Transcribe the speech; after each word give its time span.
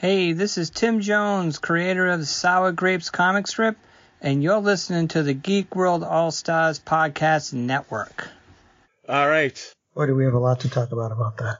Hey, 0.00 0.32
this 0.32 0.56
is 0.56 0.70
Tim 0.70 1.02
Jones, 1.02 1.58
creator 1.58 2.06
of 2.06 2.20
the 2.20 2.24
Sour 2.24 2.72
Grapes 2.72 3.10
comic 3.10 3.46
strip, 3.46 3.76
and 4.22 4.42
you're 4.42 4.56
listening 4.56 5.08
to 5.08 5.22
the 5.22 5.34
Geek 5.34 5.76
World 5.76 6.02
All 6.02 6.30
Stars 6.30 6.78
Podcast 6.80 7.52
Network. 7.52 8.30
All 9.06 9.28
right. 9.28 9.74
Boy, 9.94 10.06
do 10.06 10.14
we 10.14 10.24
have 10.24 10.32
a 10.32 10.38
lot 10.38 10.60
to 10.60 10.70
talk 10.70 10.92
about 10.92 11.12
about 11.12 11.36
that. 11.36 11.58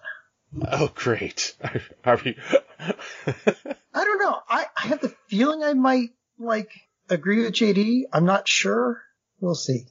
Oh, 0.72 0.90
great. 0.94 1.54
Are 2.06 2.18
we? 2.24 2.34
I 3.26 4.04
don't 4.04 4.22
know. 4.22 4.38
I, 4.48 4.64
I 4.74 4.86
have 4.86 5.02
the 5.02 5.14
feeling 5.28 5.62
I 5.62 5.74
might 5.74 6.08
like 6.38 6.70
agree 7.10 7.42
with 7.42 7.52
JD. 7.52 8.04
I'm 8.10 8.24
not 8.24 8.48
sure. 8.48 9.02
We'll 9.40 9.54
see. 9.54 9.84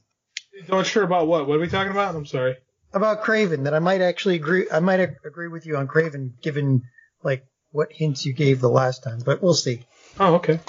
Not 0.68 0.86
sure 0.86 1.04
about 1.04 1.28
what? 1.28 1.46
What 1.46 1.58
are 1.58 1.60
we 1.60 1.68
talking 1.68 1.92
about? 1.92 2.16
I'm 2.16 2.26
sorry. 2.26 2.56
About 2.92 3.22
Craven, 3.22 3.62
that 3.62 3.74
I 3.74 3.78
might 3.78 4.00
actually 4.00 4.34
agree. 4.34 4.66
I 4.72 4.80
might 4.80 4.98
agree 5.24 5.46
with 5.46 5.66
you 5.66 5.76
on 5.76 5.86
Craven, 5.86 6.34
given 6.42 6.82
like 7.22 7.44
what 7.72 7.92
hints 7.92 8.26
you 8.26 8.32
gave 8.32 8.60
the 8.60 8.68
last 8.68 9.02
time. 9.02 9.20
But 9.24 9.42
we'll 9.42 9.54
see. 9.54 9.84
Oh, 10.18 10.34
okay. 10.36 10.60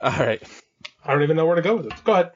All 0.00 0.10
right. 0.10 0.42
I 1.04 1.12
don't 1.12 1.22
even 1.22 1.36
know 1.36 1.46
where 1.46 1.56
to 1.56 1.62
go 1.62 1.76
with 1.76 1.86
it. 1.86 2.04
Go 2.04 2.12
ahead. 2.12 2.32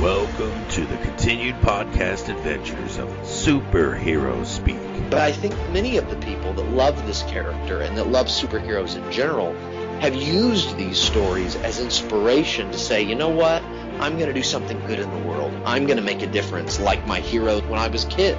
Welcome 0.00 0.68
to 0.70 0.84
the 0.84 0.96
continued 0.98 1.54
podcast 1.56 2.28
adventures 2.28 2.98
of 2.98 3.08
Superhero 3.22 4.44
Speak. 4.44 4.78
But 5.10 5.20
I 5.20 5.32
think 5.32 5.54
many 5.70 5.96
of 5.96 6.10
the 6.10 6.16
people 6.16 6.52
that 6.54 6.68
love 6.72 7.06
this 7.06 7.22
character 7.22 7.80
and 7.80 7.96
that 7.96 8.08
love 8.08 8.26
superheroes 8.26 8.96
in 8.96 9.10
general 9.12 9.54
have 10.00 10.14
used 10.14 10.76
these 10.76 10.98
stories 10.98 11.56
as 11.56 11.80
inspiration 11.80 12.70
to 12.72 12.78
say, 12.78 13.02
you 13.02 13.14
know 13.14 13.30
what? 13.30 13.62
I'm 14.00 14.18
going 14.18 14.26
to 14.26 14.34
do 14.34 14.42
something 14.42 14.78
good 14.86 14.98
in 14.98 15.10
the 15.10 15.28
world. 15.28 15.54
I'm 15.64 15.86
going 15.86 15.96
to 15.96 16.04
make 16.04 16.20
a 16.20 16.26
difference 16.26 16.78
like 16.78 17.06
my 17.06 17.20
hero 17.20 17.60
when 17.62 17.78
I 17.78 17.88
was 17.88 18.04
a 18.04 18.08
kid. 18.08 18.36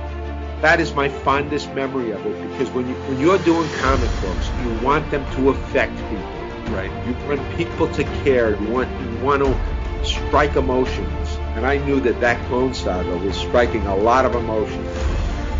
That 0.61 0.79
is 0.79 0.93
my 0.95 1.07
fondest 1.07 1.71
memory 1.75 2.11
of 2.11 2.25
it 2.25 2.49
because 2.49 2.69
when 2.71 2.87
you 2.87 2.95
when 3.05 3.19
you're 3.19 3.37
doing 3.37 3.69
comic 3.73 4.09
books, 4.21 4.49
you 4.63 4.73
want 4.83 5.09
them 5.11 5.23
to 5.35 5.49
affect 5.49 5.95
people, 6.09 6.75
right? 6.75 6.91
You 7.05 7.13
want 7.27 7.57
people 7.57 7.87
to 7.93 8.03
care. 8.23 8.59
You 8.59 8.67
want 8.69 8.89
you 9.01 9.23
want 9.23 9.43
to 9.43 10.05
strike 10.05 10.55
emotions, 10.55 11.37
and 11.55 11.65
I 11.65 11.77
knew 11.77 11.99
that 12.01 12.19
that 12.21 12.43
Clone 12.47 12.73
Saga 12.73 13.17
was 13.17 13.37
striking 13.37 13.85
a 13.85 13.95
lot 13.95 14.25
of 14.25 14.33
emotions. 14.33 14.87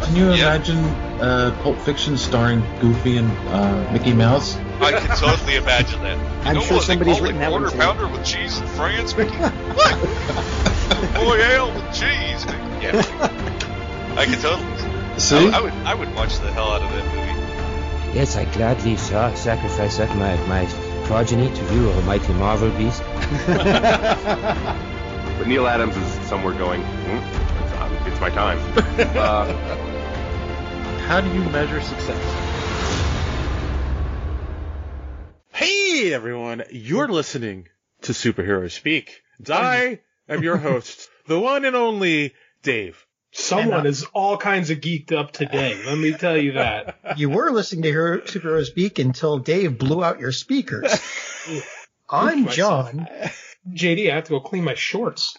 Can 0.03 0.16
you 0.16 0.31
imagine 0.31 0.78
uh, 1.22 1.56
Pulp 1.62 1.78
Fiction 1.80 2.18
starring 2.18 2.64
Goofy 2.80 3.18
and 3.18 3.30
uh, 3.50 3.92
Mickey 3.92 4.14
Mouse? 4.14 4.56
I 4.80 4.94
can 4.94 5.16
totally 5.18 5.56
imagine 5.58 6.02
that. 6.02 6.18
You 6.18 6.50
I'm 6.50 6.56
know 6.56 6.62
sure 6.62 6.78
what 6.78 6.86
somebody's 6.86 7.20
written 7.22 7.40
that 7.40 7.52
one 7.52 7.64
Quarter 7.64 7.78
pounder 7.78 8.08
with 8.08 8.25
cheese 8.25 8.58
and 8.58 8.70
France, 8.70 9.16
Mickey? 9.16 9.36
what? 9.36 11.16
Royale 11.16 11.73
with 11.73 11.94
cheese. 11.94 12.45
Yeah. 12.81 13.53
I 14.18 14.26
can 14.26 14.40
totally. 14.42 15.20
See? 15.20 15.36
I, 15.50 15.60
I 15.60 15.62
would. 15.62 15.73
I 15.73 15.94
would 15.94 16.14
watch 16.16 16.40
the 16.40 16.52
hell 16.52 16.72
out 16.72 16.82
of 16.82 16.90
that 16.92 17.06
movie. 17.06 18.18
Yes, 18.18 18.36
I 18.36 18.46
gladly 18.46 18.98
saw 18.98 19.34
sacrifice 19.36 20.00
up 20.00 20.09
my, 20.18 20.36
my 20.48 20.66
progeny 21.06 21.54
to 21.54 21.74
you, 21.74 21.90
almighty 21.92 22.34
Marvel 22.34 22.72
beast. 22.72 23.04
But 25.38 25.46
Neal 25.48 25.68
Adams 25.68 25.96
is 25.96 26.08
somewhere 26.28 26.54
going, 26.58 26.82
"Hmm, 26.82 27.64
it's, 27.64 27.74
um, 27.80 27.94
it's 28.12 28.20
my 28.20 28.32
time. 28.32 28.58
Uh, 29.16 29.54
How 31.06 31.22
do 31.22 31.31
you 31.31 31.44
measure 31.52 31.80
success? 31.80 32.20
Hey, 35.54 36.12
everyone. 36.14 36.64
You're 36.72 37.08
listening 37.08 37.68
to 38.02 38.14
Superhero 38.14 38.72
Speak. 38.72 39.22
And 39.38 39.50
I 39.52 40.00
am 40.28 40.42
your 40.42 40.58
host, 40.70 41.08
the 41.28 41.40
one 41.40 41.66
and 41.66 41.76
only 41.76 42.34
Dave. 42.64 43.06
Someone 43.31 43.86
is 43.86 44.06
all 44.14 44.38
kinds 44.38 44.70
of 44.70 44.80
geeked 44.80 45.11
up 45.11 45.31
today. 45.31 45.80
Let 45.86 45.97
me 45.97 46.14
tell 46.14 46.38
you 46.38 46.53
that. 46.53 46.95
You 47.17 47.30
were 47.30 47.52
listening 47.52 47.84
to 47.84 47.89
Hero, 47.89 48.19
Superhero 48.19 48.66
Speak 48.66 49.00
until 49.00 49.39
Dave 49.39 49.78
blew 49.78 50.03
out 50.03 50.19
your 50.19 50.31
speakers. 50.31 51.00
I'm. 52.09 52.47
John. 52.47 53.08
JD, 53.69 54.11
I 54.11 54.16
have 54.16 54.25
to 54.25 54.30
go 54.31 54.39
clean 54.39 54.64
my 54.64 54.75
shorts. 54.75 55.38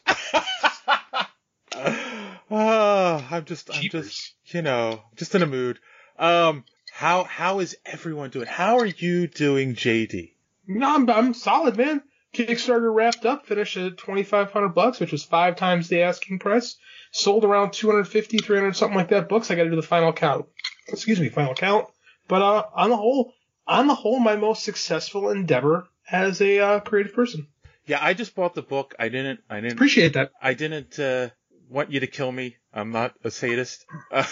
Oh, 2.50 3.26
I'm 3.30 3.44
just, 3.44 3.70
I'm 3.74 3.82
just, 3.90 4.34
you 4.46 4.62
know, 4.62 5.02
just 5.16 5.34
in 5.34 5.42
a 5.42 5.46
mood. 5.46 5.78
Um, 6.18 6.64
how, 6.90 7.24
how 7.24 7.60
is 7.60 7.76
everyone 7.84 8.30
doing? 8.30 8.46
How 8.46 8.78
are 8.78 8.86
you 8.86 9.26
doing, 9.26 9.74
JD? 9.74 10.32
No, 10.66 10.94
I'm, 10.94 11.08
I'm 11.10 11.34
solid, 11.34 11.76
man. 11.76 12.02
Kickstarter 12.34 12.92
wrapped 12.92 13.26
up, 13.26 13.46
finished 13.46 13.76
at 13.76 13.98
2,500 13.98 14.68
bucks, 14.70 15.00
which 15.00 15.12
was 15.12 15.24
five 15.24 15.56
times 15.56 15.88
the 15.88 16.02
asking 16.02 16.38
price. 16.38 16.76
Sold 17.12 17.44
around 17.44 17.72
250, 17.72 18.38
300, 18.38 18.76
something 18.76 18.96
like 18.96 19.08
that 19.10 19.28
books. 19.28 19.50
I 19.50 19.54
got 19.54 19.64
to 19.64 19.70
do 19.70 19.76
the 19.76 19.82
final 19.82 20.12
count. 20.12 20.46
Excuse 20.88 21.20
me, 21.20 21.28
final 21.28 21.54
count. 21.54 21.86
But 22.28 22.42
uh, 22.42 22.64
on 22.74 22.90
the 22.90 22.96
whole, 22.96 23.32
on 23.66 23.86
the 23.86 23.94
whole, 23.94 24.18
my 24.20 24.36
most 24.36 24.62
successful 24.64 25.30
endeavor 25.30 25.86
as 26.10 26.40
a 26.40 26.58
uh, 26.60 26.80
creative 26.80 27.14
person. 27.14 27.48
Yeah, 27.86 27.98
I 28.02 28.12
just 28.14 28.34
bought 28.34 28.54
the 28.54 28.62
book. 28.62 28.94
I 28.98 29.08
didn't, 29.08 29.40
I 29.48 29.60
didn't, 29.60 29.72
Appreciate 29.74 30.12
that. 30.14 30.30
I 30.42 30.54
didn't, 30.54 30.98
uh, 30.98 31.30
want 31.70 31.90
you 31.90 32.00
to 32.00 32.06
kill 32.06 32.30
me. 32.32 32.56
I'm 32.72 32.92
not 32.92 33.14
a 33.24 33.30
sadist. 33.30 33.84
Uh, 34.10 34.24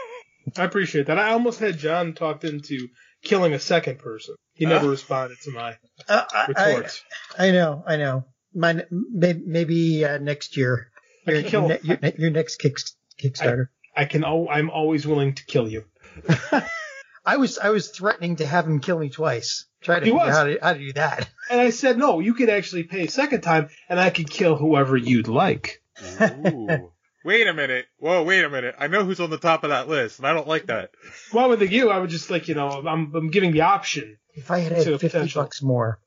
I 0.56 0.64
appreciate 0.64 1.06
that. 1.06 1.18
I 1.18 1.30
almost 1.32 1.60
had 1.60 1.78
John 1.78 2.14
talked 2.14 2.44
into 2.44 2.88
killing 3.22 3.52
a 3.52 3.58
second 3.58 3.98
person. 3.98 4.34
He 4.54 4.66
never 4.66 4.86
Ah. 4.86 4.90
responded 4.90 5.38
to 5.42 5.50
my 5.52 5.76
Uh, 6.08 6.24
I, 6.32 6.46
retorts. 6.46 7.02
I, 7.38 7.48
I 7.48 7.50
know, 7.52 7.84
I 7.86 7.96
know. 7.96 8.24
My, 8.54 8.84
maybe 8.90 9.42
maybe 9.46 10.04
uh, 10.04 10.18
next 10.18 10.56
year. 10.56 10.89
I 11.26 11.32
Your, 11.32 11.42
can 11.42 11.50
kill- 11.50 11.60
your, 11.68 11.68
ne- 11.68 11.80
your, 11.82 11.98
ne- 12.02 12.14
your 12.18 12.30
next 12.30 12.56
kick, 12.56 12.76
Kickstarter. 13.22 13.66
I 13.96 14.04
can. 14.06 14.24
al- 14.24 14.48
I'm 14.50 14.70
always 14.70 15.06
willing 15.06 15.34
to 15.34 15.44
kill 15.46 15.68
you. 15.68 15.84
I 17.24 17.36
was 17.36 17.58
I 17.58 17.70
was 17.70 17.88
threatening 17.90 18.36
to 18.36 18.46
have 18.46 18.66
him 18.66 18.80
kill 18.80 18.98
me 18.98 19.10
twice. 19.10 19.66
Try 19.82 20.00
to 20.00 20.04
figure 20.06 20.18
out 20.20 20.28
how 20.30 20.44
to, 20.44 20.58
how 20.62 20.72
to 20.72 20.78
do 20.78 20.92
that. 20.94 21.28
And 21.50 21.60
I 21.60 21.70
said, 21.70 21.98
no, 21.98 22.20
you 22.20 22.34
could 22.34 22.48
actually 22.48 22.84
pay 22.84 23.06
a 23.06 23.10
second 23.10 23.40
time, 23.40 23.70
and 23.88 23.98
I 23.98 24.10
could 24.10 24.30
kill 24.30 24.54
whoever 24.54 24.96
you'd 24.96 25.26
like. 25.26 25.82
ooh. 26.22 26.92
Wait 27.24 27.46
a 27.48 27.52
minute. 27.52 27.86
Whoa, 27.98 28.22
wait 28.22 28.44
a 28.44 28.48
minute. 28.48 28.76
I 28.78 28.86
know 28.86 29.04
who's 29.04 29.18
on 29.20 29.28
the 29.30 29.36
top 29.36 29.62
of 29.64 29.68
that 29.70 29.88
list, 29.88 30.18
and 30.20 30.26
I 30.28 30.32
don't 30.32 30.46
like 30.48 30.66
that. 30.66 30.92
Well, 31.34 31.50
with 31.50 31.60
you, 31.70 31.90
I 31.90 31.98
would 31.98 32.08
just 32.08 32.30
like, 32.30 32.46
you 32.48 32.54
know, 32.54 32.68
I'm, 32.68 33.14
I'm 33.14 33.30
giving 33.30 33.50
the 33.52 33.62
option. 33.62 34.16
If 34.32 34.50
I 34.50 34.60
had 34.60 34.68
To 34.70 34.74
had 34.76 34.86
a 34.86 34.98
fifty 34.98 35.08
potential. 35.08 35.42
bucks 35.42 35.60
more, 35.60 35.98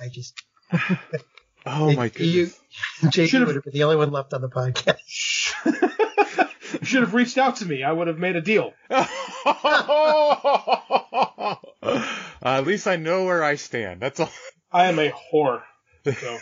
I 0.00 0.08
just 0.08 0.40
Oh 1.66 1.92
my 1.92 2.04
you, 2.04 2.10
goodness. 2.10 2.60
JD 3.02 3.28
Should've- 3.28 3.46
would 3.46 3.54
have 3.56 3.64
been 3.64 3.72
the 3.72 3.84
only 3.84 3.96
one 3.96 4.10
left 4.10 4.34
on 4.34 4.40
the 4.42 4.48
podcast. 4.48 4.98
Should 6.82 7.02
have 7.02 7.14
reached 7.14 7.38
out 7.38 7.56
to 7.56 7.66
me. 7.66 7.82
I 7.82 7.92
would 7.92 8.08
have 8.08 8.18
made 8.18 8.36
a 8.36 8.40
deal. 8.40 8.72
Uh, 12.44 12.58
at 12.58 12.66
least 12.66 12.86
I 12.86 12.96
know 12.96 13.24
where 13.24 13.42
I 13.42 13.54
stand. 13.56 14.00
That's 14.00 14.20
all. 14.20 14.30
I 14.72 14.86
am 14.86 14.98
a 14.98 15.10
whore. 15.32 15.62
So. 16.04 16.38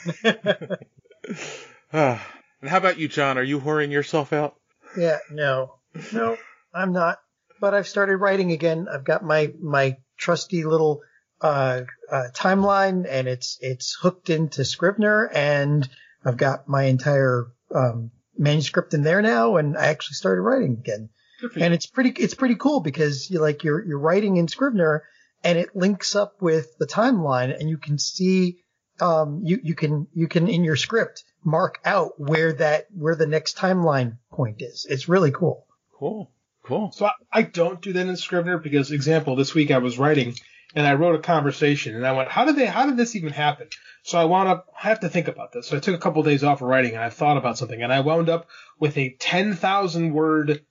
Ah. 1.93 2.27
and 2.61 2.71
how 2.71 2.79
about 2.79 2.99
you, 2.99 3.07
John? 3.09 3.39
Are 3.39 3.43
you 3.43 3.61
whoring 3.61 3.91
yourself 3.93 4.33
out? 4.33 4.57
Yeah, 4.97 5.19
no, 5.31 5.77
no, 6.13 6.37
I'm 6.75 6.93
not. 6.93 7.19
But 7.61 7.75
I've 7.75 7.87
started 7.87 8.17
writing 8.17 8.51
again. 8.51 8.89
I've 8.93 9.05
got 9.05 9.23
my 9.23 9.53
my 9.61 9.97
trusty 10.17 10.65
little 10.65 11.03
uh, 11.43 11.83
uh, 12.11 12.25
timeline, 12.35 13.05
and 13.09 13.29
it's 13.29 13.59
it's 13.61 13.97
hooked 14.01 14.31
into 14.31 14.65
Scrivener, 14.65 15.31
and 15.35 15.89
I've 16.25 16.37
got 16.37 16.69
my 16.69 16.85
entire 16.85 17.49
um, 17.75 18.13
manuscript 18.39 18.95
in 18.95 19.03
there 19.03 19.21
now, 19.21 19.57
and 19.57 19.77
I 19.77 19.87
actually 19.87 20.15
started 20.15 20.43
writing 20.43 20.79
again. 20.81 21.11
Good 21.41 21.53
for 21.53 21.59
you. 21.59 21.65
And 21.65 21.75
it's 21.75 21.87
pretty 21.87 22.11
it's 22.11 22.35
pretty 22.35 22.55
cool 22.55 22.81
because 22.81 23.29
you 23.29 23.41
like 23.41 23.65
you're 23.65 23.85
you're 23.85 23.99
writing 23.99 24.37
in 24.37 24.49
Scrivener, 24.49 25.03
and 25.43 25.59
it 25.59 25.75
links 25.75 26.15
up 26.15 26.41
with 26.41 26.79
the 26.79 26.87
timeline, 26.87 27.59
and 27.59 27.69
you 27.69 27.77
can 27.77 27.99
see 27.99 28.63
um, 29.01 29.41
you 29.43 29.59
you 29.63 29.75
can 29.75 30.07
you 30.15 30.29
can 30.29 30.49
in 30.49 30.65
your 30.65 30.77
script 30.77 31.25
mark 31.45 31.81
out 31.85 32.13
where 32.19 32.53
that 32.53 32.87
where 32.95 33.17
the 33.17 33.27
next 33.27 33.57
timeline 33.57 34.19
point 34.31 34.63
is. 34.63 34.87
It's 34.89 35.09
really 35.09 35.33
cool. 35.33 35.67
Cool. 35.99 36.31
Cool. 36.65 36.93
So 36.93 37.07
I, 37.07 37.13
I 37.33 37.43
don't 37.43 37.81
do 37.81 37.93
that 37.93 38.07
in 38.07 38.17
Scrivener 38.17 38.57
because, 38.59 38.93
example, 38.93 39.35
this 39.35 39.53
week 39.53 39.73
I 39.73 39.79
was 39.79 39.99
writing 39.99 40.37
and 40.75 40.87
I 40.87 40.95
wrote 40.95 41.15
a 41.15 41.23
conversation 41.23 41.95
and 41.95 42.07
I 42.07 42.13
went, 42.13 42.31
how 42.31 42.45
did 42.45 42.57
they, 42.57 42.67
how 42.67 42.87
did 42.87 42.97
this 42.97 43.17
even 43.17 43.33
happen? 43.33 43.69
So 44.03 44.19
I 44.19 44.25
wound 44.25 44.49
up, 44.49 44.69
I 44.83 44.89
have 44.89 45.01
to 45.01 45.09
think 45.09 45.29
about 45.29 45.53
this. 45.53 45.69
So 45.69 45.77
I 45.77 45.81
took 45.81 45.95
a 45.95 45.99
couple 45.99 46.21
of 46.21 46.27
days 46.27 46.45
off 46.45 46.63
of 46.63 46.69
writing 46.69 46.95
and 46.95 47.03
I 47.03 47.11
thought 47.11 47.37
about 47.37 47.59
something 47.59 47.83
and 47.83 47.93
I 47.93 48.01
wound 48.01 48.29
up 48.29 48.49
with 48.79 48.97
a 48.97 49.11
10,000 49.19 50.13
word 50.13 50.65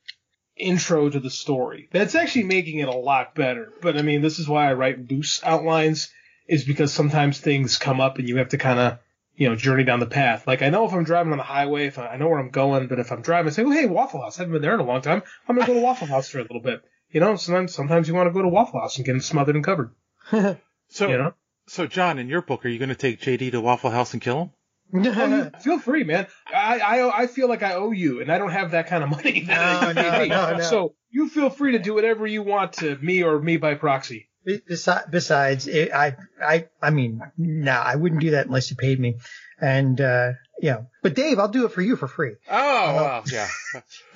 intro 0.57 1.09
to 1.09 1.19
the 1.19 1.29
story. 1.29 1.89
That's 1.91 2.15
actually 2.15 2.43
making 2.43 2.79
it 2.79 2.87
a 2.87 2.95
lot 2.95 3.35
better. 3.35 3.73
But 3.81 3.97
I 3.97 4.01
mean, 4.01 4.21
this 4.21 4.39
is 4.39 4.47
why 4.47 4.69
I 4.69 4.73
write 4.73 5.09
loose 5.09 5.41
outlines 5.43 6.11
is 6.47 6.65
because 6.65 6.91
sometimes 6.91 7.39
things 7.39 7.77
come 7.77 8.01
up 8.01 8.17
and 8.17 8.27
you 8.27 8.37
have 8.37 8.49
to 8.49 8.57
kind 8.57 8.79
of, 8.79 8.99
you 9.35 9.47
know, 9.47 9.55
journey 9.55 9.83
down 9.83 9.99
the 9.99 10.05
path. 10.05 10.45
Like 10.47 10.61
I 10.61 10.69
know 10.69 10.85
if 10.85 10.93
I'm 10.93 11.03
driving 11.03 11.31
on 11.31 11.37
the 11.37 11.43
highway, 11.43 11.87
if 11.87 11.97
I, 11.97 12.07
I 12.07 12.17
know 12.17 12.27
where 12.27 12.39
I'm 12.39 12.49
going, 12.49 12.87
but 12.87 12.99
if 12.99 13.11
I'm 13.11 13.21
driving, 13.21 13.49
I 13.49 13.53
say, 13.53 13.63
oh 13.63 13.71
hey, 13.71 13.85
Waffle 13.85 14.21
House, 14.21 14.37
I 14.37 14.43
haven't 14.43 14.53
been 14.53 14.61
there 14.61 14.73
in 14.73 14.79
a 14.79 14.85
long 14.85 15.01
time. 15.01 15.23
I'm 15.47 15.55
gonna 15.55 15.67
go 15.67 15.73
to 15.75 15.79
Waffle 15.81 16.07
House 16.07 16.29
for 16.29 16.39
a 16.39 16.43
little 16.43 16.59
bit. 16.59 16.83
You 17.11 17.19
know, 17.19 17.35
sometimes 17.35 17.73
sometimes 17.73 18.07
you 18.07 18.13
want 18.13 18.27
to 18.27 18.33
go 18.33 18.41
to 18.41 18.47
Waffle 18.47 18.79
House 18.79 18.97
and 18.97 19.05
get 19.05 19.21
smothered 19.21 19.55
and 19.55 19.65
covered. 19.65 19.91
So, 20.93 21.07
You 21.07 21.17
know, 21.17 21.33
so 21.67 21.87
John, 21.87 22.19
in 22.19 22.27
your 22.27 22.41
book, 22.41 22.65
are 22.65 22.69
you 22.69 22.77
going 22.77 22.89
to 22.89 22.95
take 22.95 23.21
JD 23.21 23.51
to 23.51 23.61
Waffle 23.61 23.91
House 23.91 24.11
and 24.11 24.21
kill 24.21 24.41
him? 24.41 24.51
Oh, 24.93 25.59
feel 25.61 25.79
free, 25.79 26.03
man. 26.03 26.27
I, 26.53 26.79
I 26.79 27.21
I 27.21 27.27
feel 27.27 27.47
like 27.47 27.63
I 27.63 27.75
owe 27.75 27.91
you, 27.91 28.19
and 28.19 28.29
I 28.29 28.37
don't 28.37 28.51
have 28.51 28.71
that 28.71 28.87
kind 28.87 29.03
of 29.03 29.09
money. 29.09 29.41
That 29.41 29.95
No, 29.95 30.01
no, 30.01 30.25
no, 30.25 30.57
no. 30.57 30.63
So 30.63 30.95
you 31.09 31.29
feel 31.29 31.49
free 31.49 31.73
to 31.73 31.79
do 31.79 31.93
whatever 31.93 32.27
you 32.27 32.43
want 32.43 32.73
to 32.73 32.97
me 32.97 33.23
or 33.23 33.39
me 33.39 33.55
by 33.55 33.75
proxy. 33.75 34.27
Be- 34.43 34.59
besi- 34.59 35.11
Besides, 35.11 35.67
it, 35.67 35.93
I, 35.93 36.15
I, 36.43 36.67
I 36.81 36.89
mean, 36.89 37.21
nah, 37.37 37.81
I 37.81 37.95
wouldn't 37.95 38.21
do 38.21 38.31
that 38.31 38.47
unless 38.47 38.69
you 38.71 38.77
paid 38.77 38.99
me. 38.99 39.17
And, 39.59 39.99
uh, 40.01 40.31
you 40.59 40.71
know, 40.71 40.87
but 41.03 41.15
Dave, 41.15 41.39
I'll 41.39 41.47
do 41.47 41.65
it 41.65 41.71
for 41.71 41.81
you 41.81 41.95
for 41.95 42.07
free. 42.07 42.33
Oh, 42.49 42.95
well, 42.95 43.23
yeah. 43.31 43.47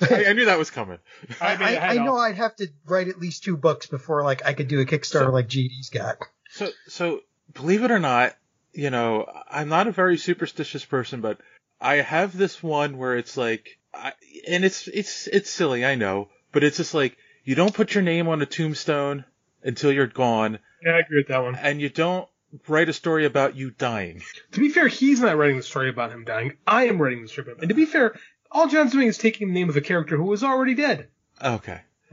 I, 0.00 0.26
I 0.26 0.32
knew 0.32 0.46
that 0.46 0.58
was 0.58 0.70
coming. 0.70 0.98
I, 1.40 1.54
I, 1.54 1.88
I 1.88 2.04
know 2.04 2.16
I'd 2.16 2.36
have 2.36 2.56
to 2.56 2.68
write 2.84 3.08
at 3.08 3.18
least 3.20 3.44
two 3.44 3.56
books 3.56 3.86
before 3.86 4.22
like 4.24 4.44
I 4.44 4.52
could 4.54 4.68
do 4.68 4.80
a 4.80 4.84
Kickstarter 4.84 5.32
like 5.32 5.48
JD's 5.48 5.90
got. 5.90 6.18
So, 6.50 6.68
so 6.88 7.20
believe 7.54 7.82
it 7.82 7.90
or 7.90 7.98
not, 7.98 8.34
you 8.72 8.90
know, 8.90 9.26
I'm 9.50 9.68
not 9.68 9.88
a 9.88 9.92
very 9.92 10.18
superstitious 10.18 10.84
person, 10.84 11.20
but 11.20 11.38
I 11.80 11.96
have 11.96 12.36
this 12.36 12.62
one 12.62 12.98
where 12.98 13.16
it's 13.16 13.36
like, 13.36 13.78
I, 13.92 14.12
and 14.46 14.64
it's 14.64 14.88
it's 14.88 15.26
it's 15.26 15.50
silly, 15.50 15.84
I 15.84 15.94
know, 15.94 16.28
but 16.52 16.62
it's 16.62 16.76
just 16.76 16.94
like 16.94 17.16
you 17.44 17.54
don't 17.54 17.74
put 17.74 17.94
your 17.94 18.02
name 18.02 18.28
on 18.28 18.42
a 18.42 18.46
tombstone 18.46 19.24
until 19.66 19.92
you're 19.92 20.06
gone, 20.06 20.58
Yeah, 20.82 20.92
I 20.92 20.98
agree 21.00 21.18
with 21.18 21.28
that 21.28 21.42
one. 21.42 21.56
and 21.56 21.80
you 21.80 21.88
don't 21.90 22.28
write 22.68 22.88
a 22.88 22.92
story 22.92 23.26
about 23.26 23.56
you 23.56 23.70
dying. 23.70 24.22
To 24.52 24.60
be 24.60 24.68
fair, 24.70 24.88
he's 24.88 25.20
not 25.20 25.36
writing 25.36 25.56
the 25.58 25.62
story 25.62 25.90
about 25.90 26.12
him 26.12 26.24
dying. 26.24 26.56
I 26.66 26.84
am 26.86 27.00
writing 27.02 27.22
the 27.22 27.28
story 27.28 27.46
about 27.48 27.56
him. 27.56 27.62
And 27.62 27.68
to 27.70 27.74
be 27.74 27.84
fair, 27.84 28.14
all 28.50 28.68
John's 28.68 28.92
doing 28.92 29.08
is 29.08 29.18
taking 29.18 29.48
the 29.48 29.54
name 29.54 29.68
of 29.68 29.76
a 29.76 29.80
character 29.80 30.16
who 30.16 30.24
was 30.24 30.42
already 30.44 30.74
dead. 30.74 31.08
Okay. 31.42 31.80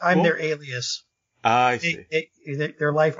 I'm 0.00 0.18
Well- 0.18 0.22
their 0.24 0.40
alias. 0.40 1.02
I 1.44 1.78
see. 1.78 2.06
They- 2.10 2.30
they- 2.46 2.72
their 2.78 2.92
life 2.92 3.16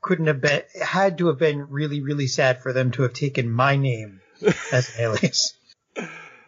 couldn't 0.00 0.26
have 0.26 0.40
been, 0.40 0.62
had 0.80 1.18
to 1.18 1.28
have 1.28 1.38
been 1.38 1.68
really, 1.70 2.02
really 2.02 2.26
sad 2.28 2.62
for 2.62 2.72
them 2.72 2.90
to 2.92 3.02
have 3.02 3.14
taken 3.14 3.50
my 3.50 3.76
name 3.76 4.20
as 4.72 4.94
an 4.94 5.00
alias. 5.00 5.54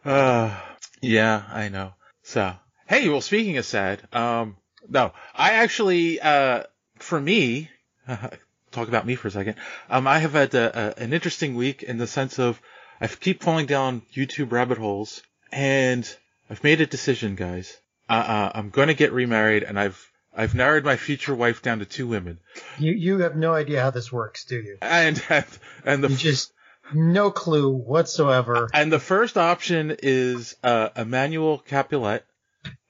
Uh, 0.05 0.55
yeah, 1.01 1.43
I 1.51 1.69
know. 1.69 1.95
So, 2.23 2.55
hey, 2.87 3.09
well, 3.09 3.21
speaking 3.21 3.57
of 3.59 3.65
sad, 3.65 4.03
um, 4.13 4.57
no, 4.89 5.13
I 5.35 5.53
actually, 5.55 6.21
uh, 6.21 6.65
for 6.99 7.21
me, 7.21 7.71
talk 8.71 8.89
about 8.89 9.07
me 9.07 9.15
for 9.15 9.29
a 9.29 9.31
second. 9.31 9.57
Um, 9.91 10.07
I 10.07 10.19
have 10.19 10.33
had 10.33 10.55
a, 10.55 10.79
a, 10.99 11.03
an 11.03 11.13
interesting 11.13 11.55
week 11.55 11.83
in 11.83 11.99
the 11.99 12.07
sense 12.07 12.39
of 12.39 12.61
I 13.01 13.07
keep 13.09 13.43
falling 13.43 13.67
down 13.67 14.03
YouTube 14.15 14.53
rabbit 14.53 14.79
holes, 14.79 15.23
and 15.53 16.09
I've 16.49 16.63
made 16.65 16.81
a 16.81 16.87
decision, 16.87 17.35
guys. 17.35 17.77
Uh, 18.09 18.13
uh, 18.13 18.53
I'm 18.55 18.71
going 18.71 18.89
to 18.89 18.95
get 18.95 19.13
remarried, 19.13 19.65
and 19.65 19.79
I've 19.79 20.11
I've 20.39 20.55
narrowed 20.55 20.85
my 20.85 20.97
future 20.97 21.35
wife 21.35 21.63
down 21.63 21.79
to 21.79 21.87
two 21.87 22.07
women, 22.07 22.39
You, 22.79 22.93
you 22.93 23.19
have 23.21 23.37
no 23.37 23.55
idea 23.55 23.81
how 23.81 23.91
this 23.91 24.13
works, 24.13 24.45
do 24.45 24.57
you? 24.57 24.77
and 24.83 25.23
and, 25.31 25.47
and 25.85 26.05
the 26.05 26.09
You 26.11 26.17
just, 26.17 26.53
no 26.95 27.31
clue 27.31 27.71
whatsoever. 27.75 28.69
And 28.73 28.93
the 28.93 28.99
first 28.99 29.39
option 29.39 29.97
is 30.03 30.55
uh, 30.63 30.91
Emmanuelle 30.91 31.65
Caplette. 31.65 32.25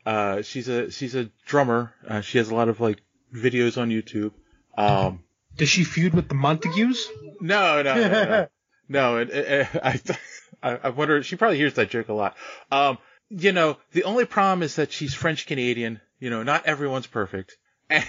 Uh, 0.06 0.42
she's 0.42 0.68
a 0.68 0.90
she's 0.90 1.14
a 1.14 1.24
drummer. 1.46 1.92
Uh, 2.06 2.20
she 2.20 2.38
has 2.38 2.48
a 2.48 2.54
lot 2.54 2.68
of 2.68 2.80
like 2.80 3.02
videos 3.34 3.76
on 3.80 3.90
YouTube. 3.90 4.32
Um, 4.78 5.24
Does 5.56 5.68
she 5.68 5.84
feud 5.84 6.14
with 6.14 6.28
the 6.28 6.34
Montagues? 6.34 7.06
no, 7.40 7.82
no, 7.82 7.94
no, 7.94 8.08
no. 8.08 8.48
no 8.88 9.16
it, 9.18 9.30
it, 9.30 9.68
it- 9.74 9.80
I, 9.82 10.00
I 10.62 10.78
I 10.84 10.88
wonder. 10.90 11.22
She 11.22 11.36
probably 11.36 11.58
hears 11.58 11.74
that 11.74 11.90
joke 11.90 12.08
a 12.08 12.12
lot. 12.14 12.36
Um, 12.70 12.98
you 13.28 13.52
know, 13.52 13.76
the 13.92 14.04
only 14.04 14.24
problem 14.24 14.62
is 14.62 14.76
that 14.76 14.92
she's 14.92 15.12
French 15.12 15.46
Canadian. 15.46 16.00
You 16.20 16.30
know, 16.30 16.42
not 16.44 16.66
everyone's 16.66 17.06
perfect. 17.06 17.56
And 17.90 18.04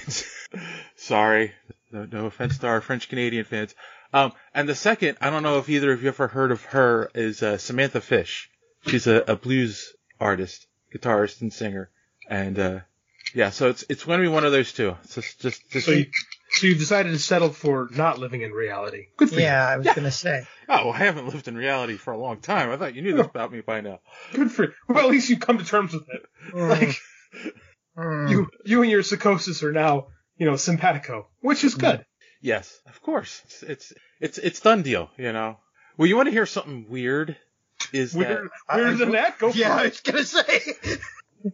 sorry, 0.96 1.54
no, 1.92 2.06
no 2.06 2.26
offense 2.26 2.58
to 2.60 2.68
our 2.68 2.82
French 2.82 3.10
Canadian 3.10 3.44
fans. 3.46 3.76
Um, 4.14 4.32
and 4.54 4.68
the 4.70 4.76
second, 4.76 5.18
I 5.22 5.30
don't 5.30 5.44
know 5.44 5.58
if 5.60 5.70
either 5.70 5.92
of 5.92 6.02
you 6.02 6.08
ever 6.10 6.28
heard 6.28 6.52
of 6.52 6.64
her, 6.66 7.10
is 7.14 7.44
uh, 7.44 7.58
Samantha 7.58 8.02
Fish. 8.02 8.50
She's 8.88 9.06
a, 9.08 9.24
a 9.28 9.36
blues 9.36 9.94
artist, 10.20 10.66
guitarist, 10.98 11.42
and 11.42 11.52
singer. 11.54 11.90
And 12.30 12.58
uh, 12.60 12.80
yeah, 13.34 13.50
so 13.52 13.70
it's 13.70 13.86
it's 13.90 14.04
going 14.06 14.20
to 14.20 14.24
be 14.24 14.34
one 14.34 14.46
of 14.46 14.52
those 14.52 14.74
two. 14.74 14.96
It's 15.04 15.16
just 15.16 15.42
just, 15.42 15.70
just 15.72 15.86
So 15.86 15.92
you, 15.94 16.06
so 16.50 16.68
you've 16.68 16.80
decided 16.80 17.12
to 17.12 17.20
settle 17.20 17.50
for 17.50 17.90
not 17.92 18.20
living 18.20 18.42
in 18.42 18.52
reality. 18.52 19.08
Good 19.18 19.30
for 19.30 19.40
Yeah, 19.40 19.66
I 19.68 19.78
was 19.78 19.88
gonna 19.88 20.12
say. 20.12 20.46
oh, 20.70 20.86
well, 20.88 20.94
I 20.94 21.00
haven't 21.00 21.28
lived 21.28 21.48
in 21.48 21.56
reality 21.56 21.98
for 21.98 22.12
a 22.14 22.18
long 22.18 22.40
time. 22.40 22.70
I 22.70 22.78
thought 22.78 22.96
you 22.96 23.02
knew 23.02 23.16
this 23.16 23.28
about 23.28 23.52
me 23.52 23.62
by 23.62 23.82
now. 23.82 24.00
Good 24.34 24.52
for 24.52 24.64
you. 24.66 24.74
Well, 24.88 25.06
at 25.06 25.10
least 25.12 25.30
you've 25.30 25.40
come 25.42 25.58
to 25.58 25.66
terms 25.66 25.94
with 25.94 26.08
it. 26.10 26.26
Like 26.54 26.96
Mm. 27.98 28.30
you, 28.30 28.48
you 28.64 28.82
and 28.84 28.92
your 28.92 29.02
psychosis 29.02 29.64
are 29.64 29.72
now, 29.72 30.10
you 30.38 30.46
know, 30.46 30.56
simpatico, 30.56 31.28
which 31.42 31.64
is 31.64 31.74
good. 31.74 32.06
Yes, 32.42 32.80
of 32.86 33.02
course. 33.02 33.42
It's 33.46 33.64
it's 33.64 33.94
it's, 34.20 34.38
it's 34.38 34.60
done 34.60 34.84
deal. 34.84 35.10
You 35.18 35.34
know. 35.34 35.58
Well, 35.98 36.08
you 36.08 36.16
want 36.16 36.28
to 36.28 36.32
hear 36.32 36.46
something 36.46 36.86
weird? 36.90 37.36
Is 37.94 38.14
that 38.14 38.20
Weirder, 38.20 38.50
weirder 38.74 38.98
than 38.98 39.12
that? 39.12 39.40
Go 39.40 39.50
yeah, 39.50 39.76
for 39.76 39.82
I 39.82 39.88
was 39.88 40.02
gonna 40.02 40.24
say. 40.24 40.76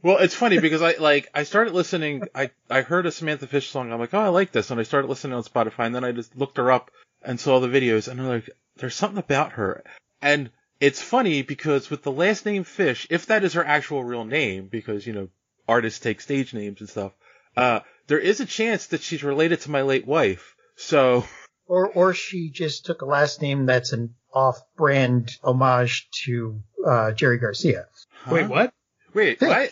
Well, 0.01 0.17
it's 0.17 0.33
funny 0.33 0.59
because 0.59 0.81
I 0.81 0.93
like 0.93 1.29
I 1.35 1.43
started 1.43 1.73
listening. 1.73 2.23
I 2.33 2.51
I 2.69 2.81
heard 2.81 3.05
a 3.05 3.11
Samantha 3.11 3.47
Fish 3.47 3.69
song. 3.69 3.91
I'm 3.91 3.99
like, 3.99 4.13
oh, 4.13 4.19
I 4.19 4.29
like 4.29 4.51
this, 4.51 4.71
and 4.71 4.79
I 4.79 4.83
started 4.83 5.07
listening 5.07 5.33
on 5.33 5.43
Spotify, 5.43 5.85
and 5.85 5.93
then 5.93 6.03
I 6.03 6.11
just 6.11 6.35
looked 6.35 6.57
her 6.57 6.71
up 6.71 6.89
and 7.21 7.39
saw 7.39 7.59
the 7.59 7.67
videos, 7.67 8.07
and 8.07 8.19
I'm 8.19 8.27
like, 8.27 8.49
there's 8.77 8.95
something 8.95 9.19
about 9.19 9.53
her, 9.53 9.83
and 10.21 10.49
it's 10.79 11.01
funny 11.01 11.41
because 11.43 11.89
with 11.89 12.03
the 12.03 12.11
last 12.11 12.45
name 12.45 12.63
Fish, 12.63 13.07
if 13.09 13.27
that 13.27 13.43
is 13.43 13.53
her 13.53 13.65
actual 13.65 14.03
real 14.03 14.25
name, 14.25 14.67
because 14.67 15.05
you 15.05 15.13
know 15.13 15.29
artists 15.67 15.99
take 15.99 16.21
stage 16.21 16.53
names 16.53 16.79
and 16.79 16.89
stuff, 16.89 17.11
uh, 17.55 17.81
there 18.07 18.19
is 18.19 18.39
a 18.39 18.45
chance 18.45 18.87
that 18.87 19.01
she's 19.01 19.23
related 19.23 19.61
to 19.61 19.71
my 19.71 19.81
late 19.81 20.07
wife. 20.07 20.55
So 20.75 21.25
Or, 21.67 21.87
or 21.87 22.13
she 22.13 22.49
just 22.49 22.85
took 22.85 23.01
a 23.01 23.05
last 23.05 23.41
name 23.41 23.65
that's 23.65 23.93
an 23.93 24.15
off-brand 24.33 25.31
homage 25.43 26.09
to 26.25 26.61
uh, 26.85 27.11
Jerry 27.11 27.37
Garcia. 27.37 27.87
Wait, 28.29 28.47
what? 28.47 28.73
Wait, 29.13 29.39
Fish. 29.39 29.49
what? 29.49 29.71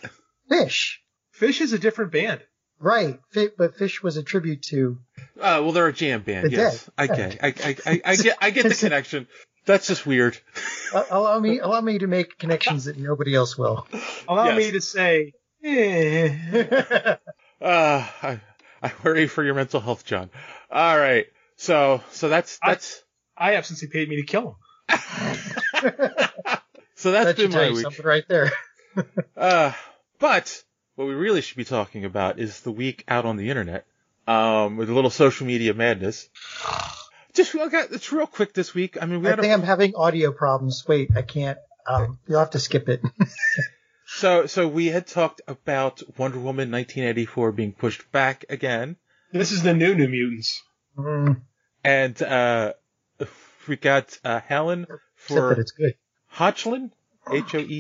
Phish, 0.51 0.95
Phish 1.39 1.61
is 1.61 1.73
a 1.73 1.79
different 1.79 2.11
band. 2.11 2.41
right? 2.79 3.19
Fi- 3.31 3.49
But 3.57 3.77
Phish 3.77 4.03
was 4.03 4.17
a 4.17 4.23
tribute 4.23 4.61
to. 4.63 4.99
Uh, 5.39 5.59
well, 5.63 5.71
they're 5.71 5.87
a 5.87 5.93
jam 5.93 6.21
band. 6.21 6.47
The 6.47 6.51
yes, 6.51 6.85
Dead. 6.85 6.93
I 6.97 7.07
get, 7.07 7.43
I, 7.43 7.47
I, 7.47 7.75
I, 7.85 8.01
I 8.05 8.15
get, 8.15 8.37
I 8.41 8.49
get 8.51 8.63
the 8.69 8.75
connection. 8.79 9.27
That's 9.65 9.87
just 9.87 10.05
weird. 10.05 10.37
Uh, 10.93 11.05
allow 11.09 11.39
me, 11.39 11.59
allow 11.59 11.79
me 11.79 11.99
to 11.99 12.07
make 12.07 12.37
connections 12.37 12.83
that 12.83 12.97
nobody 12.97 13.33
else 13.33 13.57
will. 13.57 13.87
Allow 14.27 14.47
Yes. 14.47 14.57
me 14.57 14.71
to 14.71 14.81
say, 14.81 15.31
eh. 15.63 17.15
Uh, 17.61 18.05
I, 18.23 18.41
I 18.83 18.91
worry 19.03 19.27
for 19.27 19.41
your 19.41 19.53
mental 19.53 19.79
health, 19.79 20.03
John. 20.05 20.29
All 20.69 20.97
right. 20.97 21.27
So, 21.55 22.01
so 22.09 22.27
that's, 22.27 22.59
that's, 22.65 22.97
I 22.97 23.05
have 23.51 23.65
since 23.65 23.81
he 23.81 23.87
paid 23.87 24.07
me 24.07 24.17
to 24.17 24.23
kill 24.23 24.57
him. 24.89 24.97
so 26.95 27.11
that's 27.11 27.25
that 27.25 27.37
should 27.37 27.51
been 27.51 27.57
my 27.57 27.69
week. 27.71 27.79
something 27.81 28.05
right 28.05 28.25
there. 28.27 28.51
Uh, 29.37 29.71
but 30.19 30.61
what 30.95 31.07
we 31.07 31.13
really 31.13 31.39
should 31.39 31.55
be 31.55 31.63
talking 31.63 32.03
about 32.03 32.39
is 32.39 32.59
the 32.59 32.71
week 32.71 33.05
out 33.07 33.23
on 33.25 33.37
the 33.37 33.49
internet, 33.49 33.85
um, 34.27 34.75
with 34.75 34.89
a 34.89 34.93
little 34.93 35.09
social 35.09 35.47
media 35.47 35.73
madness. 35.73 36.27
Just, 37.33 37.55
I 37.55 37.69
got, 37.69 37.91
it's 37.91 38.11
real 38.11 38.27
quick 38.27 38.53
this 38.53 38.73
week. 38.73 39.01
I 39.01 39.05
mean, 39.05 39.21
we 39.21 39.27
I 39.27 39.29
had 39.29 39.39
think 39.39 39.51
a, 39.51 39.53
I'm 39.53 39.63
having 39.63 39.95
audio 39.95 40.33
problems. 40.33 40.83
Wait, 40.87 41.11
I 41.15 41.21
can't. 41.21 41.57
Um, 41.87 42.19
you'll 42.27 42.39
have 42.39 42.49
to 42.49 42.59
skip 42.59 42.89
it. 42.89 43.01
so, 44.05 44.45
so 44.45 44.67
we 44.67 44.87
had 44.87 45.07
talked 45.07 45.39
about 45.47 46.03
Wonder 46.17 46.37
Woman 46.37 46.69
1984 46.69 47.53
being 47.53 47.71
pushed 47.71 48.11
back 48.11 48.43
again. 48.49 48.97
This 49.31 49.53
is 49.53 49.63
the 49.63 49.73
new 49.73 49.95
New 49.95 50.09
Mutants. 50.09 50.61
Mm, 50.97 51.41
And, 51.85 52.21
uh, 52.21 52.73
we 53.67 53.75
got, 53.77 54.17
uh, 54.23 54.39
Helen 54.41 54.87
for 55.15 55.49
that 55.49 55.59
it's 55.59 55.71
good. 55.71 55.95
Hoechlin, 56.33 56.91
H-O-E-C-H-L-I-N, 57.31 57.73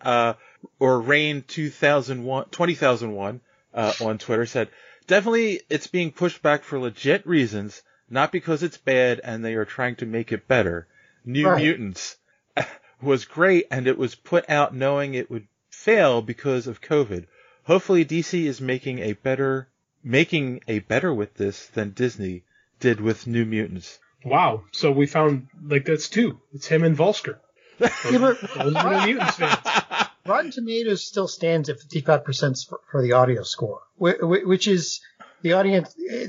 uh, 0.00 0.34
or 0.78 1.00
Rain 1.00 1.42
2001, 1.46 2.46
20001, 2.50 3.40
uh, 3.74 3.92
on 4.00 4.18
Twitter 4.18 4.46
said, 4.46 4.68
definitely 5.06 5.60
it's 5.68 5.86
being 5.88 6.12
pushed 6.12 6.42
back 6.42 6.62
for 6.64 6.78
legit 6.78 7.26
reasons, 7.26 7.82
not 8.08 8.32
because 8.32 8.62
it's 8.62 8.78
bad 8.78 9.20
and 9.22 9.44
they 9.44 9.54
are 9.54 9.64
trying 9.64 9.96
to 9.96 10.06
make 10.06 10.32
it 10.32 10.48
better. 10.48 10.86
New 11.24 11.48
Right. 11.48 11.62
Mutants 11.62 12.16
was 13.02 13.24
great 13.24 13.66
and 13.70 13.86
it 13.86 13.98
was 13.98 14.14
put 14.14 14.48
out 14.48 14.74
knowing 14.74 15.14
it 15.14 15.30
would 15.30 15.48
fail 15.70 16.22
because 16.22 16.66
of 16.66 16.80
COVID. 16.80 17.26
Hopefully 17.64 18.04
DC 18.04 18.44
is 18.44 18.60
making 18.60 18.98
a 19.00 19.14
better, 19.14 19.68
making 20.02 20.60
a 20.68 20.78
better 20.80 21.12
with 21.12 21.34
this 21.34 21.66
than 21.68 21.90
Disney 21.90 22.44
did 22.78 23.00
with 23.00 23.26
New 23.26 23.44
Mutants. 23.44 23.98
Wow. 24.24 24.64
So 24.72 24.90
we 24.90 25.06
found, 25.06 25.48
like, 25.64 25.84
that's 25.84 26.08
two. 26.08 26.40
It's 26.52 26.66
him 26.66 26.82
and 26.84 26.96
Volsker. 26.96 27.38
Yeah, 27.78 27.88
but 28.18 28.40
Those 28.56 28.74
are 28.76 29.06
New 29.06 29.14
Mutants 29.14 29.36
fans. 29.36 29.58
Rotten 30.26 30.50
Tomatoes 30.50 31.04
still 31.06 31.28
stands 31.28 31.68
at 31.68 31.76
55% 31.78 32.66
for, 32.68 32.80
for 32.90 33.02
the 33.02 33.12
audio 33.12 33.42
score, 33.42 33.80
whi- 33.96 34.16
whi- 34.20 34.44
which 34.44 34.66
is 34.68 35.00
the 35.42 35.52
audience. 35.52 35.94
eh, 36.10 36.28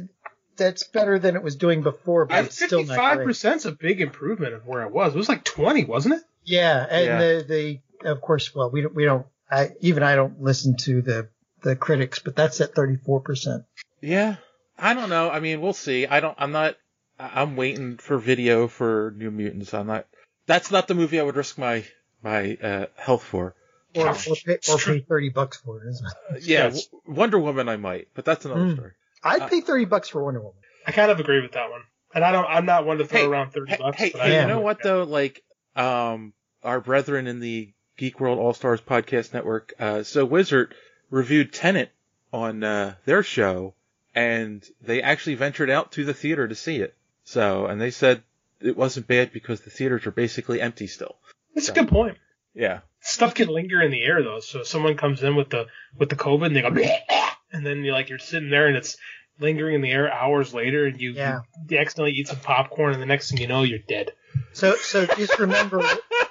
That's 0.57 0.83
better 0.87 1.17
than 1.19 1.35
it 1.37 1.43
was 1.43 1.55
doing 1.55 1.81
before, 1.81 2.25
but 2.25 2.45
it's 2.45 2.55
still 2.57 2.79
not 2.79 2.87
Fifty-five 2.87 3.15
great. 3.17 3.25
percent 3.25 3.55
is 3.57 3.65
a 3.67 3.71
big 3.71 4.01
improvement 4.01 4.53
of 4.53 4.65
where 4.67 4.81
it 4.83 4.91
was. 4.91 5.13
It 5.15 5.17
was 5.17 5.29
like 5.29 5.43
twenty, 5.45 5.85
wasn't 5.85 6.15
it? 6.15 6.21
Yeah, 6.43 6.85
and 6.89 7.05
Yeah. 7.05 7.19
the 7.19 7.79
the 8.03 8.09
of 8.09 8.19
course, 8.21 8.53
well, 8.53 8.69
we 8.69 8.81
don't 8.81 8.93
we 8.95 9.05
don't. 9.05 9.25
I 9.49 9.69
even 9.79 10.03
I 10.03 10.15
don't 10.15 10.41
listen 10.41 10.75
to 10.77 11.01
the 11.01 11.29
the 11.63 11.75
critics, 11.77 12.19
but 12.19 12.35
that's 12.35 12.59
at 12.61 12.75
34%. 12.75 13.63
Yeah, 14.01 14.35
I 14.77 14.93
don't 14.93 15.09
know. 15.09 15.29
I 15.29 15.39
mean, 15.39 15.61
we'll 15.61 15.73
see. 15.73 16.05
I 16.05 16.19
don't. 16.19 16.35
I'm 16.37 16.51
not. 16.51 16.75
I- 17.19 17.41
I'm 17.41 17.55
waiting 17.55 17.97
for 17.97 18.17
video 18.17 18.67
for 18.67 19.13
New 19.17 19.31
Mutants. 19.31 19.73
I'm 19.73 19.87
not. 19.87 20.07
That's 20.47 20.71
not 20.71 20.87
the 20.87 20.93
movie 20.95 21.19
I 21.19 21.23
would 21.23 21.35
risk 21.35 21.57
my 21.57 21.83
my 22.23 22.57
uh, 22.61 22.85
health 22.95 23.23
for. 23.23 23.55
or, 23.95 24.09
or, 24.09 24.13
pay, 24.13 24.57
or 24.69 24.77
pay 24.77 24.99
thirty 24.99 25.29
bucks 25.29 25.57
for 25.57 25.83
it. 25.83 25.89
Isn't 25.89 26.07
it? 26.31 26.43
yeah, 26.43 26.65
Yes. 26.65 26.87
Wonder 27.07 27.39
Woman 27.39 27.69
I 27.69 27.77
might, 27.77 28.09
but 28.13 28.25
that's 28.25 28.45
another 28.45 28.61
Mm. 28.65 28.73
story. 28.75 28.91
I'd 29.23 29.49
pay 29.49 29.61
thirty 29.61 29.85
bucks 29.85 30.09
for 30.09 30.23
Wonder 30.23 30.41
Woman. 30.41 30.57
I 30.85 30.91
kind 30.91 31.09
of 31.09 31.19
agree 31.19 31.41
with 31.41 31.53
that 31.53 31.71
one. 31.71 31.81
And 32.13 32.23
I 32.23 32.31
don't. 32.31 32.45
I'm 32.45 32.65
not 32.65 32.85
one 32.85 32.97
to 32.99 33.05
throw 33.05 33.21
Hey, 33.21 33.25
around 33.27 33.51
thirty 33.51 33.71
Hey, 33.71 33.77
bucks. 33.79 33.97
hey, 33.97 34.09
but 34.11 34.21
hey, 34.21 34.37
I 34.37 34.41
you 34.41 34.47
know 34.47 34.59
what 34.61 34.83
though? 34.83 35.03
Like, 35.03 35.41
um, 35.75 36.33
our 36.63 36.79
brethren 36.79 37.27
in 37.27 37.39
the 37.39 37.73
Geek 37.97 38.19
World 38.19 38.37
All 38.39 38.53
Stars 38.53 38.81
Podcast 38.81 39.33
Network, 39.33 39.73
uh, 39.79 40.03
so 40.03 40.25
Wizard 40.25 40.75
reviewed 41.09 41.53
Tenet 41.53 41.91
on 42.33 42.63
uh, 42.63 42.95
their 43.05 43.23
show, 43.23 43.73
and 44.13 44.63
they 44.81 45.01
actually 45.01 45.35
ventured 45.35 45.69
out 45.69 45.93
to 45.93 46.05
the 46.05 46.13
theater 46.13 46.47
to 46.47 46.55
see 46.55 46.77
it. 46.81 46.93
So, 47.25 47.65
and 47.65 47.81
they 47.81 47.91
said 47.91 48.23
it 48.61 48.77
wasn't 48.77 49.07
bad 49.07 49.33
because 49.33 49.61
the 49.61 49.69
theaters 49.69 50.05
are 50.07 50.11
basically 50.11 50.61
empty 50.61 50.87
still. 50.87 51.17
That's 51.53 51.69
a 51.69 51.73
good 51.73 51.89
point. 51.89 52.17
Yeah. 52.53 52.79
Stuff 53.01 53.33
can 53.35 53.49
linger 53.49 53.81
in 53.81 53.91
the 53.91 54.01
air 54.03 54.23
though. 54.23 54.39
So 54.39 54.61
if 54.61 54.67
someone 54.67 54.95
comes 54.95 55.21
in 55.21 55.35
with 55.35 55.49
the 55.49 55.65
with 55.97 56.09
the 56.09 56.15
COVID 56.15 56.47
and 56.47 56.55
they 56.55 56.61
go, 56.61 56.69
and 57.51 57.65
then 57.65 57.83
you're 57.83 57.93
like 57.93 58.09
you're 58.09 58.19
sitting 58.19 58.49
there 58.49 58.67
and 58.67 58.77
it's 58.77 58.97
lingering 59.39 59.75
in 59.75 59.81
the 59.81 59.91
air 59.91 60.11
hours 60.11 60.53
later, 60.53 60.85
and 60.85 60.99
you, 61.01 61.11
Yeah. 61.11 61.39
you 61.69 61.77
accidentally 61.77 62.13
eat 62.13 62.27
some 62.29 62.39
popcorn, 62.39 62.93
and 62.93 63.01
the 63.01 63.05
next 63.05 63.29
thing 63.29 63.39
you 63.39 63.47
know, 63.47 63.63
you're 63.63 63.79
dead. 63.79 64.11
So 64.53 64.75
so 64.75 65.05
just 65.05 65.37
remember, 65.39 65.83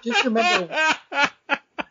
just 0.03 0.25
remember, 0.25 0.75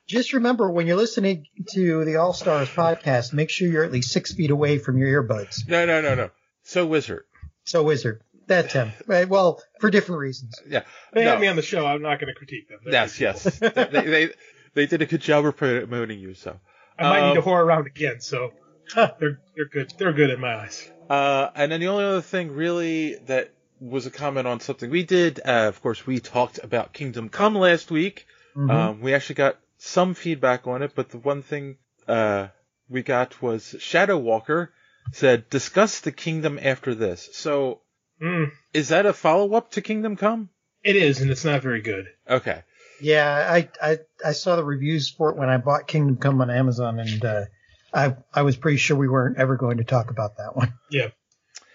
just 0.08 0.34
remember 0.34 0.70
when 0.70 0.88
you're 0.88 0.98
listening 0.98 1.48
to 1.74 2.04
the 2.06 2.16
All 2.18 2.34
Stars 2.34 2.70
podcast, 2.70 3.34
make 3.34 3.50
sure 3.50 3.68
you're 3.68 3.84
at 3.84 3.92
least 3.92 4.12
six 4.12 4.34
feet 4.34 4.52
away 4.52 4.78
from 4.80 4.98
your 4.98 5.24
earbuds. 5.24 5.68
No, 5.68 5.86
no, 5.86 6.02
no, 6.02 6.16
no. 6.16 6.30
So 6.64 6.86
Wizard. 6.86 7.26
So 7.64 7.84
Wizard, 7.84 8.22
that's 8.48 8.74
him. 8.74 8.92
Right? 9.08 9.28
Well, 9.28 9.62
for 9.80 9.90
different 9.90 10.20
reasons. 10.20 10.56
Yeah. 10.68 10.84
They 11.14 11.24
No. 11.26 11.32
had 11.32 11.42
me 11.42 11.48
on 11.48 11.56
the 11.56 11.62
show. 11.62 11.86
I'm 11.86 12.02
not 12.02 12.20
going 12.20 12.34
to 12.34 12.38
critique 12.38 12.70
them. 12.70 12.80
They're 12.84 12.94
Yes, 12.94 13.20
yes. 13.20 13.44
they, 13.60 13.70
they 13.70 14.30
they 14.74 14.86
did 14.88 15.02
a 15.02 15.06
good 15.06 15.22
job 15.22 15.46
of 15.46 15.56
promoting 15.58 16.20
you. 16.20 16.34
So. 16.34 16.60
I 16.98 17.04
might 17.04 17.28
need 17.30 17.34
to 17.36 17.40
Um, 17.42 17.46
whore 17.46 17.64
around 17.64 17.88
again. 17.88 18.20
So 18.22 18.52
huh, 18.94 19.14
they're 19.20 19.40
they're 19.56 19.70
good. 19.72 19.94
They're 19.98 20.14
good 20.14 20.30
in 20.30 20.40
my 20.40 20.56
eyes. 20.56 20.90
Uh, 21.10 21.50
and 21.56 21.72
then 21.72 21.80
the 21.80 21.88
only 21.88 22.06
other 22.06 22.22
thing 22.22 22.52
really 22.52 23.16
that 23.28 23.52
was 23.80 24.06
a 24.06 24.12
comment 24.12 24.48
on 24.48 24.60
something 24.62 24.90
we 24.90 25.04
did, 25.04 25.42
uh, 25.46 25.68
of 25.68 25.82
course, 25.82 26.06
we 26.08 26.20
talked 26.20 26.60
about 26.64 26.94
Kingdom 26.94 27.28
Come 27.30 27.56
last 27.56 27.92
week. 27.92 28.26
Mhm. 28.56 28.70
Um, 28.72 29.02
we 29.02 29.14
actually 29.14 29.36
got 29.36 29.58
some 29.78 30.14
feedback 30.14 30.68
on 30.68 30.82
it, 30.82 30.94
but 30.96 31.10
the 31.10 31.18
one 31.18 31.42
thing, 31.42 31.78
uh, 32.08 32.48
we 32.88 33.04
got 33.04 33.42
was 33.42 33.76
Shadow 33.80 34.18
Walker 34.18 34.72
said, 35.12 35.50
discuss 35.50 36.00
the 36.00 36.12
kingdom 36.14 36.58
after 36.62 36.96
this. 36.96 37.28
So, 37.34 37.82
Mm, 38.24 38.52
is 38.74 38.90
that 38.90 39.06
a 39.06 39.14
follow 39.14 39.54
up 39.54 39.72
to 39.72 39.82
Kingdom 39.82 40.16
Come? 40.16 40.50
it 40.84 40.96
is, 40.96 41.22
and 41.22 41.32
it's 41.32 41.46
not 41.46 41.62
very 41.62 41.82
good. 41.82 42.08
Okay. 42.30 42.62
Yeah, 43.02 43.28
I, 43.28 43.70
I 43.82 43.98
I 44.24 44.32
saw 44.34 44.56
the 44.56 44.64
reviews 44.64 45.10
for 45.10 45.30
it 45.30 45.38
when 45.38 45.50
I 45.50 45.58
bought 45.58 45.88
Kingdom 45.88 46.18
Come 46.18 46.42
on 46.42 46.50
Amazon, 46.50 47.00
and 47.00 47.26
uh, 47.26 47.46
I 47.94 48.16
I 48.34 48.44
was 48.44 48.56
pretty 48.56 48.78
sure 48.78 48.96
we 48.96 49.10
weren't 49.10 49.38
ever 49.38 49.58
going 49.58 49.78
to 49.78 49.84
talk 49.84 50.10
about 50.10 50.38
that 50.38 50.56
one. 50.56 50.74
Yeah, 50.92 51.08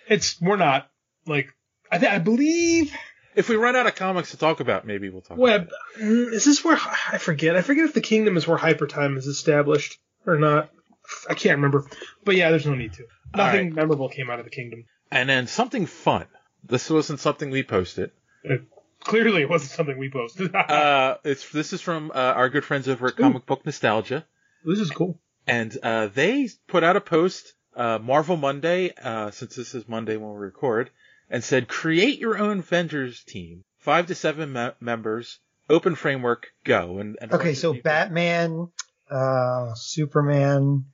it's 0.07 0.41
we're 0.41 0.57
not 0.57 0.89
like 1.27 1.53
I 1.91 1.99
th- 1.99 2.13
I 2.13 2.19
believe. 2.19 2.95
If 3.35 3.49
we 3.49 3.57
run 3.57 3.75
out 3.77 3.87
of 3.87 3.95
comics 3.95 4.31
to 4.31 4.37
talk 4.37 4.61
about, 4.61 4.87
maybe 4.87 5.11
we'll 5.11 5.23
talk 5.23 5.39
Web 5.39 5.71
mm, 6.01 6.33
is 6.33 6.45
this 6.45 6.65
where 6.65 6.79
I 7.11 7.19
forget? 7.19 7.57
I 7.57 7.63
forget 7.63 7.85
if 7.85 7.95
the 7.95 8.01
kingdom 8.01 8.37
is 8.37 8.47
where 8.47 8.57
hyper 8.57 8.87
time 8.87 9.17
is 9.17 9.27
established 9.27 9.99
or 10.25 10.39
not. 10.39 10.71
I 11.29 11.35
can't 11.35 11.57
remember. 11.57 11.87
But 12.25 12.37
yeah, 12.37 12.51
there's 12.51 12.67
no 12.67 12.75
need 12.75 12.93
to. 12.95 13.07
Nothing 13.35 13.67
right. 13.67 13.75
memorable 13.75 14.09
came 14.09 14.31
out 14.31 14.39
of 14.39 14.45
the 14.45 14.51
kingdom. 14.51 14.85
And 15.11 15.29
then 15.29 15.47
something 15.47 15.87
fun. 15.87 16.27
This 16.65 16.91
wasn't 16.91 17.21
something 17.21 17.51
we 17.51 17.63
posted. 17.63 18.11
It, 18.43 18.63
clearly, 19.01 19.43
it 19.43 19.51
wasn't 19.51 19.71
something 19.73 19.99
we 19.99 20.11
posted. 20.11 20.55
Uh, 20.55 21.17
it's, 21.25 21.51
this 21.51 21.73
is 21.73 21.81
from, 21.81 22.11
uh, 22.15 22.19
our 22.19 22.49
good 22.49 22.65
friends 22.65 22.89
over 22.89 23.09
at 23.09 23.17
Comic 23.17 23.47
Book 23.47 23.65
Nostalgia. 23.65 24.25
this 24.65 24.81
is 24.81 24.91
cool. 24.91 25.19
and 25.47 25.77
uh, 25.83 26.09
they 26.09 26.49
put 26.67 26.85
out 26.85 26.97
a 26.97 27.01
post 27.01 27.55
uh, 27.77 27.99
Marvel 27.99 28.37
Monday, 28.37 28.93
uh, 29.03 29.31
since 29.31 29.55
this 29.55 29.75
is 29.75 29.89
Monday 29.89 30.17
when 30.17 30.33
we 30.33 30.39
record, 30.39 30.91
and 31.31 31.43
said 31.45 31.69
create 31.69 32.19
your 32.19 32.37
own 32.39 32.59
Avengers 32.59 33.23
team, 33.25 33.63
five 33.79 34.07
to 34.07 34.15
seven 34.15 34.53
me- 34.53 34.71
members, 34.81 35.39
open 35.71 35.95
framework, 35.95 36.49
go. 36.65 36.99
And, 36.99 37.17
and 37.21 37.33
Okay, 37.33 37.55
so 37.55 37.75
Batman, 37.75 38.69
uh, 39.11 39.75
Superman. 39.75 40.87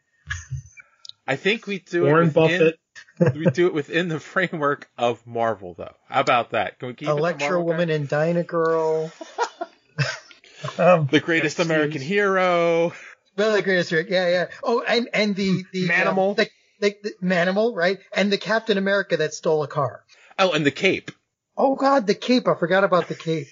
I 1.27 1.37
think 1.37 1.67
we 1.67 1.79
do 1.79 2.05
Warren 2.05 2.29
it 2.29 2.35
within, 2.37 2.73
Buffett. 3.19 3.35
we 3.37 3.47
do 3.47 3.67
it 3.67 3.75
within 3.75 4.09
the 4.09 4.21
framework 4.21 4.89
of 4.99 5.27
Marvel, 5.27 5.75
though. 5.77 5.95
How 6.09 6.21
about 6.21 6.51
that? 6.51 6.79
Can 6.79 6.89
we 6.89 6.95
keep 6.95 7.09
Electra 7.09 7.63
Woman 7.63 7.89
guys? 7.89 7.97
and 7.97 8.09
Dyna 8.09 8.43
Girl. 8.43 9.11
um, 10.79 11.07
the 11.11 11.21
greatest 11.21 11.59
American 11.61 12.01
hero? 12.03 12.93
well, 13.37 13.53
the 13.53 13.63
greatest, 13.63 13.91
hero. 13.91 14.05
yeah, 14.09 14.29
yeah. 14.29 14.47
Oh, 14.63 14.83
and 14.87 15.09
and 15.13 15.37
the 15.37 15.65
the 15.73 15.89
Manimal. 15.89 16.33
uh, 16.39 16.45
the, 16.45 16.51
the, 16.81 16.97
the 17.03 17.27
Manimal, 17.27 17.75
right? 17.75 17.99
And 18.15 18.31
the 18.33 18.39
Captain 18.39 18.79
America 18.79 19.17
that 19.19 19.35
stole 19.35 19.63
a 19.63 19.69
car. 19.69 20.05
Oh, 20.39 20.53
and 20.53 20.65
the 20.67 20.71
cape. 20.71 21.11
Oh 21.57 21.77
God, 21.77 22.07
the 22.07 22.15
cape! 22.15 22.49
I 22.49 22.55
forgot 22.55 22.85
about 22.85 23.09
the 23.09 23.15
cape. 23.15 23.47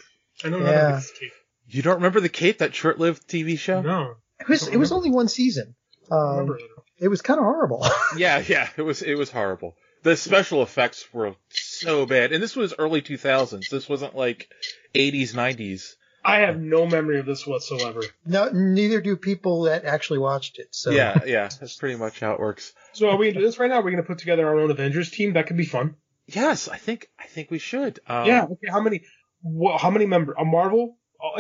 I 0.45 0.49
know 0.49 0.59
Yeah. 0.59 0.65
nothing 0.65 0.79
about 0.89 0.97
this 0.97 1.11
cape. 1.19 1.33
You 1.69 1.83
don't 1.83 1.97
remember 1.97 2.21
the 2.21 2.29
cape, 2.29 2.59
that 2.59 2.75
short-lived 2.75 3.27
TV 3.29 3.59
show? 3.59 3.81
No, 3.81 4.17
It 4.41 4.49
was 4.49 4.67
it 4.69 4.77
was 4.77 4.93
only 4.93 5.11
one 5.11 5.29
season. 5.29 5.75
I 6.11 6.15
don't 6.15 6.19
Um, 6.21 6.31
remember 6.39 6.59
it. 6.99 7.05
it 7.05 7.09
was 7.09 7.23
kind 7.23 7.39
of 7.39 7.45
horrible. 7.45 7.87
Yeah, 8.17 8.43
yeah, 8.47 8.69
it 8.77 8.83
was 8.83 9.03
it 9.03 9.15
was 9.15 9.31
horrible. 9.31 9.75
The 10.03 10.17
special 10.17 10.63
effects 10.63 11.07
were 11.13 11.35
so 11.51 12.07
bad, 12.07 12.33
and 12.33 12.43
this 12.43 12.57
was 12.57 12.75
early 12.79 13.01
2000s. 13.03 13.69
This 13.71 13.89
wasn't 13.89 14.17
like 14.17 14.49
80s, 14.95 15.33
90s. 15.33 15.95
I 16.25 16.41
have 16.41 16.61
no 16.61 16.87
memory 16.87 17.19
of 17.21 17.27
this 17.27 17.47
whatsoever. 17.47 18.01
no, 18.27 18.51
neither 18.53 19.01
do 19.01 19.17
people 19.17 19.63
that 19.63 19.85
actually 19.85 20.19
watched 20.19 20.59
it. 20.59 20.69
So 20.73 20.91
Yeah, 20.91 21.21
yeah, 21.27 21.49
that's 21.59 21.77
pretty 21.77 21.97
much 21.97 22.21
how 22.21 22.33
it 22.33 22.41
works. 22.41 22.73
So 22.93 23.11
are 23.11 23.17
we 23.17 23.29
gonna 23.29 23.41
do 23.41 23.47
this 23.47 23.59
right 23.59 23.71
now? 23.71 23.81
We're 23.81 23.91
gonna 23.93 24.03
put 24.03 24.19
together 24.19 24.47
our 24.47 24.59
own 24.59 24.71
Avengers 24.71 25.11
team. 25.11 25.33
That 25.35 25.47
could 25.47 25.57
be 25.57 25.65
fun. 25.65 25.95
Yes, 26.27 26.69
I 26.69 26.77
think 26.79 27.09
I 27.19 27.27
think 27.27 27.51
we 27.51 27.59
should. 27.59 28.01
Um, 28.07 28.27
yeah. 28.27 28.45
Okay. 28.45 28.69
How 28.71 28.81
many? 28.81 29.03
What, 29.41 29.81
how 29.81 29.91
many 29.91 30.07
members? 30.07 30.37
A 30.39 30.45
Marvel, 30.45 30.97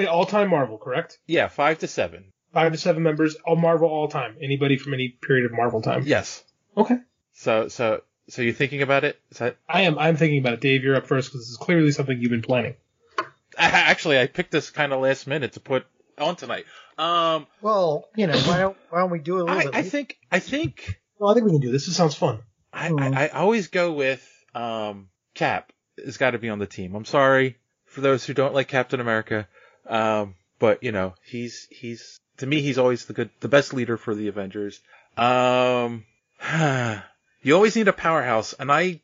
all-time 0.08 0.50
Marvel, 0.50 0.78
correct? 0.78 1.18
yeah, 1.26 1.46
five 1.48 1.78
to 1.80 1.86
seven. 1.86 2.32
Five 2.52 2.72
to 2.72 2.78
seven 2.78 3.02
members, 3.02 3.36
all 3.46 3.56
Marvel, 3.56 3.88
all 3.88 4.08
time. 4.08 4.36
Anybody 4.40 4.76
from 4.76 4.94
any 4.94 5.08
period 5.08 5.46
of 5.46 5.52
Marvel 5.52 5.80
time. 5.80 6.02
Yes. 6.04 6.44
Okay. 6.76 6.98
So 7.32 7.68
so 7.68 8.02
so 8.28 8.42
you're 8.42 8.54
thinking 8.54 8.82
about 8.82 9.04
it? 9.04 9.18
Is 9.30 9.38
that 9.38 9.56
I 9.68 9.82
am. 9.82 9.98
I'm 9.98 10.16
thinking 10.16 10.38
about 10.38 10.54
it. 10.54 10.60
Dave, 10.60 10.84
you're 10.84 10.96
up 10.96 11.06
first 11.06 11.28
because 11.28 11.42
this 11.42 11.50
is 11.50 11.56
clearly 11.56 11.92
something 11.92 12.20
you've 12.20 12.30
been 12.30 12.42
planning. 12.42 12.74
actually 13.58 14.18
I 14.18 14.26
picked 14.26 14.50
this 14.50 14.70
kind 14.70 14.92
of 14.92 15.00
last 15.00 15.26
minute 15.26 15.52
to 15.52 15.60
put 15.60 15.86
on 16.18 16.36
tonight. 16.36 16.66
Um, 16.98 17.46
Well, 17.60 18.08
you 18.16 18.26
know, 18.26 18.36
why 18.38 18.58
don't 18.58 18.76
why 18.90 19.00
don't 19.00 19.10
we 19.10 19.18
do 19.18 19.38
it 19.38 19.42
a 19.42 19.44
little 19.44 19.58
I, 19.58 19.64
bit? 19.64 19.74
I 19.74 19.82
think 19.82 20.18
I 20.30 20.38
think 20.38 21.00
Well, 21.18 21.30
I 21.30 21.34
think 21.34 21.46
we 21.46 21.52
can 21.52 21.60
do 21.60 21.72
this. 21.72 21.86
This 21.86 21.96
sounds 21.96 22.14
fun. 22.14 22.40
I, 22.72 22.88
Hmm. 22.88 22.98
I, 23.00 23.26
I 23.26 23.28
always 23.28 23.68
go 23.68 23.92
with 23.92 24.26
um, 24.54 25.08
Cap 25.34 25.72
has 26.02 26.16
got 26.16 26.30
to 26.32 26.38
be 26.38 26.48
on 26.48 26.58
the 26.58 26.66
team. 26.66 26.94
I'm 26.94 27.04
sorry 27.04 27.58
for 27.86 28.00
those 28.00 28.24
who 28.24 28.34
don't 28.34 28.54
like 28.54 28.68
Captain 28.68 29.00
America, 29.00 29.48
um, 29.86 30.34
but 30.58 30.82
you 30.82 30.92
know 30.92 31.14
he's 31.24 31.66
he's 31.70 32.18
to 32.38 32.46
me 32.46 32.60
he's 32.60 32.78
always 32.78 33.06
the 33.06 33.12
good 33.12 33.30
the 33.40 33.48
best 33.48 33.74
leader 33.74 33.96
for 33.96 34.14
the 34.14 34.28
Avengers. 34.28 34.80
Um, 35.16 36.04
you 37.42 37.54
always 37.54 37.76
need 37.76 37.88
a 37.88 37.92
powerhouse, 37.92 38.52
and 38.54 38.70
I 38.70 39.00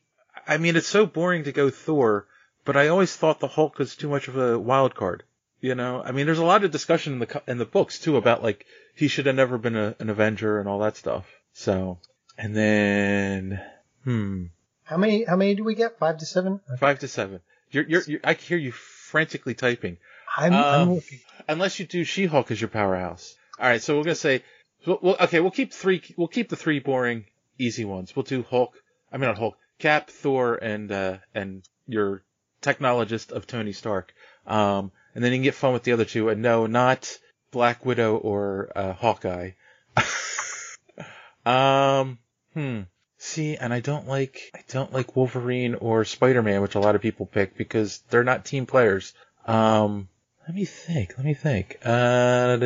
I 0.47 0.58
mean 0.58 0.76
it's 0.76 0.87
so 0.87 1.06
boring 1.06 1.44
to 1.44 1.52
go 1.52 1.70
Thor, 1.70 2.26
but 2.64 2.76
I 2.76 2.88
always 2.88 3.14
thought 3.14 3.40
the 3.40 3.49
Hulk 3.49 3.78
was 3.78 3.97
too 3.97 4.08
much 4.08 4.28
of 4.28 4.37
a 4.37 4.58
wild 4.58 4.94
card. 4.94 5.25
You 5.61 5.75
know, 5.75 6.00
I 6.04 6.12
mean, 6.12 6.26
there's 6.26 6.38
a 6.38 6.44
lot 6.44 6.62
of 6.62 6.70
discussion 6.70 7.14
in 7.14 7.18
the 7.18 7.42
in 7.49 7.58
the 7.58 7.64
books 7.64 7.99
too 7.99 8.16
about 8.16 8.42
like 8.44 8.64
he 8.94 9.08
should 9.08 9.26
have 9.26 9.35
never 9.35 9.58
been 9.58 9.76
a, 9.76 9.97
an 9.99 10.08
Avenger 10.08 10.61
and 10.61 10.68
all 10.68 10.78
that 10.80 10.97
stuff. 10.97 11.26
So, 11.52 11.99
and 12.37 12.54
then, 12.54 13.61
hmm, 14.04 14.47
how 14.85 14.97
many 14.97 15.25
how 15.25 15.35
many 15.35 15.56
do 15.56 15.64
we 15.64 15.75
get? 15.75 15.99
Five 15.99 16.18
to 16.18 16.26
seven. 16.26 16.61
five 16.78 17.00
to 17.00 17.08
seven. 17.08 17.40
You're, 17.70 17.85
you're, 17.85 18.02
you're 18.06 18.20
I 18.23 18.35
hear 18.35 18.56
you 18.56 18.73
frantically 18.73 19.54
typing. 19.54 19.99
I'm, 20.38 20.52
I'm 20.52 20.80
Um, 20.80 20.95
looking. 20.95 21.21
Unless 21.49 21.78
you 21.80 21.87
do 21.87 22.04
She-Hulk 22.04 22.50
as 22.50 22.61
your 22.61 22.68
powerhouse. 22.68 23.35
All 23.59 23.66
right, 23.66 23.83
so 23.83 23.97
we're 23.97 24.04
gonna 24.04 24.14
say, 24.14 24.42
well, 24.87 24.99
well, 25.02 25.16
okay, 25.21 25.40
we'll 25.40 25.50
keep 25.50 25.73
three. 25.73 26.02
We'll 26.16 26.28
keep 26.28 26.49
the 26.49 26.57
three 26.57 26.78
boring, 26.78 27.25
easy 27.59 27.85
ones. 27.85 28.14
We'll 28.14 28.23
do 28.23 28.45
Hulk. 28.49 28.75
I 29.12 29.16
mean, 29.16 29.28
not 29.28 29.38
Hulk. 29.38 29.57
Cap, 29.78 30.11
Thor, 30.11 30.54
and 30.57 30.90
uh, 30.92 31.18
and 31.35 31.62
your 31.87 32.23
technologist 32.62 33.33
of 33.33 33.47
Tony 33.47 33.73
Stark. 33.73 34.12
Um, 34.47 34.92
and 35.14 35.25
then 35.25 35.33
you 35.33 35.38
can 35.38 35.42
get 35.45 35.54
fun 35.54 35.73
with 35.73 35.83
the 35.85 35.92
other 35.92 36.04
two. 36.04 36.28
And 36.28 36.42
no, 36.42 36.66
not 36.66 37.18
Black 37.50 37.85
Widow 37.85 38.16
or 38.16 38.71
uh, 38.76 38.92
Hawkeye. 38.92 39.52
um, 41.47 42.18
hmm. 42.54 42.80
See, 43.21 43.57
and 43.57 43.73
I 43.73 43.80
don't 43.80 44.07
like 44.07 44.50
I 44.54 44.61
don't 44.68 44.92
like 44.92 45.16
Wolverine 45.16 45.75
or 45.75 46.04
Spider-Man, 46.04 46.62
which 46.62 46.76
a 46.76 46.80
lot 46.80 46.95
of 46.95 47.02
people 47.02 47.26
pick 47.26 47.57
because 47.57 47.99
they're 48.11 48.23
not 48.25 48.45
team 48.45 48.66
players. 48.66 49.12
Um, 49.45 50.09
let 50.49 50.55
me 50.55 50.64
think. 50.64 51.12
Let 51.19 51.26
me 51.26 51.35
think. 51.35 51.76
Uh, 51.85 52.57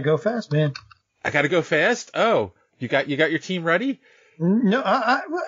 go 0.00 0.18
fast, 0.18 0.52
man. 0.52 0.74
I 1.24 1.30
gotta 1.30 1.48
go 1.48 1.62
fast. 1.62 2.10
Oh, 2.12 2.52
you 2.78 2.88
got 2.88 3.08
you 3.08 3.16
got 3.16 3.30
your 3.30 3.38
team 3.38 3.64
ready? 3.64 4.02
No, 4.38 4.82
I, 4.82 4.92
I 4.92 5.22
well, 5.30 5.42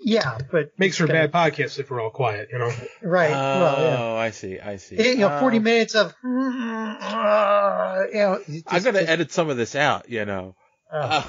yeah, 0.00 0.38
but 0.50 0.72
makes 0.80 0.96
for 0.96 1.04
a 1.04 1.06
bad 1.06 1.30
podcast 1.30 1.78
if 1.78 1.92
we're 1.92 2.00
all 2.00 2.10
quiet, 2.10 2.48
you 2.50 2.58
know. 2.58 2.72
Right. 3.02 3.30
Oh, 3.30 3.60
well, 3.60 3.82
yeah. 3.82 3.96
Oh, 4.00 4.16
I 4.16 4.30
see. 4.30 4.58
I 4.58 4.76
see. 4.76 4.96
It, 4.96 5.06
you 5.06 5.18
know, 5.18 5.28
um, 5.28 5.38
forty 5.38 5.58
uh, 5.58 5.62
minutes 5.62 5.94
of. 5.94 6.12
Uh, 6.24 8.02
you 8.08 8.18
know, 8.18 8.40
just, 8.48 8.64
I 8.66 8.80
gotta 8.80 8.98
just, 8.98 9.10
edit 9.10 9.30
some 9.30 9.48
of 9.48 9.56
this 9.56 9.76
out, 9.76 10.08
you 10.10 10.24
know. 10.24 10.56
Oh. 10.92 10.98
Uh, 10.98 11.22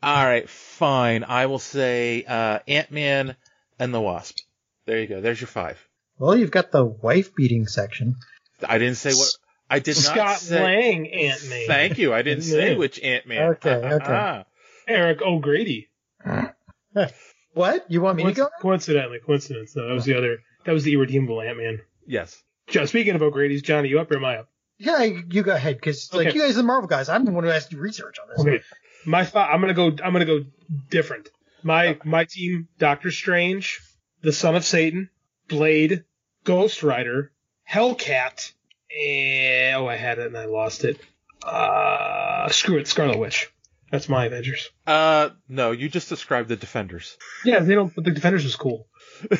all 0.00 0.24
right, 0.24 0.48
fine. 0.48 1.24
I 1.24 1.46
will 1.46 1.58
say 1.58 2.22
uh, 2.22 2.60
Ant 2.68 2.92
Man 2.92 3.34
and 3.80 3.92
the 3.92 4.00
Wasp. 4.00 4.38
There 4.86 5.00
you 5.00 5.08
go. 5.08 5.20
There's 5.20 5.40
your 5.40 5.48
five 5.48 5.84
well, 6.22 6.36
you've 6.36 6.52
got 6.52 6.70
the 6.70 6.84
wife 6.84 7.34
beating 7.34 7.66
section. 7.66 8.14
I 8.64 8.78
didn't 8.78 8.96
say 8.96 9.12
what. 9.12 9.28
I 9.68 9.80
did 9.80 9.96
not 9.96 10.04
Scott 10.04 10.38
say. 10.38 10.62
Lang, 10.62 11.12
Ant 11.12 11.48
Man. 11.48 11.66
Thank 11.66 11.98
you. 11.98 12.14
I 12.14 12.22
didn't 12.28 12.44
say 12.44 12.76
which 12.76 13.00
Ant 13.00 13.26
Man. 13.26 13.42
Okay, 13.54 13.74
okay. 13.74 14.44
Eric 14.86 15.20
O'Grady. 15.22 15.88
What? 17.54 17.84
You 17.90 18.00
want 18.00 18.16
me 18.16 18.24
to 18.24 18.32
go? 18.32 18.48
Coincidentally, 18.62 19.18
coincidence. 19.18 19.76
No, 19.76 19.86
that 19.86 19.92
was 19.92 20.06
the 20.06 20.16
other. 20.16 20.38
That 20.64 20.72
was 20.72 20.84
the 20.84 20.94
irredeemable 20.94 21.42
Ant 21.42 21.58
Man. 21.58 21.80
Yes. 22.06 22.42
John, 22.68 22.86
Speaking 22.86 23.14
of 23.14 23.20
O'Grady's, 23.20 23.60
Johnny, 23.60 23.90
you 23.90 24.00
up 24.00 24.10
or 24.10 24.16
am 24.16 24.24
I 24.24 24.38
up? 24.38 24.48
Yeah, 24.78 25.02
you 25.02 25.42
go 25.42 25.54
ahead, 25.54 25.76
because 25.76 26.14
like 26.14 26.34
you 26.34 26.40
guys 26.40 26.52
are 26.52 26.54
the 26.54 26.62
Marvel 26.62 26.88
guys. 26.88 27.10
I'm 27.10 27.26
the 27.26 27.30
one 27.30 27.44
who 27.44 27.50
has 27.50 27.66
to 27.66 27.74
do 27.74 27.80
research 27.80 28.16
on 28.18 28.28
this. 28.30 28.40
Okay. 28.40 28.64
My 29.04 29.24
thought. 29.24 29.52
I'm 29.52 29.60
gonna 29.60 29.74
go. 29.74 29.88
I'm 29.88 30.12
gonna 30.12 30.24
go 30.24 30.44
different. 30.88 31.28
My 31.62 31.98
my 32.04 32.24
team: 32.24 32.68
Doctor 32.78 33.10
Strange, 33.10 33.80
the 34.22 34.32
Son 34.32 34.56
of 34.56 34.64
Satan, 34.64 35.10
Blade, 35.48 36.04
Ghost 36.44 36.82
Rider, 36.82 37.32
Hellcat, 37.70 38.52
and 38.90 39.76
oh, 39.76 39.86
I 39.88 39.96
had 39.96 40.18
it 40.18 40.26
and 40.26 40.36
I 40.36 40.46
lost 40.46 40.84
it. 40.84 40.98
Uh, 41.44 42.48
screw 42.50 42.78
it, 42.78 42.86
Scarlet 42.88 43.18
Witch. 43.18 43.50
That's 43.90 44.08
my 44.08 44.26
Avengers. 44.26 44.70
Uh, 44.86 45.30
no, 45.48 45.72
you 45.72 45.88
just 45.88 46.08
described 46.08 46.48
the 46.48 46.56
Defenders. 46.56 47.16
Yeah, 47.44 47.60
they 47.60 47.74
don't. 47.74 47.94
But 47.94 48.04
the 48.04 48.10
Defenders 48.10 48.44
was 48.44 48.56
cool. 48.56 48.88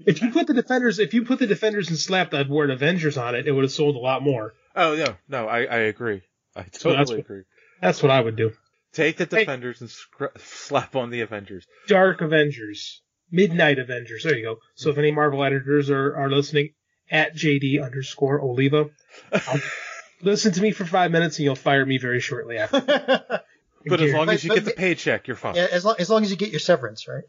if 0.00 0.22
you 0.22 0.30
put 0.32 0.46
the 0.46 0.54
Defenders, 0.54 0.98
if 0.98 1.14
you 1.14 1.24
put 1.24 1.38
the 1.38 1.46
Defenders 1.46 1.88
and 1.88 1.98
slapped 1.98 2.32
that 2.32 2.48
word 2.48 2.70
Avengers 2.70 3.16
on 3.16 3.34
it, 3.34 3.46
it 3.46 3.52
would 3.52 3.62
have 3.64 3.70
sold 3.72 3.96
a 3.96 4.00
lot 4.00 4.22
more. 4.22 4.54
Oh 4.74 4.96
no, 4.96 5.16
no, 5.28 5.46
I, 5.46 5.58
I 5.64 5.78
agree. 5.80 6.22
I 6.56 6.64
So 6.72 6.90
totally 6.90 6.96
that's 6.96 7.10
what- 7.10 7.18
agree. 7.20 7.42
That's 7.80 8.02
what 8.02 8.10
I 8.10 8.20
would 8.20 8.36
do. 8.36 8.52
Take 8.92 9.16
the 9.16 9.24
Hey. 9.30 9.40
Defenders 9.44 9.80
and 9.80 9.88
scr- 9.88 10.36
slap 10.38 10.96
on 10.96 11.10
the 11.10 11.20
Avengers. 11.20 11.64
Dark 11.86 12.20
Avengers, 12.22 13.00
Midnight 13.30 13.78
Avengers. 13.78 14.24
There 14.24 14.36
you 14.36 14.44
go. 14.44 14.56
So 14.74 14.90
if 14.90 14.98
any 14.98 15.10
Marvel 15.12 15.44
editors 15.44 15.90
are, 15.90 16.16
are 16.16 16.30
listening, 16.30 16.70
at 17.10 17.34
JD 17.34 17.82
underscore 17.84 18.40
Oliva, 18.40 18.90
um, 19.32 19.62
listen 20.22 20.52
to 20.52 20.60
me 20.62 20.70
for 20.72 20.84
five 20.84 21.10
minutes 21.10 21.38
and 21.38 21.44
you'll 21.44 21.56
fire 21.56 21.84
me 21.84 21.98
very 21.98 22.20
shortly 22.20 22.58
after. 22.58 23.40
But 23.86 24.02
as 24.02 24.12
long 24.12 24.28
as 24.28 24.44
you 24.44 24.48
but- 24.48 24.56
get 24.56 24.64
the 24.66 24.72
paycheck, 24.72 25.26
you're 25.26 25.36
fine. 25.36 25.54
Yeah, 25.54 25.68
as 25.72 25.84
long 25.86 25.94
as 25.98 26.10
long 26.10 26.22
as 26.22 26.30
you 26.30 26.36
get 26.36 26.50
your 26.50 26.60
severance, 26.60 27.08
right? 27.08 27.24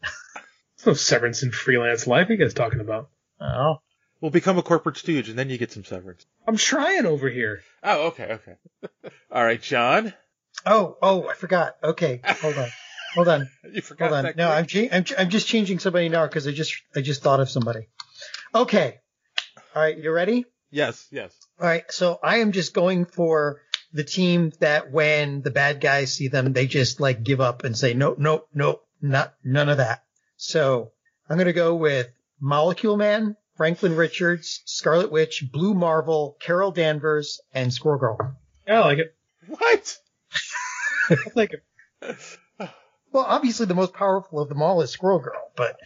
There's 0.76 0.86
no 0.86 0.92
severance 0.92 1.42
in 1.42 1.50
freelance 1.50 2.06
life. 2.06 2.26
What 2.26 2.30
are 2.30 2.34
you 2.34 2.38
guys 2.44 2.52
talking 2.52 2.80
about? 2.80 3.08
Oh. 3.40 3.76
We'll 4.20 4.30
become 4.30 4.58
a 4.58 4.62
corporate 4.62 4.98
stooge, 4.98 5.30
and 5.30 5.38
then 5.38 5.48
you 5.50 5.58
get 5.58 5.72
some 5.72 5.84
severance. 5.84 6.26
I'm 6.46 6.58
trying 6.58 7.06
over 7.06 7.28
here. 7.28 7.62
Oh, 7.82 8.08
okay, 8.08 8.24
okay. 8.34 8.56
All 9.32 9.42
right, 9.42 9.60
John. 9.60 10.12
Oh, 10.66 10.96
oh, 11.02 11.26
I 11.26 11.34
forgot. 11.34 11.76
Okay, 11.82 12.20
hold 12.22 12.58
on, 12.58 12.68
hold 13.14 13.28
on, 13.28 13.48
You 13.72 13.82
forgot 13.82 14.06
hold 14.08 14.18
on. 14.18 14.24
that. 14.24 14.36
No. 14.36 14.50
I'm 14.50 14.66
cha- 14.66 14.88
I'm, 14.92 15.04
ch- 15.04 15.14
I'm 15.18 15.30
just 15.30 15.46
changing 15.46 15.78
somebody 15.78 16.08
now 16.08 16.26
because 16.26 16.46
I 16.46 16.52
just 16.52 16.74
I 16.96 17.00
just 17.00 17.22
thought 17.22 17.40
of 17.40 17.50
somebody. 17.50 17.88
Okay, 18.54 18.98
all 19.74 19.82
right, 19.82 19.96
you 19.96 20.10
ready? 20.10 20.44
Yes, 20.70 21.06
yes. 21.10 21.32
All 21.60 21.66
right, 21.66 21.84
so 21.90 22.18
I 22.22 22.38
am 22.38 22.52
just 22.52 22.74
going 22.74 23.04
for 23.06 23.60
the 23.92 24.04
team 24.04 24.52
that 24.60 24.90
when 24.90 25.42
the 25.42 25.50
bad 25.50 25.80
guys 25.80 26.12
see 26.14 26.28
them, 26.28 26.52
they 26.52 26.66
just 26.66 27.00
like 27.00 27.22
give 27.22 27.40
up 27.40 27.64
and 27.64 27.76
say, 27.76 27.92
no, 27.94 28.14
no, 28.18 28.44
no, 28.54 28.80
not 29.00 29.34
none 29.44 29.68
of 29.68 29.76
that. 29.78 30.02
So 30.36 30.92
I'm 31.28 31.36
going 31.36 31.46
to 31.46 31.52
go 31.52 31.74
with 31.74 32.08
Molecule 32.40 32.96
Man, 32.96 33.36
Franklin 33.56 33.96
Richards, 33.96 34.62
Scarlet 34.64 35.12
Witch, 35.12 35.44
Blue 35.52 35.74
Marvel, 35.74 36.36
Carol 36.40 36.70
Danvers, 36.72 37.40
and 37.54 37.72
Squirrel 37.72 37.98
Girl. 37.98 38.36
Yeah, 38.66 38.80
I 38.80 38.84
like 38.84 38.98
it. 38.98 39.14
What? 39.46 39.98
I 41.10 41.16
like 41.34 41.52
it. 41.52 41.62
Well, 43.12 43.24
obviously 43.26 43.66
the 43.66 43.74
most 43.74 43.92
powerful 43.92 44.40
of 44.40 44.48
them 44.48 44.62
all 44.62 44.82
is 44.82 44.90
Squirrel 44.90 45.20
Girl, 45.20 45.50
but 45.56 45.78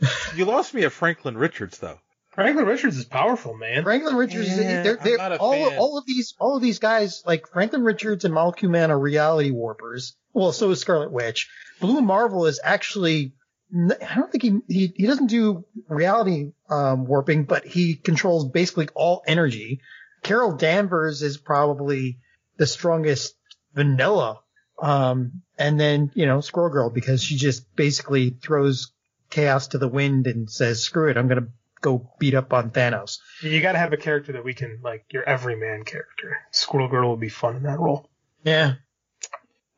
You 0.36 0.44
lost 0.44 0.74
me 0.74 0.84
at 0.84 0.92
Franklin 0.92 1.36
Richards, 1.36 1.78
though. 1.78 1.98
Franklin 2.30 2.66
Richards 2.66 2.96
is 2.96 3.04
powerful, 3.04 3.54
man. 3.54 3.82
Franklin 3.82 4.14
Richards, 4.14 4.48
Yeah, 4.48 4.82
they're, 4.82 4.98
I'm 4.98 5.04
they're, 5.04 5.16
not 5.16 5.32
a 5.32 5.38
all, 5.38 5.52
fan. 5.52 5.78
all 5.78 5.98
of 5.98 6.06
these, 6.06 6.34
all 6.38 6.56
of 6.56 6.62
these 6.62 6.78
guys, 6.78 7.22
like 7.26 7.48
Franklin 7.48 7.82
Richards 7.82 8.24
and 8.24 8.32
Molecule 8.32 8.70
Man 8.70 8.90
are 8.90 8.98
reality 8.98 9.50
warpers. 9.50 10.14
Well, 10.32 10.52
so 10.52 10.70
is 10.70 10.80
Scarlet 10.80 11.10
Witch. 11.10 11.50
Blue 11.80 12.00
Marvel 12.00 12.46
is 12.46 12.60
actually 12.62 13.32
I 13.74 14.14
don't 14.14 14.32
think 14.32 14.42
he, 14.42 14.60
he, 14.66 14.92
he 14.96 15.06
doesn't 15.06 15.26
do 15.26 15.64
reality, 15.88 16.52
um, 16.70 17.04
warping, 17.04 17.44
but 17.44 17.66
he 17.66 17.94
controls 17.96 18.48
basically 18.48 18.88
all 18.94 19.22
energy. 19.26 19.80
Carol 20.22 20.56
Danvers 20.56 21.22
is 21.22 21.36
probably 21.36 22.18
the 22.56 22.66
strongest 22.66 23.34
vanilla. 23.74 24.40
Um, 24.80 25.42
and 25.58 25.78
then, 25.78 26.10
you 26.14 26.26
know, 26.26 26.40
Squirrel 26.40 26.70
Girl, 26.70 26.90
because 26.90 27.22
she 27.22 27.36
just 27.36 27.74
basically 27.74 28.30
throws 28.30 28.92
chaos 29.30 29.68
to 29.68 29.78
the 29.78 29.88
wind 29.88 30.26
and 30.26 30.50
says, 30.50 30.82
screw 30.82 31.10
it, 31.10 31.16
I'm 31.16 31.28
going 31.28 31.42
to 31.42 31.48
go 31.80 32.10
beat 32.18 32.34
up 32.34 32.52
on 32.52 32.70
Thanos. 32.70 33.18
You 33.42 33.60
got 33.60 33.72
to 33.72 33.78
have 33.78 33.92
a 33.92 33.96
character 33.96 34.32
that 34.32 34.44
we 34.44 34.54
can 34.54 34.80
like 34.82 35.04
your 35.10 35.28
everyman 35.28 35.84
character. 35.84 36.38
Squirrel 36.50 36.88
Girl 36.88 37.10
would 37.10 37.20
be 37.20 37.28
fun 37.28 37.56
in 37.56 37.64
that 37.64 37.78
role. 37.78 38.08
Yeah. 38.44 38.74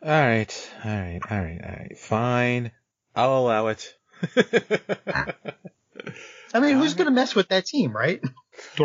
All 0.03 0.11
right, 0.11 0.71
all 0.83 0.91
right, 0.91 1.21
all 1.31 1.39
right, 1.39 1.61
all 1.63 1.77
right. 1.77 1.99
Fine. 1.99 2.73
I'll 3.15 3.39
allow 3.39 3.67
it. 3.67 3.95
I 6.55 6.61
mean, 6.61 6.77
who's 6.79 6.95
going 6.95 7.07
to 7.07 7.13
mess 7.13 7.35
with 7.35 7.49
that 7.49 7.67
team, 7.67 7.93
right? 7.93 8.21
no, 8.23 8.31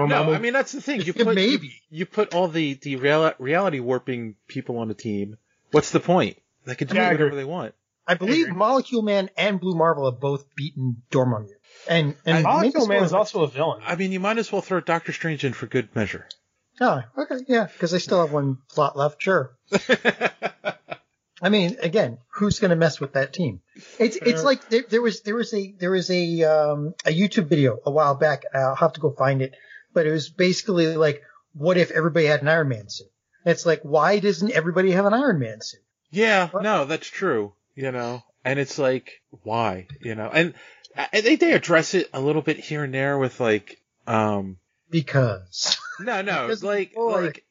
Dormammu. 0.01 0.36
I 0.36 0.39
mean 0.39 0.54
that's 0.54 0.71
the 0.71 0.82
thing. 0.82 1.01
You 1.01 1.13
put 1.13 1.36
maybe. 1.36 1.67
You, 1.67 1.99
you 1.99 2.06
put 2.06 2.34
all 2.34 2.47
the 2.47 2.73
the 2.75 2.97
real, 2.97 3.34
reality 3.39 3.80
warping 3.80 4.36
people 4.47 4.78
on 4.80 4.91
a 4.91 4.93
team. 4.93 5.38
What's 5.76 5.92
the 5.92 6.00
point? 6.00 6.38
They 6.66 6.76
can 6.76 6.88
do 6.88 6.96
Yeah, 6.96 7.12
whatever 7.12 7.36
they 7.36 7.44
want. 7.44 7.76
I 8.08 8.14
believe 8.14 8.46
agree. 8.46 8.58
Molecule 8.58 9.02
Man 9.02 9.30
and 9.36 9.60
Blue 9.60 9.76
Marvel 9.76 10.10
have 10.10 10.22
both 10.22 10.56
beaten 10.56 11.04
Dormammu. 11.12 11.50
And, 11.90 12.16
and 12.26 12.36
maybe 12.36 12.44
Molecule 12.44 12.88
Man 12.88 13.04
is 13.04 13.12
also 13.12 13.44
a 13.44 13.48
villain. 13.48 13.82
I 13.86 13.98
mean, 13.98 14.14
you 14.14 14.22
might 14.22 14.38
as 14.38 14.50
well 14.50 14.62
throw 14.62 14.80
Doctor 14.80 15.12
Strange 15.12 15.44
in 15.44 15.52
for 15.52 15.68
good 15.68 15.94
measure. 15.94 16.30
Oh, 16.80 17.02
okay, 17.18 17.44
yeah, 17.50 17.66
because 17.66 17.92
they 17.92 18.00
still 18.00 18.22
have 18.22 18.32
one 18.32 18.60
plot 18.70 18.96
left. 18.96 19.22
Sure. 19.22 19.58
I 21.42 21.50
mean, 21.50 21.76
again, 21.82 22.20
who's 22.36 22.60
going 22.60 22.70
to 22.70 22.78
mess 22.78 23.02
with 23.02 23.14
that 23.14 23.34
team? 23.34 23.60
It's 24.00 24.16
it's 24.16 24.46
like 24.46 24.70
there, 24.70 24.86
there 24.88 25.02
was 25.02 25.24
there 25.24 25.36
was 25.36 25.54
a 25.54 25.76
there 25.78 25.92
was 25.92 26.10
a 26.10 26.44
um 26.44 26.94
a 27.06 27.10
YouTube 27.10 27.50
video 27.50 27.80
a 27.86 27.92
while 27.92 28.16
back. 28.16 28.44
I'll 28.54 28.76
have 28.76 28.94
to 28.94 29.02
go 29.02 29.12
find 29.12 29.42
it, 29.42 29.54
but 29.94 30.06
it 30.06 30.12
was 30.12 30.30
basically 30.30 30.96
like, 30.96 31.22
what 31.54 31.76
if 31.76 31.92
everybody 31.92 32.28
had 32.28 32.42
an 32.42 32.48
Iron 32.48 32.70
Man 32.70 32.88
suit? 32.88 33.08
It's 33.46 33.66
like, 33.66 33.82
why 33.84 34.20
doesn't 34.20 34.52
everybody 34.52 34.92
have 34.92 35.06
an 35.06 35.14
Iron 35.14 35.40
Man 35.40 35.62
suit? 35.62 35.80
Yeah, 36.12 36.50
no, 36.62 36.86
that's 36.86 37.08
true. 37.08 37.54
You 37.76 37.92
know, 37.92 38.24
and 38.44 38.58
it's 38.60 38.78
like, 38.80 39.22
why? 39.44 39.88
You 40.02 40.16
know, 40.16 40.30
and 40.34 40.54
uh, 40.98 41.06
they 41.12 41.36
they 41.36 41.54
address 41.54 41.94
it 41.94 42.10
a 42.14 42.22
little 42.22 42.42
bit 42.42 42.58
here 42.58 42.84
and 42.84 42.94
there 42.94 43.18
with 43.18 43.40
like, 43.40 43.82
um, 44.08 44.58
Because 44.90 45.78
no, 46.00 46.22
no, 46.22 46.44
Because 46.48 46.64
like, 46.64 46.94
boy. 46.94 47.22
like, 47.26 47.46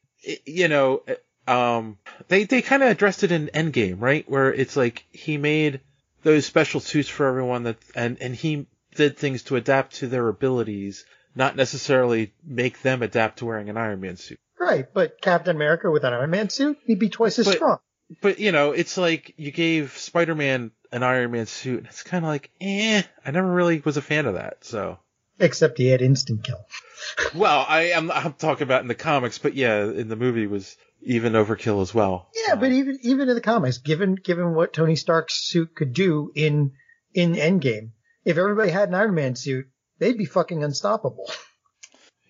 you 0.45 0.67
know, 0.67 1.03
uh, 1.47 1.51
um, 1.77 1.97
they 2.27 2.43
they 2.45 2.61
kind 2.61 2.81
of 2.83 2.89
addressed 2.89 3.23
it 3.23 3.31
in 3.31 3.47
Endgame, 3.53 4.01
right? 4.01 4.27
Where 4.29 4.51
it's 4.53 4.75
like 4.75 5.05
he 5.11 5.37
made 5.37 5.79
those 6.23 6.45
special 6.45 6.79
suits 6.79 7.07
for 7.07 7.27
everyone 7.27 7.63
that, 7.63 7.77
and 7.95 8.17
and 8.19 8.35
he 8.35 8.65
did 8.95 9.17
things 9.17 9.43
to 9.43 9.55
adapt 9.57 9.95
to 9.97 10.07
their 10.07 10.27
abilities, 10.27 11.05
not 11.35 11.55
necessarily 11.55 12.33
make 12.43 12.81
them 12.81 13.03
adapt 13.03 13.39
to 13.39 13.45
wearing 13.45 13.69
an 13.69 13.77
Iron 13.77 14.01
Man 14.01 14.17
suit. 14.17 14.39
Right, 14.59 14.85
but 14.93 15.21
Captain 15.21 15.55
America 15.55 15.89
with 15.91 16.03
an 16.03 16.13
Iron 16.13 16.29
Man 16.29 16.49
suit, 16.49 16.77
he'd 16.85 16.99
be 16.99 17.09
twice 17.09 17.39
as 17.39 17.45
But- 17.45 17.55
strong. 17.55 17.77
But 18.21 18.37
you 18.39 18.51
know, 18.51 18.71
it's 18.71 18.97
like 18.97 19.33
you 19.37 19.49
gave 19.51 19.97
Spider-Man 19.97 20.69
an 20.91 21.01
Iron 21.03 21.31
Man 21.31 21.47
suit, 21.47 21.79
and 21.79 21.87
it's 21.87 22.03
kind 22.03 22.23
of 22.23 22.29
like, 22.29 22.51
eh, 22.61 23.01
I 23.25 23.31
never 23.31 23.51
really 23.51 23.81
was 23.83 23.97
a 23.97 24.01
fan 24.01 24.27
of 24.27 24.35
that. 24.35 24.63
So, 24.63 24.99
Except 25.39 25.77
he 25.79 25.87
had 25.87 26.03
instant 26.03 26.43
kill. 26.43 26.63
well, 27.35 27.65
I 27.67 27.89
am 27.93 28.11
I'm 28.11 28.33
talking 28.33 28.61
about 28.63 28.81
in 28.83 28.87
the 28.87 28.93
comics, 28.95 29.39
but 29.39 29.55
yeah, 29.55 29.85
in 29.85 30.07
the 30.07 30.15
movie 30.15 30.45
was 30.45 30.77
even 31.01 31.33
overkill 31.33 31.81
as 31.81 31.95
well. 31.95 32.29
Yeah, 32.47 32.53
but 32.55 32.71
even 32.71 32.99
even 33.01 33.27
in 33.27 33.33
the 33.35 33.41
comics, 33.41 33.79
given 33.79 34.13
given 34.15 34.53
what 34.53 34.71
Tony 34.71 34.95
Stark's 34.95 35.33
suit 35.49 35.75
could 35.75 35.93
do 35.93 36.31
in 36.35 36.73
in 37.15 37.33
Endgame, 37.33 37.89
if 38.23 38.37
everybody 38.37 38.69
had 38.69 38.89
an 38.89 38.95
Iron 38.95 39.15
Man 39.15 39.35
suit, 39.35 39.65
they'd 39.97 40.17
be 40.17 40.25
fucking 40.25 40.63
unstoppable. 40.63 41.31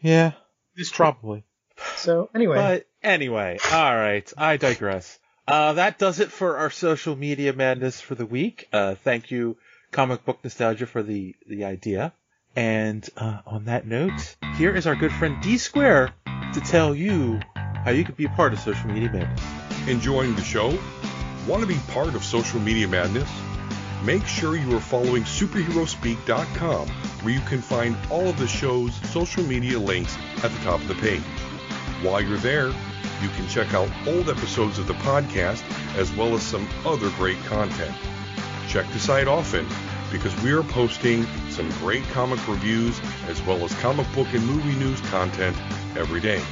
Yeah, 0.02 0.34
It's 0.76 0.92
probably. 0.92 1.44
So 1.98 2.30
anyway, 2.34 2.56
But 2.56 2.88
anyway, 3.04 3.58
all 3.72 3.96
right, 3.96 4.32
I 4.38 4.58
digress. 4.58 5.20
Uh, 5.48 5.74
that 5.74 6.00
does 6.00 6.20
it 6.20 6.32
for 6.32 6.58
our 6.58 6.70
social 6.70 7.16
media 7.16 7.54
madness 7.54 8.02
for 8.02 8.16
the 8.16 8.26
week. 8.26 8.68
Uh, 8.74 8.96
thank 8.96 9.30
you, 9.30 9.58
Comic 9.92 10.26
Book 10.26 10.40
Nostalgia, 10.44 10.88
for 10.88 11.04
the, 11.04 11.36
the 11.48 11.66
idea. 11.66 12.14
And 12.56 13.08
uh, 13.18 13.40
on 13.46 13.66
that 13.66 13.86
note, 13.86 14.36
here 14.58 14.76
is 14.76 14.88
our 14.88 14.96
good 14.96 15.12
friend 15.12 15.42
D 15.44 15.58
Square 15.58 16.14
to 16.54 16.62
tell 16.62 16.96
you 16.96 17.40
how 17.56 17.92
you 17.92 18.04
could 18.04 18.18
be 18.18 18.26
a 18.26 18.30
part 18.30 18.54
of 18.54 18.60
social 18.60 18.90
media 18.90 19.12
madness. 19.12 19.88
Enjoying 19.88 20.36
the 20.36 20.44
show? 20.44 20.78
Want 21.48 21.62
to 21.62 21.68
be 21.68 21.78
part 21.90 22.16
of 22.16 22.24
social 22.24 22.60
media 22.60 22.88
madness? 22.88 23.30
make 24.06 24.26
sure 24.28 24.56
you 24.56 24.76
are 24.76 24.80
following 24.80 25.24
superherospeak.com 25.24 26.88
where 26.88 27.34
you 27.34 27.40
can 27.42 27.60
find 27.60 27.98
all 28.12 28.28
of 28.28 28.38
the 28.38 28.48
show's 28.48 28.94
social 29.10 29.44
media 29.44 29.80
links 29.80 30.16
at 30.44 30.52
the 30.52 30.60
top 30.60 30.80
of 30.80 30.88
the 30.88 30.96
page. 30.96 31.24
While 32.06 32.22
you're 32.22 32.38
there, 32.38 32.68
you 32.68 33.30
can 33.30 33.48
check 33.48 33.74
out 33.74 33.90
old 34.06 34.30
episodes 34.30 34.78
of 34.78 34.86
the 34.86 34.94
podcast 34.94 35.64
as 35.98 36.14
well 36.14 36.36
as 36.36 36.44
some 36.44 36.70
other 36.86 37.10
great 37.18 37.40
content. 37.46 37.96
Check 38.68 38.88
the 38.92 39.00
site 39.00 39.28
often 39.28 39.66
because 40.12 40.40
we 40.44 40.52
are 40.52 40.62
posting 40.62 41.26
some 41.50 41.68
great 41.80 42.04
comic 42.10 42.48
reviews 42.48 43.02
as 43.28 43.42
well 43.42 43.66
as 43.66 43.74
comic 43.80 44.06
book 44.14 44.28
and 44.34 44.46
movie 44.46 44.78
news 44.78 45.02
content 45.10 45.58
every 45.98 46.22
day. 46.22 46.44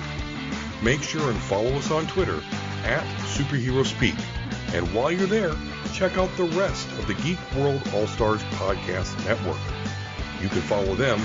Make 0.81 1.03
sure 1.03 1.29
and 1.29 1.39
follow 1.39 1.69
us 1.73 1.91
on 1.91 2.07
Twitter 2.07 2.41
at 2.83 3.03
Superhero 3.19 3.85
Speak. 3.85 4.15
And 4.73 4.91
while 4.91 5.11
you're 5.11 5.27
there, 5.27 5.53
check 5.93 6.17
out 6.17 6.35
the 6.35 6.45
rest 6.45 6.89
of 6.93 7.05
the 7.05 7.13
Geek 7.13 7.37
World 7.55 7.87
All 7.93 8.07
Stars 8.07 8.41
Podcast 8.55 9.23
Network. 9.23 9.61
You 10.41 10.49
can 10.49 10.61
follow 10.61 10.95
them 10.95 11.21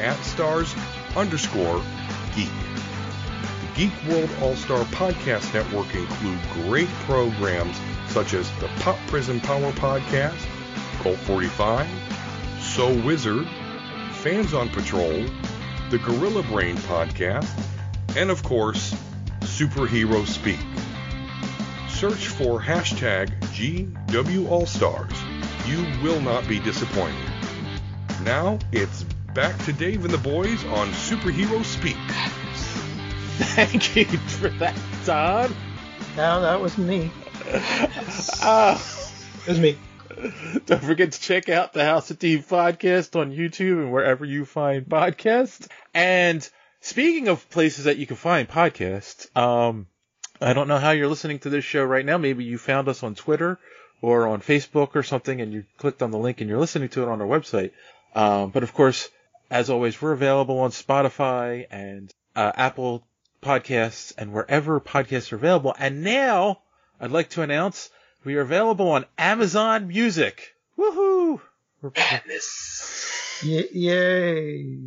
at 0.00 0.20
stars 0.24 0.74
underscore 1.14 1.80
geek. 2.34 2.50
Geek 3.78 3.92
World 4.08 4.28
All 4.42 4.56
Star 4.56 4.82
Podcast 4.86 5.54
Network 5.54 5.94
include 5.94 6.40
great 6.52 6.88
programs 7.06 7.80
such 8.08 8.34
as 8.34 8.50
the 8.58 8.66
Pop 8.80 8.98
Prison 9.06 9.38
Power 9.38 9.70
Podcast, 9.70 10.44
Cult 11.00 11.16
45, 11.18 11.86
So 12.60 12.92
Wizard, 13.02 13.46
Fans 14.14 14.52
on 14.52 14.68
Patrol, 14.68 15.24
the 15.90 15.98
Gorilla 15.98 16.42
Brain 16.42 16.74
Podcast, 16.74 17.48
and 18.16 18.32
of 18.32 18.42
course, 18.42 18.96
Superhero 19.42 20.26
Speak. 20.26 20.58
Search 21.88 22.26
for 22.26 22.60
hashtag 22.60 23.28
GWAllStars. 24.08 25.68
You 25.68 26.02
will 26.02 26.20
not 26.20 26.48
be 26.48 26.58
disappointed. 26.58 27.30
Now 28.24 28.58
it's 28.72 29.04
back 29.34 29.56
to 29.66 29.72
Dave 29.72 30.04
and 30.04 30.12
the 30.12 30.18
boys 30.18 30.64
on 30.64 30.88
Superhero 30.88 31.64
Speak. 31.64 31.96
Thank 33.54 33.94
you 33.94 34.04
for 34.04 34.48
that, 34.48 34.76
Don. 35.04 35.54
No, 36.16 36.40
that 36.42 36.60
was 36.60 36.76
me. 36.76 37.08
Uh, 38.42 38.76
it 39.46 39.48
was 39.48 39.60
me. 39.60 39.78
Don't 40.66 40.82
forget 40.82 41.12
to 41.12 41.20
check 41.20 41.48
out 41.48 41.72
the 41.72 41.84
House 41.84 42.10
of 42.10 42.16
Steve 42.16 42.46
podcast 42.50 43.14
on 43.14 43.30
YouTube 43.30 43.80
and 43.80 43.92
wherever 43.92 44.24
you 44.24 44.44
find 44.44 44.86
podcasts. 44.86 45.68
And 45.94 46.48
speaking 46.80 47.28
of 47.28 47.48
places 47.48 47.84
that 47.84 47.98
you 47.98 48.08
can 48.08 48.16
find 48.16 48.48
podcasts, 48.48 49.34
um, 49.36 49.86
I 50.40 50.52
don't 50.52 50.66
know 50.66 50.78
how 50.78 50.90
you're 50.90 51.06
listening 51.06 51.38
to 51.40 51.50
this 51.50 51.64
show 51.64 51.84
right 51.84 52.04
now. 52.04 52.18
Maybe 52.18 52.42
you 52.42 52.58
found 52.58 52.88
us 52.88 53.04
on 53.04 53.14
Twitter 53.14 53.60
or 54.02 54.26
on 54.26 54.40
Facebook 54.40 54.96
or 54.96 55.04
something 55.04 55.40
and 55.40 55.52
you 55.52 55.64
clicked 55.76 56.02
on 56.02 56.10
the 56.10 56.18
link 56.18 56.40
and 56.40 56.50
you're 56.50 56.58
listening 56.58 56.88
to 56.88 57.02
it 57.04 57.08
on 57.08 57.20
our 57.20 57.28
website. 57.28 57.70
Um, 58.16 58.50
but 58.50 58.64
of 58.64 58.74
course, 58.74 59.08
as 59.48 59.70
always, 59.70 60.02
we're 60.02 60.12
available 60.12 60.58
on 60.58 60.70
Spotify 60.70 61.66
and 61.70 62.12
uh, 62.34 62.52
Apple 62.54 63.04
podcasts 63.42 64.12
and 64.18 64.32
wherever 64.32 64.80
podcasts 64.80 65.32
are 65.32 65.36
available. 65.36 65.74
And 65.78 66.02
now 66.02 66.60
I'd 67.00 67.10
like 67.10 67.30
to 67.30 67.42
announce 67.42 67.90
we 68.24 68.36
are 68.36 68.40
available 68.42 68.90
on 68.90 69.06
Amazon 69.16 69.88
Music. 69.88 70.54
Woohoo! 70.76 71.40
Y- 73.44 73.68
yay! 73.72 74.78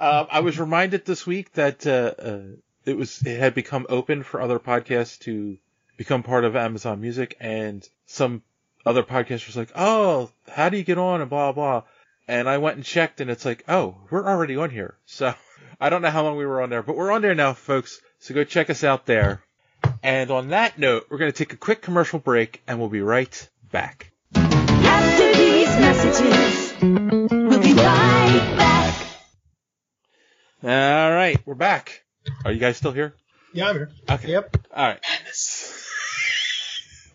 Um, 0.00 0.26
I 0.30 0.40
was 0.40 0.58
reminded 0.58 1.04
this 1.04 1.26
week 1.26 1.52
that 1.52 1.86
uh, 1.86 2.14
uh, 2.18 2.42
it 2.84 2.96
was 2.96 3.22
it 3.26 3.38
had 3.38 3.54
become 3.54 3.86
open 3.88 4.22
for 4.22 4.40
other 4.40 4.58
podcasts 4.58 5.18
to 5.20 5.58
become 5.96 6.22
part 6.22 6.44
of 6.44 6.56
Amazon 6.56 7.00
Music, 7.00 7.36
and 7.40 7.86
some 8.06 8.42
other 8.84 9.02
podcast 9.02 9.46
was 9.46 9.56
like, 9.56 9.72
"Oh, 9.74 10.30
how 10.48 10.68
do 10.68 10.76
you 10.76 10.84
get 10.84 10.98
on?" 10.98 11.20
and 11.20 11.28
blah 11.30 11.52
blah. 11.52 11.82
And 12.28 12.48
I 12.48 12.58
went 12.58 12.76
and 12.76 12.84
checked, 12.84 13.20
and 13.20 13.30
it's 13.30 13.44
like, 13.44 13.64
"Oh, 13.68 13.96
we're 14.10 14.26
already 14.26 14.56
on 14.56 14.70
here." 14.70 14.96
So 15.04 15.34
I 15.80 15.90
don't 15.90 16.02
know 16.02 16.10
how 16.10 16.22
long 16.24 16.36
we 16.36 16.46
were 16.46 16.62
on 16.62 16.70
there, 16.70 16.82
but 16.82 16.96
we're 16.96 17.12
on 17.12 17.22
there 17.22 17.34
now, 17.34 17.52
folks. 17.52 18.00
So 18.18 18.34
go 18.34 18.44
check 18.44 18.70
us 18.70 18.82
out 18.84 19.06
there. 19.06 19.42
And 20.02 20.30
on 20.30 20.48
that 20.48 20.78
note, 20.78 21.06
we're 21.10 21.18
going 21.18 21.30
to 21.32 21.36
take 21.36 21.52
a 21.52 21.56
quick 21.56 21.82
commercial 21.82 22.18
break, 22.18 22.62
and 22.66 22.78
we'll 22.78 22.88
be 22.88 23.02
right 23.02 23.48
back. 23.70 24.12
After 24.34 25.34
these 25.34 25.68
messages, 25.68 26.74
we'll 26.80 27.60
be 27.60 27.74
right 27.74 28.54
back. 28.56 28.94
All 30.62 31.12
right, 31.12 31.38
we're 31.44 31.54
back. 31.54 32.02
Are 32.44 32.52
you 32.52 32.58
guys 32.58 32.76
still 32.76 32.92
here? 32.92 33.14
Yeah, 33.52 33.68
I'm 33.68 33.76
here. 33.76 33.90
Okay. 34.10 34.30
Yep. 34.32 34.56
All 34.74 34.88
right. 34.88 35.00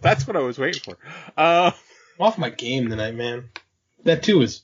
That's 0.01 0.25
what 0.25 0.35
I 0.35 0.39
was 0.39 0.57
waiting 0.57 0.81
for. 0.81 0.97
Uh, 1.37 1.71
I'm 2.19 2.25
off 2.25 2.37
my 2.37 2.49
game 2.49 2.89
tonight, 2.89 3.15
man. 3.15 3.49
That 4.03 4.23
too 4.23 4.41
is. 4.41 4.61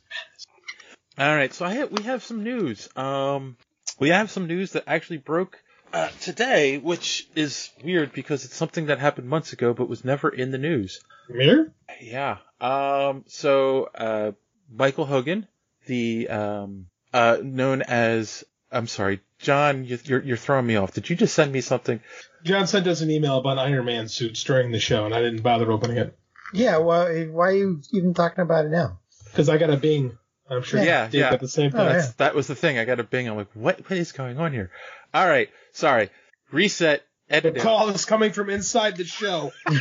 all 1.17 1.35
right, 1.35 1.53
so 1.53 1.65
I 1.65 1.73
have, 1.73 1.91
we 1.91 2.03
have 2.03 2.23
some 2.23 2.43
news. 2.43 2.89
Um, 2.95 3.57
we 3.99 4.09
have 4.09 4.31
some 4.31 4.47
news 4.47 4.71
that 4.73 4.83
actually 4.87 5.17
broke 5.17 5.57
uh, 5.93 6.09
today, 6.21 6.77
which 6.77 7.27
is 7.35 7.69
weird 7.83 8.11
because 8.13 8.45
it's 8.45 8.55
something 8.55 8.87
that 8.87 8.99
happened 8.99 9.27
months 9.29 9.53
ago 9.53 9.73
but 9.73 9.87
was 9.89 10.03
never 10.05 10.29
in 10.29 10.51
the 10.51 10.57
news. 10.57 11.01
Mirror? 11.29 11.71
Yeah. 12.01 12.37
Um, 12.59 13.23
so 13.27 13.89
uh, 13.95 14.31
Michael 14.71 15.05
Hogan, 15.05 15.47
the 15.85 16.27
um, 16.29 16.87
uh, 17.13 17.37
known 17.41 17.81
as 17.83 18.43
I'm 18.71 18.87
sorry, 18.87 19.21
John, 19.39 19.85
you- 19.85 19.99
you're 20.03 20.21
you're 20.23 20.37
throwing 20.37 20.65
me 20.67 20.75
off. 20.75 20.93
Did 20.93 21.09
you 21.09 21.15
just 21.15 21.33
send 21.33 21.51
me 21.53 21.61
something? 21.61 22.01
John 22.43 22.67
sent 22.67 22.85
us 22.87 23.01
an 23.01 23.09
email 23.11 23.37
about 23.37 23.57
Iron 23.57 23.85
Man 23.85 24.07
suits 24.09 24.43
during 24.43 24.71
the 24.71 24.79
show, 24.79 25.05
and 25.05 25.13
I 25.15 25.21
didn't 25.21 25.41
bother 25.41 25.71
opening 25.71 25.97
it 25.97 26.17
Yeah, 26.53 26.77
well, 26.77 27.07
why 27.27 27.47
are 27.47 27.55
you 27.55 27.81
even 27.93 28.13
talking 28.13 28.41
about 28.41 28.65
it 28.65 28.69
now? 28.71 28.99
because 29.31 29.49
I 29.49 29.57
got 29.57 29.69
a 29.69 29.77
Bing. 29.77 30.17
I'm 30.49 30.63
sure 30.63 30.83
Yeah, 30.83 31.05
Dave 31.05 31.13
yeah. 31.21 31.29
got 31.31 31.39
the 31.39 31.47
same 31.47 31.71
thing. 31.71 31.79
Oh, 31.81 31.85
That's, 31.85 32.07
yeah. 32.07 32.13
That 32.17 32.35
was 32.35 32.47
the 32.47 32.55
thing. 32.55 32.77
I 32.77 32.85
got 32.85 32.99
a 32.99 33.03
bing. 33.03 33.27
I'm 33.27 33.35
like, 33.35 33.49
what? 33.53 33.79
What 33.89 33.97
is 33.97 34.11
going 34.11 34.39
on 34.39 34.53
here? 34.53 34.71
All 35.13 35.27
right, 35.27 35.49
sorry. 35.73 36.09
Reset. 36.51 37.03
The 37.29 37.35
Edit. 37.35 37.57
call 37.57 37.89
is 37.89 38.05
coming 38.05 38.31
from 38.31 38.49
inside 38.49 38.95
the 38.95 39.03
show. 39.03 39.51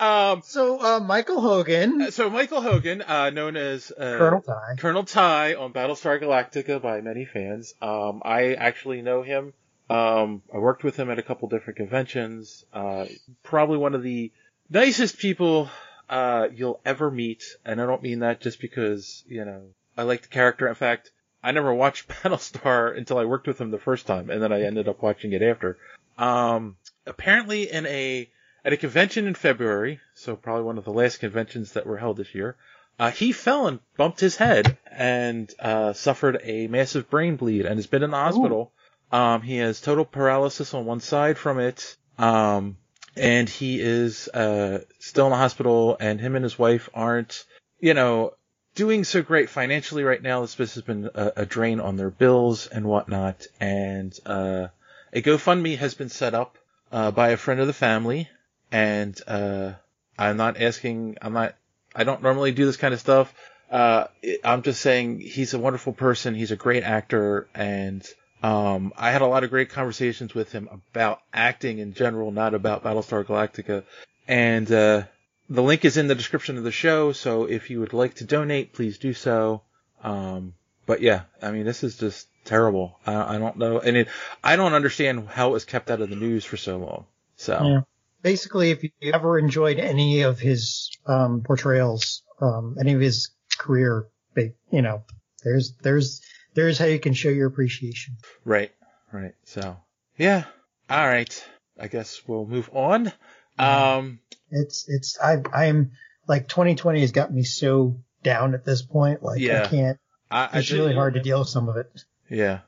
um. 0.00 0.42
So, 0.44 0.80
uh, 0.80 1.00
Michael 1.00 1.40
Hogan, 1.40 2.10
So 2.10 2.28
Michael 2.28 2.60
Hogan, 2.60 3.02
uh, 3.02 3.30
known 3.30 3.56
as 3.56 3.92
uh, 3.92 4.16
Colonel 4.18 4.42
Tigh. 4.42 4.74
Colonel 4.78 5.04
Tigh 5.04 5.54
on 5.54 5.72
Battlestar 5.72 6.20
Galactica 6.20 6.82
by 6.82 7.00
many 7.00 7.24
fans. 7.24 7.74
Um, 7.80 8.22
I 8.24 8.54
actually 8.54 9.02
know 9.02 9.22
him. 9.22 9.52
Um, 9.88 10.42
I 10.52 10.58
worked 10.58 10.84
with 10.84 10.96
him 10.96 11.10
at 11.10 11.18
a 11.18 11.22
couple 11.22 11.48
different 11.48 11.76
conventions. 11.76 12.64
Uh, 12.72 13.06
probably 13.42 13.78
one 13.78 13.94
of 13.94 14.02
the 14.02 14.32
nicest 14.70 15.18
people 15.18 15.68
uh, 16.08 16.48
you'll 16.54 16.80
ever 16.84 17.10
meet, 17.10 17.44
and 17.64 17.80
I 17.80 17.86
don't 17.86 18.02
mean 18.02 18.20
that 18.20 18.40
just 18.40 18.60
because 18.60 19.24
you 19.26 19.44
know 19.44 19.62
I 19.96 20.02
like 20.02 20.22
the 20.22 20.28
character. 20.28 20.68
In 20.68 20.74
fact, 20.74 21.10
I 21.42 21.52
never 21.52 21.72
watched 21.72 22.08
Battlestar 22.22 22.96
until 22.96 23.18
I 23.18 23.24
worked 23.24 23.46
with 23.46 23.60
him 23.60 23.70
the 23.70 23.78
first 23.78 24.06
time, 24.06 24.30
and 24.30 24.42
then 24.42 24.52
I 24.52 24.62
ended 24.62 24.88
up 24.88 25.02
watching 25.02 25.32
it 25.32 25.42
after. 25.42 25.78
Um, 26.18 26.76
apparently, 27.06 27.70
in 27.70 27.86
a 27.86 28.30
at 28.64 28.72
a 28.72 28.76
convention 28.76 29.26
in 29.26 29.34
February, 29.34 30.00
so 30.14 30.36
probably 30.36 30.64
one 30.64 30.78
of 30.78 30.84
the 30.84 30.92
last 30.92 31.18
conventions 31.18 31.72
that 31.72 31.86
were 31.86 31.98
held 31.98 32.16
this 32.16 32.34
year, 32.34 32.56
uh, 32.98 33.10
he 33.10 33.32
fell 33.32 33.66
and 33.66 33.80
bumped 33.96 34.20
his 34.20 34.36
head 34.36 34.78
and 34.90 35.52
uh, 35.58 35.92
suffered 35.92 36.40
a 36.42 36.68
massive 36.68 37.10
brain 37.10 37.36
bleed 37.36 37.66
and 37.66 37.76
has 37.76 37.86
been 37.86 38.02
in 38.02 38.10
the 38.10 38.16
hospital. 38.16 38.72
Um, 39.10 39.42
he 39.42 39.56
has 39.58 39.80
total 39.80 40.04
paralysis 40.04 40.72
on 40.74 40.84
one 40.84 41.00
side 41.00 41.36
from 41.36 41.58
it. 41.58 41.96
Um, 42.18 42.76
and 43.16 43.48
he 43.48 43.80
is 43.80 44.28
uh, 44.28 44.80
still 44.98 45.26
in 45.26 45.30
the 45.30 45.36
hospital, 45.36 45.96
and 46.00 46.20
him 46.20 46.36
and 46.36 46.42
his 46.42 46.58
wife 46.58 46.88
aren't, 46.94 47.44
you 47.80 47.94
know, 47.94 48.34
doing 48.74 49.04
so 49.04 49.22
great 49.22 49.50
financially 49.50 50.04
right 50.04 50.22
now. 50.22 50.40
This 50.40 50.74
has 50.74 50.82
been 50.82 51.10
a, 51.14 51.32
a 51.36 51.46
drain 51.46 51.80
on 51.80 51.96
their 51.96 52.10
bills 52.10 52.66
and 52.66 52.86
whatnot. 52.86 53.46
And 53.60 54.18
uh, 54.24 54.68
a 55.12 55.22
GoFundMe 55.22 55.76
has 55.78 55.94
been 55.94 56.08
set 56.08 56.34
up 56.34 56.56
uh, 56.90 57.10
by 57.10 57.30
a 57.30 57.36
friend 57.36 57.60
of 57.60 57.66
the 57.66 57.72
family, 57.72 58.28
and 58.70 59.18
uh, 59.26 59.72
I'm 60.18 60.36
not 60.36 60.60
asking. 60.60 61.18
I'm 61.20 61.32
not. 61.32 61.54
I 61.94 62.04
don't 62.04 62.22
normally 62.22 62.52
do 62.52 62.64
this 62.64 62.78
kind 62.78 62.94
of 62.94 63.00
stuff. 63.00 63.34
Uh, 63.70 64.06
I'm 64.44 64.62
just 64.62 64.80
saying 64.80 65.20
he's 65.20 65.54
a 65.54 65.58
wonderful 65.58 65.92
person. 65.92 66.34
He's 66.34 66.50
a 66.50 66.56
great 66.56 66.82
actor, 66.82 67.48
and 67.54 68.06
um, 68.42 68.92
I 68.96 69.10
had 69.12 69.22
a 69.22 69.26
lot 69.26 69.44
of 69.44 69.50
great 69.50 69.70
conversations 69.70 70.34
with 70.34 70.50
him 70.52 70.68
about 70.90 71.20
acting 71.32 71.78
in 71.78 71.94
general, 71.94 72.32
not 72.32 72.54
about 72.54 72.82
Battlestar 72.82 73.24
Galactica. 73.24 73.84
And 74.26 74.70
uh, 74.70 75.04
the 75.48 75.62
link 75.62 75.84
is 75.84 75.96
in 75.96 76.08
the 76.08 76.14
description 76.14 76.58
of 76.58 76.64
the 76.64 76.72
show, 76.72 77.12
so 77.12 77.44
if 77.44 77.70
you 77.70 77.80
would 77.80 77.92
like 77.92 78.14
to 78.16 78.24
donate, 78.24 78.72
please 78.72 78.98
do 78.98 79.12
so. 79.12 79.62
Um, 80.02 80.54
but 80.86 81.00
yeah, 81.00 81.22
I 81.40 81.52
mean, 81.52 81.64
this 81.64 81.84
is 81.84 81.96
just 81.96 82.26
terrible. 82.44 82.98
I, 83.06 83.36
I 83.36 83.38
don't 83.38 83.56
know, 83.56 83.78
and 83.78 83.96
it, 83.96 84.08
I 84.42 84.56
don't 84.56 84.74
understand 84.74 85.28
how 85.28 85.50
it 85.50 85.52
was 85.52 85.64
kept 85.64 85.90
out 85.90 86.00
of 86.00 86.10
the 86.10 86.16
news 86.16 86.44
for 86.44 86.56
so 86.56 86.78
long. 86.78 87.06
So 87.36 87.58
Yeah. 87.62 87.80
Basically, 88.22 88.70
if 88.70 88.84
you 88.84 88.90
ever 89.12 89.36
enjoyed 89.36 89.80
any 89.80 90.22
of 90.22 90.38
his 90.38 90.96
um, 91.06 91.42
portrayals, 91.42 92.22
um, 92.40 92.76
any 92.78 92.92
of 92.92 93.00
his 93.00 93.30
career, 93.58 94.06
ba- 94.34 94.52
you 94.70 94.80
know, 94.80 95.02
there's 95.42 95.74
there's 95.82 96.22
there's 96.54 96.78
how 96.78 96.84
you 96.86 96.98
can 96.98 97.14
show 97.14 97.28
your 97.28 97.46
appreciation. 97.48 98.16
right, 98.44 98.70
right. 99.12 99.34
So 99.44 99.76
yeah, 100.16 100.44
all 100.90 101.06
right. 101.06 101.44
I 101.78 101.88
guess 101.88 102.20
we'll 102.26 102.46
move 102.46 102.70
on. 102.72 103.12
Um, 103.58 104.20
It's 104.50 104.86
it's 104.88 105.18
I 105.18 105.42
I'm 105.52 105.92
like 106.28 106.48
2020 106.48 107.00
has 107.00 107.12
got 107.12 107.32
me 107.32 107.42
so 107.42 107.96
down 108.22 108.54
at 108.54 108.64
this 108.64 108.82
point. 108.82 109.22
Like 109.22 109.40
Yeah. 109.40 109.64
I 109.64 109.66
can't. 109.66 109.98
I, 110.30 110.48
I 110.52 110.58
It's 110.58 110.68
did- 110.68 110.76
really 110.78 110.94
hard 110.94 111.14
to 111.14 111.20
deal 111.20 111.40
with 111.40 111.48
some 111.48 111.68
of 111.68 111.76
it. 111.76 112.04
Yeah. 112.30 112.60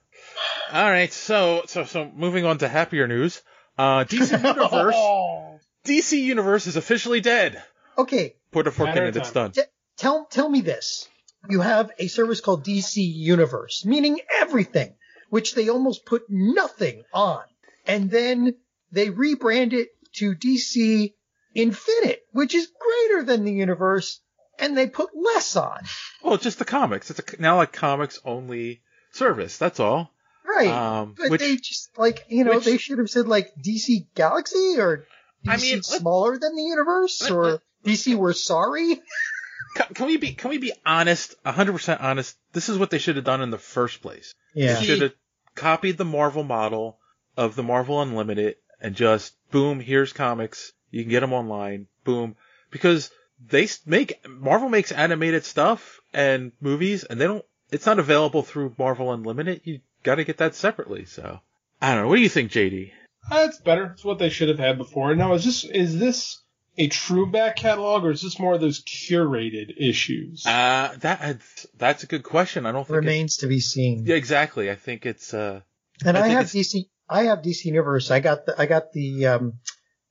All 0.73 0.90
right. 0.90 1.12
So 1.12 1.62
so 1.66 1.85
so 1.85 2.11
moving 2.14 2.44
on 2.44 2.59
to 2.59 2.68
happier 2.68 3.07
news. 3.07 3.42
Uh, 3.79 4.05
DC 4.05 4.33
Universe. 4.44 5.61
DC 5.85 6.12
Universe 6.23 6.66
is 6.66 6.77
officially 6.77 7.20
dead. 7.20 7.62
Okay, 7.99 8.35
Put 8.51 8.66
a 8.66 8.70
fork 8.73 8.88
in 8.90 8.94
Matter 8.94 9.07
it. 9.07 9.16
It's 9.16 9.31
done. 9.33 9.53
T- 9.53 9.62
tell 9.97 10.25
tell 10.27 10.49
me 10.49 10.61
this. 10.62 11.09
You 11.48 11.61
have 11.61 11.90
a 11.98 12.07
service 12.09 12.40
called 12.40 12.64
DC 12.64 12.96
Universe, 12.96 13.85
meaning 13.85 14.20
everything, 14.40 14.94
which 15.30 15.54
they 15.54 15.68
almost 15.68 16.07
put 16.07 16.22
nothing 16.28 17.04
on. 17.12 17.42
And 17.87 18.11
then 18.11 18.54
they 18.92 19.09
rebrand 19.09 19.72
it 19.72 19.88
to 20.14 20.35
DC 20.35 21.12
Infinite, 21.54 22.22
which 22.33 22.54
is 22.54 22.68
greater 22.78 23.24
than 23.24 23.44
the 23.44 23.52
universe, 23.52 24.20
and 24.59 24.76
they 24.76 24.88
put 24.88 25.11
less 25.14 25.54
on. 25.57 25.85
Well, 26.22 26.37
just 26.37 26.59
the 26.59 26.64
comics. 26.64 27.11
It's 27.11 27.20
a, 27.20 27.40
now 27.40 27.61
a 27.61 27.66
comics 27.66 28.18
only 28.24 28.83
service. 29.12 29.59
That's 29.59 29.80
all. 29.80 30.11
Right. 30.44 30.68
Um, 30.68 31.14
but 31.16 31.30
which- 31.30 31.40
they 31.40 31.57
just 31.57 31.96
like 31.98 32.26
you 32.28 32.44
know 32.44 32.57
which- 32.57 32.64
they 32.64 32.78
should 32.78 32.98
have 32.98 33.11
said 33.11 33.26
like 33.28 33.52
DC 33.57 34.07
Galaxy 34.14 34.76
or 34.78 35.07
DC 35.46 35.52
I 35.52 35.57
mean, 35.57 35.83
smaller 35.83 36.38
than 36.38 36.57
the 36.57 36.62
universe 36.62 37.30
or 37.30 37.61
DC 37.85 38.14
We're 38.14 38.33
Sorry. 38.33 39.00
Can, 39.75 39.87
can 39.95 40.07
we 40.07 40.17
be 40.17 40.33
can 40.33 40.51
we 40.51 40.59
be 40.59 40.73
honest? 40.87 41.35
hundred 41.45 41.73
percent 41.73 42.01
honest. 42.01 42.37
This 42.53 42.69
is 42.69 42.79
what 42.79 42.91
they 42.91 42.99
should 42.99 43.17
have 43.17 43.25
done 43.25 43.43
in 43.43 43.51
the 43.51 43.59
first 43.59 44.03
place. 44.03 44.35
Yeah. 44.55 44.75
They 44.75 44.85
should 44.85 45.03
have 45.03 45.15
copied 45.55 45.99
the 45.99 46.05
Marvel 46.05 46.45
model 46.45 46.99
of 47.37 47.57
the 47.57 47.63
Marvel 47.63 48.01
Unlimited 48.01 48.57
and 48.81 48.95
just 48.95 49.35
boom, 49.51 49.81
here's 49.81 50.13
comics. 50.13 50.73
You 50.91 51.03
can 51.03 51.11
get 51.11 51.21
them 51.21 51.33
online. 51.33 51.87
Boom, 52.05 52.37
because 52.71 53.11
they 53.45 53.69
make 53.87 54.25
Marvel 54.29 54.69
makes 54.69 54.93
animated 54.93 55.45
stuff 55.45 56.01
and 56.13 56.53
movies, 56.61 57.05
and 57.05 57.21
they 57.21 57.27
don't. 57.27 57.45
It's 57.71 57.87
not 57.87 57.99
available 57.99 58.43
through 58.43 58.75
Marvel 58.79 59.13
Unlimited. 59.13 59.63
You 59.65 59.81
got 60.03 60.17
to 60.17 60.25
get 60.25 60.37
that 60.39 60.55
separately. 60.55 61.07
So 61.07 61.41
I 61.81 61.95
don't 61.95 62.05
know. 62.05 62.09
What 62.09 62.17
do 62.17 62.23
you 62.23 62.29
think, 62.29 62.53
JD? 62.53 62.93
That's 63.31 63.59
uh, 63.59 63.65
better. 63.65 63.85
It's 63.95 64.05
what 64.05 64.19
they 64.19 64.29
should 64.29 64.49
have 64.49 64.59
had 64.59 64.79
before. 64.79 65.15
Now, 65.15 65.35
is 65.35 65.45
this 65.45 65.65
is 65.65 65.99
this 65.99 66.41
a 66.77 66.89
true 66.89 67.31
back 67.31 67.57
catalog 67.57 68.05
or 68.05 68.11
is 68.11 68.23
this 68.23 68.39
more 68.39 68.55
of 68.55 68.61
those 68.61 68.83
curated 68.83 69.75
issues? 69.77 70.45
Uh, 70.47 70.95
that 71.01 71.41
that's 71.77 72.03
a 72.03 72.07
good 72.07 72.23
question. 72.23 72.67
I 72.67 72.73
don't 72.73 72.85
think 72.87 72.95
it- 72.95 72.99
Remains 72.99 73.37
to 73.39 73.47
be 73.47 73.61
seen. 73.61 74.05
yeah, 74.07 74.17
exactly. 74.17 74.71
I 74.71 74.75
think 74.75 75.07
it's 75.07 75.33
uh. 75.35 75.61
And 76.05 76.19
I, 76.19 76.23
think 76.23 76.35
have 76.35 76.47
DC. 76.47 76.87
I 77.09 77.25
have 77.25 77.39
DC 77.41 77.67
Universe. 77.67 78.11
I 78.11 78.21
got 78.21 78.47
the. 78.47 78.55
I 78.59 78.67
got 78.67 78.93
the. 78.93 79.27
Um, 79.27 79.55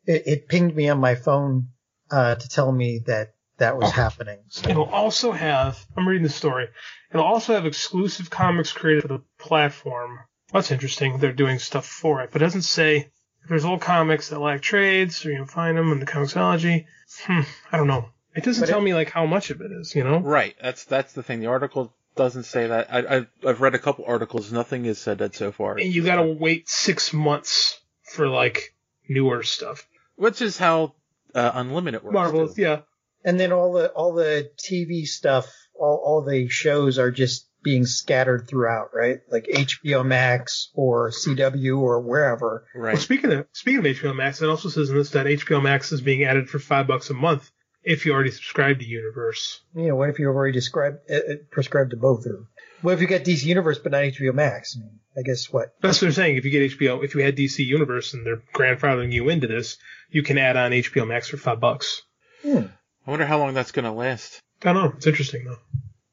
it, 0.06 0.24
it 0.26 0.48
pinged 0.48 0.76
me 0.76 0.90
on 0.90 1.00
my 1.00 1.16
phone 1.16 1.70
uh, 2.12 2.36
to 2.36 2.50
tell 2.50 2.72
me 2.72 3.02
that 3.08 3.34
that 3.58 3.78
was 3.78 3.92
happening. 3.92 4.40
So, 4.50 4.70
It'll 4.70 4.90
also 4.90 5.32
have, 5.32 5.86
I'm 5.96 6.08
reading 6.08 6.24
the 6.24 6.30
story, 6.30 6.68
it'll 7.12 7.26
also 7.26 7.54
have 7.54 7.66
exclusive 7.66 8.30
comics 8.30 8.72
created 8.72 9.04
for 9.04 9.08
the 9.10 9.24
platform. 9.40 10.20
That's 10.52 10.72
interesting. 10.72 11.18
They're 11.18 11.34
doing 11.34 11.60
stuff 11.60 11.86
for 11.86 12.22
it, 12.22 12.32
but 12.32 12.42
it 12.42 12.46
doesn't 12.46 12.64
say 12.64 13.10
if 13.44 13.50
there's 13.50 13.66
old 13.66 13.82
comics 13.82 14.30
that 14.30 14.40
lack 14.40 14.62
trades, 14.62 15.18
so 15.18 15.30
you 15.30 15.36
can 15.36 15.46
find 15.46 15.78
them 15.78 15.92
in 15.92 16.00
the 16.00 16.06
ComiXology, 16.06 16.86
Hmm, 17.26 17.42
I 17.72 17.78
don't 17.78 17.88
know. 17.88 18.10
It 18.36 18.44
doesn't 18.44 18.62
But 18.62 18.70
tell 18.70 18.80
it- 18.80 18.84
me 18.84 18.94
like 18.96 19.12
how 19.12 19.26
much 19.28 19.52
of 19.52 19.62
it 19.62 19.72
is, 19.72 19.94
you 19.96 20.04
know? 20.04 20.18
Right. 20.20 20.56
That's 20.62 20.86
that's 20.86 21.14
the 21.14 21.22
thing. 21.22 21.42
The 21.42 21.48
article 21.48 21.94
doesn't 22.16 22.44
say 22.44 22.68
that. 22.68 22.88
I, 22.92 23.18
I 23.18 23.28
I've 23.48 23.62
read 23.62 23.76
a 23.76 23.80
couple 23.80 24.06
articles. 24.08 24.52
Nothing 24.52 24.86
is 24.86 24.98
said 24.98 25.20
that 25.20 25.36
so 25.36 25.52
far. 25.52 25.78
And 25.78 25.94
you 25.94 26.04
gotta 26.04 26.24
wait 26.24 26.68
six 26.70 27.14
months 27.14 27.80
for 28.04 28.28
like 28.28 28.74
newer 29.08 29.44
stuff. 29.44 29.88
Which 30.16 30.42
is 30.42 30.58
how 30.58 30.94
uh, 31.36 31.52
Unlimited 31.54 32.04
works. 32.04 32.14
Marvel, 32.14 32.48
too. 32.48 32.62
yeah. 32.62 32.80
and 33.24 33.40
then 33.40 33.52
all 33.52 33.74
the 33.74 33.90
all 33.90 34.14
the 34.14 34.50
TV 34.58 35.06
stuff, 35.08 35.46
all 35.76 36.02
all 36.04 36.22
the 36.24 36.48
shows 36.50 36.98
are 36.98 37.12
just 37.12 37.48
being 37.64 37.86
scattered 37.86 38.48
throughout, 38.48 38.90
right? 38.94 39.20
Like 39.32 39.46
HBO 39.48 40.06
Max 40.06 40.70
or 40.74 41.12
CW 41.12 41.80
or 41.80 42.02
wherever. 42.02 42.66
Right. 42.76 42.94
Well, 42.94 43.02
speaking 43.02 43.32
of 43.32 43.48
speaking 43.54 43.80
of 43.80 43.86
HBO 43.86 44.16
Max, 44.16 44.42
it 44.42 44.50
also 44.50 44.70
says 44.70 44.90
in 44.90 44.98
this 44.98 45.12
that 45.12 45.26
HBO 45.26 45.62
Max 45.62 45.92
is 45.92 46.02
being 46.02 46.24
added 46.24 46.50
for 46.50 46.60
five 46.60 46.88
bucks 46.88 47.10
a 47.10 47.14
month 47.14 47.50
if 47.84 48.06
you 48.06 48.14
already 48.14 48.32
subscribe 48.32 48.80
to 48.80 48.86
Universe. 48.86 49.62
You 49.76 49.90
know, 49.90 49.96
what 49.96 50.10
if 50.10 50.20
you've 50.20 50.36
already 50.36 50.54
described 50.54 50.98
uh, 51.10 51.16
uh, 51.16 51.36
prescribed 51.52 51.92
to 51.92 51.98
both? 51.98 52.26
of 52.26 52.32
them? 52.32 52.48
what 52.84 52.94
if 52.94 53.02
you 53.02 53.08
got 53.08 53.22
DC 53.22 53.46
Universe 53.46 53.80
but 53.80 53.94
not 53.94 54.04
HBO 54.04 54.34
Max? 54.34 54.78
I 54.78 54.82
mean, 54.82 55.00
I 55.18 55.22
guess 55.22 55.52
what? 55.52 55.74
That's 55.82 56.02
what 56.02 56.08
they're 56.08 56.12
saying. 56.12 56.36
If 56.38 56.46
you 56.46 56.52
get 56.52 56.78
HBO, 56.78 57.04
if 57.04 57.16
you 57.16 57.24
had 57.24 57.36
DC 57.36 57.66
Universe 57.66 58.14
and 58.14 58.26
they're 58.26 58.44
grandfathering 58.54 59.12
you 59.12 59.30
into 59.30 59.48
this, 59.48 59.78
you 60.10 60.22
can 60.22 60.38
add 60.38 60.58
on 60.58 60.72
HBO 60.72 61.08
Max 61.08 61.30
for 61.30 61.38
five 61.38 61.60
bucks. 61.60 62.02
Hmm. 62.42 62.66
I 63.08 63.10
wonder 63.10 63.26
how 63.26 63.40
long 63.40 63.54
that's 63.54 63.72
going 63.72 63.86
to 63.86 63.92
last. 63.92 64.40
I 64.62 64.74
don't 64.74 64.84
know. 64.84 64.94
It's 64.98 65.08
interesting 65.08 65.46
though. 65.46 65.60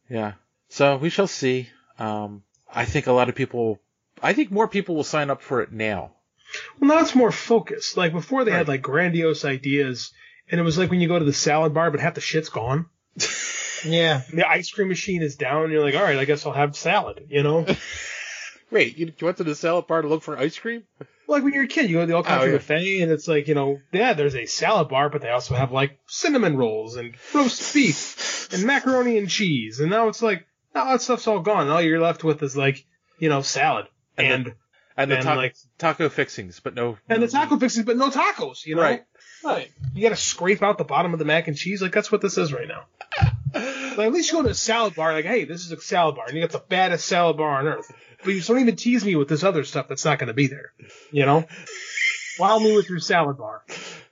Yeah. 0.09 0.33
So 0.71 0.97
we 0.97 1.11
shall 1.11 1.27
see. 1.27 1.69
Um, 1.99 2.43
I 2.73 2.85
think 2.87 3.07
a 3.07 3.13
lot 3.13 3.29
of 3.29 3.35
people. 3.35 3.79
I 4.23 4.33
think 4.33 4.51
more 4.51 4.69
people 4.69 4.95
will 4.97 5.05
sign 5.05 5.29
up 5.31 5.43
for 5.43 5.61
it 5.63 5.73
now. 5.73 6.13
Well, 6.79 6.89
now 6.89 7.01
it's 7.01 7.15
more 7.15 7.33
focused. 7.33 7.97
Like 7.97 8.13
before, 8.13 8.45
they 8.45 8.51
had 8.51 8.69
like 8.69 8.83
grandiose 8.83 9.45
ideas, 9.45 10.13
and 10.51 10.61
it 10.61 10.65
was 10.65 10.79
like 10.79 10.91
when 10.91 11.01
you 11.01 11.09
go 11.09 11.19
to 11.19 11.25
the 11.25 11.33
salad 11.33 11.75
bar, 11.75 11.91
but 11.91 12.01
half 12.01 12.15
the 12.15 12.21
shit's 12.21 12.49
gone. 12.49 12.87
Yeah. 13.83 14.21
The 14.33 14.47
ice 14.47 14.71
cream 14.71 14.89
machine 14.89 15.23
is 15.23 15.37
down, 15.37 15.65
and 15.65 15.73
you're 15.73 15.83
like, 15.83 15.95
all 15.95 16.03
right, 16.03 16.19
I 16.19 16.27
guess 16.27 16.45
I'll 16.45 16.53
have 16.53 16.77
salad. 16.77 17.27
You 17.31 17.43
know. 17.43 17.65
Wait, 18.71 18.99
you, 18.99 19.07
you 19.07 19.25
went 19.25 19.39
to 19.39 19.45
the 19.45 19.55
salad 19.55 19.87
bar 19.87 20.03
to 20.03 20.09
look 20.09 20.23
for 20.23 20.37
ice 20.39 20.59
cream? 20.59 20.85
like 21.27 21.43
when 21.43 21.53
you're 21.55 21.65
a 21.65 21.69
kid, 21.69 21.89
you 21.89 21.97
go 21.97 22.01
to 22.03 22.07
the 22.07 22.15
all 22.15 22.23
country 22.23 22.49
Oh, 22.49 22.53
yeah. 22.53 22.59
buffet, 22.59 23.01
and 23.01 23.11
it's 23.11 23.27
like, 23.27 23.49
you 23.49 23.55
know, 23.55 23.81
yeah, 23.91 24.13
there's 24.13 24.37
a 24.37 24.47
salad 24.47 24.89
bar, 24.91 25.09
but 25.09 25.23
they 25.23 25.31
also 25.31 25.55
have 25.55 25.73
like 25.73 25.99
cinnamon 26.07 26.57
rolls 26.57 26.97
and 26.97 27.15
roast 27.35 27.73
beef 27.73 28.49
and 28.53 28.65
macaroni 28.65 29.17
and 29.17 29.31
cheese, 29.31 29.81
and 29.81 29.91
now 29.91 30.09
it's 30.09 30.21
like, 30.21 30.45
now 30.75 30.85
that 30.87 31.03
stuff's 31.03 31.27
all 31.27 31.41
gone. 31.41 31.69
All 31.69 31.81
you're 31.81 32.01
left 32.01 32.25
with 32.25 32.43
is 32.43 32.57
like, 32.57 32.85
you 33.19 33.29
know, 33.29 33.43
salad 33.43 33.87
and 34.17 34.47
And 34.47 34.55
And 34.97 35.11
the 35.11 35.17
and, 35.17 35.25
taco, 35.25 35.41
like 35.41 35.57
taco 35.79 36.09
fixings, 36.09 36.61
but 36.61 36.75
no. 36.75 36.99
and 37.09 37.23
the 37.23 37.29
taco 37.29 37.59
fixings, 37.59 37.87
but 37.87 37.97
no 37.97 38.11
tacos. 38.11 38.67
You 38.67 38.77
know, 38.77 38.83
Right. 38.83 39.05
Right. 39.43 39.71
You 39.95 40.03
got 40.03 40.11
to 40.11 40.17
scrape 40.17 40.63
out 40.63 40.77
the 40.77 40.85
bottom 40.85 41.13
of 41.13 41.19
the 41.19 41.25
mac 41.25 41.49
and 41.49 41.57
cheese. 41.57 41.81
Like 41.81 41.93
that's 41.93 42.13
what 42.13 42.21
this 42.21 42.37
is 42.37 42.53
right 42.53 42.69
now. 42.69 42.85
like 43.55 44.07
at 44.07 44.13
least 44.13 44.31
you 44.31 44.39
go 44.39 44.43
to 44.43 44.51
a 44.51 44.55
salad 44.55 44.95
bar. 44.95 45.13
Like, 45.13 45.25
hey, 45.25 45.45
this 45.45 45.65
is 45.65 45.73
a 45.73 45.81
salad 45.81 46.17
bar, 46.17 46.27
and 46.27 46.35
you 46.35 46.43
got 46.43 46.51
the 46.51 46.65
baddest 46.69 47.07
salad 47.07 47.37
bar 47.39 47.59
on 47.59 47.67
earth. 47.67 47.91
But 48.19 48.29
you 48.29 48.37
just 48.37 48.49
don't 48.49 48.61
even 48.61 48.77
tease 48.77 49.05
me 49.05 49.17
with 49.17 49.29
this 49.29 49.43
other 49.43 49.65
stuff 49.65 49.89
that's 49.89 50.05
not 50.05 50.19
going 50.19 50.29
to 50.29 50.35
be 50.35 50.49
there. 50.49 50.73
You 51.11 51.25
know, 51.25 51.47
wow 52.39 52.59
me 52.59 52.77
with 52.77 52.91
your 52.91 53.01
salad 53.01 53.39
bar. 53.39 53.63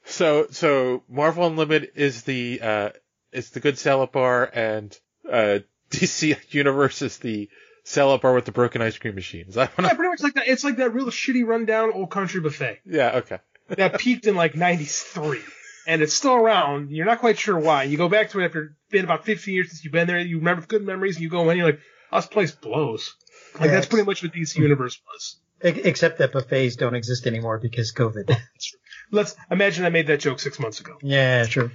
So 0.04 0.46
so 0.50 1.02
Marvel 1.08 1.46
Unlimited 1.46 1.92
is 1.94 2.22
the 2.22 2.60
uh 2.62 2.90
is 3.32 3.50
the 3.50 3.60
good 3.60 3.78
salad 3.78 4.12
bar 4.12 4.50
and 4.52 4.98
uh 5.30 5.58
DC 5.90 6.37
Universe 6.53 7.03
is 7.03 7.18
the 7.18 7.48
salad 7.85 8.20
bar 8.20 8.35
with 8.35 8.44
the 8.44 8.53
broken 8.53 8.83
ice 8.83 8.98
cream 8.98 9.14
machines. 9.14 9.51
Is 9.51 9.55
that 9.55 9.77
what 9.77 9.85
Yeah, 9.85 9.90
I- 9.92 9.94
pretty 9.94 10.11
much 10.11 10.22
like 10.22 10.35
that. 10.35 10.48
It's 10.48 10.64
like 10.64 10.77
that 10.77 10.94
real 10.94 11.07
shitty 11.07 11.46
rundown 11.46 11.92
old 11.92 12.11
country 12.11 12.40
buffet 12.40 12.81
Yeah, 12.85 13.16
okay. 13.18 13.38
that 13.68 13.98
peaked 13.98 14.27
in 14.27 14.35
like 14.35 14.55
'93, 14.55 15.40
and 15.87 16.03
it's 16.03 16.14
still 16.14 16.35
around. 16.35 16.90
You're 16.90 17.07
not 17.07 17.20
quite 17.20 17.38
sure 17.38 17.59
why. 17.59 17.85
You 17.85 17.96
go 17.96 18.09
back 18.09 18.31
to 18.31 18.40
it 18.40 18.44
after 18.46 18.62
it's 18.64 18.74
been 18.90 19.05
about 19.05 19.24
15 19.24 19.55
years 19.55 19.68
since 19.70 19.85
you've 19.85 19.92
been 19.92 20.07
there. 20.07 20.18
You 20.18 20.38
remember 20.38 20.64
good 20.66 20.83
memories, 20.85 21.16
and 21.16 21.22
you 21.22 21.31
go 21.31 21.48
in, 21.51 21.57
you're 21.59 21.66
like, 21.66 21.81
oh, 22.12 22.16
this 22.18 22.27
place 22.27 22.53
blows. 22.53 23.14
Like 23.55 23.66
Yeah, 23.66 23.72
that's 23.72 23.87
pretty 23.87 24.05
much 24.07 24.22
what 24.22 24.33
DC 24.33 24.57
Universe 24.57 25.01
was. 25.07 25.37
E- 25.64 25.81
Except 25.85 26.18
that 26.18 26.33
buffets 26.33 26.77
don't 26.77 26.94
exist 26.94 27.27
anymore 27.27 27.59
because 27.59 27.92
COVID. 27.92 28.35
Let's 29.11 29.35
imagine 29.51 29.85
I 29.87 29.88
made 29.88 30.07
that 30.09 30.20
joke 30.20 30.38
six 30.38 30.59
months 30.61 30.81
ago. 30.81 30.98
yeah, 31.03 31.44
true. 31.44 31.70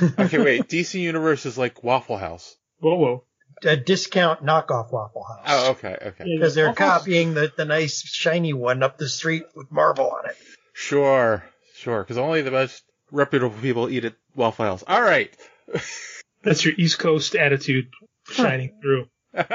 Okay, 0.00 0.38
wait. 0.42 0.68
DC 0.68 1.00
Universe 1.00 1.44
is 1.44 1.58
like 1.58 1.82
Waffle 1.82 2.16
House. 2.16 2.56
Whoa, 2.78 2.94
whoa. 2.96 3.24
A 3.62 3.76
discount 3.76 4.44
knockoff 4.44 4.92
Waffle 4.92 5.24
House. 5.24 5.44
Oh, 5.46 5.70
okay, 5.70 5.96
okay. 6.00 6.24
Because 6.24 6.54
they're 6.54 6.74
copying 6.74 7.34
the, 7.34 7.50
the 7.56 7.64
nice 7.64 8.02
shiny 8.02 8.52
one 8.52 8.82
up 8.82 8.98
the 8.98 9.08
street 9.08 9.44
with 9.54 9.72
marble 9.72 10.10
on 10.10 10.28
it. 10.28 10.36
Sure, 10.74 11.42
sure. 11.74 12.02
Because 12.02 12.18
only 12.18 12.42
the 12.42 12.50
most 12.50 12.84
reputable 13.10 13.56
people 13.60 13.88
eat 13.88 14.04
at 14.04 14.14
Waffle 14.34 14.66
House. 14.66 14.84
All 14.86 15.00
right. 15.00 15.34
That's 16.42 16.64
your 16.64 16.74
East 16.76 16.98
Coast 16.98 17.34
attitude 17.34 17.88
shining 18.30 18.74
through. 18.82 19.08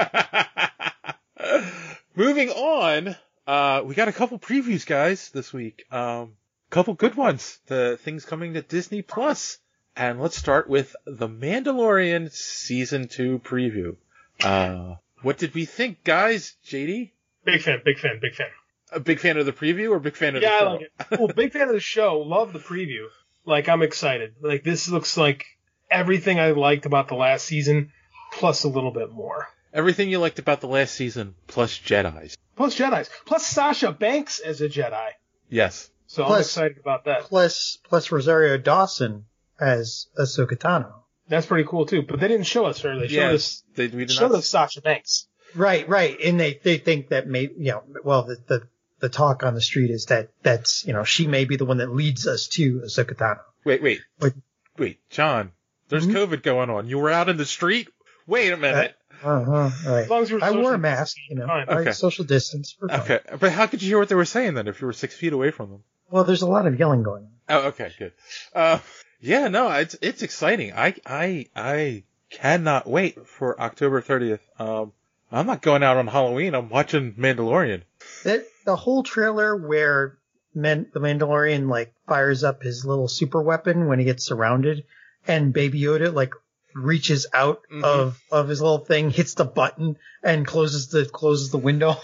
Moving 2.15 2.49
on, 2.49 3.15
uh, 3.47 3.83
we 3.85 3.95
got 3.95 4.07
a 4.07 4.13
couple 4.13 4.37
previews, 4.39 4.85
guys, 4.85 5.29
this 5.29 5.53
week. 5.53 5.85
Um, 5.91 6.33
couple 6.71 6.93
good 6.93 7.15
ones. 7.15 7.59
The 7.67 7.97
things 8.01 8.25
coming 8.25 8.53
to 8.53 8.61
Disney 8.61 9.01
Plus. 9.01 9.59
And 9.95 10.21
let's 10.21 10.37
start 10.37 10.69
with 10.69 10.95
The 11.05 11.27
Mandalorian 11.27 12.31
Season 12.31 13.07
2 13.07 13.39
preview. 13.39 13.95
Uh, 14.43 14.95
what 15.21 15.37
did 15.37 15.53
we 15.53 15.65
think, 15.65 16.03
guys? 16.03 16.55
JD? 16.65 17.11
Big 17.43 17.61
fan, 17.61 17.81
big 17.83 17.99
fan, 17.99 18.19
big 18.21 18.33
fan. 18.35 18.47
A 18.93 18.99
big 18.99 19.19
fan 19.19 19.37
of 19.37 19.45
the 19.45 19.53
preview 19.53 19.91
or 19.91 19.99
big 19.99 20.15
fan 20.15 20.35
of 20.35 20.41
Yeah, 20.41 20.49
the 20.49 20.55
I 20.55 20.59
show? 20.59 20.71
like 20.71 20.81
it. 21.11 21.19
Well, 21.19 21.27
big 21.29 21.51
fan 21.53 21.67
of 21.67 21.73
the 21.73 21.79
show. 21.79 22.19
Love 22.19 22.53
the 22.53 22.59
preview. 22.59 23.05
Like, 23.45 23.67
I'm 23.69 23.81
excited. 23.81 24.35
Like, 24.41 24.63
this 24.63 24.87
looks 24.89 25.17
like 25.17 25.45
everything 25.89 26.39
I 26.39 26.51
liked 26.51 26.85
about 26.85 27.07
the 27.07 27.15
last 27.15 27.45
season, 27.45 27.91
plus 28.33 28.63
a 28.63 28.69
little 28.69 28.91
bit 28.91 29.11
more. 29.11 29.47
Everything 29.73 30.09
you 30.09 30.19
liked 30.19 30.39
about 30.39 30.61
the 30.61 30.67
last 30.67 30.93
season, 30.95 31.35
plus 31.47 31.77
Jedi's. 31.77 32.37
Plus 32.55 32.77
Jedi's. 32.77 33.09
Plus 33.25 33.45
Sasha 33.45 33.91
Banks 33.91 34.39
as 34.39 34.61
a 34.61 34.67
Jedi. 34.69 35.09
Yes. 35.49 35.89
So 36.07 36.25
I'm 36.25 36.41
excited 36.41 36.77
about 36.77 37.05
that. 37.05 37.21
Plus, 37.23 37.77
plus 37.83 38.11
Rosario 38.11 38.57
Dawson 38.57 39.25
as 39.61 40.07
Ahsoka 40.19 40.57
Tano. 40.57 40.91
That's 41.29 41.45
pretty 41.45 41.67
cool 41.69 41.85
too. 41.85 42.01
But 42.01 42.19
they 42.19 42.27
didn't 42.27 42.47
show 42.47 42.65
us 42.65 42.81
her. 42.81 42.99
They 42.99 43.07
showed 43.07 43.15
Yeah, 43.29 43.31
us 43.35 43.63
they, 43.75 43.87
we 43.87 44.05
did 44.05 44.11
showed 44.11 44.31
not 44.31 44.39
us 44.39 44.49
Sasha 44.49 44.81
Banks. 44.81 45.27
Right, 45.55 45.87
right. 45.87 46.17
And 46.21 46.39
they, 46.39 46.59
they 46.63 46.77
think 46.77 47.09
that 47.09 47.27
may, 47.27 47.43
you 47.43 47.71
know, 47.71 47.83
well, 48.03 48.23
the, 48.23 48.37
the, 48.47 48.67
the 48.99 49.09
talk 49.09 49.43
on 49.43 49.53
the 49.53 49.61
street 49.61 49.91
is 49.91 50.05
that 50.07 50.29
that's, 50.43 50.85
you 50.85 50.93
know, 50.93 51.03
she 51.03 51.27
may 51.27 51.45
be 51.45 51.55
the 51.57 51.65
one 51.65 51.77
that 51.77 51.93
leads 51.93 52.27
us 52.27 52.47
to 52.49 52.81
Ahsoka 52.85 53.13
Tano. 53.15 53.39
Wait, 53.63 53.81
wait, 53.81 54.01
Wait. 54.19 54.33
wait, 54.77 55.09
John. 55.09 55.51
There's 55.89 56.07
Mhm. 56.07 56.13
COVID 56.13 56.43
going 56.43 56.69
on. 56.69 56.87
You 56.87 56.99
were 56.99 57.09
out 57.09 57.27
in 57.29 57.37
the 57.37 57.45
street. 57.45 57.89
Wait 58.27 58.51
a 58.51 58.57
minute. 58.57 58.95
Uh-huh, 59.23 59.69
right. 59.85 60.03
As 60.03 60.09
long 60.09 60.21
as 60.23 60.29
you 60.29 60.37
were 60.37 60.43
I 60.43 60.51
wore 60.51 60.73
a 60.73 60.79
mask, 60.79 61.17
you 61.29 61.35
know, 61.35 61.45
fine. 61.47 61.67
all 61.69 61.75
right, 61.75 61.81
Okay. 61.87 61.91
social 61.91 62.23
distance. 62.25 62.75
we're 62.81 62.87
fine. 62.87 62.99
Okay, 63.01 63.19
but 63.39 63.51
how 63.51 63.67
could 63.67 63.81
you 63.83 63.89
hear 63.89 63.99
what 63.99 64.09
they 64.09 64.15
were 64.15 64.25
saying 64.25 64.53
then 64.55 64.67
if 64.67 64.79
you 64.81 64.87
were 64.87 64.93
six 64.93 65.13
feet 65.15 65.33
away 65.33 65.51
from 65.51 65.69
them? 65.69 65.83
Well, 66.09 66.23
there's 66.23 66.41
a 66.41 66.47
lot 66.47 66.65
of 66.65 66.79
yelling 66.79 67.03
going 67.03 67.23
on. 67.23 67.31
Oh, 67.49 67.67
okay, 67.69 67.91
good. 67.99 68.13
Uh, 68.55 68.79
yeah, 69.21 69.47
no, 69.47 69.71
it's 69.71 69.95
it's 70.01 70.21
exciting. 70.23 70.73
I 70.73 70.95
I 71.05 71.45
I 71.55 72.03
cannot 72.29 72.87
wait 72.87 73.27
for 73.27 73.59
October 73.59 74.01
30th. 74.01 74.39
Um, 74.59 74.91
I'm 75.31 75.45
not 75.47 75.61
going 75.61 75.83
out 75.83 75.97
on 75.97 76.07
Halloween. 76.07 76.53
I'm 76.55 76.69
watching 76.69 77.13
Mandalorian. 77.13 77.83
That, 78.23 78.45
the 78.65 78.75
whole 78.75 79.03
trailer 79.03 79.55
where 79.55 80.17
Man, 80.53 80.87
the 80.93 80.99
Mandalorian 80.99 81.69
like 81.69 81.93
fires 82.07 82.43
up 82.43 82.61
his 82.61 82.85
little 82.85 83.07
super 83.07 83.41
weapon 83.41 83.87
when 83.87 83.99
he 83.99 84.05
gets 84.05 84.25
surrounded 84.25 84.83
and 85.25 85.53
Baby 85.53 85.79
Yoda 85.81 86.13
like 86.13 86.33
reaches 86.75 87.25
out 87.33 87.61
Mhm. 87.71 87.83
of, 87.83 88.19
of 88.31 88.47
his 88.49 88.61
little 88.61 88.79
thing, 88.85 89.11
hits 89.11 89.33
the 89.35 89.45
button 89.45 89.95
and 90.23 90.45
closes 90.45 90.89
the, 90.89 91.05
closes 91.05 91.51
the 91.51 91.57
window. 91.57 91.95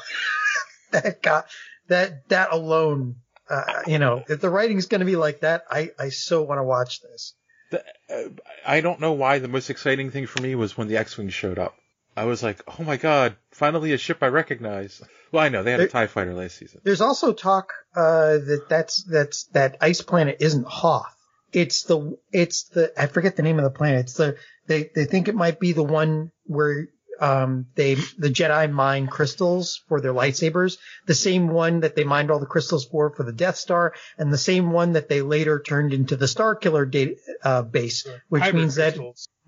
that 0.91 1.21
got, 1.21 1.47
that, 1.87 2.27
that 2.29 2.51
alone, 2.53 3.15
uh, 3.49 3.63
you 3.87 3.99
know, 3.99 4.23
if 4.27 4.41
the 4.41 4.49
writing's 4.49 4.87
going 4.87 4.99
to 4.99 5.05
be 5.05 5.15
like 5.15 5.41
that, 5.41 5.63
I, 5.69 5.91
I 5.99 6.09
so 6.09 6.43
want 6.43 6.59
to 6.59 6.63
watch 6.63 7.01
this. 7.01 7.33
The, 7.71 7.83
uh, 8.09 8.29
I 8.65 8.81
don't 8.81 8.99
know 8.99 9.13
why 9.13 9.39
the 9.39 9.47
most 9.47 9.69
exciting 9.69 10.11
thing 10.11 10.25
for 10.25 10.41
me 10.41 10.55
was 10.55 10.77
when 10.77 10.87
the 10.87 10.97
X-wing 10.97 11.29
showed 11.29 11.59
up. 11.59 11.75
I 12.15 12.25
was 12.25 12.41
like, 12.41 12.61
oh 12.67 12.83
my 12.83 12.97
god, 12.97 13.35
finally 13.51 13.93
a 13.93 13.97
ship 13.97 14.23
I 14.23 14.27
recognize. 14.27 15.01
Well, 15.31 15.43
I 15.43 15.49
know 15.49 15.61
they 15.61 15.71
had 15.71 15.81
a 15.81 15.83
There- 15.83 15.89
Tie 15.89 16.07
Fighter 16.07 16.33
last 16.33 16.57
season. 16.57 16.81
There's 16.83 17.01
also 17.01 17.31
talk 17.31 17.73
uh, 17.95 18.39
that 18.39 18.65
that's 18.67 19.03
that's 19.03 19.45
that 19.53 19.77
ice 19.81 20.01
planet 20.01 20.37
isn't 20.39 20.65
Hoth. 20.65 21.13
It's 21.53 21.83
the 21.83 22.17
it's 22.31 22.69
the 22.69 22.91
I 22.99 23.05
forget 23.05 23.35
the 23.35 23.43
name 23.43 23.57
of 23.59 23.63
the 23.63 23.77
planet. 23.77 24.01
It's 24.01 24.15
the 24.15 24.35
they 24.65 24.89
they 24.95 25.05
think 25.05 25.27
it 25.27 25.35
might 25.35 25.59
be 25.59 25.73
the 25.73 25.83
one 25.83 26.31
where 26.45 26.87
um 27.19 27.67
they 27.75 27.95
the 27.95 28.29
Jedi 28.29 28.71
mine 28.71 29.07
crystals 29.07 29.81
for 29.87 30.01
their 30.01 30.13
lightsabers, 30.13 30.77
the 31.05 31.15
same 31.15 31.49
one 31.49 31.81
that 31.81 31.95
they 31.95 32.03
mined 32.03 32.31
all 32.31 32.39
the 32.39 32.45
crystals 32.45 32.85
for 32.85 33.13
for 33.15 33.23
the 33.23 33.31
Death 33.31 33.57
Star, 33.57 33.93
and 34.17 34.31
the 34.31 34.37
same 34.37 34.71
one 34.71 34.93
that 34.93 35.09
they 35.09 35.21
later 35.21 35.59
turned 35.59 35.93
into 35.93 36.15
the 36.15 36.27
Star 36.27 36.55
Killer 36.55 36.85
data, 36.85 37.15
uh, 37.43 37.61
base, 37.61 38.07
which 38.29 38.43
Hybrid 38.43 38.61
means 38.61 38.75
that. 38.75 38.97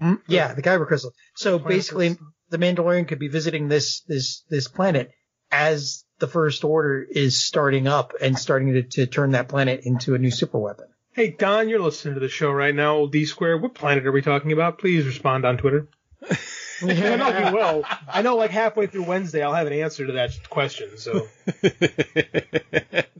Mm, 0.01 0.21
yeah, 0.27 0.53
the 0.53 0.62
Kyber 0.62 0.88
crystal. 0.88 1.12
So 1.36 1.60
Kyber 1.60 1.67
basically, 1.67 2.08
crystal. 2.10 2.27
the 2.49 2.58
Mandalorian 2.58 3.08
could 3.08 3.19
be 3.19 3.27
visiting 3.27 3.67
this 3.67 4.01
this 4.01 4.43
this 4.49 4.67
planet 4.67 5.12
as 5.51 6.03
the 6.19 6.27
First 6.27 6.63
Order 6.63 7.05
is 7.10 7.41
starting 7.41 7.88
up 7.88 8.13
and 8.21 8.38
starting 8.38 8.73
to, 8.73 8.84
to 8.84 9.08
turn 9.08 9.32
that 9.32 9.47
planet 9.47 9.82
into 9.84 10.15
a 10.15 10.17
new 10.17 10.32
super 10.32 10.60
weapon. 10.60 10.86
Hey 11.12 11.32
Don, 11.32 11.69
you're 11.69 11.82
listening 11.82 12.13
to 12.13 12.19
the 12.19 12.29
show 12.29 12.51
right 12.51 12.73
now. 12.73 13.08
D 13.08 13.25
Square. 13.25 13.58
What 13.58 13.73
planet 13.73 14.05
are 14.05 14.12
we 14.12 14.21
talking 14.21 14.51
about? 14.51 14.79
Please 14.79 15.05
respond 15.05 15.45
on 15.45 15.58
Twitter. 15.58 15.88
I 16.81 17.15
know 17.15 17.49
you 17.49 17.55
will. 17.55 17.83
I 18.07 18.21
know, 18.21 18.35
like 18.37 18.51
halfway 18.51 18.87
through 18.87 19.03
Wednesday, 19.03 19.41
I'll 19.43 19.53
have 19.53 19.67
an 19.67 19.73
answer 19.73 20.05
to 20.07 20.13
that 20.13 20.31
question. 20.49 20.97
So 20.97 21.27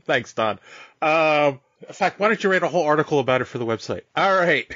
Thanks, 0.06 0.32
Don. 0.34 0.58
Um, 1.02 1.60
in 1.86 1.94
fact, 1.94 2.18
why 2.20 2.28
don't 2.28 2.42
you 2.42 2.50
write 2.50 2.62
a 2.62 2.68
whole 2.68 2.84
article 2.84 3.18
about 3.20 3.40
it 3.40 3.44
for 3.46 3.58
the 3.58 3.66
website? 3.66 4.02
All 4.16 4.34
right. 4.36 4.66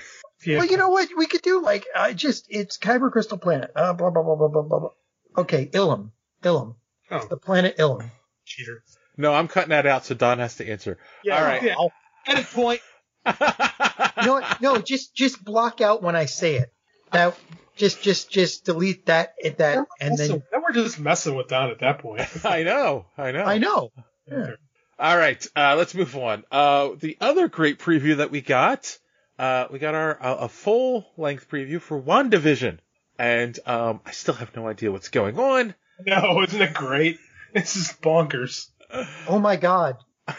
yeah, 0.46 0.58
Well, 0.58 0.66
you 0.66 0.76
know 0.76 0.90
what 0.90 1.08
we 1.16 1.26
could 1.26 1.42
do? 1.42 1.62
Like, 1.62 1.86
I 1.96 2.12
just 2.12 2.46
it's 2.48 2.78
Kyber 2.78 3.10
crystal 3.10 3.38
planet. 3.38 3.70
Uh, 3.74 3.92
blah 3.92 4.10
blah 4.10 4.22
blah 4.22 4.36
blah 4.36 4.48
blah 4.48 4.62
blah. 4.62 4.78
blah. 4.80 4.90
Okay, 5.38 5.66
Ilum, 5.66 6.10
Ilum, 6.42 6.76
Oh. 7.10 7.26
the 7.28 7.36
planet 7.36 7.76
Ilum. 7.78 8.08
cheater. 8.44 8.82
No, 9.16 9.32
I'm 9.34 9.48
cutting 9.48 9.70
that 9.70 9.86
out 9.86 10.04
so 10.04 10.14
Don 10.14 10.38
has 10.38 10.56
to 10.56 10.68
answer. 10.68 10.98
Yeah, 11.24 11.38
All 11.38 11.44
right. 11.44 11.62
yeah. 11.62 11.74
Edit 12.26 12.46
point. 12.46 12.80
no. 14.24 14.42
No, 14.60 14.78
just 14.78 15.14
just 15.14 15.44
block 15.44 15.80
out 15.80 16.02
when 16.02 16.16
I 16.16 16.26
say 16.26 16.56
it. 16.56 16.72
That 17.12 17.36
just 17.76 18.02
just 18.02 18.30
just 18.30 18.64
delete 18.64 19.06
that 19.06 19.34
at 19.44 19.58
that 19.58 19.87
and 20.00 20.16
then 20.16 20.42
then 20.50 20.62
we're 20.62 20.72
just 20.72 20.98
messing 21.00 21.34
with 21.34 21.48
Don 21.48 21.70
at 21.70 21.80
that 21.80 21.98
point. 21.98 22.22
I 22.44 22.62
know. 22.62 23.06
I 23.16 23.32
know. 23.32 23.44
I 23.44 23.58
know. 23.58 23.92
Yeah. 24.30 24.50
All 24.98 25.16
right, 25.16 25.44
uh, 25.56 25.74
let's 25.76 25.92
move 25.92 26.16
on. 26.16 26.44
Uh, 26.52 26.90
the 26.96 27.16
other 27.20 27.48
great 27.48 27.80
preview 27.80 28.18
that 28.18 28.30
we 28.30 28.40
got, 28.40 28.96
uh, 29.40 29.66
we 29.70 29.80
got 29.80 29.96
our 29.96 30.22
uh, 30.22 30.37
a 30.37 30.48
full 30.48 31.04
length 31.16 31.48
preview 31.50 31.80
for 31.80 32.00
WandaVision, 32.00 32.78
and 33.18 33.58
um, 33.66 34.00
I 34.06 34.12
still 34.12 34.34
have 34.34 34.54
no 34.54 34.68
idea 34.68 34.92
what's 34.92 35.08
going 35.08 35.37
on. 35.37 35.74
no, 36.06 36.42
isn't 36.42 36.62
it 36.62 36.74
great? 36.74 37.18
This 37.52 37.74
is 37.74 37.92
bonkers. 38.02 38.68
Oh 39.26 39.40
my 39.40 39.56
God. 39.56 39.96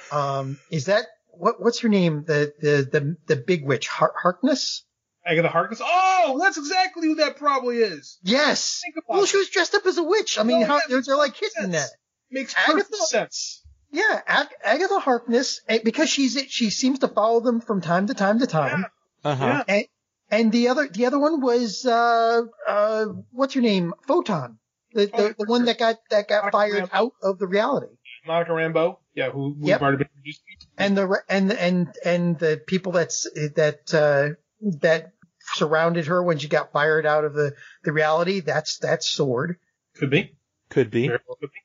Um, 0.09 0.57
is 0.71 0.85
that 0.85 1.03
what? 1.31 1.61
What's 1.61 1.79
her 1.79 1.89
name? 1.89 2.23
The 2.25 2.53
the 2.59 2.87
the 2.89 3.17
the 3.27 3.35
big 3.35 3.65
witch 3.65 3.89
Har- 3.89 4.15
Harkness? 4.15 4.84
Agatha 5.25 5.49
Harkness. 5.49 5.81
Oh, 5.83 6.37
that's 6.41 6.57
exactly 6.57 7.07
who 7.07 7.15
that 7.15 7.37
probably 7.37 7.77
is. 7.77 8.19
Yes. 8.23 8.81
Think 8.83 8.95
about 8.97 9.15
Well, 9.17 9.25
she 9.25 9.37
was 9.37 9.49
dressed 9.49 9.73
up 9.75 9.85
as 9.85 9.97
a 9.97 10.03
witch. 10.03 10.37
I 10.37 10.43
mean, 10.43 10.63
Oh, 10.63 10.65
how 10.65 10.79
they're, 10.87 11.01
they're 11.01 11.17
like 11.17 11.35
hitting 11.35 11.71
that. 11.71 11.79
sense. 11.87 11.95
Makes 12.31 12.55
Agatha- 12.55 12.75
perfect 12.89 12.95
sense. 13.03 13.61
Yeah, 13.91 14.21
Ag- 14.27 14.53
Agatha 14.63 14.99
Harkness, 14.99 15.61
eh, 15.69 15.79
because 15.83 16.09
she's 16.09 16.37
she 16.49 16.69
seems 16.69 16.99
to 16.99 17.07
follow 17.07 17.39
them 17.39 17.61
from 17.61 17.81
time 17.81 18.07
to 18.07 18.13
time 18.13 18.39
to 18.39 18.47
time. 18.47 18.85
Uh 19.23 19.35
huh. 19.35 19.45
Yeah. 19.45 19.63
And, 19.75 19.85
and 20.31 20.51
the 20.51 20.67
other 20.67 20.87
the 20.89 21.05
other 21.05 21.17
one 21.19 21.39
was 21.39 21.85
uh 21.85 22.41
uh 22.67 23.05
what's 23.31 23.53
her 23.53 23.61
name? 23.61 23.93
Photon. 24.07 24.57
The 24.93 25.05
the, 25.05 25.35
the 25.39 25.45
one 25.45 25.65
that 25.65 25.77
got 25.79 25.97
that 26.09 26.27
got 26.27 26.51
fired 26.51 26.89
out 26.91 27.13
of 27.23 27.39
the 27.39 27.47
reality. 27.47 27.93
Monica 28.27 28.51
Rambeau. 28.51 28.97
Yeah, 29.13 29.29
who 29.29 29.55
we've 29.57 29.69
Yep. 29.69 29.81
already 29.81 29.97
been 29.97 30.07
introduced 30.17 30.41
to. 30.61 30.67
And 30.83 30.97
the 30.97 31.23
and 31.29 31.51
and 31.53 31.95
and 32.03 32.39
the 32.39 32.61
people 32.67 32.91
that's 32.91 33.23
that 33.55 33.93
uh 33.93 34.35
that 34.81 35.13
surrounded 35.53 36.07
her 36.07 36.23
when 36.23 36.37
she 36.37 36.47
got 36.47 36.71
fired 36.71 37.05
out 37.05 37.25
of 37.25 37.33
the 37.33 37.53
the 37.83 37.93
reality, 37.93 38.39
that's 38.39 38.77
that's 38.77 39.07
Sword. 39.07 39.57
Could 39.97 40.09
be. 40.09 40.35
Could 40.69 40.91
be. 40.91 41.09
Well 41.09 41.19
could 41.39 41.51
be. 41.51 41.59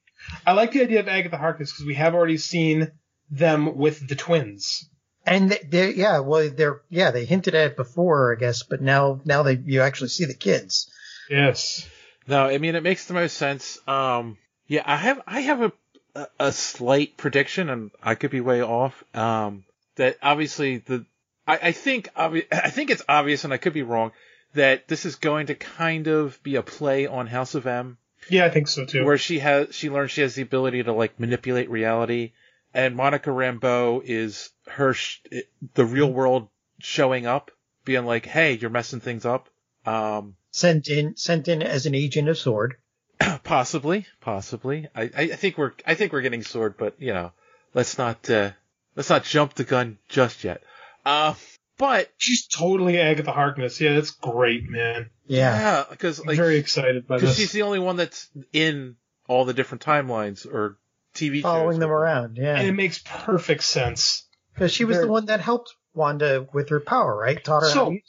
I 0.46 0.52
like 0.52 0.72
the 0.72 0.82
idea 0.82 1.00
of 1.00 1.08
Agatha 1.08 1.36
Harkness 1.36 1.72
because 1.72 1.86
we 1.86 1.94
have 1.94 2.14
already 2.14 2.36
seen 2.36 2.92
them 3.30 3.76
with 3.76 4.06
the 4.06 4.14
twins. 4.14 4.88
And 5.26 5.50
they 5.50 5.92
yeah, 5.92 6.20
well 6.20 6.50
they're 6.50 6.82
yeah, 6.88 7.10
they 7.10 7.24
hinted 7.24 7.54
at 7.54 7.72
it 7.72 7.76
before, 7.76 8.34
I 8.34 8.38
guess, 8.38 8.62
but 8.62 8.80
now 8.82 9.20
now 9.24 9.42
they 9.42 9.54
you 9.54 9.82
actually 9.82 10.08
see 10.08 10.24
the 10.24 10.34
kids. 10.34 10.90
Yes. 11.28 11.88
No, 12.26 12.46
I 12.46 12.58
mean 12.58 12.74
it 12.74 12.82
makes 12.82 13.06
the 13.06 13.14
most 13.14 13.36
sense. 13.36 13.78
Um, 13.88 14.38
yeah, 14.66 14.82
I 14.84 14.96
have 14.96 15.20
I 15.26 15.40
have 15.40 15.62
a 15.62 15.72
a, 16.14 16.26
a 16.38 16.52
slight 16.52 17.16
prediction, 17.16 17.68
and 17.68 17.90
I 18.02 18.14
could 18.14 18.30
be 18.30 18.40
way 18.40 18.62
off. 18.62 19.02
Um, 19.14 19.64
that 19.96 20.18
obviously 20.22 20.78
the 20.78 21.04
I, 21.50 21.68
I 21.68 21.72
think 21.72 22.12
obvi- 22.14 22.46
I 22.52 22.70
think 22.70 22.90
it's 22.90 23.02
obvious, 23.08 23.44
and 23.44 23.52
I 23.52 23.56
could 23.58 23.72
be 23.74 23.82
wrong, 23.82 24.12
that 24.54 24.88
this 24.88 25.04
is 25.04 25.16
going 25.16 25.46
to 25.46 25.54
kind 25.54 26.06
of 26.06 26.42
be 26.42 26.56
a 26.56 26.62
play 26.62 27.06
on 27.06 27.26
House 27.26 27.54
of 27.54 27.66
M, 27.66 27.98
Yeah, 28.28 28.44
I 28.46 28.50
think 28.50 28.68
so 28.68 28.84
too. 28.84 29.04
where 29.04 29.18
she 29.18 29.38
has 29.40 29.74
she 29.74 29.90
learns 29.90 30.10
she 30.10 30.22
has 30.22 30.34
the 30.34 30.42
ability 30.42 30.82
to 30.82 30.92
like 30.92 31.18
manipulate 31.20 31.70
reality, 31.70 32.32
and 32.74 32.96
Monica 32.96 33.30
Rambeau 33.30 34.02
is 34.04 34.50
her 34.66 34.92
sh- 34.94 35.18
the 35.74 35.84
real 35.84 36.12
world 36.12 36.48
showing 36.78 37.26
up, 37.26 37.50
being 37.84 38.06
like, 38.06 38.26
hey, 38.26 38.52
you're 38.54 38.70
messing 38.70 39.00
things 39.00 39.24
up. 39.24 39.48
Um, 39.86 40.36
Sent 40.52 40.88
in 40.88 41.16
sent 41.16 41.46
in 41.48 41.62
as 41.62 41.86
an 41.86 41.94
agent 41.94 42.28
of 42.28 42.36
Sword. 42.36 42.76
Possibly, 43.44 44.06
possibly. 44.20 44.88
I, 44.94 45.02
I, 45.02 45.10
I 45.22 45.26
think 45.36 45.58
we're 45.58 45.72
I 45.86 45.94
think 45.94 46.12
we're 46.12 46.22
getting 46.22 46.42
sword, 46.42 46.74
but 46.78 46.94
you 47.00 47.12
know, 47.12 47.32
let's 47.74 47.98
not 47.98 48.28
uh, 48.30 48.50
let's 48.96 49.10
not 49.10 49.24
jump 49.24 49.54
the 49.54 49.64
gun 49.64 49.98
just 50.08 50.42
yet. 50.42 50.62
Uh, 51.04 51.34
but 51.78 52.10
She's 52.18 52.46
totally 52.46 52.98
Agatha 52.98 53.32
Harkness. 53.32 53.80
Yeah, 53.80 53.94
that's 53.94 54.10
great, 54.10 54.68
man. 54.68 55.10
Yeah. 55.26 55.58
yeah, 55.58 55.84
because 55.90 56.18
I'm 56.20 56.26
like 56.26 56.36
very 56.36 56.58
excited 56.58 57.06
by 57.06 57.16
because 57.16 57.30
this. 57.30 57.38
she's 57.38 57.52
the 57.52 57.62
only 57.62 57.78
one 57.78 57.96
that's 57.96 58.28
in 58.52 58.96
all 59.28 59.44
the 59.44 59.54
different 59.54 59.82
timelines 59.82 60.44
or 60.46 60.76
TV 61.14 61.40
Following 61.42 61.74
shows. 61.76 61.80
them 61.80 61.90
around, 61.90 62.36
Yeah, 62.36 62.56
and 62.58 62.66
it 62.68 62.72
makes 62.72 63.00
perfect 63.04 63.62
sense. 63.62 64.26
Because 64.54 64.72
she 64.72 64.84
was 64.84 64.96
Very- 64.96 65.06
the 65.06 65.12
one 65.12 65.26
that 65.26 65.40
helped 65.40 65.74
Wanda 65.94 66.46
with 66.52 66.68
her 66.70 66.80
power, 66.80 67.16
right? 67.16 67.42
Taught 67.42 67.62
her 67.62 67.68
how 67.68 67.74
So, 67.74 67.86
to 67.90 67.94
use 67.94 68.02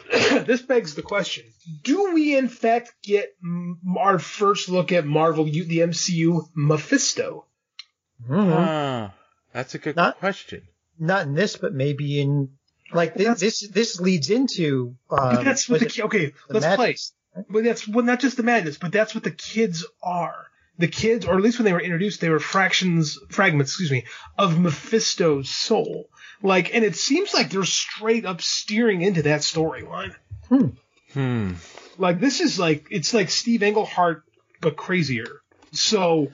this 0.46 0.62
begs 0.62 0.94
the 0.94 1.02
question: 1.02 1.44
Do 1.82 2.12
we 2.14 2.36
in 2.36 2.48
fact 2.48 2.92
get 3.02 3.34
m- 3.42 3.78
our 3.98 4.18
first 4.18 4.68
look 4.68 4.92
at 4.92 5.04
Marvel, 5.06 5.46
U- 5.48 5.64
the 5.64 5.78
MCU, 5.80 6.42
Mephisto? 6.54 7.46
it. 8.24 8.30
Mhm. 8.32 8.52
Ah, 8.56 9.14
that's 9.52 9.74
a 9.74 9.78
good 9.78 9.96
Not- 9.96 10.18
question. 10.18 10.62
Not 11.00 11.26
in 11.26 11.34
this, 11.34 11.56
but 11.56 11.72
maybe 11.72 12.20
in 12.20 12.50
like 12.92 13.16
thi- 13.16 13.24
this. 13.38 13.66
This 13.66 13.98
leads 14.00 14.30
into. 14.30 14.96
But 15.08 15.38
Um, 15.38 15.44
that's 15.44 15.68
what 15.68 15.80
the 15.80 15.86
it 15.86 16.00
okay. 16.00 16.26
the 16.48 16.60
let's 16.60 16.76
play. 16.76 16.96
But 17.48 17.64
that's 17.64 17.88
well, 17.88 18.04
not 18.04 18.20
just 18.20 18.36
the 18.36 18.42
madness, 18.42 18.76
but 18.78 18.92
that's 18.92 19.14
what 19.14 19.24
the 19.24 19.30
kids 19.30 19.84
are. 20.02 20.46
The 20.78 20.88
kids, 20.88 21.26
or 21.26 21.34
at 21.34 21.42
least 21.42 21.58
when 21.58 21.64
they 21.66 21.72
were 21.72 21.80
introduced, 21.80 22.20
they 22.20 22.30
were 22.30 22.40
fractions, 22.40 23.18
fragments, 23.28 23.72
excuse 23.72 23.90
me, 23.90 24.04
of 24.38 24.58
Mephisto's 24.58 25.50
soul. 25.50 26.08
Like, 26.42 26.74
and 26.74 26.84
it 26.84 26.96
seems 26.96 27.34
like 27.34 27.50
they're 27.50 27.64
straight 27.64 28.24
up 28.24 28.40
steering 28.40 29.02
into 29.02 29.22
that 29.22 29.40
storyline. 29.40 30.14
Hmm. 31.12 31.52
Like 31.98 32.20
this 32.20 32.40
is 32.40 32.58
like 32.58 32.86
it's 32.90 33.12
like 33.12 33.30
Steve 33.30 33.62
Englehart 33.62 34.24
but 34.60 34.76
crazier. 34.76 35.42
So 35.72 36.32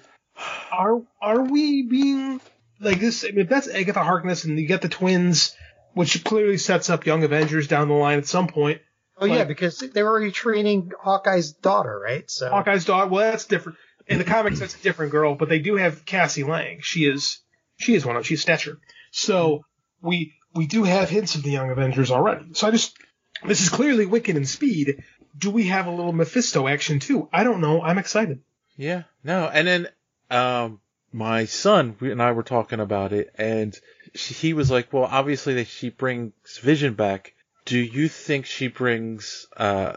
are 0.71 1.03
are 1.21 1.43
we 1.43 1.83
being 1.83 2.41
like 2.81 3.01
this? 3.01 3.25
I 3.25 3.29
mean, 3.29 3.41
if 3.41 3.49
that's 3.49 3.69
Agatha 3.69 4.03
Harkness 4.03 4.45
and 4.45 4.59
you 4.59 4.67
get 4.67 4.83
the 4.83 4.89
twins, 4.89 5.55
which 5.95 6.23
clearly 6.25 6.59
sets 6.59 6.91
up 6.91 7.07
Young 7.07 7.25
Avengers 7.25 7.69
down 7.69 7.89
the 7.89 7.95
line 7.95 8.19
at 8.19 8.27
some 8.27 8.49
point. 8.49 8.81
Oh 9.19 9.25
yeah, 9.25 9.45
because 9.45 9.79
they 9.79 10.03
were 10.03 10.11
already 10.11 10.31
training 10.31 10.93
Hawkeye's 11.03 11.53
daughter, 11.53 11.99
right? 11.99 12.31
So 12.31 12.51
Hawkeye's 12.51 12.85
daughter. 12.85 13.09
Well, 13.09 13.31
that's 13.31 13.47
different. 13.47 13.79
In 14.07 14.19
the 14.19 14.25
comics, 14.25 14.61
that's 14.61 14.77
a 14.77 14.83
different 14.83 15.11
girl, 15.11 15.35
but 15.35 15.49
they 15.49 15.59
do 15.59 15.77
have 15.77 16.05
Cassie 16.05 16.45
Lang. 16.45 16.81
She 16.83 17.07
is 17.07 17.39
she 17.79 17.95
is 17.95 18.05
one 18.05 18.17
of 18.17 18.27
she's 18.27 18.43
Stature. 18.43 18.79
So 19.11 19.65
we 20.03 20.35
we 20.55 20.67
do 20.67 20.85
have 20.85 21.09
hints 21.09 21.35
of 21.35 21.43
the 21.43 21.51
Young 21.51 21.71
Avengers 21.71 22.11
already. 22.11 22.53
So 22.53 22.69
I 22.69 22.71
just 22.73 22.97
this 23.45 23.63
is 23.63 23.71
clearly 23.71 24.05
Wiccan 24.05 24.37
and 24.37 24.49
Speed. 24.49 25.03
Do 25.37 25.51
we 25.51 25.69
have 25.69 25.87
a 25.87 25.91
little 25.91 26.13
Mephisto 26.13 26.69
action 26.69 26.99
too? 26.99 27.29
I 27.33 27.43
don't 27.43 27.61
know. 27.63 27.81
I'm 27.81 27.99
excited. 27.99 28.43
Yeah, 28.77 29.05
no, 29.25 29.47
and 29.47 29.67
then 29.67 29.89
um, 30.31 30.81
my 31.17 31.47
son 31.47 31.97
and 32.03 32.23
I 32.23 32.33
were 32.33 32.43
talking 32.43 32.79
about 32.79 33.15
it, 33.15 33.35
and 33.39 33.75
she, 34.15 34.35
he 34.35 34.53
was 34.53 34.71
like, 34.71 34.93
"Well, 34.93 35.05
obviously 35.05 35.55
that 35.55 35.67
she 35.67 35.89
brings 35.89 36.59
Vision 36.59 36.93
back. 36.93 37.33
Do 37.65 37.79
you 37.79 38.09
think 38.09 38.45
she 38.45 38.69
brings 38.69 39.47
uh, 39.57 39.95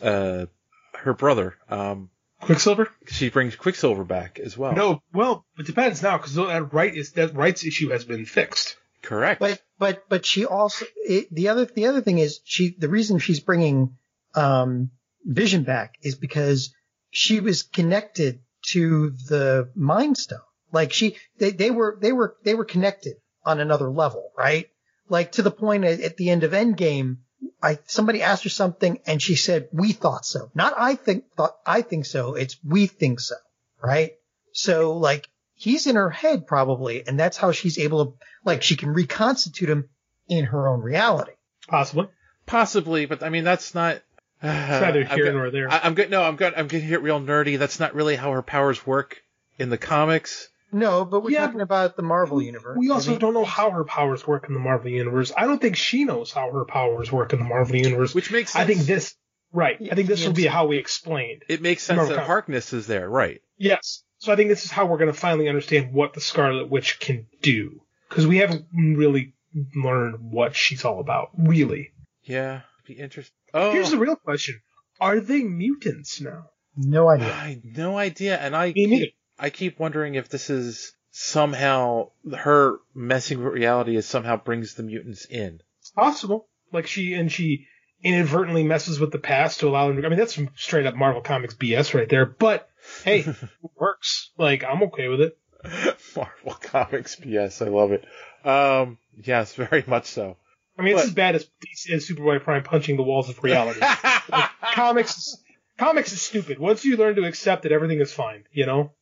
uh, 0.00 0.46
her 0.94 1.14
brother? 1.14 1.56
Um, 1.68 2.10
Quicksilver? 2.40 2.88
She 3.08 3.28
brings 3.28 3.56
Quicksilver 3.56 4.04
back 4.04 4.38
as 4.38 4.56
well. 4.56 4.72
No, 4.72 5.02
well, 5.12 5.44
it 5.58 5.66
depends 5.66 6.00
now 6.00 6.16
because 6.16 6.34
that 6.36 6.72
right 6.72 6.94
is 6.94 7.10
that 7.12 7.34
rights 7.34 7.64
issue 7.64 7.90
has 7.90 8.04
been 8.04 8.24
fixed. 8.24 8.76
Correct. 9.02 9.40
But 9.40 9.60
but 9.80 10.08
but 10.08 10.24
she 10.24 10.46
also 10.46 10.86
it, 10.96 11.26
the 11.34 11.48
other 11.48 11.64
the 11.64 11.86
other 11.86 12.02
thing 12.02 12.18
is 12.18 12.40
she 12.44 12.76
the 12.78 12.88
reason 12.88 13.18
she's 13.18 13.40
bringing 13.40 13.96
um 14.36 14.92
Vision 15.24 15.64
back 15.64 15.94
is 16.02 16.14
because 16.14 16.72
she 17.10 17.40
was 17.40 17.62
connected 17.62 18.40
to 18.68 19.10
the 19.28 19.70
Mind 19.74 20.16
Stone. 20.16 20.38
Like 20.72 20.92
she 20.92 21.16
they 21.38 21.50
they 21.50 21.70
were 21.70 21.98
they 22.00 22.12
were 22.12 22.36
they 22.42 22.54
were 22.54 22.64
connected 22.64 23.16
on 23.44 23.60
another 23.60 23.90
level, 23.90 24.30
right? 24.36 24.68
Like 25.08 25.32
to 25.32 25.42
the 25.42 25.50
point 25.50 25.84
at, 25.84 26.00
at 26.00 26.16
the 26.16 26.30
end 26.30 26.42
of 26.44 26.52
Endgame, 26.52 27.18
I 27.62 27.78
somebody 27.86 28.22
asked 28.22 28.44
her 28.44 28.50
something 28.50 29.00
and 29.06 29.20
she 29.20 29.36
said 29.36 29.68
we 29.72 29.92
thought 29.92 30.24
so. 30.24 30.50
Not 30.54 30.74
I 30.76 30.94
think 30.94 31.24
thought 31.36 31.56
I 31.66 31.82
think 31.82 32.06
so. 32.06 32.34
It's 32.34 32.56
we 32.64 32.86
think 32.86 33.20
so, 33.20 33.36
right? 33.82 34.12
So 34.52 34.96
like 34.96 35.28
he's 35.54 35.86
in 35.86 35.96
her 35.96 36.10
head 36.10 36.46
probably, 36.46 37.06
and 37.06 37.18
that's 37.18 37.36
how 37.36 37.52
she's 37.52 37.78
able 37.78 38.06
to 38.06 38.12
like 38.44 38.62
she 38.62 38.76
can 38.76 38.90
reconstitute 38.90 39.68
him 39.68 39.88
in 40.28 40.46
her 40.46 40.68
own 40.68 40.80
reality. 40.80 41.32
Possibly. 41.68 42.08
Possibly, 42.46 43.06
but 43.06 43.22
I 43.22 43.28
mean 43.28 43.44
that's 43.44 43.74
not. 43.74 44.02
Uh, 44.44 44.80
neither 44.82 45.04
I'm 45.04 45.16
here 45.16 45.26
go- 45.26 45.32
nor 45.34 45.50
there. 45.52 45.70
I, 45.70 45.82
I'm 45.84 45.94
good. 45.94 46.10
No, 46.10 46.24
I'm 46.24 46.34
good. 46.34 46.52
I'm 46.56 46.66
getting 46.66 46.88
to 46.88 46.90
get 46.90 47.02
real 47.02 47.20
nerdy. 47.20 47.60
That's 47.60 47.78
not 47.78 47.94
really 47.94 48.16
how 48.16 48.32
her 48.32 48.42
powers 48.42 48.84
work 48.84 49.22
in 49.56 49.70
the 49.70 49.78
comics. 49.78 50.48
No, 50.72 51.04
but 51.04 51.22
we're 51.22 51.30
Yeah, 51.30 51.46
talking 51.46 51.60
about 51.60 51.96
the 51.96 52.02
Marvel 52.02 52.42
universe. 52.42 52.78
We 52.78 52.90
also 52.90 53.10
I 53.10 53.12
mean, 53.12 53.20
don't 53.20 53.34
know 53.34 53.44
how 53.44 53.70
her 53.70 53.84
powers 53.84 54.26
work 54.26 54.48
in 54.48 54.54
the 54.54 54.60
Marvel 54.60 54.90
universe. 54.90 55.30
I 55.36 55.46
don't 55.46 55.60
think 55.60 55.76
she 55.76 56.04
knows 56.04 56.32
how 56.32 56.50
her 56.50 56.64
powers 56.64 57.12
work 57.12 57.32
in 57.34 57.38
the 57.40 57.44
Marvel 57.44 57.76
universe. 57.76 58.14
Which 58.14 58.32
makes 58.32 58.56
I 58.56 58.64
think 58.64 58.80
this 58.80 59.14
right. 59.52 59.76
I 59.90 59.94
think 59.94 60.08
this 60.08 60.24
will 60.24 60.32
be 60.32 60.46
how 60.46 60.66
we 60.66 60.78
explained. 60.78 61.42
It 61.48 61.60
makes 61.60 61.82
sense 61.82 62.00
that 62.00 62.08
comics. 62.08 62.26
Harkness 62.26 62.72
is 62.72 62.86
there, 62.86 63.08
right? 63.08 63.42
Yes. 63.58 64.02
So 64.18 64.32
I 64.32 64.36
think 64.36 64.48
this 64.48 64.64
is 64.64 64.70
how 64.70 64.86
we're 64.86 64.98
going 64.98 65.12
to 65.12 65.18
finally 65.18 65.48
understand 65.48 65.92
what 65.92 66.14
the 66.14 66.20
Scarlet 66.20 66.70
Witch 66.70 67.00
can 67.00 67.26
do 67.42 67.82
because 68.08 68.26
we 68.26 68.38
haven't 68.38 68.66
really 68.72 69.34
learned 69.74 70.18
what 70.20 70.56
she's 70.56 70.84
all 70.84 71.00
about. 71.00 71.30
Really. 71.36 71.90
Yeah, 72.22 72.60
be 72.86 72.94
interesting. 72.94 73.34
Oh, 73.52 73.72
Here's 73.72 73.90
the 73.90 73.98
real 73.98 74.16
question: 74.16 74.62
Are 75.00 75.20
they 75.20 75.42
mutants 75.42 76.20
now? 76.20 76.46
No 76.76 77.08
idea. 77.10 77.32
I 77.32 77.60
no 77.62 77.98
idea, 77.98 78.38
and 78.38 78.56
I 78.56 78.72
Me 78.72 78.86
neither. 78.86 79.06
I 79.38 79.50
keep 79.50 79.78
wondering 79.78 80.14
if 80.14 80.28
this 80.28 80.50
is 80.50 80.92
somehow 81.10 82.10
her 82.36 82.78
messing 82.94 83.42
with 83.42 83.52
reality 83.52 83.96
is 83.96 84.06
somehow 84.06 84.36
brings 84.36 84.74
the 84.74 84.82
mutants 84.82 85.24
in. 85.26 85.60
It's 85.80 85.90
possible. 85.90 86.48
Like 86.72 86.86
she 86.86 87.14
and 87.14 87.30
she 87.30 87.66
inadvertently 88.02 88.64
messes 88.64 88.98
with 88.98 89.12
the 89.12 89.18
past 89.18 89.60
to 89.60 89.68
allow 89.68 89.88
them. 89.88 90.00
To, 90.00 90.06
I 90.06 90.08
mean, 90.08 90.18
that's 90.18 90.34
some 90.34 90.50
straight 90.56 90.86
up 90.86 90.94
Marvel 90.94 91.20
Comics 91.22 91.54
BS 91.54 91.94
right 91.94 92.08
there. 92.08 92.26
But 92.26 92.68
hey, 93.04 93.20
it 93.20 93.36
works. 93.78 94.30
Like 94.38 94.64
I'm 94.64 94.82
okay 94.84 95.08
with 95.08 95.20
it. 95.20 95.38
Marvel 96.16 96.54
Comics 96.60 97.16
BS, 97.16 97.64
I 97.64 97.68
love 97.70 97.92
it. 97.92 98.04
Um, 98.46 98.98
yes, 99.22 99.54
very 99.54 99.84
much 99.86 100.06
so. 100.06 100.36
I 100.78 100.82
mean, 100.82 100.94
it's 100.94 101.02
But- 101.02 101.08
as 101.08 101.14
bad 101.14 101.34
as, 101.36 101.46
as 101.92 102.08
Superboy 102.08 102.42
Prime 102.42 102.62
punching 102.64 102.96
the 102.96 103.02
walls 103.02 103.28
of 103.28 103.42
reality. 103.42 103.80
Like, 104.28 104.50
comics, 104.74 105.36
comics 105.78 106.12
is 106.12 106.22
stupid. 106.22 106.58
Once 106.60 106.84
you 106.84 106.96
learn 106.96 107.16
to 107.16 107.24
accept 107.24 107.64
that 107.64 107.72
everything 107.72 108.00
is 108.00 108.12
fine, 108.12 108.44
you 108.52 108.66
know. 108.66 108.92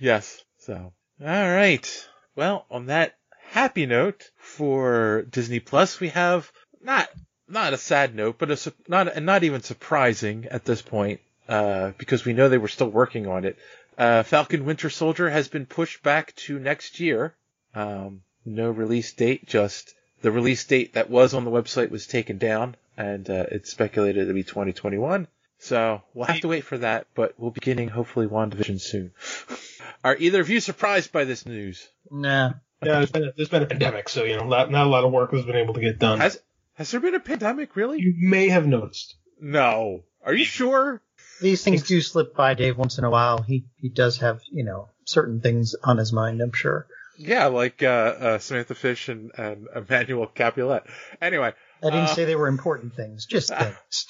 Yes. 0.00 0.42
So, 0.58 0.92
all 1.20 1.26
right. 1.26 2.08
Well, 2.36 2.66
on 2.70 2.86
that 2.86 3.14
happy 3.50 3.86
note 3.86 4.30
for 4.36 5.22
Disney 5.30 5.60
Plus, 5.60 6.00
we 6.00 6.08
have 6.08 6.50
not 6.82 7.08
not 7.48 7.72
a 7.72 7.78
sad 7.78 8.14
note, 8.14 8.38
but 8.38 8.50
a 8.50 8.72
not 8.88 9.14
and 9.14 9.26
not 9.26 9.44
even 9.44 9.62
surprising 9.62 10.46
at 10.50 10.64
this 10.64 10.82
point, 10.82 11.20
uh, 11.48 11.92
because 11.98 12.24
we 12.24 12.32
know 12.32 12.48
they 12.48 12.58
were 12.58 12.68
still 12.68 12.88
working 12.88 13.26
on 13.26 13.44
it. 13.44 13.58
Uh, 13.96 14.22
Falcon 14.22 14.64
Winter 14.64 14.90
Soldier 14.90 15.30
has 15.30 15.48
been 15.48 15.66
pushed 15.66 16.02
back 16.02 16.34
to 16.36 16.58
next 16.58 16.98
year. 16.98 17.34
Um, 17.74 18.22
no 18.44 18.70
release 18.70 19.12
date, 19.12 19.46
just 19.46 19.94
the 20.22 20.32
release 20.32 20.64
date 20.64 20.94
that 20.94 21.10
was 21.10 21.34
on 21.34 21.44
the 21.44 21.50
website 21.50 21.90
was 21.90 22.06
taken 22.06 22.38
down, 22.38 22.76
and 22.96 23.28
uh, 23.28 23.46
it's 23.50 23.70
speculated 23.70 24.26
to 24.26 24.34
be 24.34 24.42
2021. 24.42 25.28
So 25.58 26.02
we'll 26.12 26.26
have 26.26 26.40
to 26.40 26.48
wait 26.48 26.64
for 26.64 26.78
that, 26.78 27.06
but 27.14 27.34
we'll 27.38 27.50
be 27.50 27.60
getting 27.60 27.88
hopefully 27.88 28.26
WandaVision 28.26 28.80
soon. 28.80 29.12
Are 30.04 30.16
either 30.16 30.40
of 30.40 30.50
you 30.50 30.60
surprised 30.60 31.12
by 31.12 31.24
this 31.24 31.46
news? 31.46 31.88
Nah. 32.10 32.52
Yeah, 32.82 32.98
there's 32.98 33.10
been 33.12 33.24
a, 33.24 33.32
there's 33.34 33.48
been 33.48 33.62
a 33.62 33.66
pandemic, 33.66 34.10
so 34.10 34.24
you 34.24 34.36
know, 34.36 34.46
not, 34.46 34.70
not 34.70 34.86
a 34.86 34.90
lot 34.90 35.04
of 35.04 35.12
work 35.12 35.32
has 35.32 35.46
been 35.46 35.56
able 35.56 35.72
to 35.74 35.80
get 35.80 35.98
done. 35.98 36.20
Has 36.20 36.38
has 36.74 36.90
there 36.90 37.00
been 37.00 37.14
a 37.14 37.20
pandemic 37.20 37.76
really? 37.76 37.98
you 38.00 38.14
may 38.18 38.48
have 38.50 38.66
noticed. 38.66 39.14
No. 39.40 40.02
Are 40.22 40.34
you 40.34 40.44
sure? 40.44 41.00
These 41.40 41.64
things 41.64 41.82
do 41.84 42.00
slip 42.02 42.34
by 42.34 42.54
Dave 42.54 42.76
once 42.76 42.98
in 42.98 43.04
a 43.04 43.10
while. 43.10 43.40
He 43.42 43.64
he 43.80 43.88
does 43.88 44.18
have, 44.18 44.40
you 44.50 44.64
know, 44.64 44.88
certain 45.04 45.40
things 45.40 45.74
on 45.82 45.96
his 45.96 46.12
mind, 46.12 46.42
I'm 46.42 46.52
sure. 46.52 46.86
Yeah, 47.16 47.46
like 47.46 47.82
uh, 47.82 47.86
uh, 47.86 48.38
Samantha 48.38 48.74
Fish 48.74 49.08
and, 49.08 49.30
and 49.38 49.68
Emmanuelle 49.74 50.34
Caplette. 50.34 50.84
Anyway, 51.22 51.52
I 51.82 51.86
didn't 51.86 52.00
Uh, 52.00 52.14
say 52.14 52.24
they 52.24 52.34
were 52.36 52.48
important 52.48 52.94
things, 52.96 53.24
just 53.24 53.48
things. 53.54 54.06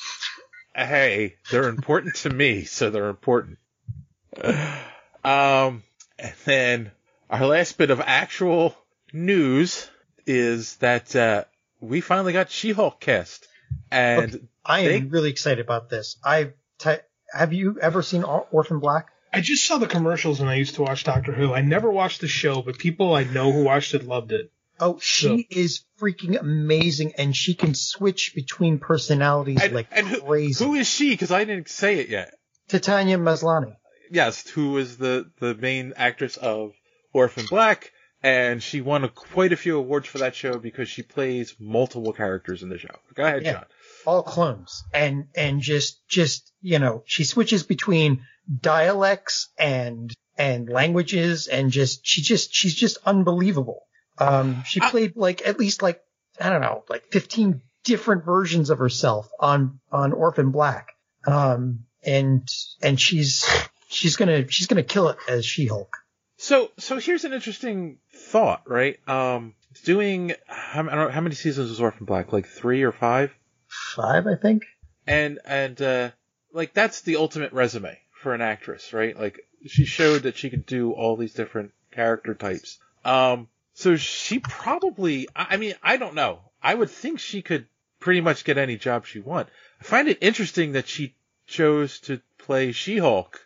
Hey, 0.75 1.37
they're 1.51 1.69
important 1.69 2.17
to 2.17 2.31
me, 2.31 2.65
so 2.65 2.91
they're 2.91 3.09
important. 3.09 3.59
Um, 5.25 5.83
and 6.19 6.35
then 6.45 6.91
our 7.31 7.47
last 7.47 7.79
bit 7.79 7.91
of 7.91 8.01
actual 8.01 8.77
news 9.13 9.89
is 10.27 10.77
that 10.77 11.15
uh, 11.17 11.45
we 11.81 12.01
finally 12.01 12.33
got 12.33 12.51
She-Hulk 12.51 13.01
cast, 13.01 13.49
and 13.91 14.49
I 14.65 14.81
am 14.81 14.87
they- 14.87 15.01
really 15.03 15.31
excited 15.31 15.65
about 15.65 15.89
this. 15.89 16.17
I 16.25 16.53
t- 16.79 16.97
have 17.33 17.53
you 17.53 17.79
ever 17.81 18.03
seen 18.03 18.23
Orphan 18.23 18.81
Black? 18.81 19.09
I 19.33 19.41
just 19.41 19.67
saw 19.67 19.79
the 19.79 19.89
commercials 19.89 20.41
and 20.41 20.49
I 20.49 20.55
used 20.55 20.77
to 20.77 20.83
watch 20.83 21.03
Doctor 21.03 21.33
Who. 21.33 21.53
I 21.53 21.63
never 21.63 21.91
watched 21.91 22.21
the 22.21 22.29
show, 22.29 22.63
but 22.63 22.79
people 22.79 23.15
I 23.15 23.25
know 23.25 23.51
who 23.51 23.65
watched 23.65 23.93
it 23.95 24.05
loved 24.07 24.31
it. 24.31 24.53
Oh, 24.81 24.99
she 25.01 25.47
is 25.51 25.85
freaking 26.01 26.39
amazing, 26.41 27.13
and 27.17 27.35
she 27.35 27.55
can 27.55 27.75
switch 27.75 28.33
between 28.35 28.79
personalities 28.79 29.63
and, 29.63 29.73
like 29.73 29.89
and 29.93 30.07
who, 30.09 30.21
crazy. 30.21 30.65
who 30.65 30.75
is 30.75 30.89
she? 30.89 31.11
Because 31.11 31.31
I 31.31 31.45
didn't 31.45 31.69
say 31.69 31.99
it 32.01 32.09
yet. 32.09 32.35
Tatiana 32.69 33.19
Maslany. 33.19 33.77
Yes, 34.11 34.49
who 34.49 34.77
is 34.79 34.97
the 34.99 35.31
the 35.41 35.55
main 35.55 35.93
actress 35.97 36.37
of 36.37 36.73
Orphan 37.13 37.47
Black, 37.49 37.93
and 38.23 38.63
she 38.63 38.81
won 38.81 39.05
a, 39.05 39.09
quite 39.09 39.53
a 39.53 39.57
few 39.57 39.79
awards 39.79 40.09
for 40.09 40.19
that 40.19 40.35
show 40.35 40.59
because 40.59 40.89
she 40.89 41.03
plays 41.03 41.55
multiple 41.61 42.13
characters 42.13 42.63
in 42.63 42.69
the 42.69 42.79
show. 42.79 42.95
Go 43.15 43.25
ahead, 43.25 43.43
Yeah. 43.45 43.53
John. 43.53 43.65
all 44.07 44.23
clones 44.23 44.83
and 44.93 45.29
and 45.37 45.61
just 45.61 46.07
just 46.09 46.53
you 46.61 46.79
know 46.79 47.03
she 47.07 47.25
switches 47.25 47.63
between 47.63 48.23
dialects 48.61 49.49
and 49.59 50.13
and 50.37 50.69
languages 50.69 51.47
and 51.47 51.71
just 51.71 52.05
she 52.05 52.23
just 52.23 52.53
she's 52.53 52.75
just 52.75 52.99
unbelievable 53.07 53.83
um 54.19 54.63
she 54.65 54.81
played 54.81 55.17
like 55.17 55.47
at 55.47 55.59
least 55.59 55.83
like 55.83 56.01
i 56.41 56.51
don't 56.51 56.61
know 56.61 56.85
like 56.89 57.05
15 57.13 57.61
different 57.85 58.25
versions 58.25 58.71
of 58.71 58.79
herself 58.79 59.29
on 59.41 59.81
on 59.93 60.13
orphan 60.13 60.51
black 60.51 60.93
um 61.27 61.81
and 62.03 62.49
and 62.83 63.01
she's 63.01 63.45
she's 63.89 64.17
gonna 64.17 64.49
she's 64.51 64.67
gonna 64.67 64.83
kill 64.83 65.09
it 65.09 65.17
as 65.29 65.45
she-hulk 65.45 65.97
So 66.37 66.71
so 66.79 66.99
here's 66.99 67.25
an 67.25 67.33
interesting 67.33 67.99
thought, 68.13 68.63
right? 68.69 68.99
Um, 69.09 69.55
doing 69.85 70.35
I 70.49 70.77
don't 70.77 70.87
know, 70.87 71.09
how 71.09 71.21
many 71.21 71.35
seasons 71.35 71.71
was 71.71 71.81
Orphan 71.81 72.05
Black? 72.07 72.33
Like 72.33 72.47
three 72.47 72.83
or 72.83 72.93
five? 72.93 73.33
five 73.97 74.27
i 74.27 74.35
think 74.37 74.65
and 75.07 75.39
and 75.45 75.81
uh 75.81 76.11
like 76.53 76.75
that's 76.75 77.01
the 77.03 77.17
ultimate 77.17 77.53
resume 77.53 77.99
for 78.23 78.35
an 78.35 78.41
actress, 78.41 78.93
right? 78.93 79.19
Like 79.19 79.41
she 79.67 79.85
showed 79.85 80.23
that 80.25 80.37
she 80.37 80.51
could 80.51 80.67
do 80.67 80.93
all 80.93 81.17
these 81.17 81.33
different 81.35 81.73
character 81.91 82.35
types. 82.35 82.79
Um 83.05 83.49
so 83.75 83.97
she 83.97 84.39
probably 84.39 85.29
I 85.37 85.47
I 85.51 85.57
mean, 85.59 85.75
I 85.83 85.97
don't 85.99 86.15
know. 86.15 86.41
I 86.63 86.75
would 86.75 86.91
think 86.91 87.21
she 87.21 87.43
could 87.43 87.67
pretty 88.01 88.21
much 88.21 88.45
get 88.45 88.59
any 88.59 88.77
job 88.77 89.07
she 89.07 89.21
want. 89.21 89.49
I 89.81 89.85
find 89.85 90.09
it 90.09 90.19
interesting 90.21 90.73
that 90.73 90.89
she 90.89 91.15
chose 91.47 92.01
to 92.01 92.21
play 92.39 92.73
She-Hulk. 92.73 93.41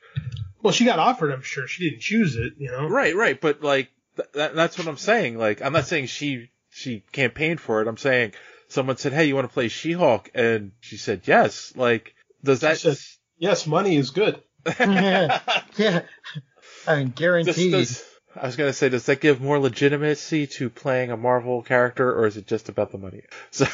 Well, 0.63 0.73
she 0.73 0.85
got 0.85 0.99
offered. 0.99 1.33
I'm 1.33 1.43
sure 1.43 1.67
she 1.67 1.89
didn't 1.89 2.03
choose 2.03 2.37
it. 2.37 2.55
You 2.59 2.71
know. 2.71 2.89
Right, 2.89 3.15
right, 3.15 3.41
but 3.41 3.63
like 3.63 3.91
th- 4.17 4.29
that, 4.35 4.55
that's 4.55 4.79
what 4.79 4.87
I'm 4.89 4.97
saying. 4.97 5.39
Like 5.39 5.63
I'm 5.63 5.73
not 5.73 5.87
saying 5.87 6.07
she 6.07 6.51
she 6.71 7.05
campaigned 7.13 7.61
for 7.61 7.81
it. 7.81 7.89
I'm 7.89 7.97
saying 7.97 8.33
someone 8.69 8.97
said, 8.97 9.13
"Hey, 9.13 9.27
you 9.27 9.35
want 9.35 9.49
to 9.49 9.53
play 9.55 9.69
She-Hulk?" 9.69 10.31
and 10.35 10.73
she 10.81 10.97
said 10.97 11.23
yes. 11.25 11.73
Like 11.77 12.15
does 12.45 12.61
that 12.61 12.79
She 12.79 12.91
said, 12.95 12.99
yes, 13.39 13.67
money 13.67 13.97
is 13.97 14.11
good. 14.11 14.43
yeah. 14.81 15.41
yeah. 15.77 16.03
I 16.87 16.97
mean, 16.97 17.07
Does- 17.09 17.15
guaranteed. 17.15 17.73
does- 17.73 18.05
I 18.43 18.47
was 18.47 18.57
gonna 18.57 18.73
say, 18.73 18.89
does 18.89 19.07
that 19.07 19.21
give 19.21 19.41
more 19.41 19.59
legitimacy 19.59 20.47
to 20.59 20.71
playing 20.71 21.11
a 21.11 21.17
Marvel 21.17 21.63
character, 21.63 22.13
or 22.13 22.27
is 22.27 22.37
it 22.37 22.47
just 22.47 22.69
about 22.69 22.93
the 22.93 22.99
money? 22.99 23.23
So, 23.51 23.67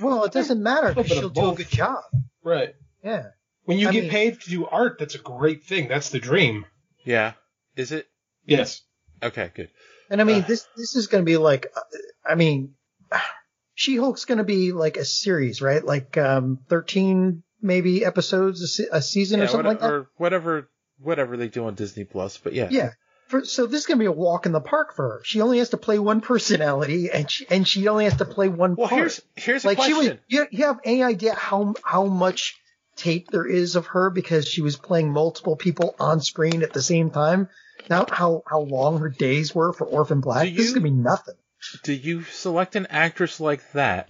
Well, 0.00 0.24
it 0.24 0.32
doesn't 0.32 0.62
matter 0.62 0.88
Little 0.88 1.02
because 1.02 1.18
she'll 1.18 1.26
of 1.28 1.34
do 1.34 1.50
a 1.50 1.54
good 1.54 1.68
job. 1.68 2.02
Right. 2.44 2.74
Yeah. 3.02 3.26
When 3.64 3.78
you 3.78 3.88
I 3.88 3.92
get 3.92 4.02
mean- 4.04 4.10
paid 4.10 4.40
to 4.40 4.50
do 4.50 4.66
art, 4.66 4.96
that's 4.98 5.14
a 5.14 5.18
great 5.18 5.64
thing. 5.64 5.88
That's 5.88 6.10
the 6.10 6.20
dream. 6.20 6.64
yeah, 7.04 7.32
is 7.76 7.92
it? 7.92 8.06
Yes. 8.46 8.82
Okay, 9.22 9.50
good. 9.54 9.68
And 10.10 10.20
I 10.20 10.24
mean, 10.24 10.42
Uh. 10.42 10.46
this 10.46 10.66
this 10.76 10.94
is 10.96 11.06
going 11.08 11.22
to 11.24 11.26
be 11.26 11.36
like, 11.36 11.66
uh, 11.76 11.80
I 12.24 12.34
mean, 12.34 12.74
She 13.74 13.96
Hulk's 13.96 14.24
going 14.24 14.38
to 14.38 14.44
be 14.44 14.72
like 14.72 14.96
a 14.96 15.04
series, 15.04 15.60
right? 15.62 15.84
Like 15.84 16.16
um, 16.16 16.58
thirteen 16.68 17.42
maybe 17.60 18.04
episodes 18.04 18.62
a, 18.62 18.66
se- 18.68 18.88
a 18.92 19.02
season 19.02 19.38
Yeah, 19.40 19.44
or 19.44 19.48
something 19.48 19.66
what- 19.66 19.72
like 19.74 19.80
that. 19.80 19.92
or 19.92 20.10
whatever, 20.16 20.68
whatever 21.00 21.36
they 21.36 21.48
do 21.48 21.66
on 21.66 21.74
Disney 21.74 22.04
Plus. 22.04 22.38
But 22.38 22.54
yeah, 22.54 22.68
Yeah. 22.70 22.90
For, 23.28 23.44
so 23.44 23.66
this 23.66 23.80
is 23.82 23.86
going 23.86 23.98
to 23.98 24.02
be 24.02 24.06
a 24.06 24.12
walk 24.12 24.46
in 24.46 24.52
the 24.52 24.60
park 24.60 24.94
for 24.96 25.08
her. 25.08 25.20
She 25.24 25.40
only 25.40 25.58
has 25.58 25.70
to 25.70 25.76
play 25.76 25.98
one 25.98 26.20
personality, 26.20 27.10
and 27.10 27.30
she 27.30 27.46
and 27.50 27.68
she 27.68 27.86
only 27.88 28.04
has 28.04 28.16
to 28.16 28.24
play 28.24 28.48
one 28.48 28.74
Well, 28.74 28.88
part. 28.88 29.00
here's 29.00 29.22
here's 29.36 29.64
a 29.64 29.68
like 29.68 29.82
she 29.82 29.94
was. 29.94 30.10
You, 30.28 30.46
you 30.50 30.64
have 30.64 30.80
any 30.84 31.02
idea 31.02 31.34
how 31.34 31.74
how 31.84 32.06
much 32.06 32.56
tape 32.96 33.30
there 33.30 33.46
is 33.46 33.76
of 33.76 33.86
her 33.88 34.10
because 34.10 34.48
she 34.48 34.62
was 34.62 34.76
playing 34.76 35.12
multiple 35.12 35.56
people 35.56 35.94
on 36.00 36.20
screen 36.20 36.62
at 36.62 36.72
the 36.72 36.82
same 36.82 37.10
time? 37.10 37.48
Now, 37.90 38.06
how 38.10 38.42
how 38.46 38.60
long 38.60 38.98
her 38.98 39.08
days 39.08 39.54
were 39.54 39.72
for 39.72 39.86
Orphan 39.86 40.20
Black? 40.20 40.44
Do 40.48 40.54
This 40.54 40.66
is 40.68 40.72
gonna 40.74 40.84
be 40.84 40.90
nothing. 40.90 41.34
Do 41.82 41.92
you 41.92 42.22
select 42.22 42.76
an 42.76 42.86
actress 42.86 43.40
like 43.40 43.72
that 43.72 44.08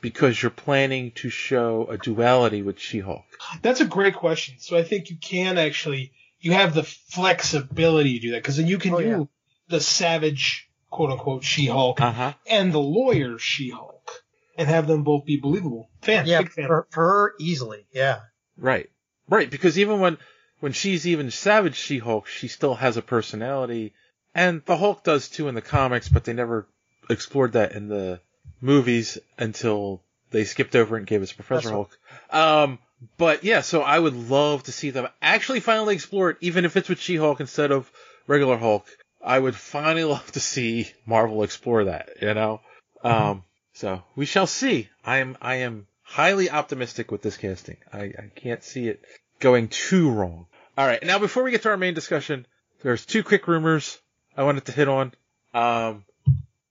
because 0.00 0.42
you're 0.42 0.50
planning 0.50 1.12
to 1.12 1.28
show 1.28 1.86
a 1.88 1.98
duality 1.98 2.62
with 2.62 2.78
She-Hulk? 2.80 3.24
That's 3.62 3.80
a 3.80 3.84
great 3.84 4.14
question. 4.16 4.56
So 4.58 4.76
I 4.76 4.82
think 4.82 5.10
you 5.10 5.16
can 5.16 5.58
actually, 5.58 6.12
you 6.46 6.52
have 6.52 6.74
the 6.74 6.84
flexibility 6.84 8.14
to 8.14 8.20
do 8.26 8.30
that 8.32 8.42
because 8.42 8.56
then 8.56 8.66
you 8.68 8.78
can 8.78 8.94
Oh, 8.94 9.00
do 9.00 9.06
yeah. 9.06 9.24
the 9.68 9.80
savage, 9.80 10.68
quote 10.90 11.10
unquote, 11.10 11.42
She-Hulk 11.44 12.00
Uh 12.00 12.12
huh. 12.12 12.32
and 12.48 12.72
the 12.72 12.78
lawyer 12.78 13.38
She-Hulk 13.38 14.10
and 14.56 14.68
have 14.68 14.86
them 14.86 15.02
both 15.02 15.24
be 15.26 15.36
believable. 15.38 15.90
Fan, 16.02 16.26
Yeah, 16.26 16.42
big 16.42 16.52
fan. 16.52 16.66
for, 16.68 16.86
for 16.90 17.02
her 17.04 17.32
easily. 17.40 17.84
Yeah. 17.92 18.20
Right. 18.56 18.88
Right. 19.28 19.50
Because 19.50 19.78
even 19.78 19.98
when 20.00 20.18
when 20.60 20.72
she's 20.72 21.06
even 21.06 21.30
Savage 21.30 21.74
She-Hulk, 21.76 22.26
she 22.28 22.48
still 22.48 22.74
has 22.76 22.96
a 22.96 23.02
personality, 23.02 23.92
and 24.34 24.62
the 24.64 24.76
Hulk 24.76 25.04
does 25.04 25.28
too 25.28 25.48
in 25.48 25.54
the 25.54 25.60
comics, 25.60 26.08
but 26.08 26.24
they 26.24 26.32
never 26.32 26.66
explored 27.10 27.52
that 27.52 27.72
in 27.72 27.88
the 27.88 28.20
movies 28.60 29.18
until 29.36 30.00
they 30.30 30.44
skipped 30.44 30.74
over 30.76 30.96
and 30.96 31.06
gave 31.06 31.22
us 31.22 31.32
Professor 31.32 31.68
That's 31.68 31.70
Hulk. 31.70 31.98
Um, 32.30 32.78
but 33.16 33.44
yeah, 33.44 33.60
so 33.60 33.82
I 33.82 33.98
would 33.98 34.14
love 34.14 34.64
to 34.64 34.72
see 34.72 34.90
them 34.90 35.08
actually 35.20 35.60
finally 35.60 35.94
explore 35.94 36.30
it, 36.30 36.38
even 36.40 36.64
if 36.64 36.76
it's 36.76 36.88
with 36.88 37.00
She-Hulk 37.00 37.40
instead 37.40 37.70
of 37.70 37.90
regular 38.26 38.56
Hulk. 38.56 38.86
I 39.22 39.38
would 39.38 39.56
finally 39.56 40.04
love 40.14 40.30
to 40.32 40.40
see 40.40 40.90
Marvel 41.04 41.42
explore 41.42 41.84
that, 41.84 42.10
you 42.22 42.34
know? 42.34 42.60
Um, 43.02 43.44
so 43.74 44.02
we 44.14 44.24
shall 44.26 44.46
see. 44.46 44.88
I 45.04 45.18
am, 45.18 45.36
I 45.40 45.56
am 45.56 45.86
highly 46.02 46.50
optimistic 46.50 47.10
with 47.10 47.22
this 47.22 47.36
casting. 47.36 47.76
I, 47.92 48.04
I 48.04 48.30
can't 48.34 48.62
see 48.62 48.88
it 48.88 49.02
going 49.40 49.68
too 49.68 50.10
wrong. 50.10 50.46
All 50.78 50.86
right. 50.86 51.02
Now, 51.02 51.18
before 51.18 51.42
we 51.42 51.50
get 51.50 51.62
to 51.62 51.70
our 51.70 51.76
main 51.76 51.94
discussion, 51.94 52.46
there's 52.82 53.04
two 53.04 53.22
quick 53.22 53.48
rumors 53.48 53.98
I 54.36 54.44
wanted 54.44 54.66
to 54.66 54.72
hit 54.72 54.88
on. 54.88 55.12
Um, 55.54 56.04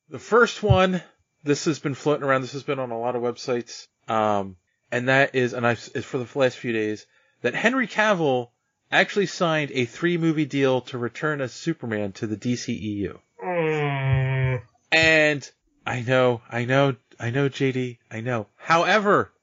the 0.10 0.20
first 0.20 0.62
one, 0.64 1.02
this 1.44 1.66
has 1.66 1.80
been 1.80 1.96
floating 1.96 2.24
around. 2.24 2.42
This 2.42 2.54
has 2.54 2.64
been 2.64 2.80
on 2.80 2.92
a 2.92 3.00
lot 3.00 3.16
of 3.16 3.22
websites. 3.22 3.88
Um, 4.08 4.56
and 4.96 5.10
that 5.10 5.36
is, 5.36 5.52
and 5.54 5.68
I've, 5.68 5.90
it's 5.94 6.06
for 6.06 6.18
the 6.18 6.40
last 6.40 6.58
few 6.58 6.72
days, 6.72 7.06
that 7.42 7.54
Henry 7.54 7.86
Cavill 7.86 8.50
actually 8.90 9.26
signed 9.26 9.72
a 9.74 9.84
three 9.84 10.18
movie 10.18 10.46
deal 10.46 10.82
to 10.82 10.98
return 10.98 11.42
as 11.42 11.52
Superman 11.52 12.14
to 12.14 12.28
the 12.28 12.38
DCEU. 12.38 13.20
Mm, 13.44 14.62
And 14.94 15.52
I 15.86 16.02
know, 16.02 16.42
I 16.50 16.64
know, 16.64 16.96
I 17.20 17.30
know, 17.30 17.50
JD, 17.50 17.98
I 18.10 18.22
know. 18.22 18.48
However, 18.56 19.34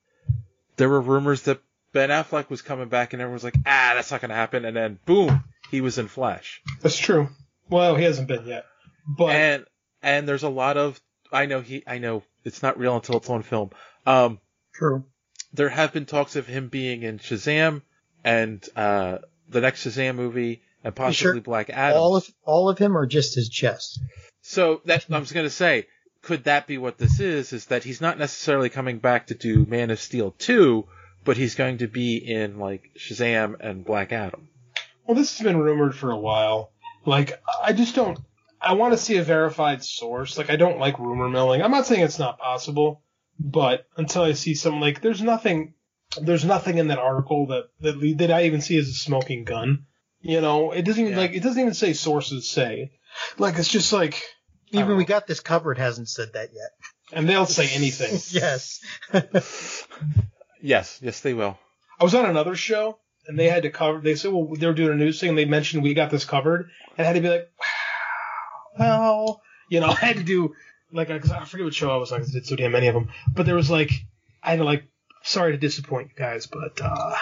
there 0.76 0.88
were 0.88 1.02
rumors 1.02 1.42
that 1.42 1.60
Ben 1.92 2.08
Affleck 2.08 2.48
was 2.48 2.62
coming 2.62 2.88
back, 2.88 3.12
and 3.12 3.20
everyone 3.20 3.34
was 3.34 3.44
like, 3.44 3.56
"Ah, 3.66 3.92
that's 3.94 4.10
not 4.10 4.22
going 4.22 4.30
to 4.30 4.34
happen." 4.34 4.64
And 4.64 4.74
then, 4.74 4.98
boom, 5.04 5.44
he 5.70 5.82
was 5.82 5.98
in 5.98 6.08
Flash. 6.08 6.62
that's 6.80 6.96
true. 6.98 7.28
Well, 7.68 7.94
he 7.96 8.04
hasn't 8.04 8.28
been 8.28 8.46
yet, 8.46 8.64
but 9.06 9.36
And 9.36 9.64
and 10.02 10.26
there's 10.26 10.42
a 10.42 10.48
lot 10.48 10.78
of, 10.78 10.98
I 11.30 11.44
know 11.44 11.60
he, 11.60 11.82
I 11.86 11.98
know 11.98 12.22
it's 12.44 12.62
not 12.62 12.78
real 12.78 12.96
until 12.96 13.18
it's 13.18 13.28
on 13.28 13.42
film. 13.42 13.70
Um, 14.06 14.40
True. 14.72 15.04
There 15.52 15.68
have 15.68 15.92
been 15.92 16.06
talks 16.06 16.36
of 16.36 16.46
him 16.46 16.68
being 16.68 17.02
in 17.02 17.18
Shazam 17.18 17.82
and 18.24 18.66
uh 18.76 19.18
the 19.48 19.60
next 19.60 19.84
Shazam 19.86 20.14
movie 20.16 20.62
and 20.84 20.94
possibly 20.94 21.14
sure? 21.14 21.40
Black 21.40 21.70
Adam. 21.70 21.98
All 21.98 22.16
of 22.16 22.28
all 22.44 22.68
of 22.68 22.78
him 22.78 22.96
or 22.96 23.06
just 23.06 23.34
his 23.34 23.48
chest? 23.48 24.00
So 24.40 24.80
that 24.86 25.06
I 25.10 25.18
was 25.18 25.32
going 25.32 25.46
to 25.46 25.50
say, 25.50 25.86
could 26.22 26.44
that 26.44 26.66
be 26.66 26.78
what 26.78 26.98
this 26.98 27.20
is? 27.20 27.52
Is 27.52 27.66
that 27.66 27.84
he's 27.84 28.00
not 28.00 28.18
necessarily 28.18 28.68
coming 28.68 28.98
back 28.98 29.28
to 29.28 29.34
do 29.34 29.66
Man 29.66 29.90
of 29.90 30.00
Steel 30.00 30.32
2, 30.38 30.84
but 31.24 31.36
he's 31.36 31.54
going 31.54 31.78
to 31.78 31.88
be 31.88 32.16
in 32.16 32.58
like 32.58 32.90
Shazam 32.96 33.56
and 33.60 33.84
Black 33.84 34.12
Adam. 34.12 34.48
well, 35.06 35.16
this 35.16 35.38
has 35.38 35.44
been 35.44 35.58
rumored 35.58 35.94
for 35.94 36.10
a 36.10 36.18
while. 36.18 36.70
Like, 37.04 37.40
I 37.62 37.72
just 37.72 37.94
don't. 37.94 38.18
I 38.60 38.74
want 38.74 38.92
to 38.94 38.98
see 38.98 39.16
a 39.16 39.24
verified 39.24 39.84
source. 39.84 40.38
Like, 40.38 40.50
I 40.50 40.56
don't 40.56 40.78
like 40.78 40.98
rumor 41.00 41.28
milling. 41.28 41.62
I'm 41.62 41.72
not 41.72 41.86
saying 41.86 42.02
it's 42.02 42.20
not 42.20 42.38
possible, 42.38 43.01
but 43.38 43.86
until 43.96 44.22
I 44.22 44.32
see 44.32 44.54
some, 44.54 44.80
like, 44.80 45.00
there's 45.00 45.22
nothing, 45.22 45.74
there's 46.20 46.44
nothing 46.44 46.78
in 46.78 46.88
that 46.88 46.98
article 46.98 47.46
that 47.48 47.64
that, 47.80 48.14
that 48.18 48.30
I 48.30 48.44
even 48.44 48.60
see 48.60 48.76
as 48.78 48.88
a 48.88 48.92
smoking 48.92 49.44
gun. 49.44 49.86
You 50.20 50.40
know, 50.40 50.70
it 50.72 50.82
doesn't 50.82 51.00
even 51.02 51.12
Yeah. 51.14 51.18
like 51.20 51.32
it 51.32 51.42
doesn't 51.42 51.60
even 51.60 51.74
say 51.74 51.92
sources 51.94 52.48
say. 52.48 52.92
Like, 53.38 53.58
it's 53.58 53.68
just 53.68 53.92
like, 53.92 54.22
Even 54.70 54.96
we 54.96 55.04
oh. 55.04 55.06
got 55.06 55.26
this 55.26 55.40
covered 55.40 55.78
hasn't 55.78 56.08
said 56.08 56.32
that 56.34 56.50
yet. 56.52 56.70
and 57.12 57.28
they'll 57.28 57.46
say 57.46 57.68
anything. 57.74 58.18
yes. 58.30 58.80
Yes, 60.60 60.98
yes, 61.02 61.20
they 61.20 61.34
will. 61.34 61.58
I 62.00 62.04
was 62.04 62.14
on 62.14 62.26
another 62.26 62.54
show 62.54 62.98
and 63.26 63.38
they 63.38 63.48
had 63.48 63.64
to 63.64 63.70
cover. 63.70 64.00
They 64.00 64.14
said, 64.14 64.32
well, 64.32 64.54
they 64.56 64.66
were 64.66 64.72
doing 64.72 64.92
a 64.92 64.96
news 64.96 65.18
thing. 65.20 65.30
and 65.30 65.38
They 65.38 65.44
mentioned 65.44 65.82
we 65.82 65.94
got 65.94 66.10
this 66.10 66.24
covered, 66.24 66.70
and 66.96 67.04
I 67.04 67.08
had 67.08 67.14
to 67.16 67.20
be 67.20 67.28
like, 67.28 67.50
well, 68.78 69.42
you 69.68 69.80
know, 69.80 69.88
I 69.88 69.94
had 69.94 70.16
to 70.16 70.22
do 70.22 70.54
like 70.92 71.10
I 71.10 71.16
I 71.16 71.44
forget 71.44 71.64
what 71.64 71.74
show 71.74 71.90
I 71.90 71.96
was 71.96 72.12
on. 72.12 72.20
'cause 72.20 72.30
I 72.30 72.34
did 72.34 72.46
so 72.46 72.56
damn 72.56 72.72
many 72.72 72.88
of 72.88 72.94
them, 72.94 73.10
but 73.34 73.46
there 73.46 73.56
was 73.56 73.70
like 73.70 73.90
I 74.42 74.50
had 74.50 74.58
to 74.58 74.64
like, 74.64 74.84
sorry 75.22 75.52
to 75.52 75.58
disappoint 75.58 76.10
you 76.10 76.16
guys, 76.16 76.46
but 76.46 76.80
uh, 76.82 77.14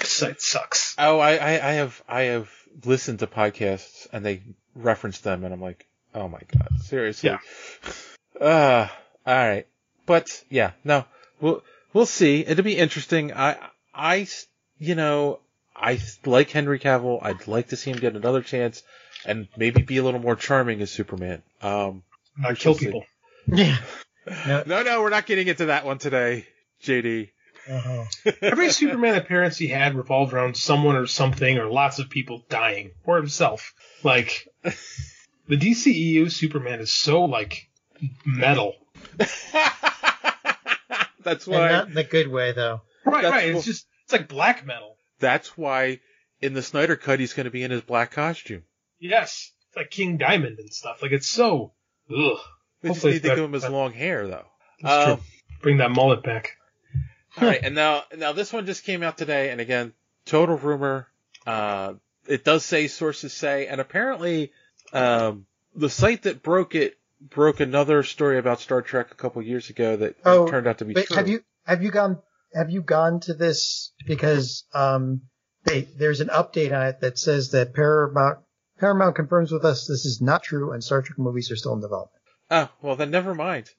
it 0.00 0.40
sucks. 0.42 0.94
Oh, 0.98 1.18
I, 1.18 1.36
I, 1.36 1.50
I 1.52 1.72
have 1.74 2.02
I 2.08 2.22
have 2.22 2.50
listened 2.84 3.20
to 3.20 3.26
podcasts 3.26 4.06
and 4.12 4.24
they 4.24 4.42
reference 4.74 5.20
them, 5.20 5.44
and 5.44 5.52
I'm 5.54 5.60
like, 5.60 5.86
oh 6.14 6.28
my 6.28 6.40
god, 6.52 6.80
seriously. 6.82 7.30
Yeah. 7.30 7.38
Uh, 8.40 8.88
all 9.26 9.34
right, 9.34 9.66
but 10.04 10.42
yeah, 10.50 10.72
no, 10.84 11.04
we'll 11.40 11.62
we'll 11.92 12.06
see. 12.06 12.40
It'll 12.46 12.64
be 12.64 12.76
interesting. 12.76 13.32
I 13.32 13.56
I 13.94 14.26
you 14.78 14.94
know 14.94 15.40
I 15.74 16.00
like 16.24 16.50
Henry 16.50 16.78
Cavill. 16.78 17.18
I'd 17.22 17.46
like 17.48 17.68
to 17.68 17.76
see 17.76 17.90
him 17.90 17.98
get 17.98 18.14
another 18.16 18.42
chance 18.42 18.82
and 19.24 19.48
maybe 19.56 19.82
be 19.82 19.96
a 19.96 20.02
little 20.04 20.20
more 20.20 20.36
charming 20.36 20.80
as 20.82 20.90
Superman. 20.90 21.42
Um, 21.62 22.02
I 22.44 22.54
kill 22.54 22.74
people. 22.74 23.04
Yeah. 23.46 23.76
No, 24.66 24.82
no, 24.82 25.02
we're 25.02 25.10
not 25.10 25.26
getting 25.26 25.46
into 25.46 25.66
that 25.66 25.84
one 25.84 25.98
today, 25.98 26.46
JD. 26.82 27.30
Uh-huh. 27.70 28.04
Every 28.42 28.70
Superman 28.70 29.16
appearance 29.16 29.56
he 29.56 29.68
had 29.68 29.94
revolved 29.94 30.32
around 30.32 30.56
someone 30.56 30.96
or 30.96 31.06
something 31.06 31.58
or 31.58 31.66
lots 31.70 31.98
of 31.98 32.10
people 32.10 32.42
dying 32.48 32.92
or 33.04 33.16
himself. 33.16 33.72
Like 34.04 34.48
the 34.62 35.56
DCEU 35.56 36.30
Superman 36.30 36.80
is 36.80 36.92
so 36.92 37.24
like 37.24 37.68
metal. 38.24 38.74
That's 41.22 41.46
And 41.46 41.54
why. 41.56 41.68
not 41.72 41.88
in 41.88 41.94
the 41.94 42.04
good 42.04 42.28
way 42.28 42.52
though. 42.52 42.82
Right, 43.04 43.22
That's 43.22 43.32
right. 43.32 43.46
what- 43.48 43.56
It's 43.58 43.66
just 43.66 43.86
it's 44.04 44.12
like 44.12 44.28
black 44.28 44.64
metal. 44.64 44.96
That's 45.18 45.56
why 45.56 46.00
in 46.40 46.52
the 46.54 46.62
Snyder 46.62 46.94
cut 46.96 47.18
he's 47.20 47.32
going 47.32 47.44
to 47.46 47.50
be 47.50 47.62
in 47.64 47.70
his 47.70 47.82
black 47.82 48.12
costume. 48.12 48.62
Yes, 49.00 49.50
it's 49.68 49.76
like 49.76 49.90
King 49.90 50.18
Diamond 50.18 50.58
and 50.58 50.72
stuff. 50.72 51.02
Like 51.02 51.12
it's 51.12 51.26
so. 51.28 51.72
Ugh. 52.10 52.38
They 52.82 52.88
just 52.90 52.98
Hopefully 53.02 53.12
need 53.14 53.22
to 53.22 53.28
give 53.30 53.38
him 53.44 53.52
his 53.52 53.68
long 53.68 53.92
hair 53.92 54.26
though. 54.26 54.44
That's 54.82 55.08
Um, 55.08 55.16
true. 55.16 55.24
Bring 55.62 55.76
that 55.78 55.90
mullet 55.90 56.22
back. 56.22 56.56
All 57.38 57.46
right, 57.48 57.60
and 57.62 57.74
now 57.74 58.04
now 58.16 58.32
this 58.32 58.52
one 58.52 58.64
just 58.66 58.84
came 58.84 59.02
out 59.02 59.18
today, 59.18 59.50
and 59.50 59.60
again, 59.60 59.92
total 60.24 60.56
rumor. 60.56 61.06
Uh, 61.46 61.94
it 62.26 62.44
does 62.44 62.64
say 62.64 62.88
sources 62.88 63.32
say, 63.32 63.66
and 63.66 63.80
apparently, 63.80 64.52
um, 64.92 65.46
the 65.74 65.90
site 65.90 66.22
that 66.22 66.42
broke 66.42 66.74
it 66.74 66.96
broke 67.20 67.60
another 67.60 68.02
story 68.02 68.38
about 68.38 68.60
Star 68.60 68.82
Trek 68.82 69.10
a 69.10 69.14
couple 69.14 69.42
years 69.42 69.70
ago 69.70 69.96
that 69.96 70.16
Oh, 70.24 70.48
turned 70.48 70.66
out 70.66 70.78
to 70.78 70.84
be 70.84 70.94
But 70.94 71.06
true. 71.06 71.16
have 71.16 71.28
you 71.28 71.42
have 71.64 71.82
you 71.82 71.90
gone 71.90 72.18
have 72.54 72.70
you 72.70 72.82
gone 72.82 73.20
to 73.20 73.34
this 73.34 73.92
because 74.06 74.64
um 74.74 75.22
they 75.64 75.82
there's 75.82 76.20
an 76.20 76.28
update 76.28 76.72
on 76.72 76.86
it 76.86 77.00
that 77.00 77.18
says 77.18 77.50
that 77.50 77.74
Paramount 77.74 78.38
Paramount 78.78 79.16
confirms 79.16 79.52
with 79.52 79.64
us 79.64 79.86
this 79.86 80.04
is 80.04 80.20
not 80.20 80.42
true 80.42 80.72
and 80.72 80.82
Star 80.82 81.02
Trek 81.02 81.18
movies 81.18 81.50
are 81.50 81.56
still 81.56 81.74
in 81.74 81.80
development. 81.80 82.22
Oh, 82.50 82.68
well 82.82 82.96
then 82.96 83.10
never 83.10 83.34
mind. 83.34 83.70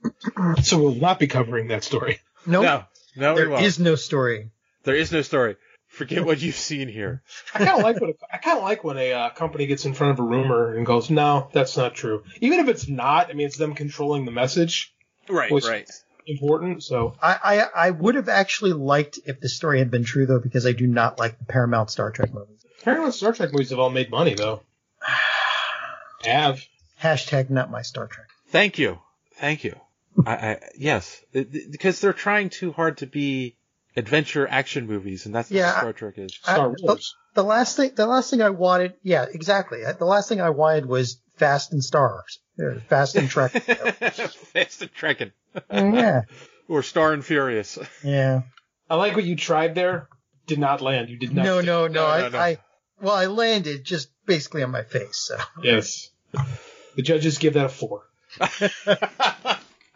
So 0.64 0.78
we'll 0.78 0.96
not 0.96 1.20
be 1.20 1.28
covering 1.28 1.68
that 1.68 1.84
story. 1.84 2.20
Nope. 2.46 2.64
No, 2.64 2.84
no, 3.16 3.34
we 3.34 3.40
there 3.42 3.50
won't. 3.50 3.64
is 3.64 3.80
no 3.80 3.96
story. 3.96 4.52
There 4.84 4.96
is 4.96 5.12
no 5.12 5.22
story. 5.22 5.58
Forget 5.88 6.26
what 6.26 6.42
you've 6.42 6.56
seen 6.56 6.90
here. 6.90 7.24
I 7.54 7.60
kind 7.60 7.78
of 7.78 7.84
like 7.84 8.00
when 8.02 8.10
a, 8.12 8.14
I 8.32 8.38
kind 8.38 8.58
of 8.58 8.64
like 8.64 8.84
when 8.84 8.98
a 8.98 9.14
uh, 9.14 9.30
company 9.32 9.68
gets 9.68 9.86
in 9.86 9.94
front 9.94 10.12
of 10.12 10.20
a 10.20 10.24
rumor 10.24 10.76
and 10.76 10.86
goes, 10.86 11.10
"No, 11.10 11.50
that's 11.54 11.78
not 11.78 11.96
true." 11.96 12.24
Even 12.42 12.60
if 12.60 12.68
it's 12.68 12.88
not, 12.88 13.30
I 13.30 13.34
mean, 13.34 13.48
it's 13.48 13.58
them 13.58 13.74
controlling 13.74 14.26
the 14.26 14.32
message. 14.32 14.94
Right, 15.30 15.52
which 15.52 15.66
right. 15.66 15.90
Important. 16.26 16.84
So 16.84 17.16
I, 17.22 17.38
I 17.76 17.88
I 17.88 17.92
would 17.92 18.16
have 18.16 18.28
actually 18.28 18.74
liked 18.74 19.20
if 19.26 19.40
the 19.40 19.50
story 19.50 19.80
had 19.80 19.90
been 19.90 20.04
true 20.04 20.26
though 20.26 20.40
because 20.40 20.66
I 20.66 20.74
do 20.74 20.86
not 20.86 21.20
like 21.20 21.40
the 21.40 21.46
Paramount 21.46 21.90
Star 21.90 22.12
Trek 22.12 22.34
movies. 22.34 22.66
Paramount 22.84 23.14
Star 23.14 23.32
Trek 23.34 23.54
movies 23.54 23.70
have 23.70 23.80
all 23.80 23.90
made 23.90 24.12
money 24.12 24.34
though. 24.34 24.62
have. 26.24 26.62
Hashtag 27.02 27.50
not 27.50 27.70
my 27.70 27.82
Star 27.84 28.08
Trek. 28.08 28.28
Thank 28.50 28.80
you. 28.80 29.00
Thank 29.36 29.64
you. 29.64 29.76
I, 30.26 30.32
I 30.36 30.60
yes, 30.78 31.22
It- 31.32 31.54
it- 31.54 31.72
because 31.72 32.00
they're 32.02 32.14
trying 32.14 32.50
too 32.50 32.72
hard 32.72 32.98
to 32.98 33.06
be 33.08 33.56
adventure 33.96 34.48
action 34.48 34.88
movies, 34.88 35.26
and 35.28 35.36
that's 35.36 35.52
Yeah, 35.52 35.68
what 35.74 35.78
Star 35.80 35.94
Trek 35.94 36.14
is. 36.18 36.40
I- 36.46 36.56
the, 36.58 37.00
the 37.36 37.44
last 37.44 37.78
thing, 37.78 37.92
the 37.96 38.08
last 38.08 38.32
thing 38.32 38.42
I 38.42 38.50
wanted, 38.50 38.94
yeah, 39.04 39.26
exactly. 39.32 39.80
The 39.84 40.06
last 40.06 40.28
thing 40.30 40.42
I 40.42 40.50
wanted 40.50 40.88
was 40.88 41.22
Fast 41.36 41.72
and 41.72 41.84
Stars, 41.84 42.40
uh, 42.60 42.80
Fast 42.90 43.16
and 43.16 43.30
Trek. 43.30 43.52
Fast 43.52 44.82
and 44.82 44.92
Trekking. 44.94 45.32
yeah, 45.72 46.22
Or 46.68 46.82
Star 46.84 47.14
and 47.14 47.24
Furious. 47.24 47.78
yeah. 48.04 48.42
I 48.90 48.96
like 48.96 49.16
what 49.16 49.24
you 49.26 49.36
tried 49.36 49.76
there. 49.76 50.08
Did 50.48 50.60
not 50.60 50.82
land. 50.82 51.10
You 51.10 51.18
did 51.18 51.34
not. 51.36 51.46
No, 51.46 51.58
stick. 51.58 51.66
no, 51.68 51.88
no. 51.88 52.06
I, 52.06 52.50
I, 52.52 52.58
well, 53.02 53.14
I 53.14 53.26
landed 53.28 53.84
just 53.84 54.10
basically 54.28 54.62
on 54.62 54.70
my 54.72 54.84
face. 54.84 55.18
So 55.18 55.38
Yes. 55.64 56.12
The 56.96 57.02
judges 57.02 57.40
give 57.40 57.54
that 57.56 57.66
a 57.66 57.70
four. 57.70 58.04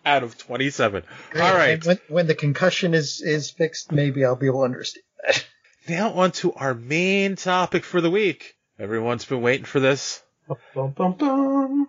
Out 0.04 0.24
of 0.24 0.38
27. 0.38 1.04
Great. 1.30 1.44
All 1.44 1.54
right. 1.54 1.86
When, 1.86 2.00
when 2.08 2.28
the 2.28 2.34
concussion 2.36 2.96
is 2.96 3.22
is 3.22 3.52
fixed, 3.52 3.92
maybe 3.92 4.26
I'll 4.26 4.36
be 4.36 4.48
able 4.48 4.62
to 4.62 4.66
understand 4.66 5.04
that. 5.26 5.46
Now 5.90 6.14
on 6.14 6.32
to 6.34 6.54
our 6.54 6.76
main 6.76 7.36
topic 7.36 7.84
for 7.84 8.02
the 8.02 8.12
week. 8.12 8.56
Everyone's 8.78 9.26
been 9.26 9.42
waiting 9.42 9.66
for 9.66 9.80
this. 9.80 10.22
Bum, 10.76 10.92
bum, 10.92 11.14
bum. 11.14 11.88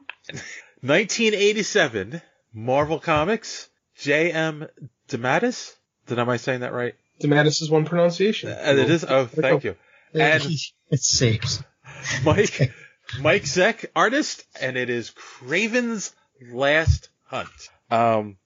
1987, 0.81 2.23
Marvel 2.55 2.99
Comics, 2.99 3.69
J.M. 3.99 4.67
DeMatteis. 5.09 5.75
Did 6.07 6.19
am 6.19 6.31
I 6.31 6.39
saying 6.39 6.61
that 6.61 6.73
right? 6.73 6.95
DeMatteis 7.21 7.61
is 7.61 7.71
one 7.71 7.85
pronunciation. 7.85 8.51
Uh, 8.51 8.73
it 8.77 8.91
is. 8.91 9.05
Oh, 9.05 9.27
thank 9.27 9.65
you. 9.65 9.77
And 10.15 10.43
it 10.91 11.03
saves. 11.03 11.63
Mike 12.25 12.73
Mike 13.21 13.43
Zeck, 13.45 13.85
artist, 13.95 14.45
and 14.61 14.77
it 14.77 14.89
is 14.91 15.11
Kraven's 15.11 16.15
Last 16.53 17.09
Hunt. 17.25 17.49
Um, 17.91 18.37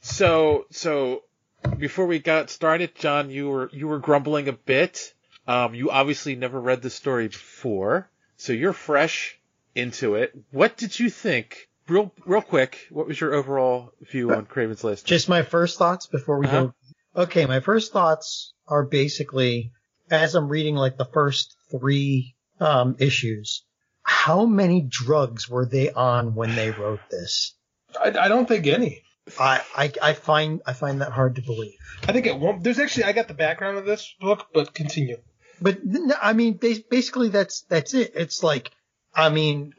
so 0.00 0.66
so 0.70 1.22
before 1.78 2.06
we 2.06 2.18
got 2.18 2.50
started, 2.50 2.94
John, 2.96 3.30
you 3.30 3.48
were 3.48 3.70
you 3.72 3.88
were 3.88 3.98
grumbling 3.98 4.48
a 4.48 4.52
bit. 4.52 5.12
Um, 5.46 5.74
you 5.74 5.90
obviously 5.90 6.36
never 6.36 6.60
read 6.60 6.82
the 6.82 6.90
story 6.90 7.28
before, 7.28 8.08
so 8.36 8.52
you're 8.52 8.72
fresh 8.72 9.38
into 9.74 10.14
it. 10.16 10.32
What 10.50 10.76
did 10.76 10.98
you 10.98 11.10
think? 11.10 11.68
Real 11.88 12.12
real 12.26 12.42
quick, 12.42 12.86
what 12.90 13.06
was 13.08 13.20
your 13.20 13.34
overall 13.34 13.92
view 14.10 14.32
on 14.32 14.46
Kraven's 14.46 14.84
Last? 14.84 15.00
Hunt? 15.00 15.06
Just 15.06 15.28
my 15.28 15.42
first 15.42 15.78
thoughts 15.78 16.06
before 16.06 16.38
we 16.38 16.46
Uh-huh. 16.46 16.60
go. 17.14 17.22
Okay, 17.22 17.44
my 17.46 17.60
first 17.60 17.92
thoughts 17.92 18.52
are 18.68 18.84
basically 18.84 19.72
as 20.10 20.34
I'm 20.34 20.48
reading 20.48 20.74
like 20.76 20.96
the 20.96 21.04
first 21.12 21.56
three 21.70 22.34
um, 22.62 22.96
issues. 22.98 23.64
How 24.02 24.46
many 24.46 24.80
drugs 24.88 25.48
were 25.48 25.66
they 25.66 25.90
on 25.90 26.34
when 26.34 26.54
they 26.54 26.70
wrote 26.70 27.00
this? 27.10 27.54
I, 28.00 28.08
I 28.08 28.28
don't 28.28 28.46
think 28.46 28.66
any. 28.66 29.02
I, 29.38 29.62
I 29.76 29.92
I 30.02 30.12
find 30.14 30.62
I 30.66 30.72
find 30.72 31.00
that 31.00 31.12
hard 31.12 31.36
to 31.36 31.42
believe. 31.42 31.78
I 32.08 32.12
think 32.12 32.26
it 32.26 32.38
won't. 32.38 32.62
There's 32.64 32.78
actually 32.78 33.04
I 33.04 33.12
got 33.12 33.28
the 33.28 33.34
background 33.34 33.78
of 33.78 33.84
this 33.84 34.12
book, 34.20 34.48
but 34.52 34.74
continue. 34.74 35.18
But 35.60 35.78
I 36.20 36.32
mean, 36.32 36.58
basically 36.58 37.28
that's 37.28 37.62
that's 37.62 37.94
it. 37.94 38.12
It's 38.16 38.42
like, 38.42 38.72
I 39.14 39.28
mean, 39.28 39.74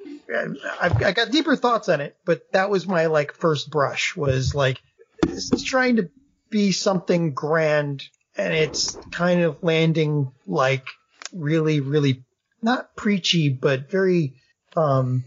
I've, 0.79 1.03
I 1.03 1.11
got 1.11 1.31
deeper 1.31 1.57
thoughts 1.57 1.89
on 1.89 1.99
it, 1.99 2.15
but 2.25 2.49
that 2.53 2.69
was 2.69 2.87
my 2.87 3.07
like 3.07 3.33
first 3.33 3.69
brush 3.69 4.15
was 4.15 4.55
like, 4.55 4.81
this 5.23 5.51
is 5.51 5.63
trying 5.63 5.97
to 5.97 6.09
be 6.49 6.71
something 6.71 7.33
grand, 7.33 8.03
and 8.37 8.53
it's 8.53 8.97
kind 9.11 9.41
of 9.41 9.61
landing 9.61 10.31
like 10.47 10.87
really, 11.33 11.81
really 11.81 12.23
not 12.63 12.95
preachy, 12.95 13.49
but 13.49 13.89
very 13.89 14.35
um 14.75 15.23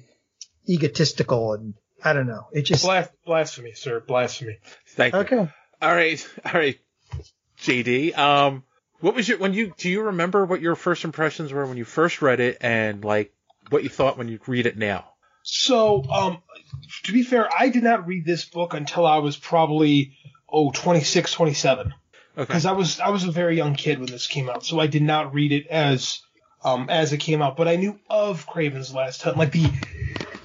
egotistical, 0.69 1.53
and 1.55 1.75
I 2.03 2.13
don't 2.13 2.27
know. 2.27 2.47
It 2.53 2.63
just 2.63 2.85
Blas- 2.85 3.09
blasphemy, 3.25 3.73
sir. 3.73 4.01
Blasphemy. 4.01 4.59
Thank 4.89 5.15
you. 5.15 5.21
okay. 5.21 5.49
All 5.83 5.95
right, 5.95 6.27
all 6.45 6.53
right, 6.53 6.79
JD. 7.61 8.17
Um, 8.17 8.65
what 9.01 9.15
was 9.15 9.29
your 9.29 9.39
when 9.39 9.53
you 9.53 9.75
do 9.77 9.91
you 9.91 10.03
remember 10.03 10.45
what 10.47 10.61
your 10.61 10.75
first 10.75 11.05
impressions 11.05 11.53
were 11.53 11.67
when 11.67 11.77
you 11.77 11.85
first 11.85 12.23
read 12.23 12.41
it, 12.41 12.59
and 12.61 13.05
like 13.05 13.33
what 13.71 13.83
you 13.83 13.89
thought 13.89 14.17
when 14.19 14.29
you 14.29 14.39
read 14.47 14.67
it 14.67 14.77
now? 14.79 15.05
So, 15.43 16.03
um, 16.11 16.43
to 17.05 17.13
be 17.13 17.23
fair, 17.23 17.49
I 17.57 17.69
did 17.69 17.85
not 17.85 18.07
read 18.07 18.25
this 18.25 18.47
book 18.47 18.75
until 18.75 19.07
I 19.07 19.19
was 19.19 19.37
probably 19.37 20.17
oh 20.49 20.73
26, 20.73 21.33
27. 21.33 21.87
Okay. 21.87 21.95
Because 22.37 22.67
I 22.67 22.73
was 22.73 23.01
I 23.01 23.11
was 23.11 23.25
a 23.25 23.31
very 23.31 23.57
young 23.57 23.75
kid 23.75 23.99
when 23.99 24.09
this 24.09 24.27
came 24.27 24.49
out, 24.51 24.65
so 24.65 24.81
I 24.81 24.87
did 24.87 25.03
not 25.03 25.35
read 25.35 25.53
it 25.53 25.67
as 25.69 26.21
um 26.67 26.91
as 26.91 27.13
it 27.13 27.19
came 27.19 27.41
out. 27.41 27.57
But 27.57 27.69
I 27.69 27.77
knew 27.77 27.99
of 28.11 28.47
Kraven's 28.47 28.93
Last 28.93 29.23
Hunt. 29.23 29.39
Like 29.39 29.53
the 29.53 29.71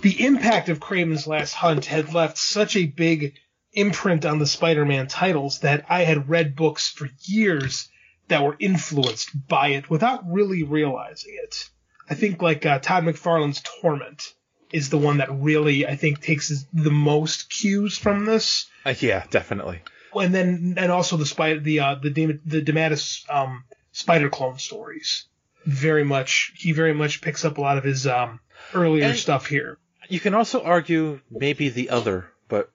the 0.01 0.25
impact 0.25 0.69
of 0.69 0.79
Kraven's 0.79 1.27
Last 1.27 1.53
Hunt 1.53 1.85
had 1.85 2.13
left 2.13 2.37
such 2.37 2.75
a 2.75 2.85
big 2.85 3.35
imprint 3.73 4.25
on 4.25 4.39
the 4.39 4.45
Spider-Man 4.47 5.07
titles 5.07 5.59
that 5.59 5.85
I 5.89 6.03
had 6.03 6.29
read 6.29 6.55
books 6.55 6.89
for 6.89 7.07
years 7.23 7.89
that 8.27 8.43
were 8.43 8.55
influenced 8.59 9.29
by 9.47 9.69
it 9.69 9.89
without 9.89 10.29
really 10.31 10.63
realizing 10.63 11.33
it. 11.43 11.69
I 12.09 12.15
think 12.15 12.41
like 12.41 12.65
uh, 12.65 12.79
Todd 12.79 13.03
McFarlane's 13.03 13.61
Torment 13.81 14.33
is 14.71 14.89
the 14.89 14.97
one 14.97 15.17
that 15.17 15.29
really 15.31 15.85
I 15.87 15.95
think 15.95 16.21
takes 16.21 16.65
the 16.73 16.91
most 16.91 17.49
cues 17.49 17.97
from 17.97 18.25
this 18.25 18.69
Uh, 18.85 18.93
yeah, 18.99 19.23
definitely. 19.29 19.81
and 20.15 20.33
then 20.33 20.73
and 20.77 20.91
also 20.91 21.17
the 21.17 21.25
spider 21.25 21.59
the 21.59 21.79
uh 21.81 21.95
the 21.95 22.09
Dem- 22.09 22.41
the 22.45 22.61
DeMatteis 22.61 23.29
um 23.29 23.63
spider 23.91 24.29
clone 24.29 24.57
stories 24.59 25.25
very 25.65 26.03
much 26.03 26.53
he 26.55 26.71
very 26.71 26.93
much 26.93 27.21
picks 27.21 27.45
up 27.45 27.57
a 27.57 27.61
lot 27.61 27.77
of 27.77 27.83
his 27.83 28.07
um 28.07 28.39
earlier 28.73 29.05
And- 29.05 29.17
stuff 29.17 29.45
here 29.47 29.77
You 30.09 30.19
can 30.19 30.33
also 30.33 30.61
argue 30.63 31.21
maybe 31.29 31.69
the 31.69 31.89
other, 31.91 32.27
but 32.49 32.69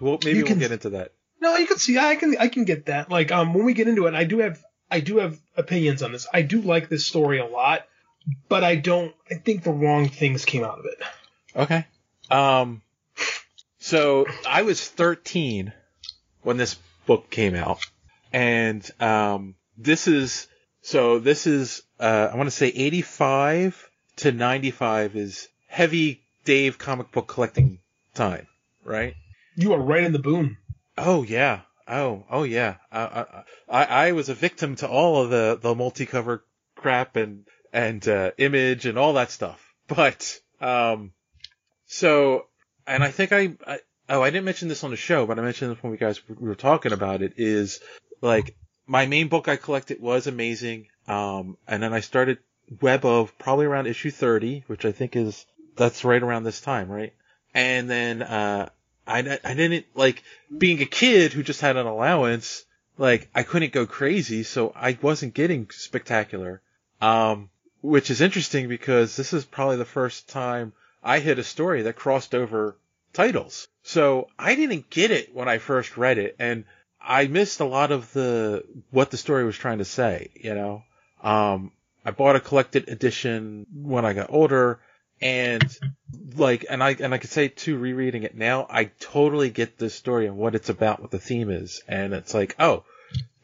we'll, 0.00 0.18
maybe 0.24 0.30
You 0.38 0.44
we'll 0.44 0.46
can- 0.48 0.58
get 0.58 0.72
into 0.72 0.90
that. 0.90 1.12
no 1.40 1.56
you 1.56 1.66
can 1.66 1.78
see 1.78 1.98
I 1.98 2.16
can 2.16 2.36
I 2.38 2.48
can 2.48 2.64
get 2.64 2.86
that 2.86 3.10
like 3.10 3.30
um 3.32 3.54
when 3.54 3.64
we 3.64 3.74
get 3.74 3.88
into 3.88 4.06
it 4.06 4.14
I 4.14 4.24
do 4.24 4.38
have 4.40 4.58
I 4.90 5.00
do 5.00 5.18
have 5.18 5.38
opinions 5.56 6.02
on 6.02 6.12
this 6.12 6.26
I 6.32 6.42
do 6.42 6.60
like 6.60 6.88
this 6.88 7.06
story 7.06 7.38
a 7.38 7.46
lot 7.46 7.86
but 8.48 8.64
I 8.64 8.76
don't 8.76 9.14
I 9.30 9.34
think 9.34 9.62
the 9.62 9.72
wrong 9.72 10.08
things 10.08 10.44
came 10.44 10.64
out 10.64 10.78
of 10.78 10.84
it 10.86 11.02
Okay. 11.56 11.86
Um, 12.30 12.82
so 13.78 14.26
I 14.48 14.62
was 14.62 14.86
13 14.88 15.72
when 16.42 16.56
this 16.56 16.76
book 17.06 17.30
came 17.30 17.54
out, 17.54 17.86
and 18.32 18.88
um, 19.00 19.54
this 19.76 20.08
is 20.08 20.48
so 20.84 21.18
this 21.18 21.46
is 21.46 21.82
uh, 21.98 22.28
I 22.32 22.36
want 22.36 22.46
to 22.46 22.56
say 22.56 22.68
85 22.68 23.90
to 24.16 24.32
95 24.32 25.16
is 25.16 25.48
heavy 25.66 26.22
Dave 26.44 26.78
comic 26.78 27.10
book 27.10 27.26
collecting 27.26 27.80
time, 28.14 28.46
right? 28.84 29.14
you 29.56 29.72
are 29.72 29.80
right 29.80 30.02
in 30.02 30.12
the 30.12 30.18
boom 30.18 30.56
Oh 30.96 31.22
yeah. 31.22 31.60
Oh 31.86 32.24
oh 32.30 32.44
yeah. 32.44 32.76
I 32.90 33.00
I 33.00 33.44
I, 33.68 33.84
I 33.84 34.12
was 34.12 34.28
a 34.28 34.34
victim 34.34 34.76
to 34.76 34.88
all 34.88 35.22
of 35.22 35.30
the 35.30 35.58
the 35.60 35.74
multi-cover 35.74 36.44
crap 36.76 37.16
and 37.16 37.44
and 37.72 38.06
uh, 38.06 38.30
image 38.38 38.86
and 38.86 38.98
all 38.98 39.14
that 39.14 39.30
stuff. 39.30 39.60
But 39.86 40.38
um, 40.60 41.12
so 41.86 42.46
and 42.86 43.02
I 43.02 43.10
think 43.10 43.32
I, 43.32 43.54
I 43.66 43.80
oh 44.08 44.22
I 44.22 44.30
didn't 44.30 44.44
mention 44.44 44.68
this 44.68 44.84
on 44.84 44.90
the 44.90 44.96
show, 44.96 45.26
but 45.26 45.38
I 45.38 45.42
mentioned 45.42 45.72
this 45.72 45.82
when 45.82 45.90
we 45.90 45.98
guys 45.98 46.20
we 46.28 46.48
were 46.48 46.54
talking 46.54 46.92
about 46.92 47.22
it. 47.22 47.34
Is 47.36 47.80
like 48.20 48.56
my 48.86 49.06
main 49.06 49.28
book 49.28 49.48
I 49.48 49.56
collected 49.56 50.00
was 50.00 50.26
amazing. 50.26 50.88
Um, 51.06 51.56
and 51.66 51.82
then 51.82 51.92
I 51.92 52.00
started 52.00 52.38
Web 52.80 53.04
of 53.04 53.36
probably 53.38 53.66
around 53.66 53.86
issue 53.86 54.10
30, 54.10 54.64
which 54.66 54.84
I 54.84 54.92
think 54.92 55.16
is 55.16 55.44
that's 55.76 56.04
right 56.04 56.22
around 56.22 56.44
this 56.44 56.60
time, 56.60 56.88
right? 56.90 57.12
And 57.52 57.88
then 57.90 58.22
uh, 58.22 58.68
I 59.06 59.38
I 59.44 59.54
didn't 59.54 59.86
like 59.94 60.22
being 60.56 60.80
a 60.80 60.86
kid 60.86 61.32
who 61.32 61.42
just 61.42 61.60
had 61.60 61.76
an 61.76 61.86
allowance. 61.86 62.64
Like 62.96 63.28
I 63.34 63.42
couldn't 63.42 63.72
go 63.72 63.86
crazy, 63.86 64.44
so 64.44 64.72
I 64.74 64.96
wasn't 65.00 65.34
getting 65.34 65.68
spectacular. 65.70 66.62
Um, 67.00 67.50
which 67.82 68.10
is 68.10 68.22
interesting 68.22 68.68
because 68.68 69.14
this 69.14 69.34
is 69.34 69.44
probably 69.44 69.76
the 69.76 69.84
first 69.84 70.28
time 70.28 70.72
I 71.02 71.18
hit 71.18 71.38
a 71.38 71.44
story 71.44 71.82
that 71.82 71.96
crossed 71.96 72.34
over 72.34 72.76
titles. 73.12 73.68
So 73.82 74.28
I 74.38 74.54
didn't 74.54 74.88
get 74.88 75.10
it 75.10 75.34
when 75.34 75.48
I 75.48 75.58
first 75.58 75.98
read 75.98 76.16
it, 76.16 76.36
and 76.38 76.64
I 77.06 77.26
missed 77.26 77.60
a 77.60 77.64
lot 77.64 77.92
of 77.92 78.12
the 78.12 78.64
what 78.90 79.10
the 79.10 79.16
story 79.16 79.44
was 79.44 79.56
trying 79.56 79.78
to 79.78 79.84
say. 79.84 80.30
You 80.34 80.54
know, 80.54 80.82
um, 81.22 81.72
I 82.04 82.10
bought 82.10 82.36
a 82.36 82.40
collected 82.40 82.88
edition 82.88 83.66
when 83.74 84.04
I 84.04 84.12
got 84.12 84.30
older, 84.30 84.80
and 85.20 85.64
like, 86.36 86.66
and 86.68 86.82
I 86.82 86.96
and 86.98 87.14
I 87.14 87.18
could 87.18 87.30
say 87.30 87.48
too, 87.48 87.76
rereading 87.76 88.22
it 88.22 88.34
now, 88.34 88.66
I 88.68 88.84
totally 89.00 89.50
get 89.50 89.78
this 89.78 89.94
story 89.94 90.26
and 90.26 90.36
what 90.36 90.54
it's 90.54 90.68
about, 90.68 91.00
what 91.00 91.10
the 91.10 91.18
theme 91.18 91.50
is, 91.50 91.82
and 91.86 92.14
it's 92.14 92.34
like, 92.34 92.56
oh, 92.58 92.84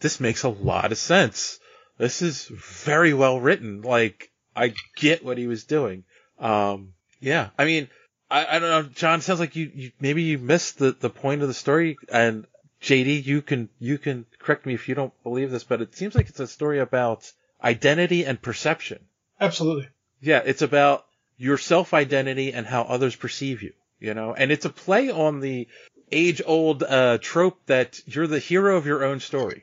this 0.00 0.20
makes 0.20 0.42
a 0.42 0.48
lot 0.48 0.92
of 0.92 0.98
sense. 0.98 1.58
This 1.98 2.22
is 2.22 2.46
very 2.46 3.12
well 3.12 3.38
written. 3.38 3.82
Like, 3.82 4.30
I 4.56 4.74
get 4.96 5.24
what 5.24 5.38
he 5.38 5.46
was 5.46 5.64
doing. 5.64 6.04
Um, 6.38 6.94
yeah, 7.20 7.50
I 7.58 7.66
mean, 7.66 7.88
I, 8.30 8.56
I 8.56 8.58
don't 8.58 8.70
know, 8.70 8.90
John. 8.94 9.20
Sounds 9.20 9.40
like 9.40 9.56
you, 9.56 9.70
you 9.74 9.92
maybe 10.00 10.22
you 10.22 10.38
missed 10.38 10.78
the 10.78 10.92
the 10.92 11.11
point 11.11 11.42
of 11.42 11.48
the 11.48 11.54
story, 11.54 11.98
and 12.11 12.46
JD, 12.83 13.24
you 13.24 13.43
can 13.43 13.68
you 13.78 13.99
can 13.99 14.26
correct 14.39 14.66
me 14.66 14.74
if 14.74 14.89
you 14.89 14.95
don't 14.95 15.12
believe 15.22 15.51
this, 15.51 15.64
but 15.64 15.83
it 15.83 15.95
seems 15.95 16.14
like 16.14 16.28
it's 16.28 16.41
a 16.41 16.47
story 16.47 16.78
about 16.78 17.31
identity 17.62 18.24
and 18.24 18.41
perception. 18.41 19.01
Absolutely. 19.41 19.89
Yeah, 20.20 20.43
it's 20.45 20.62
about 20.62 21.07
your 21.37 21.59
self 21.59 21.93
identity 21.93 22.53
and 22.53 22.66
how 22.66 22.83
others 22.83 23.14
perceive 23.16 23.62
you. 23.62 23.72
You 23.99 24.14
know, 24.14 24.33
and 24.33 24.51
it's 24.51 24.64
a 24.64 24.70
play 24.70 25.11
on 25.11 25.41
the 25.41 25.68
age 26.11 26.41
old 26.45 26.83
uh, 26.83 27.18
trope 27.20 27.59
that 27.66 28.01
you're 28.07 28.26
the 28.26 28.39
hero 28.39 28.76
of 28.76 28.87
your 28.87 29.05
own 29.05 29.20
story. 29.20 29.62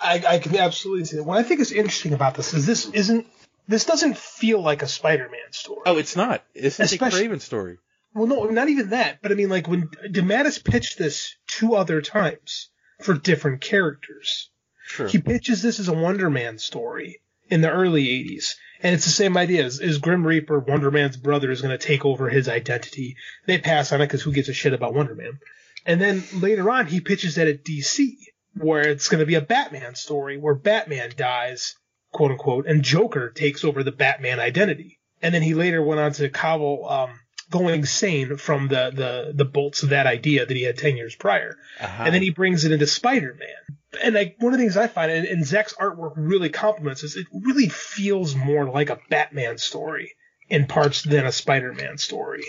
I, 0.00 0.22
I 0.28 0.38
can 0.38 0.56
absolutely 0.56 1.06
see 1.06 1.16
that. 1.16 1.24
What 1.24 1.38
I 1.38 1.42
think 1.42 1.60
is 1.60 1.72
interesting 1.72 2.12
about 2.12 2.34
this 2.34 2.54
is 2.54 2.66
this 2.66 2.86
isn't 2.90 3.26
this 3.66 3.84
doesn't 3.84 4.16
feel 4.16 4.62
like 4.62 4.82
a 4.82 4.88
Spider-Man 4.88 5.52
story. 5.52 5.82
Oh, 5.86 5.96
it's 5.96 6.14
not. 6.14 6.42
It's 6.54 6.78
a 6.78 6.84
Kraven 6.84 7.40
story. 7.40 7.78
Well, 8.14 8.26
no, 8.26 8.44
not 8.44 8.68
even 8.68 8.90
that. 8.90 9.20
But 9.22 9.32
I 9.32 9.34
mean, 9.34 9.48
like 9.48 9.68
when 9.68 9.88
DeMatteis 10.06 10.64
pitched 10.64 10.98
this 10.98 11.36
two 11.46 11.74
other 11.74 12.00
times 12.00 12.70
for 13.02 13.14
different 13.14 13.60
characters, 13.60 14.50
Sure. 14.86 15.06
he 15.08 15.18
pitches 15.18 15.62
this 15.62 15.78
as 15.78 15.88
a 15.88 15.92
Wonder 15.92 16.30
Man 16.30 16.58
story 16.58 17.20
in 17.50 17.60
the 17.60 17.70
early 17.70 18.06
'80s, 18.06 18.54
and 18.82 18.94
it's 18.94 19.04
the 19.04 19.10
same 19.10 19.36
idea. 19.36 19.64
Is, 19.64 19.80
is 19.80 19.98
Grim 19.98 20.26
Reaper 20.26 20.58
Wonder 20.58 20.90
Man's 20.90 21.16
brother 21.16 21.50
is 21.50 21.60
going 21.60 21.78
to 21.78 21.86
take 21.86 22.04
over 22.04 22.28
his 22.28 22.48
identity? 22.48 23.16
They 23.46 23.58
pass 23.58 23.92
on 23.92 24.00
it 24.00 24.06
because 24.06 24.22
who 24.22 24.32
gives 24.32 24.48
a 24.48 24.54
shit 24.54 24.72
about 24.72 24.94
Wonder 24.94 25.14
Man? 25.14 25.38
And 25.86 26.00
then 26.00 26.24
later 26.34 26.68
on, 26.70 26.86
he 26.86 27.00
pitches 27.00 27.36
that 27.36 27.48
at 27.48 27.64
DC, 27.64 28.12
where 28.54 28.88
it's 28.88 29.08
going 29.08 29.20
to 29.20 29.26
be 29.26 29.34
a 29.36 29.40
Batman 29.40 29.94
story 29.94 30.36
where 30.38 30.54
Batman 30.54 31.12
dies, 31.16 31.76
quote 32.12 32.30
unquote, 32.32 32.66
and 32.66 32.82
Joker 32.82 33.30
takes 33.30 33.64
over 33.64 33.82
the 33.82 33.92
Batman 33.92 34.40
identity. 34.40 34.98
And 35.22 35.34
then 35.34 35.42
he 35.42 35.54
later 35.54 35.82
went 35.82 36.00
on 36.00 36.12
to 36.14 36.28
cobble 36.30 36.88
um, 36.88 37.20
going 37.50 37.84
sane 37.84 38.36
from 38.36 38.68
the, 38.68 38.90
the, 38.94 39.32
the 39.34 39.44
bolts 39.44 39.82
of 39.82 39.90
that 39.90 40.06
idea 40.06 40.44
that 40.46 40.56
he 40.56 40.62
had 40.62 40.78
10 40.78 40.96
years 40.96 41.14
prior. 41.14 41.56
Uh-huh. 41.80 42.04
And 42.04 42.14
then 42.14 42.22
he 42.22 42.30
brings 42.30 42.64
it 42.64 42.72
into 42.72 42.86
Spider-Man. 42.86 43.78
And 44.02 44.14
like 44.14 44.36
one 44.38 44.52
of 44.52 44.58
the 44.58 44.64
things 44.64 44.76
I 44.76 44.86
find, 44.86 45.10
and, 45.10 45.26
and 45.26 45.44
Zeck's 45.44 45.74
artwork 45.74 46.12
really 46.16 46.50
complements, 46.50 47.02
is 47.02 47.16
it 47.16 47.26
really 47.32 47.68
feels 47.68 48.34
more 48.34 48.68
like 48.68 48.90
a 48.90 48.98
Batman 49.08 49.58
story 49.58 50.12
in 50.48 50.66
parts 50.66 51.02
than 51.02 51.24
a 51.26 51.32
Spider-Man 51.32 51.98
story. 51.98 52.44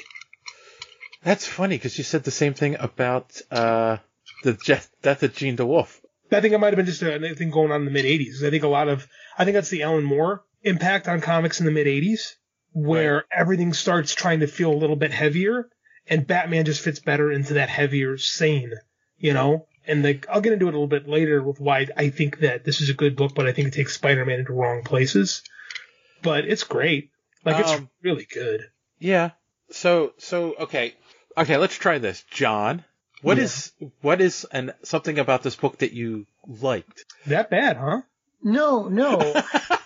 That's 1.23 1.45
funny 1.45 1.75
because 1.75 1.97
you 1.97 2.03
said 2.03 2.23
the 2.23 2.31
same 2.31 2.53
thing 2.53 2.75
about 2.79 3.39
uh, 3.51 3.97
the 4.43 4.53
Je- 4.53 4.79
death 5.01 5.23
of 5.23 5.35
Jean 5.35 5.57
DeWolff. 5.57 5.99
I 6.31 6.41
think 6.41 6.53
it 6.53 6.59
might 6.59 6.67
have 6.67 6.77
been 6.77 6.85
just 6.85 7.01
a 7.01 7.35
thing 7.35 7.49
going 7.49 7.71
on 7.71 7.81
in 7.81 7.85
the 7.85 7.91
mid 7.91 8.05
80s. 8.05 8.43
I 8.43 8.51
think 8.51 8.63
a 8.63 8.67
lot 8.67 8.87
of, 8.87 9.07
I 9.37 9.45
think 9.45 9.55
that's 9.55 9.69
the 9.69 9.83
Alan 9.83 10.03
Moore 10.03 10.43
impact 10.61 11.07
on 11.07 11.21
comics 11.21 11.59
in 11.59 11.65
the 11.65 11.71
mid 11.71 11.87
80s, 11.87 12.35
where 12.71 13.25
everything 13.31 13.73
starts 13.73 14.13
trying 14.13 14.41
to 14.41 14.47
feel 14.47 14.71
a 14.71 14.75
little 14.77 14.95
bit 14.95 15.11
heavier, 15.11 15.69
and 16.07 16.25
Batman 16.27 16.65
just 16.65 16.81
fits 16.81 16.99
better 16.99 17.31
into 17.31 17.55
that 17.55 17.69
heavier 17.69 18.17
sane, 18.17 18.73
you 19.17 19.33
know? 19.33 19.65
And 19.87 20.03
like, 20.03 20.27
I'll 20.29 20.41
get 20.41 20.53
into 20.53 20.67
it 20.67 20.73
a 20.73 20.77
little 20.77 20.87
bit 20.87 21.07
later 21.07 21.41
with 21.41 21.59
why 21.59 21.87
I 21.97 22.09
think 22.09 22.39
that 22.39 22.63
this 22.63 22.81
is 22.81 22.89
a 22.89 22.93
good 22.93 23.15
book, 23.15 23.33
but 23.35 23.47
I 23.47 23.53
think 23.53 23.69
it 23.69 23.73
takes 23.73 23.95
Spider-Man 23.95 24.39
into 24.39 24.53
wrong 24.53 24.83
places. 24.83 25.41
But 26.21 26.45
it's 26.45 26.63
great. 26.63 27.09
Like, 27.45 27.59
it's 27.59 27.71
Um, 27.71 27.89
really 28.03 28.27
good. 28.31 28.69
Yeah. 28.99 29.31
So 29.71 30.13
so 30.17 30.55
okay 30.59 30.93
okay 31.37 31.57
let's 31.57 31.75
try 31.77 31.97
this, 31.99 32.23
John. 32.31 32.83
What 33.21 33.37
Yeah. 33.37 33.43
is 33.43 33.71
what 34.01 34.19
is 34.21 34.45
an 34.51 34.73
something 34.83 35.17
about 35.19 35.43
this 35.43 35.55
book 35.55 35.77
that 35.79 35.93
you 35.93 36.25
liked? 36.47 37.05
That 37.27 37.49
bad, 37.49 37.77
huh? 37.77 38.01
No, 38.43 38.87
no. 38.89 39.19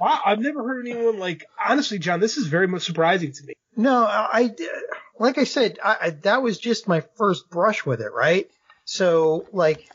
wow, 0.00 0.20
I've 0.24 0.40
never 0.40 0.66
heard 0.66 0.86
anyone 0.86 1.18
like, 1.18 1.46
honestly, 1.62 1.98
John, 1.98 2.20
this 2.20 2.36
is 2.36 2.46
very 2.46 2.66
much 2.66 2.82
surprising 2.82 3.32
to 3.32 3.44
me. 3.44 3.54
No, 3.76 4.04
I, 4.04 4.50
I- 4.58 4.82
like 5.20 5.36
I 5.38 5.44
said, 5.44 5.78
I, 5.82 5.96
I, 6.00 6.10
that 6.22 6.42
was 6.42 6.58
just 6.58 6.86
my 6.86 7.00
first 7.16 7.50
brush 7.50 7.84
with 7.84 8.00
it, 8.00 8.12
right? 8.14 8.48
So, 8.84 9.46
like, 9.52 9.88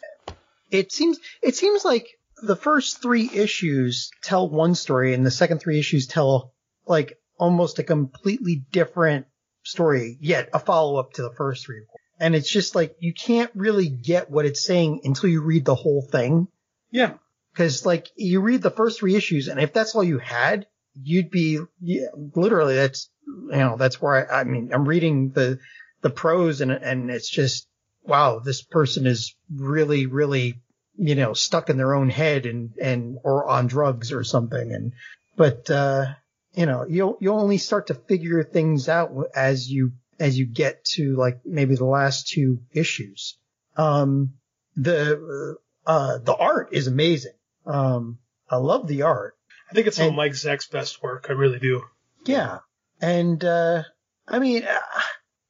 it 0.69 0.91
seems, 0.91 1.17
it 1.41 1.55
seems 1.55 1.85
like 1.85 2.07
the 2.41 2.57
first 2.57 3.01
three 3.01 3.29
issues 3.33 4.11
tell 4.21 4.49
one 4.49 4.75
story 4.75 5.13
and 5.13 5.25
the 5.25 5.31
second 5.31 5.59
three 5.59 5.79
issues 5.79 6.07
tell, 6.07 6.51
like, 6.85 7.17
almost 7.37 7.79
a 7.79 7.83
completely 7.83 8.65
different 8.71 9.27
story, 9.63 10.17
yet 10.19 10.49
a 10.53 10.59
follow 10.59 10.97
up 10.97 11.13
to 11.13 11.21
the 11.21 11.31
first 11.31 11.65
three. 11.65 11.83
And 12.19 12.35
it's 12.35 12.51
just 12.51 12.75
like, 12.75 12.95
you 12.99 13.13
can't 13.13 13.51
really 13.55 13.87
get 13.87 14.29
what 14.29 14.45
it's 14.45 14.65
saying 14.65 15.01
until 15.05 15.29
you 15.29 15.41
read 15.41 15.63
the 15.65 15.75
whole 15.75 16.01
thing. 16.01 16.47
Yeah. 16.91 17.13
Cause 17.55 17.85
like, 17.85 18.09
you 18.15 18.41
read 18.41 18.61
the 18.61 18.71
first 18.71 18.99
three 18.99 19.15
issues 19.15 19.47
and 19.47 19.59
if 19.59 19.73
that's 19.73 19.95
all 19.95 20.03
you 20.03 20.19
had, 20.19 20.65
you'd 20.95 21.29
be, 21.29 21.59
yeah, 21.81 22.07
literally 22.35 22.75
that's, 22.75 23.09
you 23.27 23.57
know, 23.57 23.77
that's 23.77 24.01
where 24.01 24.31
I, 24.31 24.41
I 24.41 24.43
mean, 24.43 24.71
I'm 24.73 24.87
reading 24.87 25.31
the, 25.31 25.59
the 26.01 26.09
prose 26.09 26.61
and, 26.61 26.71
and 26.71 27.09
it's 27.09 27.29
just, 27.29 27.67
wow, 28.03 28.39
this 28.39 28.61
person 28.61 29.07
is 29.07 29.35
really, 29.53 30.07
really, 30.07 30.61
you 30.95 31.15
know, 31.15 31.33
stuck 31.33 31.69
in 31.69 31.77
their 31.77 31.95
own 31.95 32.09
head 32.09 32.45
and, 32.45 32.73
and, 32.81 33.17
or 33.23 33.47
on 33.47 33.67
drugs 33.67 34.11
or 34.11 34.23
something. 34.23 34.71
And, 34.71 34.93
but, 35.35 35.69
uh, 35.69 36.13
you 36.53 36.65
know, 36.65 36.85
you'll, 36.87 37.17
you'll 37.21 37.39
only 37.39 37.57
start 37.57 37.87
to 37.87 37.95
figure 37.95 38.43
things 38.43 38.89
out 38.89 39.11
as 39.35 39.69
you, 39.69 39.93
as 40.19 40.37
you 40.37 40.45
get 40.45 40.83
to 40.85 41.15
like 41.15 41.39
maybe 41.45 41.75
the 41.75 41.85
last 41.85 42.27
two 42.27 42.59
issues. 42.71 43.37
Um, 43.77 44.33
the, 44.75 45.57
uh, 45.85 46.17
the 46.19 46.35
art 46.35 46.69
is 46.71 46.87
amazing. 46.87 47.33
Um, 47.65 48.19
I 48.49 48.57
love 48.57 48.87
the 48.87 49.03
art. 49.03 49.35
I 49.69 49.73
think 49.73 49.87
it's 49.87 49.97
some 49.97 50.09
of 50.09 50.15
Mike 50.15 50.33
Zeck's 50.33 50.67
best 50.67 51.01
work. 51.01 51.27
I 51.29 51.33
really 51.33 51.59
do. 51.59 51.83
Yeah. 52.25 52.59
And, 53.01 53.43
uh, 53.43 53.83
I 54.27 54.39
mean, 54.39 54.63
uh, 54.63 55.01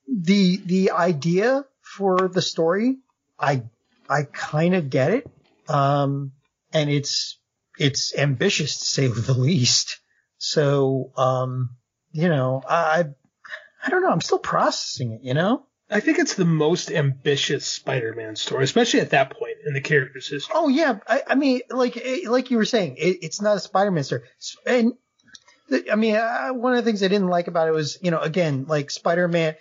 the, 0.07 0.57
the 0.57 0.91
idea 0.91 1.65
for 1.81 2.29
the 2.29 2.41
story, 2.41 2.97
I, 3.39 3.63
I 4.09 4.23
kind 4.23 4.75
of 4.75 4.89
get 4.89 5.11
it. 5.11 5.29
Um, 5.67 6.31
and 6.71 6.89
it's, 6.89 7.37
it's 7.77 8.15
ambitious 8.15 8.79
to 8.79 8.85
say 8.85 9.07
the 9.07 9.33
least. 9.33 9.99
So, 10.37 11.11
um, 11.17 11.71
you 12.11 12.29
know, 12.29 12.61
I, 12.67 13.05
I 13.85 13.89
don't 13.89 14.01
know. 14.01 14.11
I'm 14.11 14.21
still 14.21 14.39
processing 14.39 15.11
it, 15.11 15.21
you 15.23 15.33
know? 15.33 15.65
I 15.89 15.99
think 15.99 16.19
it's 16.19 16.35
the 16.35 16.45
most 16.45 16.91
ambitious 16.91 17.65
Spider-Man 17.65 18.35
story, 18.35 18.63
especially 18.63 19.01
at 19.01 19.11
that 19.11 19.31
point 19.31 19.57
in 19.65 19.73
the 19.73 19.81
character's 19.81 20.27
history. 20.27 20.53
Oh 20.55 20.67
yeah, 20.67 20.99
I, 21.07 21.21
I 21.27 21.35
mean, 21.35 21.61
like 21.69 21.97
eh, 21.97 22.21
like 22.27 22.51
you 22.51 22.57
were 22.57 22.65
saying, 22.65 22.95
it, 22.97 23.19
it's 23.21 23.41
not 23.41 23.57
a 23.57 23.59
Spider-Man 23.59 24.03
story, 24.03 24.23
and 24.65 24.93
I 25.91 25.95
mean, 25.95 26.15
uh, 26.15 26.49
one 26.49 26.73
of 26.73 26.83
the 26.83 26.89
things 26.89 27.03
I 27.03 27.07
didn't 27.07 27.29
like 27.29 27.47
about 27.47 27.67
it 27.67 27.71
was, 27.71 27.97
you 28.01 28.11
know, 28.11 28.19
again, 28.19 28.65
like 28.67 28.91
Spider-Man, 28.91 29.55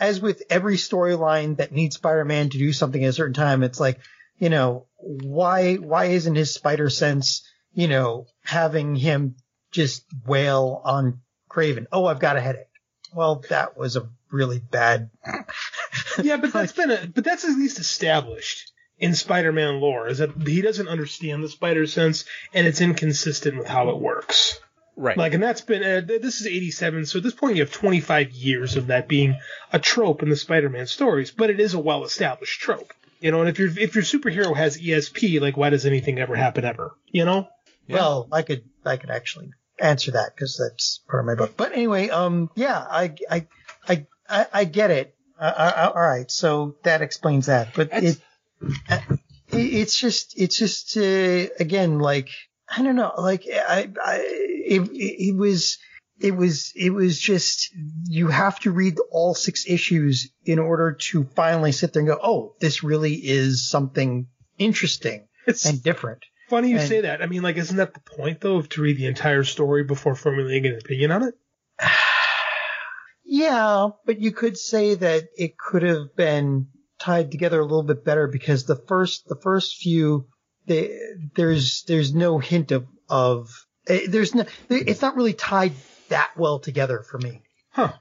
as 0.00 0.20
with 0.20 0.42
every 0.50 0.76
storyline 0.76 1.58
that 1.58 1.72
needs 1.72 1.96
Spider-Man 1.96 2.50
to 2.50 2.58
do 2.58 2.72
something 2.72 3.02
at 3.04 3.10
a 3.10 3.12
certain 3.12 3.34
time, 3.34 3.62
it's 3.62 3.80
like, 3.80 4.00
you 4.38 4.48
know, 4.48 4.86
why 4.96 5.74
why 5.74 6.06
isn't 6.06 6.34
his 6.34 6.54
spider 6.54 6.90
sense, 6.90 7.48
you 7.72 7.88
know, 7.88 8.26
having 8.42 8.96
him 8.96 9.36
just 9.70 10.04
wail 10.26 10.80
on 10.84 11.20
Kraven? 11.48 11.86
Oh, 11.92 12.06
I've 12.06 12.20
got 12.20 12.36
a 12.36 12.40
headache. 12.40 12.66
Well, 13.14 13.44
that 13.48 13.76
was 13.76 13.96
a 13.96 14.08
really 14.30 14.58
bad. 14.58 15.10
yeah, 16.22 16.36
but 16.36 16.52
that's 16.52 16.72
been 16.76 16.90
a, 16.90 17.06
but 17.06 17.24
that's 17.24 17.44
at 17.44 17.56
least 17.56 17.78
established 17.78 18.72
in 18.98 19.14
Spider-Man 19.14 19.80
lore 19.80 20.08
is 20.08 20.18
that 20.18 20.30
he 20.46 20.62
doesn't 20.62 20.88
understand 20.88 21.42
the 21.42 21.48
spider 21.48 21.86
sense 21.86 22.24
and 22.52 22.66
it's 22.66 22.80
inconsistent 22.80 23.58
with 23.58 23.66
how 23.66 23.90
it 23.90 23.98
works. 23.98 24.60
Right. 24.96 25.16
Like, 25.16 25.34
and 25.34 25.42
that's 25.42 25.60
been, 25.60 25.82
uh, 25.82 26.02
this 26.06 26.40
is 26.40 26.46
87, 26.46 27.06
so 27.06 27.18
at 27.18 27.24
this 27.24 27.34
point 27.34 27.56
you 27.56 27.62
have 27.62 27.72
25 27.72 28.30
years 28.30 28.76
of 28.76 28.88
that 28.88 29.08
being 29.08 29.36
a 29.72 29.80
trope 29.80 30.22
in 30.22 30.28
the 30.28 30.36
Spider-Man 30.36 30.86
stories, 30.86 31.32
but 31.32 31.50
it 31.50 31.58
is 31.58 31.74
a 31.74 31.80
well-established 31.80 32.60
trope. 32.60 32.92
You 33.20 33.30
know, 33.30 33.40
and 33.40 33.48
if 33.48 33.58
your 33.58 33.68
if 33.78 33.94
your 33.94 34.04
superhero 34.04 34.54
has 34.54 34.78
ESP, 34.78 35.40
like 35.40 35.56
why 35.56 35.70
does 35.70 35.86
anything 35.86 36.18
ever 36.18 36.36
happen 36.36 36.64
ever? 36.64 36.94
You 37.10 37.24
know? 37.24 37.48
Well, 37.88 38.28
I 38.30 38.42
could 38.42 38.64
I 38.84 38.98
could 38.98 39.10
actually 39.10 39.52
answer 39.80 40.12
that 40.12 40.34
because 40.34 40.56
that's 40.56 41.00
part 41.08 41.20
of 41.20 41.26
my 41.26 41.34
book. 41.34 41.56
But 41.56 41.72
anyway, 41.72 42.08
um, 42.08 42.50
yeah, 42.54 42.78
I 42.78 43.14
I 43.30 43.46
I 43.88 44.06
I, 44.28 44.46
I 44.52 44.64
get 44.64 44.90
it. 44.90 45.14
I, 45.38 45.48
I, 45.50 45.86
all 45.88 46.00
right, 46.00 46.30
so 46.30 46.76
that 46.84 47.02
explains 47.02 47.46
that. 47.46 47.74
But 47.74 47.90
it, 47.92 48.20
uh, 48.88 48.98
it 49.08 49.56
it's 49.56 49.98
just 49.98 50.40
it's 50.40 50.58
just 50.58 50.96
uh, 50.96 51.52
again 51.58 51.98
like 51.98 52.28
I 52.68 52.82
don't 52.82 52.96
know, 52.96 53.12
like 53.18 53.44
I 53.50 53.90
I 54.02 54.16
it, 54.22 54.88
it 54.92 55.36
was 55.36 55.78
it 56.20 56.36
was 56.36 56.72
it 56.76 56.90
was 56.90 57.18
just 57.18 57.70
you 58.06 58.28
have 58.28 58.60
to 58.60 58.70
read 58.70 58.96
all 59.10 59.34
six 59.34 59.66
issues 59.68 60.30
in 60.44 60.58
order 60.58 60.92
to 60.92 61.24
finally 61.34 61.72
sit 61.72 61.92
there 61.92 62.00
and 62.00 62.08
go, 62.08 62.18
oh, 62.22 62.54
this 62.60 62.82
really 62.82 63.14
is 63.14 63.68
something 63.68 64.28
interesting 64.58 65.26
and 65.46 65.82
different. 65.82 66.24
Funny 66.50 66.70
you 66.70 66.78
And- 66.78 66.88
say 66.88 67.00
that. 67.02 67.22
I 67.22 67.26
mean, 67.26 67.42
like, 67.42 67.56
isn't 67.56 67.76
that 67.76 67.94
the 67.94 68.00
point 68.00 68.40
though, 68.40 68.56
of 68.56 68.68
to 68.70 68.82
read 68.82 68.96
the 68.98 69.06
entire 69.06 69.44
story 69.44 69.84
before 69.84 70.14
formulating 70.14 70.66
an 70.72 70.78
opinion 70.78 71.10
on 71.12 71.22
it? 71.24 71.34
Yeah, 73.26 73.88
but 74.04 74.20
you 74.20 74.32
could 74.32 74.56
say 74.58 74.94
that 74.96 75.24
it 75.36 75.56
could 75.56 75.82
have 75.82 76.14
been 76.14 76.68
tied 76.98 77.30
together 77.30 77.58
a 77.58 77.64
little 77.64 77.82
bit 77.82 78.04
better 78.04 78.28
because 78.28 78.64
the 78.64 78.76
first 78.76 79.26
the 79.28 79.36
first 79.42 79.76
few 79.76 80.28
they, 80.66 80.96
there's 81.34 81.82
there's 81.88 82.14
no 82.14 82.38
hint 82.38 82.70
of 82.70 82.86
of 83.08 83.48
eh, 83.88 84.06
there's 84.08 84.34
no 84.34 84.44
it's 84.68 85.02
not 85.02 85.16
really 85.16 85.32
tied 85.32 85.72
that 86.10 86.32
well 86.36 86.58
together 86.58 87.02
for 87.02 87.18
me. 87.18 87.42
Huh. 87.70 87.92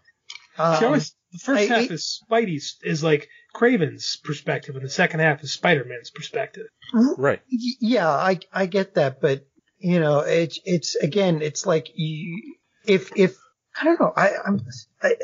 Um, 0.58 0.78
See, 0.80 0.86
always, 0.86 1.16
the 1.32 1.40
first 1.40 1.72
I- 1.72 1.76
half 1.82 1.90
is 1.92 2.22
Spidey's 2.30 2.76
is 2.84 3.04
like 3.04 3.30
Kraven's 3.54 4.18
perspective, 4.24 4.76
and 4.76 4.84
the 4.84 4.90
second 4.90 5.20
half 5.20 5.44
is 5.44 5.52
Spider-Man's 5.52 6.10
perspective. 6.12 6.68
Right. 6.94 7.42
Yeah, 7.48 8.10
I 8.10 8.40
I 8.52 8.66
get 8.66 8.96
that, 8.96 9.22
but 9.22 9.46
you 9.78 10.00
know, 10.00 10.20
it's 10.20 10.60
it's 10.66 10.96
again, 10.96 11.42
it's 11.42 11.66
like 11.66 11.88
you, 11.96 12.56
if 12.86 13.12
if 13.16 13.36
I 13.80 13.86
don't 13.86 14.00
know, 14.00 14.14
I 14.16 14.32
I'm 14.46 14.62
I, 15.02 15.16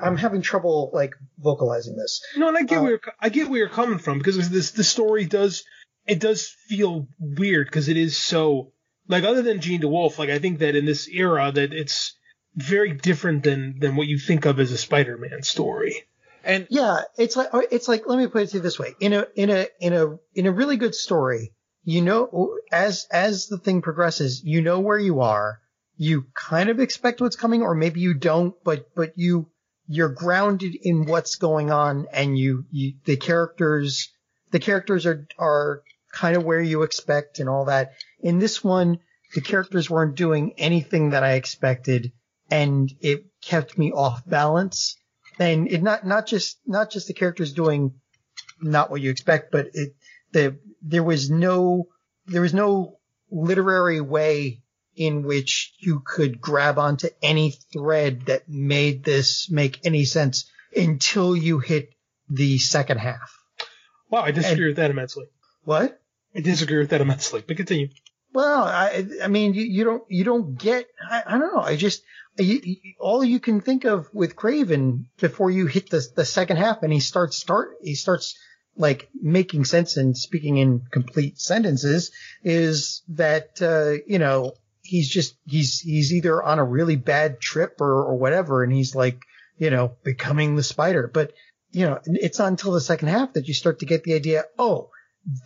I'm 0.00 0.16
having 0.16 0.42
trouble 0.42 0.90
like 0.92 1.14
vocalizing 1.38 1.96
this. 1.96 2.20
No, 2.36 2.48
and 2.48 2.56
I 2.56 2.60
Uh, 2.60 2.64
get 2.64 2.80
where 2.82 2.90
you're, 2.90 3.00
I 3.20 3.28
get 3.28 3.48
where 3.48 3.58
you're 3.58 3.68
coming 3.68 3.98
from 3.98 4.18
because 4.18 4.48
this 4.50 4.72
the 4.72 4.84
story 4.84 5.24
does 5.24 5.64
it 6.06 6.20
does 6.20 6.48
feel 6.68 7.06
weird 7.18 7.66
because 7.66 7.88
it 7.88 7.96
is 7.96 8.16
so 8.18 8.72
like 9.08 9.24
other 9.24 9.42
than 9.42 9.60
Jean 9.60 9.80
DeWolff, 9.82 10.18
like 10.18 10.30
I 10.30 10.38
think 10.38 10.60
that 10.60 10.74
in 10.76 10.84
this 10.84 11.08
era 11.08 11.50
that 11.52 11.72
it's 11.72 12.14
very 12.54 12.92
different 12.92 13.42
than 13.44 13.78
than 13.78 13.96
what 13.96 14.06
you 14.06 14.18
think 14.18 14.46
of 14.46 14.58
as 14.60 14.72
a 14.72 14.78
Spider-Man 14.78 15.42
story. 15.42 16.04
And 16.44 16.66
yeah, 16.70 17.02
it's 17.16 17.36
like 17.36 17.48
it's 17.70 17.88
like 17.88 18.06
let 18.06 18.18
me 18.18 18.26
put 18.26 18.42
it 18.42 18.46
to 18.50 18.56
you 18.56 18.62
this 18.62 18.78
way: 18.78 18.94
in 19.00 19.12
a 19.12 19.26
in 19.34 19.50
a 19.50 19.66
in 19.80 19.92
a 19.92 20.18
in 20.34 20.46
a 20.46 20.52
really 20.52 20.76
good 20.76 20.94
story, 20.94 21.52
you 21.84 22.02
know, 22.02 22.56
as 22.70 23.06
as 23.10 23.46
the 23.46 23.58
thing 23.58 23.82
progresses, 23.82 24.42
you 24.42 24.62
know 24.62 24.80
where 24.80 24.98
you 24.98 25.20
are. 25.20 25.60
You 25.96 26.26
kind 26.34 26.68
of 26.68 26.80
expect 26.80 27.20
what's 27.20 27.36
coming, 27.36 27.62
or 27.62 27.74
maybe 27.74 28.00
you 28.00 28.14
don't, 28.14 28.54
but 28.64 28.94
but 28.94 29.12
you 29.16 29.50
you're 29.86 30.08
grounded 30.08 30.74
in 30.80 31.06
what's 31.06 31.36
going 31.36 31.70
on, 31.70 32.06
and 32.12 32.38
you 32.38 32.64
you 32.70 32.94
the 33.04 33.16
characters 33.16 34.08
the 34.50 34.60
characters 34.60 35.06
are 35.06 35.26
are 35.38 35.82
kind 36.12 36.36
of 36.36 36.44
where 36.44 36.60
you 36.60 36.82
expect 36.82 37.38
and 37.38 37.48
all 37.48 37.66
that. 37.66 37.92
In 38.20 38.38
this 38.38 38.64
one, 38.64 38.98
the 39.34 39.40
characters 39.40 39.88
weren't 39.88 40.16
doing 40.16 40.54
anything 40.58 41.10
that 41.10 41.22
I 41.22 41.34
expected, 41.34 42.12
and 42.50 42.92
it 43.00 43.26
kept 43.42 43.78
me 43.78 43.92
off 43.92 44.22
balance 44.26 44.96
and 45.42 45.68
it 45.68 45.82
not 45.82 46.06
not 46.06 46.26
just 46.26 46.58
not 46.66 46.90
just 46.90 47.08
the 47.08 47.14
characters 47.14 47.52
doing 47.52 47.94
not 48.60 48.90
what 48.90 49.00
you 49.00 49.10
expect, 49.10 49.50
but 49.50 49.68
it 49.74 49.94
the 50.32 50.58
there 50.80 51.02
was 51.02 51.30
no 51.30 51.88
there 52.26 52.42
was 52.42 52.54
no 52.54 52.98
literary 53.30 54.00
way 54.00 54.62
in 54.94 55.22
which 55.22 55.74
you 55.78 56.02
could 56.04 56.40
grab 56.40 56.78
onto 56.78 57.08
any 57.22 57.50
thread 57.72 58.26
that 58.26 58.48
made 58.48 59.02
this 59.04 59.50
make 59.50 59.84
any 59.84 60.04
sense 60.04 60.50
until 60.76 61.34
you 61.34 61.58
hit 61.58 61.90
the 62.28 62.58
second 62.58 62.98
half. 62.98 63.38
Wow, 64.10 64.22
I 64.22 64.30
disagree 64.30 64.68
with 64.68 64.76
that 64.76 64.90
immensely. 64.90 65.24
What? 65.64 66.00
I 66.34 66.40
disagree 66.40 66.78
with 66.78 66.90
that 66.90 67.00
immensely. 67.00 67.42
But 67.46 67.56
continue. 67.56 67.88
Well, 68.32 68.64
I, 68.64 69.06
I 69.22 69.28
mean, 69.28 69.54
you, 69.54 69.62
you 69.62 69.84
don't, 69.84 70.04
you 70.08 70.24
don't 70.24 70.58
get, 70.58 70.86
I, 71.10 71.22
I 71.26 71.38
don't 71.38 71.54
know. 71.54 71.60
I 71.60 71.76
just, 71.76 72.02
you, 72.38 72.60
you, 72.62 72.76
all 72.98 73.22
you 73.22 73.40
can 73.40 73.60
think 73.60 73.84
of 73.84 74.08
with 74.14 74.36
Kraven 74.36 75.04
before 75.20 75.50
you 75.50 75.66
hit 75.66 75.90
the, 75.90 76.06
the 76.16 76.24
second 76.24 76.56
half 76.56 76.82
and 76.82 76.92
he 76.92 77.00
starts 77.00 77.36
start, 77.36 77.76
he 77.82 77.94
starts 77.94 78.38
like 78.74 79.10
making 79.20 79.66
sense 79.66 79.98
and 79.98 80.16
speaking 80.16 80.56
in 80.56 80.80
complete 80.90 81.38
sentences 81.38 82.10
is 82.42 83.02
that, 83.08 83.60
uh, 83.60 84.02
you 84.06 84.18
know, 84.18 84.54
he's 84.80 85.10
just, 85.10 85.36
he's, 85.46 85.80
he's 85.80 86.14
either 86.14 86.42
on 86.42 86.58
a 86.58 86.64
really 86.64 86.96
bad 86.96 87.38
trip 87.38 87.80
or, 87.80 88.04
or 88.04 88.16
whatever. 88.16 88.62
And 88.62 88.72
he's 88.72 88.94
like, 88.94 89.20
you 89.58 89.68
know, 89.68 89.96
becoming 90.04 90.56
the 90.56 90.62
spider. 90.62 91.10
But, 91.12 91.32
you 91.70 91.84
know, 91.84 92.00
it's 92.06 92.38
not 92.38 92.48
until 92.48 92.72
the 92.72 92.80
second 92.80 93.08
half 93.08 93.34
that 93.34 93.46
you 93.46 93.52
start 93.52 93.80
to 93.80 93.86
get 93.86 94.04
the 94.04 94.14
idea, 94.14 94.44
oh, 94.58 94.88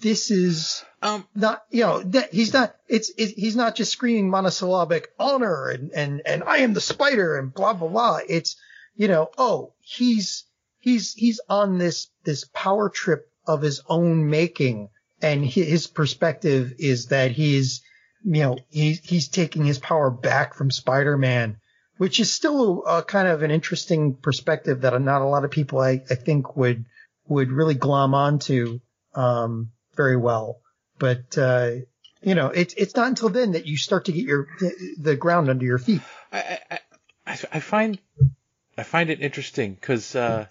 this 0.01 0.31
is 0.31 0.85
um 1.03 1.27
not 1.35 1.65
you 1.71 1.83
know 1.83 2.03
that 2.03 2.33
he's 2.33 2.53
not 2.53 2.75
it's 2.89 3.11
it, 3.11 3.35
he's 3.37 3.57
not 3.57 3.75
just 3.75 3.93
screaming 3.93 4.31
monosyllabic 4.31 5.09
honor 5.19 5.69
and 5.69 5.93
and 5.93 6.23
and 6.25 6.43
I 6.45 6.59
am 6.59 6.73
the 6.73 6.81
spider 6.81 7.37
and 7.37 7.53
blah 7.53 7.75
blah 7.75 7.89
blah. 7.89 8.21
It's 8.27 8.57
you 8.95 9.09
know 9.09 9.29
oh 9.37 9.75
he's 9.81 10.45
he's 10.79 11.13
he's 11.13 11.41
on 11.49 11.79
this 11.79 12.09
this 12.25 12.45
power 12.55 12.89
trip 12.89 13.31
of 13.47 13.63
his 13.63 13.83
own 13.89 14.29
making. 14.31 14.89
And 15.23 15.45
hi- 15.45 15.63
his 15.63 15.87
perspective 15.87 16.75
is 16.79 17.07
that 17.07 17.33
he's 17.33 17.83
you 18.25 18.43
know 18.43 18.59
he's 18.71 19.01
he's 19.01 19.29
taking 19.29 19.65
his 19.65 19.79
power 19.79 20.11
back 20.11 20.55
from 20.55 20.71
Spider-Man 20.71 21.59
which 21.99 22.21
is 22.21 22.33
still 22.33 22.85
a, 22.87 23.03
kind 23.03 23.27
of 23.29 23.43
an 23.43 23.51
interesting 23.51 24.15
perspective 24.15 24.83
that 24.83 25.01
not 25.01 25.23
a 25.23 25.27
lot 25.27 25.45
of 25.45 25.51
people 25.51 25.81
I, 25.81 26.03
I 26.11 26.15
think 26.15 26.57
would 26.57 26.85
would 27.29 27.51
really 27.51 27.75
glom 27.75 28.15
onto 28.15 28.81
um, 29.17 29.73
very 29.95 30.17
well. 30.17 30.61
But 30.99 31.37
uh, 31.37 31.71
you 32.23 32.35
know, 32.35 32.49
it's 32.49 32.75
it's 32.75 32.95
not 32.95 33.09
until 33.09 33.29
then 33.29 33.53
that 33.53 33.67
you 33.67 33.77
start 33.77 34.07
to 34.07 34.13
get 34.13 34.25
your 34.25 34.49
the 34.99 35.17
ground 35.17 35.51
under 35.51 35.65
your 35.65 35.79
feet. 35.79 36.03
I, 36.33 36.61
I, 36.71 36.79
I 37.27 37.39
I 37.53 37.61
find 37.61 37.99
I 38.79 38.83
find 38.83 39.11
it 39.11 39.21
interesting 39.21 39.75
because 39.75 40.15
uh, 40.15 40.47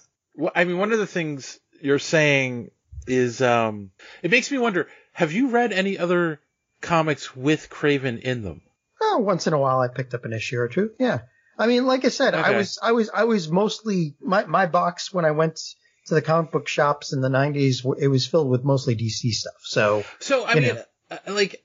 I 0.53 0.65
mean 0.65 0.77
one 0.77 0.91
of 0.91 0.99
the 0.99 1.07
things 1.07 1.59
you're 1.81 1.99
saying 1.99 2.71
is 3.07 3.41
um, 3.41 3.91
it 4.21 4.31
makes 4.31 4.51
me 4.51 4.57
wonder: 4.57 4.87
Have 5.13 5.31
you 5.31 5.49
read 5.49 5.71
any 5.71 5.97
other 5.97 6.39
comics 6.81 7.35
with 7.35 7.69
Kraven 7.69 8.19
in 8.19 8.41
them? 8.41 8.61
Oh, 9.01 9.19
once 9.19 9.47
in 9.47 9.53
a 9.53 9.59
while 9.59 9.79
I 9.79 9.87
picked 9.87 10.13
up 10.13 10.25
an 10.25 10.33
issue 10.33 10.59
or 10.59 10.67
two. 10.67 10.91
Yeah. 10.99 11.19
I 11.57 11.67
mean, 11.67 11.85
like 11.85 12.03
I 12.03 12.09
said, 12.09 12.33
I 12.33 12.57
was 12.57 12.79
I 12.81 12.91
was 12.91 13.09
I 13.13 13.23
was 13.23 13.49
mostly 13.49 14.15
my 14.19 14.45
my 14.45 14.65
box 14.65 15.13
when 15.13 15.23
I 15.23 15.31
went 15.31 15.61
to 16.05 16.13
the 16.13 16.21
comic 16.21 16.51
book 16.51 16.67
shops 16.67 17.13
in 17.13 17.21
the 17.21 17.29
90s 17.29 17.83
it 17.99 18.07
was 18.07 18.27
filled 18.27 18.49
with 18.49 18.63
mostly 18.63 18.95
DC 18.95 19.31
stuff. 19.31 19.61
So 19.61 20.03
So 20.19 20.45
I 20.45 20.55
mean, 20.55 20.75
know. 20.75 20.83
uh, 21.11 21.17
like 21.27 21.63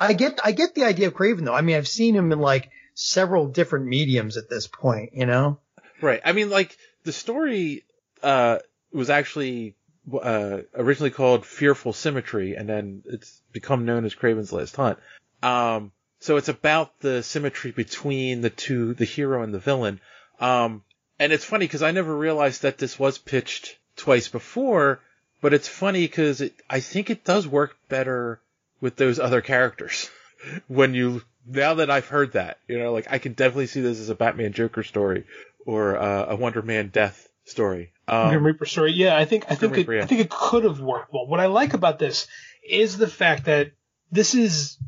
I 0.00 0.12
get 0.12 0.40
I 0.42 0.52
get 0.52 0.74
the 0.74 0.84
idea 0.84 1.08
of 1.08 1.14
Kraven 1.14 1.44
though. 1.44 1.54
I 1.54 1.60
mean, 1.60 1.76
I've 1.76 1.88
seen 1.88 2.14
him 2.14 2.32
in 2.32 2.38
like 2.38 2.70
several 2.94 3.46
different 3.48 3.86
mediums 3.86 4.36
at 4.36 4.48
this 4.48 4.66
point, 4.66 5.10
you 5.14 5.26
know. 5.26 5.58
Right. 6.00 6.20
I 6.24 6.32
mean, 6.32 6.50
like 6.50 6.76
the 7.04 7.12
story 7.12 7.84
uh, 8.22 8.58
was 8.92 9.10
actually 9.10 9.76
uh, 10.12 10.58
originally 10.74 11.10
called 11.10 11.46
Fearful 11.46 11.92
Symmetry, 11.92 12.54
and 12.56 12.68
then 12.68 13.02
it's 13.06 13.42
become 13.52 13.84
known 13.84 14.04
as 14.04 14.14
Kraven's 14.14 14.52
Last 14.52 14.76
Hunt. 14.76 14.98
Um, 15.42 15.92
so 16.20 16.36
it's 16.36 16.48
about 16.48 17.00
the 17.00 17.22
symmetry 17.22 17.70
between 17.70 18.40
the 18.40 18.50
two, 18.50 18.94
the 18.94 19.04
hero 19.04 19.42
and 19.42 19.52
the 19.52 19.58
villain. 19.58 20.00
Um, 20.40 20.82
and 21.18 21.32
it's 21.32 21.44
funny 21.44 21.66
because 21.66 21.82
I 21.82 21.90
never 21.90 22.14
realized 22.16 22.62
that 22.62 22.78
this 22.78 22.98
was 22.98 23.18
pitched 23.18 23.76
twice 23.96 24.28
before, 24.28 25.00
but 25.40 25.54
it's 25.54 25.68
funny 25.68 26.02
because 26.02 26.40
it, 26.40 26.54
I 26.68 26.80
think 26.80 27.10
it 27.10 27.24
does 27.24 27.46
work 27.46 27.76
better 27.88 28.40
with 28.80 28.96
those 28.96 29.18
other 29.18 29.40
characters 29.40 30.10
when 30.68 30.94
you 30.94 31.22
now 31.46 31.74
that 31.74 31.90
I've 31.90 32.08
heard 32.08 32.32
that, 32.32 32.58
you 32.68 32.78
know, 32.78 32.92
like 32.92 33.06
I 33.10 33.18
can 33.18 33.32
definitely 33.32 33.66
see 33.66 33.80
this 33.80 34.00
as 34.00 34.08
a 34.08 34.14
Batman 34.14 34.52
Joker 34.52 34.82
story 34.82 35.24
or 35.66 35.98
uh, 35.98 36.26
a 36.30 36.36
Wonder 36.36 36.62
Man 36.62 36.88
Death 36.88 37.28
story. 37.44 37.92
Um, 38.08 38.30
Grim 38.30 38.46
Reaper 38.46 38.66
story. 38.66 38.92
Yeah, 38.92 39.16
I 39.16 39.24
think 39.24 39.46
I 39.48 39.54
think 39.54 39.74
Grim 39.74 39.90
it, 39.90 39.96
yeah. 39.96 40.02
I 40.02 40.06
think 40.06 40.20
it 40.20 40.30
could 40.30 40.64
have 40.64 40.80
worked 40.80 41.12
well. 41.12 41.26
What 41.26 41.40
I 41.40 41.46
like 41.46 41.74
about 41.74 41.98
this 41.98 42.26
is 42.68 42.96
the 42.98 43.08
fact 43.08 43.44
that 43.44 43.72
this 44.10 44.34
is 44.34 44.78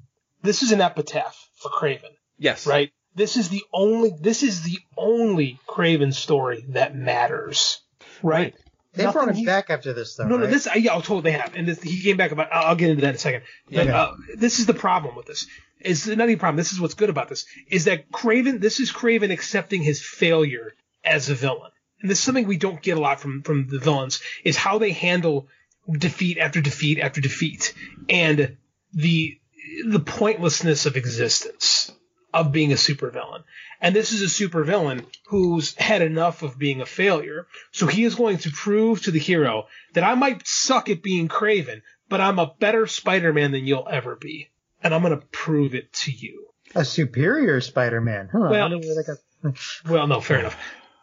this 0.43 0.63
is 0.63 0.73
an 0.73 0.81
epitaph 0.81 1.49
for 1.57 1.71
Kraven. 1.71 2.13
Yes. 2.39 2.67
Right. 2.67 2.93
This 3.17 3.37
is 3.37 3.49
the 3.49 3.63
only 3.73 4.13
this 4.21 4.43
is 4.43 4.63
the 4.63 4.79
only 4.97 5.59
Kraven 5.67 6.13
story 6.15 6.65
that 6.69 6.95
matters. 6.95 7.81
Right. 8.23 8.55
They 8.93 9.05
Nothing 9.05 9.13
brought 9.19 9.29
him 9.31 9.35
he- 9.37 9.45
back 9.47 9.69
after 9.71 9.93
this 9.93 10.15
though. 10.17 10.27
no, 10.29 10.37
no, 10.37 10.43
right? 10.45 10.51
this 10.51 10.69
yeah, 10.77 10.93
I'll 10.93 11.03
totally 11.03 11.33
have, 11.33 11.55
and 11.55 11.67
this, 11.69 11.83
he 11.83 12.03
came 12.03 12.17
back 12.17 12.31
about. 12.31 12.51
I'll, 12.53 12.69
I'll 12.69 12.77
get 12.77 12.91
into 12.91 13.03
that 13.03 13.11
in 13.11 13.15
a 13.17 13.19
second. 13.19 13.43
But 13.71 13.87
Yeah. 13.87 14.01
uh, 14.03 14.15
this 14.37 14.59
is 14.59 14.67
the 14.67 14.75
problem 14.75 15.17
with 15.17 15.27
this. 15.27 15.47
Is 15.81 16.07
not 16.07 16.27
the 16.27 16.37
problem. 16.37 16.57
This 16.57 16.73
is 16.73 16.81
what's 16.81 16.95
good 16.95 17.11
about 17.11 17.29
this 17.29 17.45
is 17.69 17.85
that 17.85 18.11
Kraven. 18.11 18.61
This 18.61 18.81
is 18.81 18.91
Kraven 18.93 19.31
accepting 19.31 19.83
his 19.83 20.03
failure 20.03 20.75
as 21.05 21.29
a 21.29 21.35
villain, 21.35 21.71
and 22.01 22.11
this 22.11 22.19
is 22.19 22.25
something 22.25 22.47
we 22.47 22.57
don't 22.57 22.81
get 22.83 22.97
a 22.97 23.01
lot 23.01 23.21
from 23.21 23.43
from 23.43 23.67
the 23.69 23.79
villains. 23.79 24.21
Is 24.45 24.57
how 24.57 24.79
they 24.79 24.93
handle 24.93 25.49
defeat 25.91 26.39
after 26.39 26.61
defeat 26.63 26.99
after 26.99 27.21
defeat, 27.21 27.75
and 28.09 28.57
the 28.95 29.39
the 29.87 30.01
pointlessness 30.01 30.87
of 30.87 30.97
existence 30.97 31.93
of 32.37 32.53
being 32.53 32.73
a 32.73 32.77
supervillain. 32.77 33.43
And 33.81 33.95
this 33.95 34.13
is 34.13 34.23
a 34.23 34.27
supervillain 34.49 35.05
who's 35.27 35.75
had 35.75 36.03
enough 36.03 36.43
of 36.43 36.59
being 36.59 36.81
a 36.81 36.87
failure. 36.87 37.47
So 37.73 37.87
he 37.87 38.05
is 38.05 38.15
going 38.15 38.39
to 38.39 38.51
prove 38.51 39.03
to 39.03 39.11
the 39.11 39.19
hero 39.19 39.67
that 39.95 40.05
I 40.05 40.15
might 40.15 40.47
suck 40.47 40.89
at 40.89 41.03
being 41.03 41.29
Kraven, 41.29 41.83
but 42.09 42.21
I'm 42.21 42.39
a 42.39 42.53
better 42.59 42.87
Spider-Man 42.87 43.53
than 43.53 43.67
you'll 43.67 43.89
ever 43.91 44.17
be. 44.17 44.51
And 44.83 44.95
I'm 44.95 45.03
going 45.03 45.19
to 45.19 45.27
prove 45.27 45.75
it 45.75 45.93
to 46.05 46.13
you. 46.13 46.47
A 46.75 46.85
superior 46.85 47.61
Spider-Man. 47.61 48.29
Huh, 48.33 48.49
Well- 48.51 48.71
wonder 48.71 48.79
where 48.79 48.95
they 48.97 49.03
got- 49.03 49.57
Well, 49.89 50.07
no, 50.07 50.21
fair 50.21 50.41
enough. 50.41 50.57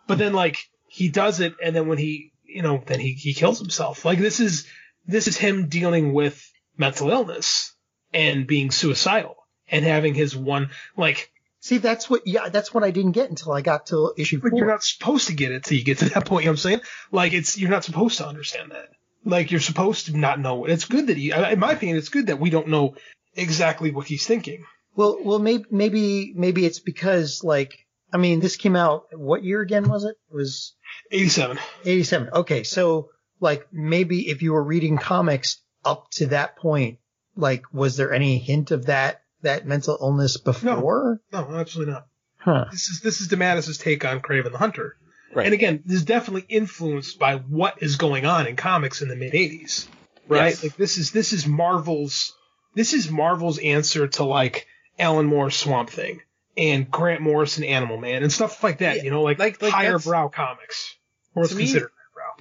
But 0.07 0.17
then 0.17 0.33
like 0.33 0.57
he 0.87 1.09
does 1.09 1.39
it, 1.39 1.53
and 1.63 1.75
then 1.75 1.87
when 1.87 1.97
he, 1.97 2.33
you 2.45 2.61
know, 2.61 2.83
then 2.85 2.99
he 2.99 3.13
he 3.13 3.33
kills 3.33 3.57
himself. 3.59 4.03
Like 4.05 4.19
this 4.19 4.39
is 4.39 4.67
this 5.07 5.27
is 5.27 5.37
him 5.37 5.67
dealing 5.69 6.13
with 6.13 6.43
mental 6.77 7.09
illness 7.09 7.73
and 8.13 8.45
being 8.45 8.69
suicidal 8.71 9.37
and 9.73 9.83
having 9.85 10.13
his 10.13 10.35
one 10.35 10.69
like. 10.95 11.29
See, 11.59 11.77
that's 11.77 12.09
what. 12.09 12.25
Yeah, 12.25 12.49
that's 12.49 12.73
what 12.73 12.83
I 12.83 12.91
didn't 12.91 13.13
get 13.13 13.29
until 13.29 13.53
I 13.53 13.61
got 13.61 13.87
to 13.87 14.13
issue 14.17 14.39
But 14.41 14.51
four. 14.51 14.59
you're 14.59 14.67
not 14.67 14.83
supposed 14.83 15.27
to 15.27 15.33
get 15.33 15.51
it 15.51 15.63
till 15.63 15.77
you 15.77 15.83
get 15.83 15.99
to 15.99 16.09
that 16.09 16.25
point. 16.25 16.43
You 16.43 16.47
know 16.47 16.51
what 16.51 16.55
I'm 16.55 16.57
saying? 16.57 16.81
Like 17.11 17.33
it's 17.33 17.57
you're 17.57 17.69
not 17.69 17.83
supposed 17.83 18.17
to 18.19 18.27
understand 18.27 18.71
that. 18.71 18.89
Like 19.25 19.51
you're 19.51 19.61
supposed 19.61 20.07
to 20.07 20.17
not 20.17 20.39
know. 20.39 20.65
It's 20.65 20.85
good 20.85 21.07
that 21.07 21.17
he, 21.17 21.31
in 21.31 21.59
my 21.59 21.71
opinion, 21.71 21.97
it's 21.97 22.09
good 22.09 22.27
that 22.27 22.39
we 22.39 22.49
don't 22.49 22.67
know 22.67 22.95
exactly 23.35 23.91
what 23.91 24.07
he's 24.07 24.25
thinking. 24.25 24.65
Well, 24.95 25.17
well, 25.23 25.39
maybe, 25.39 25.65
maybe, 25.71 26.33
maybe 26.35 26.65
it's 26.65 26.79
because, 26.79 27.43
like, 27.43 27.87
I 28.13 28.17
mean, 28.17 28.41
this 28.41 28.57
came 28.57 28.75
out. 28.75 29.05
What 29.11 29.43
year 29.43 29.61
again 29.61 29.89
was 29.89 30.03
it? 30.03 30.15
It 30.29 30.35
was 30.35 30.75
87. 31.11 31.57
87. 31.85 32.29
Okay, 32.33 32.63
so 32.63 33.09
like 33.39 33.67
maybe 33.71 34.29
if 34.29 34.41
you 34.43 34.53
were 34.53 34.63
reading 34.63 34.97
comics 34.97 35.61
up 35.83 36.11
to 36.11 36.27
that 36.27 36.57
point, 36.57 36.99
like, 37.35 37.63
was 37.73 37.97
there 37.97 38.13
any 38.13 38.37
hint 38.37 38.69
of 38.71 38.85
that 38.85 39.22
that 39.43 39.65
mental 39.65 39.97
illness 40.01 40.37
before? 40.37 41.21
No, 41.31 41.47
no 41.49 41.55
absolutely 41.57 41.93
not. 41.93 42.07
Huh. 42.37 42.65
This 42.71 42.89
is 42.89 42.99
this 43.01 43.21
is 43.21 43.29
DeMatteis's 43.29 43.77
take 43.77 44.03
on 44.03 44.19
Kraven 44.19 44.51
the 44.51 44.57
Hunter. 44.57 44.97
Right. 45.33 45.45
And 45.45 45.53
again, 45.53 45.81
this 45.85 45.97
is 45.97 46.05
definitely 46.05 46.45
influenced 46.49 47.17
by 47.17 47.37
what 47.37 47.81
is 47.81 47.95
going 47.95 48.25
on 48.25 48.45
in 48.47 48.55
comics 48.55 49.01
in 49.01 49.07
the 49.07 49.15
mid 49.15 49.33
'80s, 49.33 49.87
right? 50.27 50.49
Yes. 50.49 50.63
Like 50.63 50.75
this 50.75 50.97
is 50.97 51.11
this 51.11 51.31
is 51.33 51.47
Marvel's 51.47 52.35
this 52.75 52.93
is 52.93 53.09
Marvel's 53.09 53.59
answer 53.59 54.07
to 54.07 54.23
like 54.25 54.67
Alan 54.99 55.25
Moore's 55.25 55.55
Swamp 55.55 55.89
Thing 55.89 56.21
and 56.57 56.89
Grant 56.91 57.21
Morrison 57.21 57.63
Animal 57.63 57.97
Man 57.97 58.21
and 58.23 58.31
stuff 58.31 58.63
like 58.63 58.79
that. 58.79 59.03
you 59.03 59.09
know, 59.09 59.21
like, 59.23 59.39
like- 59.39 59.59
like 59.61 59.71
higher 59.71 59.97
brow 59.97 60.27
comics, 60.27 60.95
or 61.33 61.41
what's 61.41 61.51
To 61.53 61.57
me- 61.57 61.63
considered. 61.65 61.91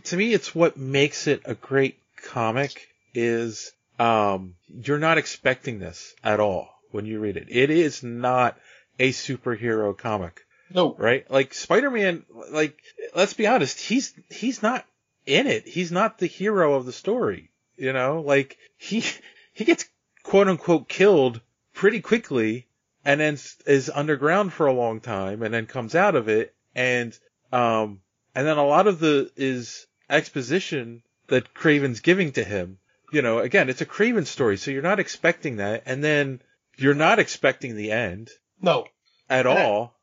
to 0.05 0.16
me, 0.16 0.32
it's 0.34 0.55
what 0.55 0.76
makes 0.76 1.26
it 1.26 1.42
a 1.46 1.55
great 1.55 1.98
comic 2.24 2.88
is 3.14 3.72
um, 3.98 4.55
you're 4.68 4.98
not 4.98 5.16
expecting 5.16 5.78
this 5.78 6.14
at 6.24 6.40
all 6.40 6.68
when 6.93 7.07
you 7.07 7.20
read 7.20 7.36
it. 7.36 7.49
It 7.51 7.70
is 7.70 8.03
not 8.03 8.59
a 8.99 9.11
superhero 9.11 9.97
comic. 9.97 10.40
No. 10.72 10.95
Right? 10.95 11.30
Like 11.30 11.55
Spider-Man, 11.55 12.24
like, 12.51 12.78
let's 13.14 13.34
be 13.34 13.47
honest, 13.47 13.80
he's, 13.80 14.14
he's 14.30 14.62
not 14.62 14.84
in 15.26 15.47
it. 15.47 15.66
He's 15.66 15.93
not 15.93 16.18
the 16.18 16.26
hero 16.26 16.74
of 16.74 16.86
the 16.86 16.93
story. 16.93 17.51
You 17.76 17.93
know, 17.93 18.20
like, 18.20 18.59
he, 18.76 19.05
he 19.53 19.64
gets 19.64 19.84
quote 20.22 20.49
unquote 20.49 20.88
killed 20.88 21.40
pretty 21.74 22.01
quickly 22.01 22.66
and 23.05 23.20
then 23.20 23.38
is 23.66 23.90
underground 23.93 24.53
for 24.53 24.66
a 24.66 24.72
long 24.72 25.01
time 25.01 25.43
and 25.43 25.53
then 25.53 25.66
comes 25.66 25.95
out 25.95 26.14
of 26.14 26.28
it 26.28 26.55
and, 26.74 27.18
um, 27.53 28.01
and 28.34 28.47
then 28.47 28.57
a 28.57 28.66
lot 28.66 28.86
of 28.86 28.99
the 28.99 29.30
is 29.36 29.86
exposition 30.09 31.03
that 31.28 31.55
Kraven's 31.55 32.01
giving 32.01 32.32
to 32.32 32.45
him. 32.45 32.78
You 33.12 33.22
know, 33.22 33.38
again, 33.38 33.68
it's 33.68 33.80
a 33.80 33.86
Kraven 33.86 34.26
story, 34.26 34.57
so 34.57 34.70
you're 34.70 34.82
not 34.82 35.01
expecting 35.01 35.57
that, 35.57 35.82
and 35.84 36.03
then 36.03 36.40
you're 36.76 36.94
not 36.94 37.18
expecting 37.18 37.76
the 37.76 37.90
end 37.92 38.30
No, 38.60 38.86
at 39.28 39.46
And 39.46 39.58
all. 39.58 39.94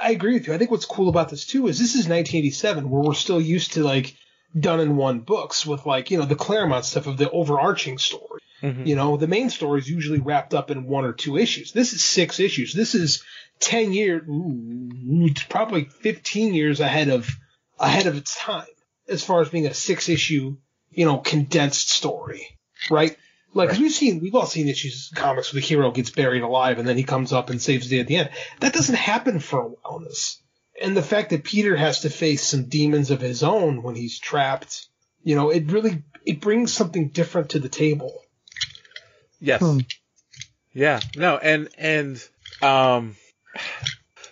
I 0.00 0.10
agree 0.10 0.34
with 0.34 0.46
you. 0.46 0.54
I 0.54 0.58
think 0.58 0.70
what's 0.70 0.84
cool 0.86 1.08
about 1.08 1.28
this 1.28 1.46
too 1.46 1.68
is 1.68 1.78
this 1.78 1.90
is 1.94 2.08
1987, 2.08 2.90
where 2.90 3.02
we're 3.02 3.14
still 3.14 3.40
used 3.40 3.74
to 3.74 3.84
like 3.84 4.16
done 4.58 4.80
in 4.80 4.96
one 4.96 5.20
books 5.20 5.64
with 5.66 5.86
like 5.86 6.10
you 6.10 6.18
know 6.18 6.26
the 6.26 6.36
Claremont 6.36 6.84
stuff 6.84 7.06
of 7.06 7.16
the 7.16 7.30
overarching 7.30 7.98
story. 7.98 8.40
Mhm. 8.62 8.86
You 8.86 8.96
know, 8.96 9.16
the 9.16 9.26
main 9.26 9.50
story 9.50 9.80
is 9.80 9.88
usually 9.90 10.20
wrapped 10.20 10.54
up 10.54 10.70
in 10.70 10.86
one 10.86 11.04
or 11.04 11.12
two 11.12 11.36
issues. 11.36 11.72
This 11.72 11.92
is 11.92 12.02
six 12.04 12.40
issues. 12.40 12.72
This 12.72 12.94
is 12.94 13.22
ten 13.60 13.92
years, 13.92 14.22
probably 15.48 15.84
fifteen 15.84 16.54
years 16.54 16.80
ahead 16.80 17.08
of 17.08 17.28
ahead 17.78 18.06
of 18.06 18.16
its 18.16 18.36
time 18.36 18.66
as 19.08 19.22
far 19.22 19.40
as 19.42 19.48
being 19.48 19.66
a 19.66 19.74
six 19.74 20.08
issue, 20.08 20.56
you 20.90 21.04
know, 21.04 21.18
condensed 21.18 21.90
story, 21.90 22.58
right? 22.90 23.16
Like, 23.54 23.70
'cause 23.70 23.78
we've 23.78 23.92
seen, 23.92 24.20
we've 24.20 24.34
all 24.34 24.46
seen 24.46 24.68
issues 24.68 25.10
comics 25.14 25.52
where 25.52 25.60
the 25.60 25.66
hero 25.66 25.90
gets 25.92 26.10
buried 26.10 26.42
alive 26.42 26.78
and 26.78 26.86
then 26.86 26.96
he 26.96 27.04
comes 27.04 27.32
up 27.32 27.50
and 27.50 27.62
saves 27.62 27.88
the 27.88 27.96
day 27.96 28.00
at 28.00 28.06
the 28.08 28.16
end. 28.16 28.30
That 28.60 28.72
doesn't 28.72 28.96
happen 28.96 29.38
for 29.40 29.60
a 29.60 29.68
while 29.68 29.98
in 29.98 30.04
this. 30.04 30.40
And 30.82 30.96
the 30.96 31.02
fact 31.02 31.30
that 31.30 31.44
Peter 31.44 31.76
has 31.76 32.00
to 32.00 32.10
face 32.10 32.42
some 32.42 32.64
demons 32.64 33.12
of 33.12 33.20
his 33.20 33.44
own 33.44 33.82
when 33.82 33.94
he's 33.94 34.18
trapped, 34.18 34.88
you 35.22 35.36
know, 35.36 35.50
it 35.50 35.70
really, 35.70 36.02
it 36.26 36.40
brings 36.40 36.72
something 36.72 37.10
different 37.10 37.50
to 37.50 37.60
the 37.60 37.68
table. 37.68 38.20
Yes. 39.40 39.62
Yeah. 40.72 41.00
No, 41.14 41.36
and 41.36 41.68
and 41.78 42.22
um 42.60 43.16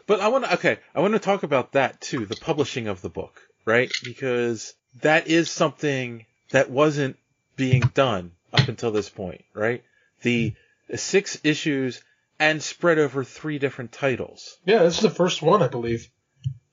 but 0.06 0.20
I 0.20 0.28
want 0.28 0.44
to 0.44 0.54
okay, 0.54 0.78
I 0.94 1.00
want 1.00 1.14
to 1.14 1.20
talk 1.20 1.44
about 1.44 1.72
that 1.72 2.00
too, 2.00 2.26
the 2.26 2.36
publishing 2.36 2.88
of 2.88 3.00
the 3.02 3.08
book, 3.08 3.40
right? 3.64 3.92
Because 4.02 4.74
that 5.02 5.28
is 5.28 5.48
something 5.50 6.26
that 6.50 6.70
wasn't 6.70 7.16
being 7.56 7.82
done 7.94 8.32
up 8.52 8.68
until 8.68 8.90
this 8.90 9.08
point, 9.08 9.44
right? 9.54 9.82
The 10.22 10.54
six 10.94 11.40
issues 11.44 12.02
and 12.38 12.62
spread 12.62 12.98
over 12.98 13.24
three 13.24 13.58
different 13.58 13.92
titles. 13.92 14.58
Yeah, 14.64 14.82
this 14.82 14.96
is 14.96 15.02
the 15.02 15.10
first 15.10 15.42
one, 15.42 15.62
I 15.62 15.68
believe. 15.68 16.08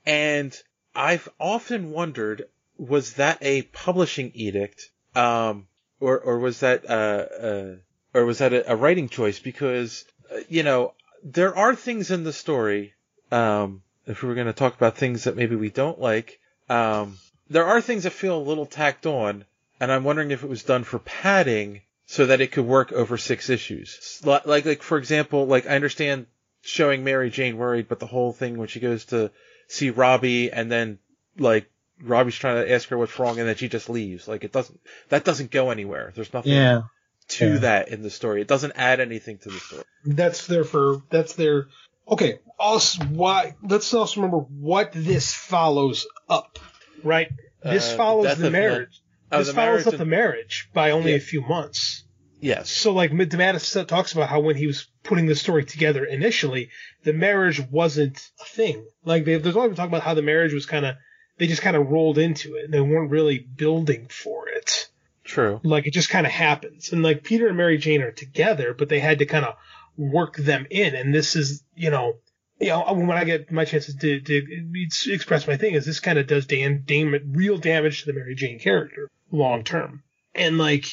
And 0.06 0.56
I've 0.96 1.30
often 1.40 1.92
wondered, 1.92 2.46
was 2.78 3.14
that 3.14 3.38
a 3.42 3.62
publishing 3.62 4.32
edict, 4.34 4.90
um, 5.16 5.68
or 6.00 6.20
or 6.20 6.40
was 6.40 6.62
that 6.62 6.90
uh, 6.90 6.94
uh 6.94 7.76
or 8.14 8.26
was 8.26 8.40
that 8.40 8.54
a, 8.54 8.72
a 8.72 8.76
writing 8.76 9.10
choice? 9.10 9.40
Because 9.40 10.06
uh, 10.32 10.40
you 10.48 10.64
know 10.64 10.94
there 11.24 11.56
are 11.56 11.76
things 11.76 12.12
in 12.12 12.24
the 12.24 12.34
story. 12.34 12.94
Um, 13.32 13.84
if 14.08 14.24
we 14.24 14.30
were 14.30 14.36
going 14.36 14.48
to 14.48 14.54
talk 14.54 14.76
about 14.76 14.98
things 14.98 15.26
that 15.26 15.36
maybe 15.36 15.56
we 15.56 15.70
don't 15.70 16.02
like, 16.02 16.40
um, 16.68 17.20
there 17.50 17.66
are 17.66 17.82
things 17.82 18.04
that 18.04 18.14
feel 18.14 18.38
a 18.38 18.42
little 18.42 18.66
tacked 18.66 19.06
on, 19.06 19.46
and 19.80 19.92
I'm 19.92 20.04
wondering 20.04 20.32
if 20.32 20.44
it 20.44 20.50
was 20.50 20.64
done 20.64 20.84
for 20.84 21.00
padding 21.00 21.82
so 22.06 22.26
that 22.28 22.42
it 22.42 22.52
could 22.52 22.66
work 22.66 22.92
over 22.92 23.18
six 23.18 23.50
issues. 23.50 24.22
Like 24.24 24.46
like, 24.46 24.66
like 24.66 24.82
for 24.84 24.98
example, 24.98 25.46
like 25.48 25.66
I 25.68 25.76
understand 25.76 26.26
showing 26.62 27.04
Mary 27.04 27.30
Jane 27.30 27.58
worried, 27.58 27.88
but 27.88 28.00
the 28.00 28.08
whole 28.08 28.34
thing 28.34 28.58
when 28.58 28.68
she 28.68 28.80
goes 28.80 29.06
to 29.06 29.32
see 29.68 29.90
Robbie 29.92 30.52
and 30.52 30.72
then 30.72 31.00
like 31.38 31.70
Robbie's 32.02 32.36
trying 32.36 32.64
to 32.66 32.72
ask 32.72 32.90
her 32.90 32.98
what's 32.98 33.18
wrong 33.20 33.40
and 33.40 33.48
then 33.48 33.56
she 33.56 33.70
just 33.70 33.90
leaves. 33.90 34.28
Like 34.28 34.44
it 34.44 34.52
doesn't 34.52 34.80
that 35.10 35.24
doesn't 35.24 35.52
go 35.52 35.70
anywhere. 35.72 36.12
There's 36.16 36.34
nothing 36.34 36.54
Yeah. 36.54 36.82
to 37.30 37.54
Yeah. 37.54 37.58
that 37.60 37.90
in 37.90 38.02
the 38.02 38.10
story. 38.10 38.42
It 38.42 38.48
doesn't 38.48 38.74
add 38.76 39.00
anything 39.00 39.38
to 39.40 39.50
the 39.50 39.60
story. 39.60 39.84
That's 40.06 40.48
there 40.48 40.64
for, 40.64 41.04
that's 41.12 41.34
there. 41.34 41.68
okay, 42.08 42.40
also, 42.58 43.04
why, 43.06 43.56
let's 43.62 43.94
also 43.94 44.22
remember 44.22 44.40
what 44.40 44.92
this 44.94 45.32
follows 45.34 46.08
up, 46.28 46.58
right? 47.04 47.30
This 47.64 47.94
Uh, 47.94 47.98
follows 47.98 48.26
death 48.26 48.38
the 48.40 48.48
of 48.48 48.54
marriage. 48.54 49.02
Oh, 49.32 49.40
this 49.40 49.52
follows 49.52 49.88
up 49.88 49.94
and- 49.94 50.02
the 50.02 50.06
marriage 50.06 50.70
by 50.74 50.92
only 50.92 51.12
Yeah. 51.12 51.18
a 51.18 51.22
few 51.22 51.42
months. 51.42 52.04
Yes. 52.42 52.70
So 52.70 52.94
like 52.94 53.12
DeMatteis 53.12 53.86
talks 53.88 54.14
about 54.14 54.30
how 54.30 54.40
when 54.40 54.56
he 54.56 54.66
was 54.66 54.88
putting 55.04 55.26
the 55.26 55.36
story 55.36 55.66
together 55.66 56.06
initially, 56.06 56.70
the 57.04 57.12
marriage 57.12 57.60
wasn't 57.70 58.18
a 58.42 58.46
thing. 58.46 58.86
Like 59.04 59.26
they, 59.26 59.38
there's 59.38 59.58
only 59.58 59.70
been 59.70 59.76
talking 59.76 59.92
about 59.92 60.04
how 60.04 60.14
the 60.14 60.22
marriage 60.22 60.54
was 60.54 60.66
kind 60.66 60.86
of 60.86 60.96
they 61.38 61.48
just 61.48 61.62
kind 61.62 61.76
of 61.76 61.88
rolled 61.90 62.18
into 62.18 62.56
it. 62.56 62.66
And 62.66 62.74
they 62.74 62.80
weren't 62.82 63.12
really 63.12 63.40
building 63.40 64.08
for 64.10 64.48
it. 64.50 64.90
True. 65.26 65.60
Like 65.64 65.86
it 65.86 65.94
just 65.94 66.10
kind 66.10 66.26
of 66.26 66.32
happens. 66.32 66.94
And 66.94 67.04
like 67.04 67.24
Peter 67.24 67.48
and 67.48 67.58
Mary 67.58 67.78
Jane 67.78 68.02
are 68.02 68.12
together, 68.12 68.74
but 68.74 68.88
they 68.90 69.00
had 69.00 69.20
to 69.20 69.26
kind 69.26 69.46
of 69.46 69.56
work 69.98 70.38
them 70.38 70.66
in. 70.70 70.96
And 70.96 71.14
this 71.14 71.36
is 71.36 71.62
you 71.76 71.90
know. 71.90 72.14
You 72.62 72.68
know, 72.68 72.84
when 72.92 73.12
I 73.12 73.24
get 73.24 73.54
my 73.54 73.64
chances 73.64 73.96
to, 73.96 74.20
to 74.20 75.14
express 75.14 75.48
my 75.48 75.56
thing, 75.56 75.76
is 75.76 75.86
this 75.86 76.02
kind 76.02 76.20
of 76.20 76.28
does 76.28 76.46
dam, 76.46 76.84
dam, 76.86 77.16
real 77.32 77.58
damage 77.58 78.02
to 78.02 78.08
the 78.08 78.14
Mary 78.14 78.36
Jane 78.36 78.60
character 78.60 79.10
long 79.32 79.64
term. 79.64 80.04
And 80.36 80.58
like, 80.58 80.86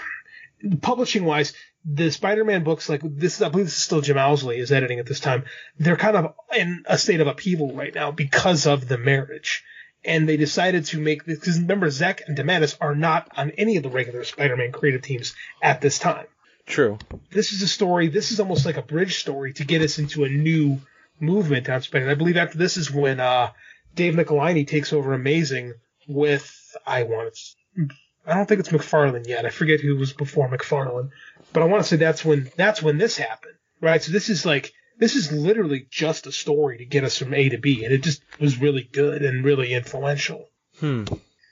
publishing 0.80 1.24
wise, 1.24 1.52
the 1.84 2.10
Spider-Man 2.10 2.62
books, 2.62 2.88
like 2.88 3.00
this, 3.02 3.42
I 3.42 3.48
believe 3.48 3.66
this 3.66 3.76
is 3.76 3.82
still 3.82 4.00
Jim 4.00 4.18
Owsley 4.18 4.58
is 4.58 4.70
editing 4.70 4.98
at 4.98 5.06
this 5.06 5.20
time. 5.20 5.44
They're 5.78 5.96
kind 5.96 6.16
of 6.16 6.34
in 6.56 6.84
a 6.86 6.96
state 6.96 7.20
of 7.20 7.26
upheaval 7.26 7.74
right 7.74 7.94
now 7.94 8.12
because 8.12 8.66
of 8.66 8.86
the 8.86 8.98
marriage. 8.98 9.64
And 10.04 10.28
they 10.28 10.36
decided 10.36 10.84
to 10.86 11.00
make 11.00 11.24
this, 11.24 11.38
because 11.38 11.60
remember, 11.60 11.86
Zeck 11.86 12.20
and 12.26 12.36
DeMatteis 12.36 12.76
are 12.80 12.94
not 12.94 13.30
on 13.36 13.50
any 13.52 13.76
of 13.76 13.82
the 13.82 13.88
regular 13.88 14.24
Spider-Man 14.24 14.72
creative 14.72 15.02
teams 15.02 15.34
at 15.62 15.80
this 15.80 15.98
time. 15.98 16.26
True. 16.66 16.98
This 17.30 17.52
is 17.52 17.62
a 17.62 17.68
story, 17.68 18.08
this 18.08 18.32
is 18.32 18.40
almost 18.40 18.66
like 18.66 18.76
a 18.76 18.82
bridge 18.82 19.18
story 19.18 19.52
to 19.54 19.64
get 19.64 19.82
us 19.82 19.98
into 19.98 20.24
a 20.24 20.28
new 20.28 20.80
movement 21.20 21.68
on 21.68 21.82
Spider-Man. 21.82 22.12
I 22.12 22.18
believe 22.18 22.36
after 22.36 22.58
this 22.58 22.76
is 22.76 22.90
when, 22.90 23.20
uh, 23.20 23.50
Dave 23.94 24.14
Michelinie 24.14 24.66
takes 24.66 24.92
over 24.92 25.12
Amazing 25.12 25.74
with, 26.08 26.61
I 26.86 27.04
want 27.04 27.34
to, 27.34 27.88
I 28.26 28.34
don't 28.34 28.46
think 28.46 28.60
it's 28.60 28.68
McFarlane 28.68 29.26
yet. 29.26 29.46
I 29.46 29.50
forget 29.50 29.80
who 29.80 29.96
was 29.96 30.12
before 30.12 30.48
McFarlane, 30.48 31.10
but 31.52 31.62
I 31.62 31.66
want 31.66 31.82
to 31.82 31.88
say 31.88 31.96
that's 31.96 32.24
when 32.24 32.50
that's 32.56 32.82
when 32.82 32.98
this 32.98 33.16
happened, 33.16 33.54
right? 33.80 34.02
So 34.02 34.12
this 34.12 34.28
is 34.28 34.46
like 34.46 34.72
this 34.98 35.16
is 35.16 35.32
literally 35.32 35.86
just 35.90 36.26
a 36.26 36.32
story 36.32 36.78
to 36.78 36.84
get 36.84 37.04
us 37.04 37.18
from 37.18 37.34
A 37.34 37.48
to 37.48 37.58
B, 37.58 37.84
and 37.84 37.92
it 37.92 38.02
just 38.02 38.22
was 38.38 38.60
really 38.60 38.88
good 38.92 39.22
and 39.22 39.44
really 39.44 39.72
influential. 39.72 40.48
Hmm. 40.78 41.04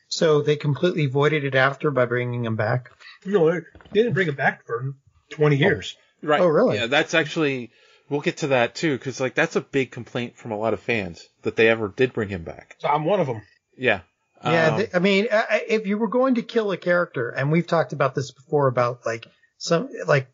So 0.08 0.42
they 0.42 0.56
completely 0.56 1.06
voided 1.06 1.44
it 1.44 1.54
after 1.54 1.90
by 1.90 2.04
bringing 2.04 2.44
him 2.44 2.56
back. 2.56 2.90
No, 3.24 3.50
they 3.50 3.62
didn't 3.92 4.14
bring 4.14 4.28
him 4.28 4.34
back 4.34 4.66
for 4.66 4.94
20 5.30 5.56
years. 5.56 5.96
Right. 6.22 6.40
Oh, 6.40 6.48
really? 6.48 6.76
Yeah, 6.76 6.86
that's 6.86 7.14
actually 7.14 7.70
we'll 8.08 8.20
get 8.20 8.38
to 8.38 8.48
that 8.48 8.74
too, 8.74 8.98
because 8.98 9.20
like 9.20 9.34
that's 9.34 9.56
a 9.56 9.60
big 9.60 9.90
complaint 9.90 10.36
from 10.36 10.50
a 10.50 10.58
lot 10.58 10.74
of 10.74 10.80
fans 10.80 11.26
that 11.42 11.56
they 11.56 11.68
ever 11.68 11.88
did 11.88 12.12
bring 12.12 12.28
him 12.28 12.42
back. 12.42 12.76
So 12.78 12.88
I'm 12.88 13.04
one 13.04 13.20
of 13.20 13.26
them. 13.26 13.42
Yeah. 13.76 14.00
Yeah, 14.42 14.68
Um, 14.68 14.76
th- 14.78 14.90
I 14.94 14.98
mean, 15.00 15.28
if 15.30 15.86
you 15.86 15.98
were 15.98 16.08
going 16.08 16.36
to 16.36 16.42
kill 16.42 16.72
a 16.72 16.76
character, 16.76 17.28
and 17.30 17.52
we've 17.52 17.66
talked 17.66 17.92
about 17.92 18.14
this 18.14 18.30
before 18.30 18.68
about 18.68 19.04
like 19.04 19.26
some 19.58 19.88
like 20.06 20.28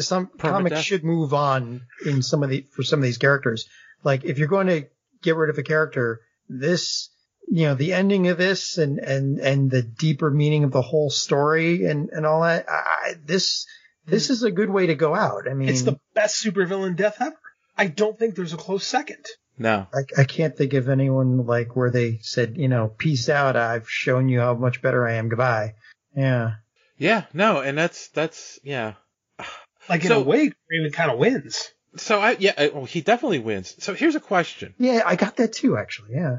some 0.00 0.26
comics 0.38 0.76
Permadeath? 0.76 0.82
should 0.82 1.04
move 1.04 1.32
on 1.32 1.82
in 2.04 2.22
some 2.22 2.42
of 2.42 2.50
the 2.50 2.66
for 2.72 2.82
some 2.82 2.98
of 2.98 3.04
these 3.04 3.18
characters. 3.18 3.68
Like 4.02 4.24
if 4.24 4.38
you're 4.38 4.48
going 4.48 4.66
to 4.66 4.84
get 5.22 5.36
rid 5.36 5.50
of 5.50 5.58
a 5.58 5.62
character, 5.62 6.20
this 6.48 7.10
you 7.48 7.66
know 7.66 7.74
the 7.74 7.92
ending 7.92 8.26
of 8.28 8.38
this 8.38 8.78
and 8.78 8.98
and 8.98 9.38
and 9.38 9.70
the 9.70 9.82
deeper 9.82 10.30
meaning 10.30 10.64
of 10.64 10.72
the 10.72 10.82
whole 10.82 11.10
story 11.10 11.84
and 11.84 12.10
and 12.10 12.26
all 12.26 12.42
that. 12.42 12.66
I- 12.68 13.14
this 13.24 13.66
this 14.06 14.30
is 14.30 14.42
a 14.42 14.50
good 14.50 14.68
way 14.70 14.86
to 14.88 14.94
go 14.94 15.14
out. 15.14 15.48
I 15.48 15.54
mean, 15.54 15.68
It's 15.68 15.82
the 15.82 15.98
best 16.14 16.44
supervillain 16.44 16.96
death 16.96 17.18
ever. 17.20 17.38
I 17.76 17.86
don't 17.86 18.18
think 18.18 18.34
there's 18.34 18.52
a 18.52 18.56
close 18.58 18.86
second. 18.86 19.24
No. 19.58 19.86
I, 19.94 20.20
I 20.22 20.24
can't 20.24 20.56
think 20.56 20.72
of 20.74 20.88
anyone 20.88 21.46
like 21.46 21.76
where 21.76 21.90
they 21.90 22.18
said, 22.22 22.56
you 22.56 22.68
know, 22.68 22.88
peace 22.88 23.28
out. 23.28 23.56
I've 23.56 23.88
shown 23.88 24.28
you 24.28 24.40
how 24.40 24.54
much 24.54 24.82
better 24.82 25.06
I 25.06 25.14
am. 25.14 25.28
Goodbye. 25.28 25.74
Yeah. 26.16 26.54
Yeah, 26.98 27.24
no, 27.32 27.60
and 27.60 27.76
that's 27.78 28.08
that's 28.08 28.58
yeah. 28.62 28.94
Like 29.88 30.02
in 30.02 30.08
So- 30.08 30.20
a 30.20 30.24
way, 30.24 30.48
Kraven 30.50 30.92
kind 30.92 31.10
of 31.10 31.18
wins. 31.18 31.70
So 31.96 32.18
I 32.20 32.36
yeah, 32.38 32.52
I, 32.58 32.68
well, 32.68 32.86
he 32.86 33.00
definitely 33.02 33.38
wins. 33.38 33.74
So 33.78 33.94
here's 33.94 34.16
a 34.16 34.20
question, 34.20 34.74
Yeah, 34.78 35.02
I 35.06 35.14
got 35.16 35.36
that 35.36 35.52
too, 35.52 35.76
actually. 35.76 36.14
Yeah. 36.14 36.38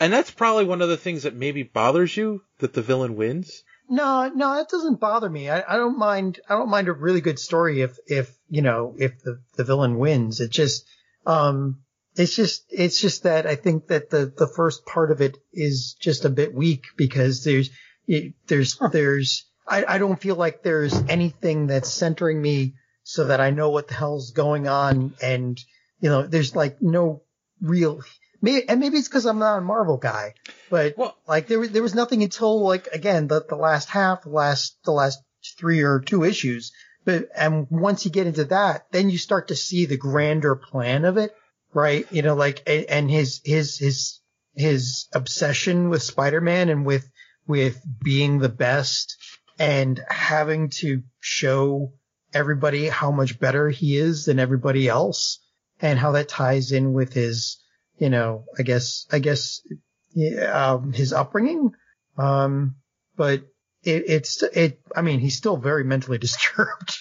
and 0.00 0.12
that's 0.12 0.30
probably 0.32 0.64
one 0.64 0.82
of 0.82 0.88
the 0.88 0.96
things 0.96 1.22
that 1.24 1.34
maybe 1.36 1.62
bothers 1.62 2.16
you 2.16 2.42
that 2.58 2.72
the 2.72 2.82
villain 2.82 3.14
wins. 3.16 3.62
No, 3.88 4.28
no, 4.34 4.54
that 4.56 4.68
doesn't 4.70 4.98
bother 4.98 5.28
me. 5.30 5.48
I, 5.50 5.62
I 5.68 5.76
don't 5.76 5.98
mind. 5.98 6.40
I 6.48 6.54
don't 6.54 6.70
mind 6.70 6.88
a 6.88 6.92
really 6.92 7.20
good 7.20 7.38
story 7.38 7.82
if, 7.82 7.98
if 8.06 8.34
you 8.48 8.62
know, 8.62 8.94
if 8.98 9.22
the 9.22 9.40
the 9.56 9.62
villain 9.64 9.98
wins. 9.98 10.40
It 10.40 10.50
just, 10.50 10.86
um, 11.26 11.80
it's 12.16 12.34
just, 12.34 12.64
it's 12.70 13.00
just 13.00 13.24
that 13.24 13.46
I 13.46 13.56
think 13.56 13.88
that 13.88 14.10
the 14.10 14.32
the 14.36 14.46
first 14.46 14.86
part 14.86 15.10
of 15.10 15.20
it 15.20 15.36
is 15.52 15.96
just 15.98 16.24
a 16.24 16.30
bit 16.30 16.54
weak 16.54 16.84
because 16.96 17.44
there's, 17.44 17.70
it, 18.06 18.34
there's, 18.46 18.78
there's, 18.92 19.46
I, 19.66 19.84
I 19.86 19.98
don't 19.98 20.20
feel 20.20 20.36
like 20.36 20.62
there's 20.62 20.94
anything 21.08 21.66
that's 21.68 21.90
centering 21.90 22.40
me 22.40 22.74
so 23.02 23.24
that 23.24 23.40
I 23.40 23.50
know 23.50 23.70
what 23.70 23.88
the 23.88 23.94
hell's 23.94 24.30
going 24.32 24.66
on, 24.68 25.14
and 25.22 25.58
you 26.00 26.08
know, 26.10 26.26
there's 26.26 26.54
like 26.56 26.80
no 26.80 27.22
real. 27.60 28.00
Maybe, 28.40 28.68
and 28.68 28.78
maybe 28.78 28.98
it's 28.98 29.08
because 29.08 29.24
I'm 29.26 29.38
not 29.38 29.58
a 29.58 29.62
Marvel 29.62 29.96
guy, 29.96 30.34
but 30.70 30.96
Well- 30.98 31.16
like 31.26 31.46
there 31.46 31.58
was 31.58 31.70
there 31.70 31.82
was 31.82 31.94
nothing 31.94 32.22
until 32.22 32.62
like 32.62 32.88
again 32.88 33.26
the 33.26 33.44
the 33.46 33.56
last 33.56 33.88
half, 33.88 34.22
the 34.24 34.30
last 34.30 34.76
the 34.84 34.92
last 34.92 35.18
three 35.58 35.82
or 35.82 36.00
two 36.00 36.24
issues. 36.24 36.72
But 37.04 37.28
and 37.36 37.66
once 37.70 38.04
you 38.04 38.10
get 38.10 38.26
into 38.26 38.44
that, 38.46 38.86
then 38.90 39.10
you 39.10 39.18
start 39.18 39.48
to 39.48 39.56
see 39.56 39.84
the 39.86 39.96
grander 39.98 40.56
plan 40.56 41.04
of 41.04 41.16
it, 41.18 41.34
right? 41.74 42.06
You 42.10 42.22
know, 42.22 42.34
like 42.34 42.62
and, 42.66 42.84
and 42.84 43.10
his 43.10 43.40
his 43.44 43.78
his 43.78 44.20
his 44.54 45.08
obsession 45.12 45.90
with 45.90 46.02
Spider-Man 46.02 46.68
and 46.68 46.86
with 46.86 47.08
with 47.46 47.80
being 48.02 48.38
the 48.38 48.48
best 48.48 49.16
and 49.58 50.00
having 50.08 50.70
to 50.70 51.02
show 51.20 51.92
everybody 52.32 52.88
how 52.88 53.10
much 53.10 53.38
better 53.38 53.68
he 53.68 53.96
is 53.96 54.24
than 54.24 54.38
everybody 54.38 54.88
else 54.88 55.40
and 55.80 55.98
how 55.98 56.12
that 56.12 56.28
ties 56.28 56.72
in 56.72 56.92
with 56.92 57.12
his 57.12 57.62
you 57.98 58.10
know 58.10 58.44
i 58.58 58.62
guess 58.62 59.06
i 59.12 59.18
guess 59.18 59.60
um, 60.48 60.92
his 60.92 61.12
upbringing. 61.12 61.72
Um 62.16 62.76
but 63.16 63.42
it, 63.82 64.04
it's 64.08 64.42
it 64.42 64.80
i 64.94 65.02
mean 65.02 65.20
he's 65.20 65.36
still 65.36 65.56
very 65.56 65.84
mentally 65.84 66.18
disturbed. 66.26 66.98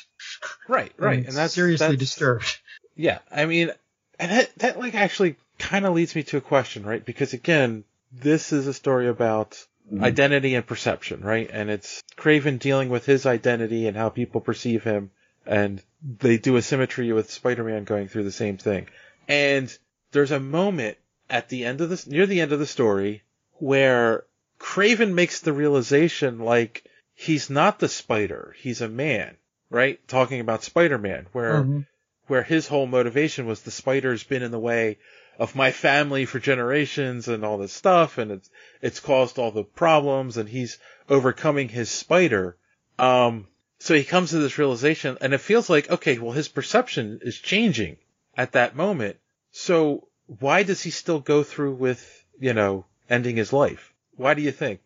Right, 0.67 0.91
right, 0.97 1.26
and 1.26 1.36
that's 1.36 1.53
seriously 1.53 1.88
that's, 1.88 1.99
disturbed. 1.99 2.59
Yeah, 2.95 3.19
I 3.32 3.45
mean, 3.45 3.71
and 4.20 4.32
that 4.32 4.55
that 4.57 4.80
like 4.80 4.95
actually 4.95 5.36
kind 5.59 5.86
of 5.86 5.93
leads 5.93 6.16
me 6.16 6.24
to 6.24 6.38
a 6.38 6.41
question, 6.41 6.86
right? 6.86 7.03
Because 7.03 7.34
again, 7.34 7.84
this 8.11 8.53
is 8.53 8.68
a 8.68 8.74
story 8.74 9.07
about 9.07 9.66
identity 10.01 10.55
and 10.55 10.66
perception, 10.66 11.22
right? 11.22 11.49
And 11.51 11.70
it's 11.70 12.01
Kraven 12.18 12.59
dealing 12.59 12.89
with 12.89 13.05
his 13.05 13.26
identity 13.26 13.88
and 13.88 13.97
how 13.97 14.09
people 14.09 14.41
perceive 14.41 14.84
him, 14.84 15.11
and 15.45 15.82
they 16.20 16.38
do 16.38 16.55
a 16.55 16.61
symmetry 16.61 17.11
with 17.11 17.32
Spider-Man 17.32 17.84
going 17.84 18.07
through 18.07 18.24
the 18.24 18.32
same 18.32 18.57
thing. 18.57 18.88
And 19.28 19.76
there's 20.11 20.32
a 20.32 20.39
moment 20.39 20.97
at 21.30 21.49
the 21.49 21.66
end 21.66 21.82
of 21.82 21.89
this, 21.89 22.07
near 22.07 22.26
the 22.26 22.41
end 22.41 22.51
of 22.53 22.59
the 22.59 22.66
story, 22.66 23.24
where 23.57 24.24
Kraven 24.59 25.14
makes 25.14 25.41
the 25.41 25.53
realization 25.53 26.39
like 26.39 26.84
he's 27.14 27.49
not 27.49 27.80
the 27.80 27.89
spider, 27.89 28.55
he's 28.57 28.82
a 28.82 28.89
man, 28.89 29.36
right? 29.70 30.05
Talking 30.07 30.39
about 30.39 30.64
Spider-Man, 30.64 31.28
where 31.32 31.64
Mhm. 31.64 31.86
Where 32.28 32.43
his 32.43 32.67
whole 32.67 32.86
motivation 32.86 33.45
was 33.45 33.61
the 33.61 33.71
spider's 33.71 34.24
been 34.24 34.43
in 34.43 34.51
the 34.51 34.59
way 34.59 34.97
of 35.39 35.55
my 35.55 35.71
family 35.71 36.26
for 36.26 36.39
generations 36.39 37.28
and 37.28 37.43
all 37.43 37.57
this 37.57 37.74
stuff 37.74 38.17
and 38.17 38.32
it's 38.32 38.49
it's 38.82 38.99
caused 38.99 39.39
all 39.39 39.51
the 39.51 39.63
problems 39.63 40.38
and 40.38 40.47
he's 40.47 40.78
overcoming 41.09 41.69
his 41.69 41.89
spider 41.89 42.55
um 42.99 43.47
so 43.80 43.93
he 43.93 44.03
comes 44.03 44.30
to 44.30 44.39
this 44.39 44.57
realization 44.57 45.17
and 45.21 45.34
it 45.34 45.39
feels 45.39 45.69
like 45.69 45.89
okay 45.89 46.17
well 46.17 46.32
his 46.32 46.47
perception 46.47 47.19
is 47.24 47.38
changing 47.38 47.97
at 48.38 48.53
that 48.53 48.76
moment 48.76 49.17
so 49.51 50.07
why 50.39 50.63
does 50.63 50.82
he 50.82 50.89
still 50.89 51.19
go 51.19 51.43
through 51.43 51.74
with 51.74 52.24
you 52.39 52.53
know 52.53 52.86
ending 53.09 53.36
his 53.36 53.51
life 53.51 53.93
why 54.15 54.34
do 54.34 54.41
you 54.41 54.51
think 54.51 54.80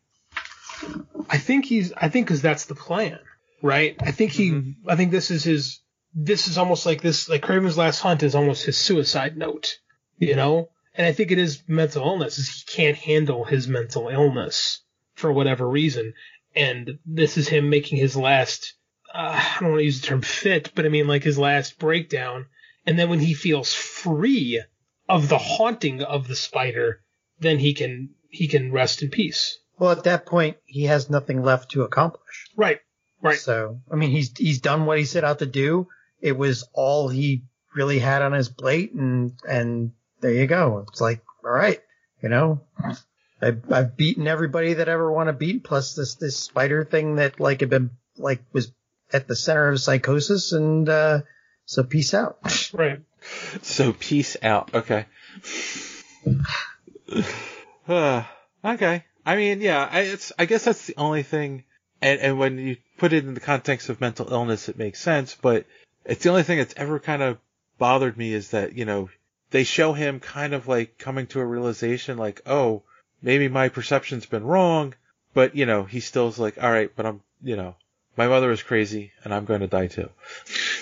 I 1.29 1.38
think 1.38 1.65
he's. 1.65 1.93
I 1.93 2.09
think 2.09 2.27
because 2.27 2.41
that's 2.41 2.65
the 2.65 2.75
plan, 2.75 3.19
right? 3.61 3.95
I 3.99 4.11
think 4.11 4.31
he. 4.31 4.75
I 4.88 4.95
think 4.95 5.11
this 5.11 5.31
is 5.31 5.43
his. 5.43 5.79
This 6.20 6.47
is 6.47 6.57
almost 6.57 6.88
like 6.88 7.01
this. 7.01 7.30
Like 7.30 7.43
Kraven's 7.43 7.78
Last 7.78 7.99
Hunt 7.99 8.24
is 8.24 8.34
almost 8.34 8.65
his 8.65 8.76
suicide 8.76 9.38
note, 9.38 9.78
you 10.18 10.36
know. 10.36 10.70
And 10.95 11.05
I 11.05 11.11
think 11.11 11.30
it 11.30 11.38
is 11.38 11.61
mental 11.68 12.03
illness. 12.03 12.39
Is 12.39 12.49
he 12.49 12.76
can't 12.76 12.97
handle 12.97 13.43
his 13.45 13.68
mental 13.68 14.09
illness 14.09 14.82
for 15.13 15.32
whatever 15.32 15.70
reason, 15.70 16.13
and 16.55 16.97
this 17.05 17.38
is 17.38 17.47
him 17.47 17.70
making 17.70 17.99
his 17.99 18.15
last. 18.15 18.74
Uh, 19.13 19.39
I 19.39 19.57
don't 19.59 19.70
want 19.70 19.82
to 19.82 19.86
use 19.86 20.01
the 20.01 20.07
term 20.07 20.22
fit, 20.24 20.72
but 20.74 20.86
I 20.86 20.89
mean 20.89 21.07
like 21.07 21.24
his 21.24 21.38
last 21.38 21.78
breakdown. 21.78 22.47
And 22.88 22.97
then 22.97 23.09
when 23.09 23.20
he 23.20 23.36
feels 23.36 23.74
free 23.74 24.63
of 25.07 25.30
the 25.30 25.38
haunting 25.38 26.01
of 26.01 26.28
the 26.28 26.36
spider, 26.36 27.01
then 27.39 27.59
he 27.59 27.76
can 27.76 28.09
he 28.30 28.47
can 28.47 28.72
rest 28.72 29.03
in 29.03 29.09
peace. 29.09 29.59
well 29.78 29.91
at 29.91 30.03
that 30.05 30.26
point 30.26 30.57
he 30.65 30.86
has 30.86 31.09
nothing 31.09 31.43
left 31.43 31.72
to 31.72 31.84
accomplish 31.84 32.47
Right. 32.55 32.80
Right. 33.22 33.38
So, 33.38 33.82
I 33.91 33.95
mean, 33.95 34.11
he's 34.11 34.36
he's 34.38 34.59
done 34.61 34.86
what 34.86 34.97
he 34.97 35.05
set 35.05 35.24
out 35.24 35.39
to 35.39 35.45
do. 35.45 35.88
It 36.22 36.38
was 36.38 36.68
all 36.74 37.09
he 37.09 37.43
really 37.76 37.99
had 37.99 38.22
on 38.22 38.34
his 38.34 38.49
plate, 38.49 38.93
and 38.93 39.34
and 39.47 39.91
there 40.22 40.34
you 40.34 40.47
go. 40.47 40.86
It's 40.89 41.01
like, 41.01 41.22
all 41.43 41.51
right, 41.51 41.82
you 42.22 42.30
know, 42.30 42.61
I've, 43.41 43.72
I've 43.72 43.97
beaten 43.97 44.28
everybody 44.28 44.74
that 44.76 44.89
I 44.89 44.93
ever 44.93 45.11
want 45.11 45.28
to 45.28 45.34
beat, 45.34 45.63
plus 45.63 45.95
this 45.95 46.15
this 46.15 46.38
spider 46.38 46.84
thing 46.84 47.15
that 47.15 47.39
like 47.39 47.61
had 47.61 47.70
been 47.70 47.91
like 48.18 48.41
was 48.51 48.72
at 49.13 49.28
the 49.28 49.36
center 49.36 49.70
of 49.70 49.80
psychosis, 49.80 50.51
and 50.51 50.89
uh, 50.89 51.22
so 51.65 51.83
peace 51.83 52.13
out. 52.13 52.37
Right. 52.74 53.01
So 53.62 53.93
peace 53.93 54.37
out. 54.41 54.74
Okay. 54.74 55.05
Uh, 57.87 58.24
okay. 58.66 59.05
I 59.25 59.37
mean, 59.37 59.62
yeah, 59.62 59.87
I, 59.89 60.01
it's, 60.01 60.33
I 60.37 60.43
guess 60.43 60.66
that's 60.66 60.87
the 60.87 60.97
only 60.97 61.24
thing. 61.24 61.63
And, 62.01 62.20
and 62.20 62.37
when 62.37 62.58
you 62.58 62.75
put 62.97 63.13
it 63.13 63.24
in 63.24 63.33
the 63.33 63.39
context 63.39 63.87
of 63.87 64.01
mental 64.01 64.32
illness, 64.32 64.67
it 64.67 64.78
makes 64.78 65.00
sense, 65.00 65.36
but 65.41 65.66
it's 66.08 66.24
the 66.24 66.29
only 66.29 66.43
thing 66.43 66.58
that's 66.58 66.74
ever 66.78 67.00
kind 67.00 67.21
of 67.21 67.38
bothered 67.78 68.17
me 68.17 68.34
is 68.34 68.51
that, 68.51 68.74
you 68.74 68.86
know, 68.86 69.09
they 69.51 69.63
show 69.63 69.93
him 69.93 70.20
kind 70.20 70.54
of 70.54 70.67
like 70.67 70.97
coming 70.97 71.28
to 71.28 71.39
a 71.39 71.46
realization 71.46 72.17
like, 72.17 72.42
oh, 72.46 72.84
maybe 73.21 73.47
my 73.47 73.70
perception's 73.70 74.25
been 74.25 74.43
wrong, 74.43 74.96
but, 75.34 75.55
you 75.55 75.66
know, 75.66 75.84
he 75.84 76.00
still's 76.00 76.39
like, 76.39 76.62
all 76.62 76.71
right, 76.71 76.92
but 76.96 77.05
I'm, 77.05 77.21
you 77.43 77.55
know, 77.55 77.75
my 78.16 78.28
mother 78.28 78.51
is 78.51 78.63
crazy 78.63 79.12
and 79.24 79.34
I'm 79.34 79.46
going 79.46 79.59
to 79.59 79.67
die 79.67 79.88
too. 79.88 80.09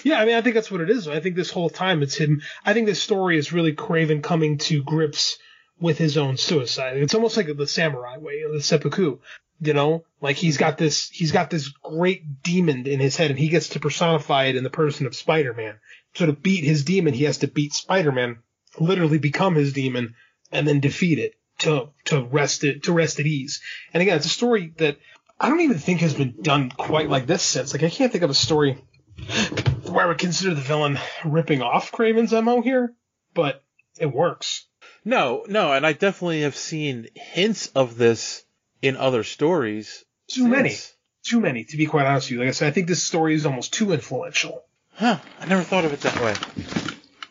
Yeah, 0.04 0.20
I 0.20 0.26
mean, 0.26 0.36
I 0.36 0.42
think 0.42 0.56
that's 0.56 0.72
what 0.72 0.82
it 0.82 0.90
is. 0.90 1.08
I 1.08 1.20
think 1.20 1.36
this 1.36 1.52
whole 1.52 1.70
time 1.70 2.02
it's 2.02 2.16
him. 2.16 2.42
I 2.64 2.74
think 2.74 2.86
this 2.86 3.02
story 3.02 3.38
is 3.38 3.52
really 3.52 3.74
Kraven 3.74 4.24
coming 4.24 4.58
to 4.60 4.84
grips 4.84 5.38
with 5.80 5.98
his 5.98 6.18
own 6.18 6.38
suicide. 6.38 6.98
It's 6.98 7.16
almost 7.16 7.36
like 7.36 7.48
the 7.56 7.68
samurai 7.68 8.18
way, 8.18 8.44
the 8.50 8.62
seppuku. 8.62 9.18
You 9.62 9.74
know, 9.74 10.04
like 10.20 10.36
he's 10.36 10.58
got 10.58 10.78
this, 10.78 11.10
he's 11.10 11.32
got 11.32 11.50
this 11.50 11.70
great 11.70 12.44
demon 12.44 12.88
in 12.88 13.00
his 13.00 13.16
head, 13.16 13.32
and 13.32 13.40
he 13.40 13.48
gets 13.48 13.70
to 13.70 13.80
personify 13.80 14.46
it 14.46 14.56
in 14.56 14.64
the 14.64 14.70
person 14.70 15.06
of 15.06 15.16
Spider-Man. 15.16 15.76
So 16.16 16.26
to 16.26 16.34
beat 16.34 16.64
his 16.64 16.84
demon, 16.84 17.14
he 17.14 17.24
has 17.24 17.40
to 17.40 17.48
beat 17.48 17.74
Spider-Man, 17.74 18.40
literally 18.80 19.18
become 19.18 19.56
his 19.56 19.72
demon, 19.72 20.16
and 20.52 20.68
then 20.68 20.82
defeat 20.82 21.20
it 21.20 21.36
to 21.60 21.90
to 22.06 22.24
rest 22.24 22.64
it 22.64 22.84
to 22.84 22.94
rest 22.94 23.20
at 23.20 23.26
ease. 23.26 23.62
And 23.94 24.02
again, 24.02 24.18
it's 24.18 24.26
a 24.26 24.30
story 24.30 24.74
that 24.78 24.98
I 25.40 25.50
don't 25.50 25.62
even 25.62 25.78
think 25.78 26.02
has 26.02 26.14
been 26.14 26.36
done 26.42 26.70
quite 26.70 27.10
like 27.10 27.26
this 27.26 27.44
since. 27.44 27.74
Like 27.74 27.84
I 27.84 27.90
can't 27.90 28.12
think 28.12 28.24
of 28.24 28.30
a 28.30 28.36
story 28.36 28.84
where 29.84 30.06
I 30.06 30.08
would 30.08 30.18
consider 30.18 30.54
the 30.54 30.62
villain 30.62 31.00
ripping 31.24 31.62
off 31.62 31.92
Kraven's 31.92 32.34
MO 32.34 32.62
here, 32.62 32.94
but 33.34 33.64
it 34.00 34.14
works. 34.14 34.66
No, 35.04 35.46
no, 35.48 35.72
and 35.72 35.86
I 35.86 35.94
definitely 35.94 36.42
have 36.42 36.56
seen 36.56 37.08
hints 37.16 37.68
of 37.68 37.98
this 37.98 38.44
in 38.82 38.98
other 38.98 39.24
stories. 39.24 40.04
Too 40.28 40.48
many. 40.48 40.76
Too 41.24 41.40
many, 41.40 41.64
to 41.66 41.78
be 41.78 41.88
quite 41.88 42.06
honest 42.06 42.28
with 42.28 42.34
you. 42.34 42.40
Like 42.40 42.50
I 42.50 42.52
said, 42.52 42.68
I 42.68 42.72
think 42.72 42.88
this 42.88 43.04
story 43.04 43.34
is 43.34 43.46
almost 43.46 43.74
too 43.74 43.92
influential. 43.92 44.64
Huh, 44.94 45.18
I 45.40 45.46
never 45.46 45.64
thought 45.64 45.86
of 45.86 45.92
it 45.92 46.02
that 46.02 46.22
way. 46.22 46.36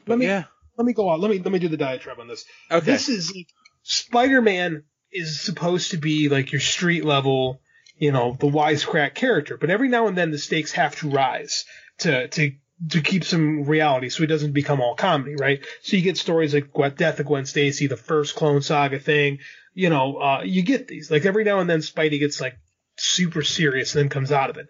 let 0.06 0.18
me 0.18 0.26
yeah. 0.26 0.44
let 0.76 0.84
me 0.84 0.92
go 0.92 1.08
on. 1.08 1.20
Let 1.20 1.30
me 1.30 1.38
let 1.38 1.52
me 1.52 1.58
do 1.58 1.68
the 1.68 1.76
diatribe 1.76 2.18
on 2.18 2.28
this. 2.28 2.44
Okay. 2.70 2.84
This 2.84 3.08
is 3.08 3.32
like, 3.34 3.46
Spider-Man 3.84 4.82
is 5.12 5.40
supposed 5.40 5.92
to 5.92 5.96
be 5.96 6.28
like 6.28 6.50
your 6.50 6.60
street 6.60 7.04
level, 7.04 7.60
you 7.96 8.10
know, 8.10 8.36
the 8.38 8.48
wisecrack 8.48 9.14
character, 9.14 9.56
but 9.56 9.70
every 9.70 9.88
now 9.88 10.08
and 10.08 10.18
then 10.18 10.32
the 10.32 10.38
stakes 10.38 10.72
have 10.72 10.96
to 10.96 11.08
rise 11.08 11.64
to 11.98 12.28
to 12.28 12.52
to 12.90 13.00
keep 13.00 13.24
some 13.24 13.64
reality, 13.64 14.08
so 14.08 14.22
he 14.22 14.26
doesn't 14.26 14.52
become 14.52 14.80
all 14.80 14.96
comedy, 14.96 15.36
right? 15.36 15.64
So 15.82 15.96
you 15.96 16.02
get 16.02 16.18
stories 16.18 16.54
like 16.54 16.96
Death 16.96 17.20
of 17.20 17.26
Gwen 17.26 17.46
Stacy, 17.46 17.86
the 17.86 17.96
first 17.96 18.34
Clone 18.34 18.62
Saga 18.62 18.98
thing. 18.98 19.38
You 19.74 19.90
know, 19.90 20.16
uh, 20.16 20.42
you 20.44 20.62
get 20.62 20.88
these. 20.88 21.10
Like 21.10 21.24
every 21.26 21.44
now 21.44 21.58
and 21.60 21.68
then, 21.68 21.80
Spidey 21.80 22.18
gets 22.20 22.40
like 22.40 22.56
super 22.96 23.42
serious 23.42 23.94
and 23.94 24.04
then 24.04 24.08
comes 24.08 24.32
out 24.32 24.50
of 24.50 24.56
it. 24.56 24.68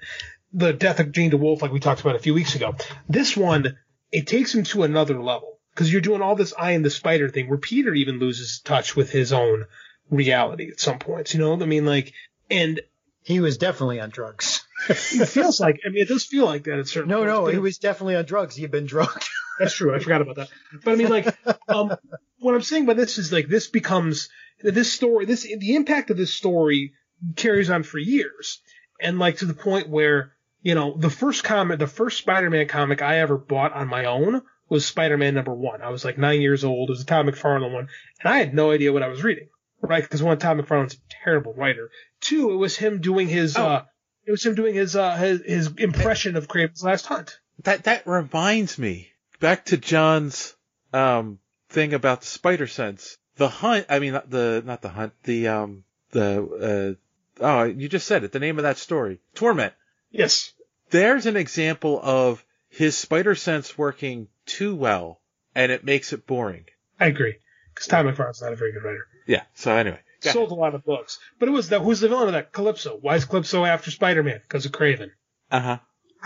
The 0.52 0.72
Death 0.72 1.00
of 1.00 1.12
Jean 1.12 1.30
DeWolff, 1.30 1.62
like 1.62 1.72
we 1.72 1.80
talked 1.80 2.00
about 2.00 2.16
a 2.16 2.20
few 2.20 2.32
weeks 2.34 2.54
ago. 2.54 2.74
This 3.08 3.36
one, 3.36 3.76
it 4.12 4.26
takes 4.26 4.54
him 4.54 4.64
to 4.64 4.82
another 4.84 5.20
level 5.20 5.58
because 5.74 5.92
you're 5.92 6.00
doing 6.00 6.22
all 6.22 6.36
this 6.36 6.54
I 6.58 6.72
am 6.72 6.82
the 6.82 6.90
Spider 6.90 7.28
thing 7.28 7.48
where 7.48 7.58
Peter 7.58 7.92
even 7.92 8.18
loses 8.18 8.60
touch 8.60 8.96
with 8.96 9.10
his 9.10 9.32
own 9.32 9.66
reality 10.10 10.70
at 10.70 10.80
some 10.80 10.98
points. 10.98 11.34
You 11.34 11.40
know, 11.40 11.52
I 11.60 11.66
mean, 11.66 11.84
like, 11.84 12.12
and 12.50 12.80
He 13.24 13.40
was 13.40 13.58
definitely 13.58 14.00
on 14.00 14.10
drugs. 14.10 14.64
it 14.88 14.94
feels 14.94 15.60
like, 15.60 15.80
I 15.84 15.88
mean, 15.88 16.02
it 16.02 16.08
does 16.08 16.24
feel 16.24 16.44
like 16.46 16.64
that 16.64 16.78
at 16.78 16.88
certain 16.88 17.10
No, 17.10 17.18
points. 17.24 17.28
no, 17.32 17.46
he 17.46 17.58
was 17.58 17.78
definitely 17.78 18.16
on 18.16 18.24
drugs. 18.24 18.54
He 18.54 18.62
had 18.62 18.70
been 18.70 18.86
drugged. 18.86 19.26
That's 19.58 19.74
true. 19.74 19.94
I 19.94 19.98
forgot 19.98 20.20
about 20.20 20.36
that. 20.36 20.48
But 20.84 20.92
I 20.92 20.96
mean, 20.96 21.08
like, 21.08 21.26
um, 21.68 21.94
what 22.38 22.54
I'm 22.54 22.62
saying 22.62 22.86
by 22.86 22.94
this 22.94 23.18
is 23.18 23.32
like 23.32 23.48
this 23.48 23.66
becomes 23.68 24.28
this 24.70 24.92
story. 24.92 25.26
This 25.26 25.42
the 25.42 25.74
impact 25.74 26.10
of 26.10 26.16
this 26.16 26.32
story 26.32 26.92
carries 27.36 27.70
on 27.70 27.82
for 27.82 27.98
years, 27.98 28.60
and 29.00 29.18
like 29.18 29.38
to 29.38 29.46
the 29.46 29.54
point 29.54 29.88
where 29.88 30.32
you 30.62 30.74
know 30.74 30.96
the 30.96 31.10
first 31.10 31.44
comic, 31.44 31.78
the 31.78 31.86
first 31.86 32.18
Spider-Man 32.18 32.68
comic 32.68 33.02
I 33.02 33.18
ever 33.20 33.36
bought 33.36 33.72
on 33.72 33.88
my 33.88 34.06
own 34.06 34.42
was 34.68 34.86
Spider-Man 34.86 35.34
number 35.34 35.54
one. 35.54 35.82
I 35.82 35.90
was 35.90 36.04
like 36.04 36.18
nine 36.18 36.40
years 36.40 36.64
old. 36.64 36.88
It 36.88 36.92
was 36.92 37.02
a 37.02 37.06
Todd 37.06 37.26
McFarlane 37.26 37.72
one, 37.72 37.88
and 38.22 38.32
I 38.32 38.38
had 38.38 38.54
no 38.54 38.70
idea 38.70 38.92
what 38.92 39.02
I 39.02 39.08
was 39.08 39.22
reading. 39.22 39.48
Right? 39.80 40.02
Because 40.02 40.22
one, 40.22 40.38
Todd 40.38 40.56
McFarlane's 40.56 40.94
a 40.94 41.14
terrible 41.24 41.52
writer. 41.52 41.90
Two, 42.20 42.50
it 42.52 42.56
was 42.56 42.76
him 42.76 43.00
doing 43.00 43.28
his. 43.28 43.56
uh 43.56 43.84
it 44.26 44.30
was 44.30 44.44
him 44.46 44.54
doing 44.54 44.74
his 44.74 44.96
uh 44.96 45.16
his, 45.16 45.42
his 45.44 45.72
impression 45.76 46.36
of 46.36 46.48
Kraven's 46.48 46.82
Last 46.82 47.06
Hunt. 47.06 47.38
That 47.64 47.84
that 47.84 48.06
reminds 48.06 48.78
me 48.78 49.10
back 49.40 49.66
to 49.66 49.76
John's 49.76 50.54
um 50.94 51.38
thing 51.68 51.92
about 51.92 52.22
the 52.22 52.26
spider 52.26 52.66
sense. 52.66 53.18
The 53.36 53.48
hunt. 53.48 53.86
I 53.88 53.98
mean, 53.98 54.12
not 54.12 54.30
the 54.30 54.62
not 54.64 54.82
the 54.82 54.88
hunt. 54.88 55.12
The 55.24 55.48
um 55.48 55.84
the 56.10 56.98
uh 57.40 57.44
oh 57.44 57.64
you 57.64 57.88
just 57.88 58.06
said 58.06 58.24
it. 58.24 58.32
The 58.32 58.38
name 58.38 58.58
of 58.58 58.62
that 58.62 58.78
story. 58.78 59.20
Torment. 59.34 59.72
Yes. 60.10 60.52
There's 60.90 61.26
an 61.26 61.36
example 61.36 62.00
of 62.02 62.44
his 62.68 62.96
spider 62.96 63.34
sense 63.34 63.76
working 63.76 64.28
too 64.46 64.74
well, 64.76 65.20
and 65.54 65.72
it 65.72 65.84
makes 65.84 66.12
it 66.12 66.26
boring. 66.26 66.66
I 67.00 67.06
agree. 67.06 67.36
Because 67.74 67.88
Todd 67.88 68.06
McFarlane's 68.06 68.42
not 68.42 68.52
a 68.52 68.56
very 68.56 68.72
good 68.72 68.84
writer. 68.84 69.06
Yeah. 69.26 69.42
So 69.54 69.74
anyway. 69.74 70.00
Sold 70.20 70.52
a 70.52 70.54
lot 70.54 70.74
of 70.74 70.84
books. 70.84 71.18
But 71.38 71.48
it 71.48 71.52
was 71.52 71.68
that 71.68 71.80
who's 71.80 72.00
the 72.00 72.08
villain 72.08 72.28
of 72.28 72.32
that? 72.32 72.52
Calypso. 72.52 72.96
Why 72.98 73.16
is 73.16 73.26
Calypso 73.26 73.64
after 73.64 73.90
Spider 73.90 74.22
Man? 74.22 74.40
Because 74.40 74.64
of 74.64 74.72
Kraven. 74.72 75.10
Uh 75.50 75.60
huh. 75.60 75.78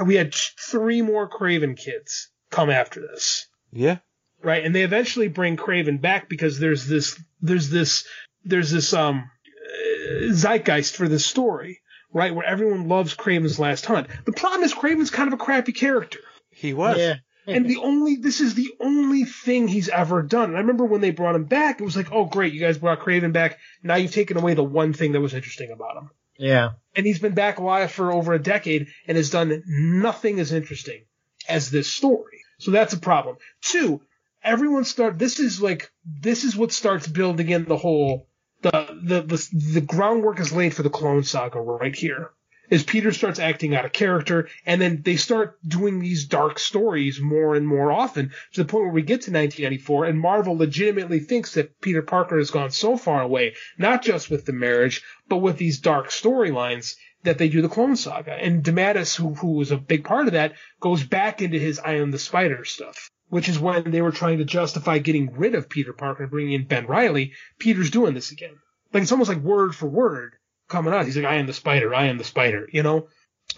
We 0.05 0.14
had 0.14 0.32
three 0.35 1.02
more 1.02 1.28
Kraven 1.28 1.76
kids 1.76 2.30
come 2.51 2.70
after 2.70 3.01
this. 3.01 3.47
Yeah. 3.72 3.98
Right? 4.43 4.65
And 4.65 4.74
they 4.74 4.82
eventually 4.82 5.28
bring 5.28 5.56
Kraven 5.56 6.01
back 6.01 6.28
because 6.28 6.59
there's 6.59 6.86
this 6.86 7.20
there's 7.40 7.70
this 7.70 8.06
there's 8.44 8.70
this 8.70 8.93
um 8.93 9.31
uh, 9.48 10.32
zeitgeist 10.32 10.97
for 10.97 11.09
this 11.09 11.27
story, 11.27 11.81
right? 12.12 12.35
Where 12.35 12.47
everyone 12.47 12.89
loves 12.89 13.15
Kraven's 13.15 13.59
last 13.59 13.86
hunt. 13.86 14.09
The 14.24 14.32
problem 14.32 14.62
is 14.62 14.74
Kraven's 14.74 15.10
kind 15.10 15.27
of 15.27 15.35
a 15.35 15.43
crappy 15.43 15.73
character. 15.73 16.20
He 16.51 16.73
was. 16.73 16.98
Yeah. 16.98 17.15
And 17.47 17.65
the 17.65 17.78
only 17.78 18.16
this 18.16 18.40
is 18.40 18.55
the 18.55 18.70
only 18.78 19.24
thing 19.24 19.69
he's 19.69 19.89
ever 19.89 20.23
done. 20.23 20.51
And 20.51 20.56
I 20.56 20.60
remember 20.60 20.85
when 20.85 21.01
they 21.01 21.10
brought 21.10 21.35
him 21.35 21.44
back, 21.44 21.81
it 21.81 21.85
was 21.85 21.97
like, 21.97 22.12
oh 22.12 22.27
great, 22.27 22.52
you 22.52 22.60
guys 22.60 22.78
brought 22.78 23.01
Kraven 23.01 23.32
back. 23.32 23.59
Now 23.82 23.94
you've 23.94 24.12
taken 24.12 24.36
away 24.36 24.55
the 24.55 24.62
one 24.62 24.93
thing 24.93 25.12
that 25.12 25.20
was 25.20 25.35
interesting 25.35 25.70
about 25.70 25.97
him. 25.97 26.10
Yeah. 26.36 26.70
And 26.94 27.06
he's 27.06 27.19
been 27.19 27.35
back 27.35 27.59
alive 27.59 27.90
for 27.90 28.12
over 28.12 28.35
a 28.35 28.39
decade 28.39 28.89
and 29.06 29.16
has 29.16 29.31
done 29.31 29.62
nothing 29.66 30.40
as 30.40 30.52
interesting 30.52 31.05
as 31.48 31.70
this 31.70 31.90
story. 31.90 32.43
So 32.59 32.70
that's 32.70 32.93
a 32.93 32.98
problem. 32.98 33.36
Two, 33.62 34.02
everyone 34.43 34.85
start 34.85 35.19
this 35.19 35.40
is 35.40 35.60
like 35.60 35.90
this 36.05 36.44
is 36.44 36.56
what 36.56 36.73
starts 36.73 37.06
building 37.06 37.48
in 37.48 37.65
the 37.65 37.77
whole 37.77 38.28
the 38.60 38.70
the 39.02 39.23
the, 39.23 39.73
the 39.74 39.81
groundwork 39.81 40.40
is 40.40 40.52
laid 40.52 40.74
for 40.74 40.82
the 40.82 40.90
clone 40.90 41.23
saga 41.23 41.60
right 41.60 41.94
here. 41.94 42.31
Is 42.70 42.82
Peter 42.82 43.12
starts 43.12 43.39
acting 43.39 43.74
out 43.74 43.85
of 43.85 43.93
character, 43.93 44.48
and 44.66 44.81
then 44.81 45.01
they 45.02 45.16
start 45.16 45.59
doing 45.66 46.01
these 46.01 46.27
dark 46.27 46.59
stories 46.59 47.20
more 47.20 47.55
and 47.55 47.66
more 47.66 47.90
often 47.90 48.32
to 48.52 48.62
the 48.62 48.69
point 48.69 48.85
where 48.85 48.93
we 48.93 49.02
get 49.02 49.23
to 49.23 49.31
1994, 49.31 50.05
and 50.05 50.20
Marvel 50.20 50.56
legitimately 50.56 51.20
thinks 51.20 51.55
that 51.55 51.81
Peter 51.81 52.02
Parker 52.02 52.36
has 52.36 52.51
gone 52.51 52.70
so 52.70 52.97
far 52.97 53.23
away, 53.23 53.55
not 53.78 54.02
just 54.02 54.28
with 54.28 54.44
the 54.44 54.52
marriage, 54.52 55.02
but 55.28 55.39
with 55.39 55.56
these 55.56 55.78
dark 55.78 56.09
storylines 56.09 56.97
that 57.23 57.39
they 57.39 57.48
do 57.48 57.62
the 57.62 57.69
Clone 57.69 57.97
Saga. 57.97 58.32
And 58.32 58.62
DeMatteis, 58.62 59.16
who 59.16 59.35
who 59.35 59.52
was 59.52 59.70
a 59.70 59.78
big 59.78 60.05
part 60.05 60.27
of 60.27 60.32
that, 60.32 60.55
goes 60.81 61.05
back 61.05 61.40
into 61.40 61.59
his 61.59 61.78
I 61.78 61.94
Am 61.94 62.10
the 62.10 62.19
Spider 62.19 62.65
stuff, 62.65 63.10
which 63.29 63.49
is 63.49 63.59
when 63.59 63.91
they 63.91 64.03
were 64.03 64.13
trying 64.13 64.39
to 64.39 64.45
justify 64.45 64.99
getting 64.99 65.33
rid 65.33 65.55
of 65.55 65.69
Peter 65.69 65.93
Parker 65.93 66.25
and 66.25 66.31
bringing 66.31 66.55
in 66.55 66.67
Ben 66.67 66.87
Reilly. 66.87 67.33
Peter's 67.59 67.91
doing 67.91 68.15
this 68.15 68.33
again. 68.33 68.57
Like 68.93 69.03
it's 69.03 69.13
almost 69.13 69.29
like 69.29 69.39
word 69.39 69.75
for 69.75 69.87
word 69.87 70.35
coming 70.69 70.95
out. 70.95 71.05
He's 71.07 71.17
like, 71.17 71.27
I 71.27 71.37
am 71.37 71.47
the 71.47 71.53
spider, 71.53 71.95
I 71.95 72.07
am 72.07 72.19
the 72.19 72.25
spider, 72.25 72.69
you 72.73 72.83
know? 72.83 73.09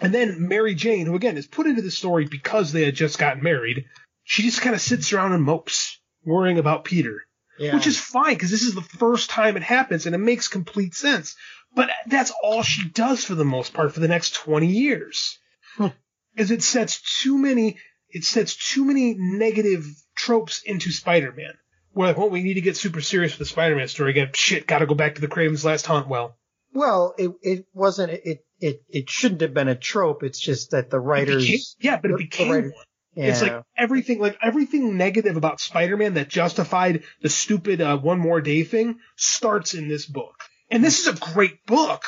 And 0.00 0.14
then 0.14 0.48
Mary 0.48 0.74
Jane, 0.74 1.06
who 1.06 1.14
again 1.14 1.36
is 1.36 1.46
put 1.46 1.66
into 1.66 1.82
the 1.82 1.90
story 1.90 2.26
because 2.26 2.72
they 2.72 2.84
had 2.84 2.94
just 2.94 3.18
gotten 3.18 3.42
married, 3.42 3.86
she 4.24 4.42
just 4.42 4.60
kind 4.60 4.74
of 4.74 4.80
sits 4.80 5.12
around 5.12 5.32
and 5.32 5.42
mopes, 5.42 6.00
worrying 6.24 6.58
about 6.58 6.84
Peter. 6.84 7.24
Yeah. 7.58 7.74
Which 7.74 7.86
is 7.86 7.98
fine 7.98 8.34
because 8.34 8.50
this 8.50 8.62
is 8.62 8.74
the 8.74 8.80
first 8.80 9.28
time 9.28 9.56
it 9.56 9.62
happens 9.62 10.06
and 10.06 10.14
it 10.14 10.18
makes 10.18 10.48
complete 10.48 10.94
sense. 10.94 11.36
But 11.74 11.90
that's 12.06 12.32
all 12.42 12.62
she 12.62 12.88
does 12.88 13.24
for 13.24 13.34
the 13.34 13.44
most 13.44 13.74
part 13.74 13.92
for 13.92 14.00
the 14.00 14.08
next 14.08 14.34
20 14.34 14.66
years. 14.66 15.38
Hmm. 15.76 15.88
Is 16.36 16.50
it 16.50 16.62
sets 16.62 17.22
too 17.22 17.36
many, 17.36 17.78
it 18.12 18.24
sets 18.24 18.56
too 18.72 18.84
many 18.84 19.14
negative 19.18 19.86
tropes 20.14 20.62
into 20.64 20.90
Spider-Man. 20.90 21.54
Where 21.92 22.08
like, 22.08 22.18
well, 22.18 22.30
we 22.30 22.42
need 22.42 22.54
to 22.54 22.60
get 22.60 22.76
super 22.76 23.00
serious 23.00 23.32
with 23.32 23.40
the 23.40 23.52
Spider-Man 23.52 23.88
story 23.88 24.10
again. 24.10 24.30
Shit, 24.34 24.66
gotta 24.66 24.86
go 24.86 24.94
back 24.94 25.16
to 25.16 25.20
the 25.20 25.28
Kraven's 25.28 25.64
Last 25.64 25.86
Hunt. 25.86 26.08
Well, 26.08 26.36
Well, 26.72 27.14
it 27.18 27.30
it 27.42 27.66
wasn't 27.74 28.12
it 28.12 28.44
it 28.60 28.82
it 28.88 29.10
shouldn't 29.10 29.40
have 29.40 29.54
been 29.54 29.68
a 29.68 29.74
trope. 29.74 30.22
It's 30.22 30.38
just 30.38 30.70
that 30.70 30.90
the 30.90 31.00
writers. 31.00 31.44
became- 31.46 31.60
yeah, 31.80 31.96
but 32.00 32.10
it 32.12 32.18
became 32.18 32.50
writer- 32.52 32.70
one. 32.70 32.84
It's 33.16 33.42
like 33.42 33.62
everything, 33.76 34.20
like 34.20 34.38
everything 34.40 34.96
negative 34.96 35.36
about 35.36 35.60
Spider-Man 35.60 36.14
that 36.14 36.28
justified 36.28 37.02
the 37.20 37.28
stupid 37.28 37.80
uh, 37.80 37.98
One 37.98 38.20
More 38.20 38.40
Day 38.40 38.62
thing 38.62 39.00
starts 39.16 39.74
in 39.74 39.88
this 39.88 40.06
book. 40.06 40.34
And 40.70 40.82
this 40.84 41.00
is 41.00 41.08
a 41.08 41.18
great 41.32 41.66
book, 41.66 42.04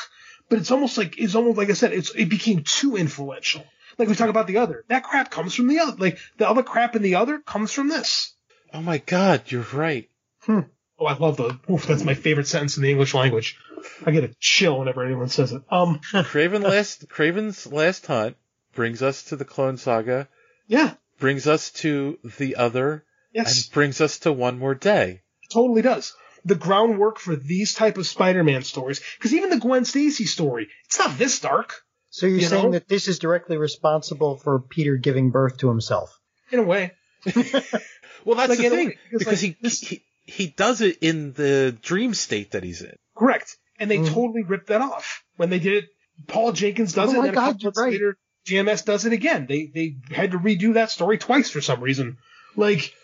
but 0.49 0.61
it's 0.61 0.71
almost 0.71 0.97
like 0.97 1.19
it's 1.19 1.35
almost 1.35 1.59
like 1.59 1.71
I 1.71 1.73
said, 1.73 1.93
it's 1.93 2.11
it 2.15 2.29
became 2.29 2.63
too 2.63 2.97
influential. 2.97 3.65
Like 3.99 4.09
we 4.09 4.15
talk 4.15 4.29
about 4.29 4.47
the 4.47 4.59
other, 4.59 4.85
that 4.89 5.05
crap 5.05 5.31
comes 5.31 5.55
from 5.55 5.69
the 5.69 5.81
other. 5.81 5.97
Like 5.97 6.19
the 6.39 6.49
other 6.49 6.63
crap 6.63 6.97
in 6.97 7.03
the 7.03 7.17
other 7.17 7.39
comes 7.39 7.73
from 7.73 7.89
this. 7.89 8.35
Oh 8.73 8.81
my 8.81 8.99
God, 8.99 9.43
you're 9.49 9.67
right. 9.73 10.09
Oh, 10.49 11.07
I 11.07 11.17
love 11.19 11.37
the. 11.37 11.59
Oof, 11.71 11.87
that's 11.87 12.05
my 12.05 12.15
favorite 12.15 12.47
sentence 12.47 12.77
in 12.77 12.83
the 12.83 12.91
English 12.91 13.15
language. 13.15 13.59
I 14.07 14.13
get 14.13 14.25
a 14.25 14.35
chill 14.39 14.79
whenever 14.79 15.05
anyone 15.05 15.29
says 15.29 15.53
it. 15.53 15.63
Um, 15.71 15.99
Kraven 16.13 16.63
last 16.63 17.09
Kraven's 17.09 17.67
last 17.67 18.07
hunt 18.07 18.37
brings 18.75 19.03
us 19.03 19.25
to 19.25 19.37
the 19.37 19.45
Clone 19.45 19.77
Saga, 19.77 20.29
yeah, 20.67 20.95
brings 21.19 21.47
us 21.47 21.71
to 21.71 22.19
the 22.39 22.57
other, 22.57 23.05
yes. 23.33 23.65
and 23.65 23.75
brings 23.75 24.01
us 24.01 24.21
to 24.21 24.33
one 24.33 24.59
more 24.59 24.75
day. 24.75 25.23
totally 25.51 25.83
does. 25.83 26.15
The 26.45 26.55
groundwork 26.55 27.19
for 27.19 27.37
these 27.37 27.75
type 27.75 27.99
of 27.99 28.07
Spider-Man 28.07 28.63
stories, 28.63 29.01
because 29.19 29.33
even 29.33 29.51
the 29.51 29.61
Gwen 29.61 29.85
Stacy 29.85 30.25
story, 30.25 30.69
it's 30.87 30.99
not 30.99 31.19
this 31.19 31.41
dark 31.41 31.83
So 32.13 32.27
you're 32.27 32.41
you 32.41 32.47
saying 32.47 32.67
know? 32.67 32.73
that 32.73 32.89
this 32.89 33.09
is 33.09 33.19
directly 33.19 33.57
responsible 33.57 34.37
for 34.37 34.61
Peter 34.61 34.97
giving 34.97 35.31
birth 35.31 35.57
to 35.59 35.69
himself? 35.69 36.19
in 36.51 36.59
a 36.59 36.63
way. 36.63 36.93
Well, 38.25 38.37
that's 38.37 38.51
Like, 38.51 38.59
the 38.59 38.71
thing 38.71 38.87
way, 38.89 38.99
because, 39.11 39.25
because 39.25 39.43
like, 39.43 39.81
he, 39.81 40.03
he 40.25 40.43
he 40.45 40.47
does 40.47 40.81
it 40.81 40.99
in 41.01 41.33
the 41.33 41.77
dream 41.83 42.15
state 42.15 42.53
that 42.53 42.63
he's 42.63 42.81
in. 42.83 42.95
Correct. 43.17 43.57
And 43.81 43.91
they 43.91 43.99
Mhm. 43.99 44.15
totally 44.15 44.45
ripped 44.45 44.69
that 44.69 44.81
off 44.81 45.25
when 45.37 45.51
they 45.51 45.59
did 45.59 45.83
it. 45.85 45.91
Paul 46.29 46.53
Jenkins 46.53 46.93
does 46.93 47.11
Oh 47.11 47.15
it, 47.15 47.19
my 47.19 47.27
and 47.27 47.33
a 47.33 47.35
God, 47.35 47.61
you're 47.63 47.73
right. 47.75 47.91
later, 47.93 48.17
JMS 48.47 48.85
does 48.85 49.07
it 49.07 49.13
again. 49.13 49.47
They 49.49 49.67
they 49.75 49.97
had 50.15 50.31
to 50.33 50.39
redo 50.39 50.75
that 50.75 50.91
story 50.93 51.19
twice 51.19 51.51
for 51.51 51.61
some 51.61 51.81
reason. 51.81 52.19
Like 52.55 52.95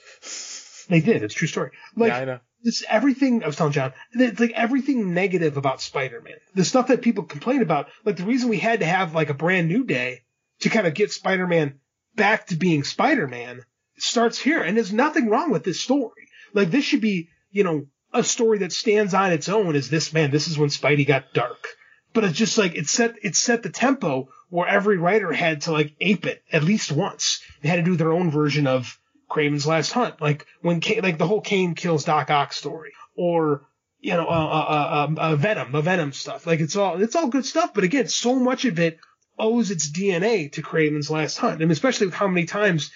they 0.89 1.01
did. 1.01 1.23
It's 1.25 1.35
a 1.35 1.37
true 1.37 1.49
story. 1.49 1.71
Like 1.97 2.11
yeah, 2.13 2.39
It's 2.63 2.85
everything 2.89 3.43
I 3.43 3.47
was 3.47 3.57
telling 3.57 3.73
John, 3.73 3.93
it's 4.13 4.41
like 4.41 4.53
everything 4.53 5.15
negative 5.15 5.57
about 5.57 5.81
Spider-Man. 5.81 6.37
The 6.55 6.65
stuff 6.65 6.89
that 6.89 7.03
people 7.03 7.25
complain 7.25 7.63
about, 7.63 7.89
like 8.05 8.17
the 8.17 8.25
reason 8.25 8.49
we 8.49 8.59
had 8.59 8.81
to 8.81 8.87
have 8.87 9.15
like 9.15 9.31
a 9.31 9.35
brand 9.35 9.69
new 9.69 9.85
day 9.85 10.23
to 10.61 10.69
kind 10.69 10.87
of 10.87 10.95
get 10.95 11.13
Spider-Man 11.13 11.79
back 12.17 12.49
to 12.49 12.57
being 12.57 12.83
Spider-Man 12.83 13.63
starts 13.97 14.39
here. 14.39 14.63
And 14.63 14.77
there's 14.77 14.93
nothing 14.93 15.29
wrong 15.29 15.51
with 15.51 15.65
this 15.65 15.81
story. 15.81 16.29
Like 16.53 16.71
this 16.71 16.85
should 16.85 17.01
be, 17.01 17.29
you 17.51 17.65
know, 17.65 17.87
a 18.13 18.25
story 18.25 18.59
that 18.59 18.73
stands 18.73 19.15
on 19.15 19.33
its 19.33 19.49
own 19.49 19.77
as 19.77 19.91
this 19.91 20.13
man, 20.13 20.31
this 20.31 20.49
is 20.49 20.59
when 20.59 20.71
Spidey 20.71 21.07
got 21.07 21.33
dark. 21.35 21.69
But 22.13 22.25
it's 22.25 22.39
just 22.39 22.59
like 22.59 22.75
it 22.75 22.89
set 22.89 23.17
it 23.23 23.37
set 23.37 23.63
the 23.63 23.71
tempo 23.71 24.31
where 24.49 24.67
every 24.67 24.97
writer 24.97 25.33
had 25.33 25.63
to 25.63 25.73
like 25.73 25.95
ape 26.01 26.27
it 26.27 26.43
at 26.51 26.65
least 26.65 26.91
once. 26.91 27.43
They 27.63 27.69
had 27.69 27.77
to 27.77 27.83
do 27.83 27.97
their 27.97 28.13
own 28.13 28.31
version 28.31 28.67
of 28.67 28.99
Kraven's 29.29 29.67
Last 29.67 29.93
Hunt, 29.93 30.21
like 30.21 30.47
when 30.63 30.81
Ca- 30.81 31.01
like 31.01 31.19
the 31.19 31.27
whole 31.27 31.41
Kaine 31.41 31.75
kills 31.75 32.05
Doc 32.05 32.31
Ock 32.31 32.53
story, 32.53 32.93
or 33.15 33.67
you 34.01 34.13
know, 34.13 34.27
uh, 34.27 34.31
uh, 34.31 35.09
uh, 35.11 35.21
uh, 35.21 35.37
Venom, 35.37 35.73
the 35.73 35.81
Venom 35.81 36.13
stuff. 36.13 36.47
Like 36.47 36.61
it's 36.61 36.77
all 36.77 37.01
it's 37.03 37.17
all 37.17 37.29
good 37.29 37.45
stuff, 37.45 37.75
but 37.75 37.85
again, 37.85 38.09
so 38.09 38.37
much 38.37 38.65
of 38.65 38.79
it 38.79 38.99
owes 39.39 39.71
its 39.71 39.91
DNA 39.91 40.51
to 40.53 40.63
Kraven's 40.63 41.11
Last 41.11 41.39
Hunt, 41.39 41.63
and 41.63 41.71
especially 41.71 42.07
with 42.07 42.15
how 42.15 42.29
many 42.29 42.47
times 42.47 42.91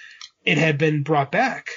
it 0.44 0.58
had 0.58 0.78
been 0.78 1.02
brought 1.02 1.32
back. 1.32 1.70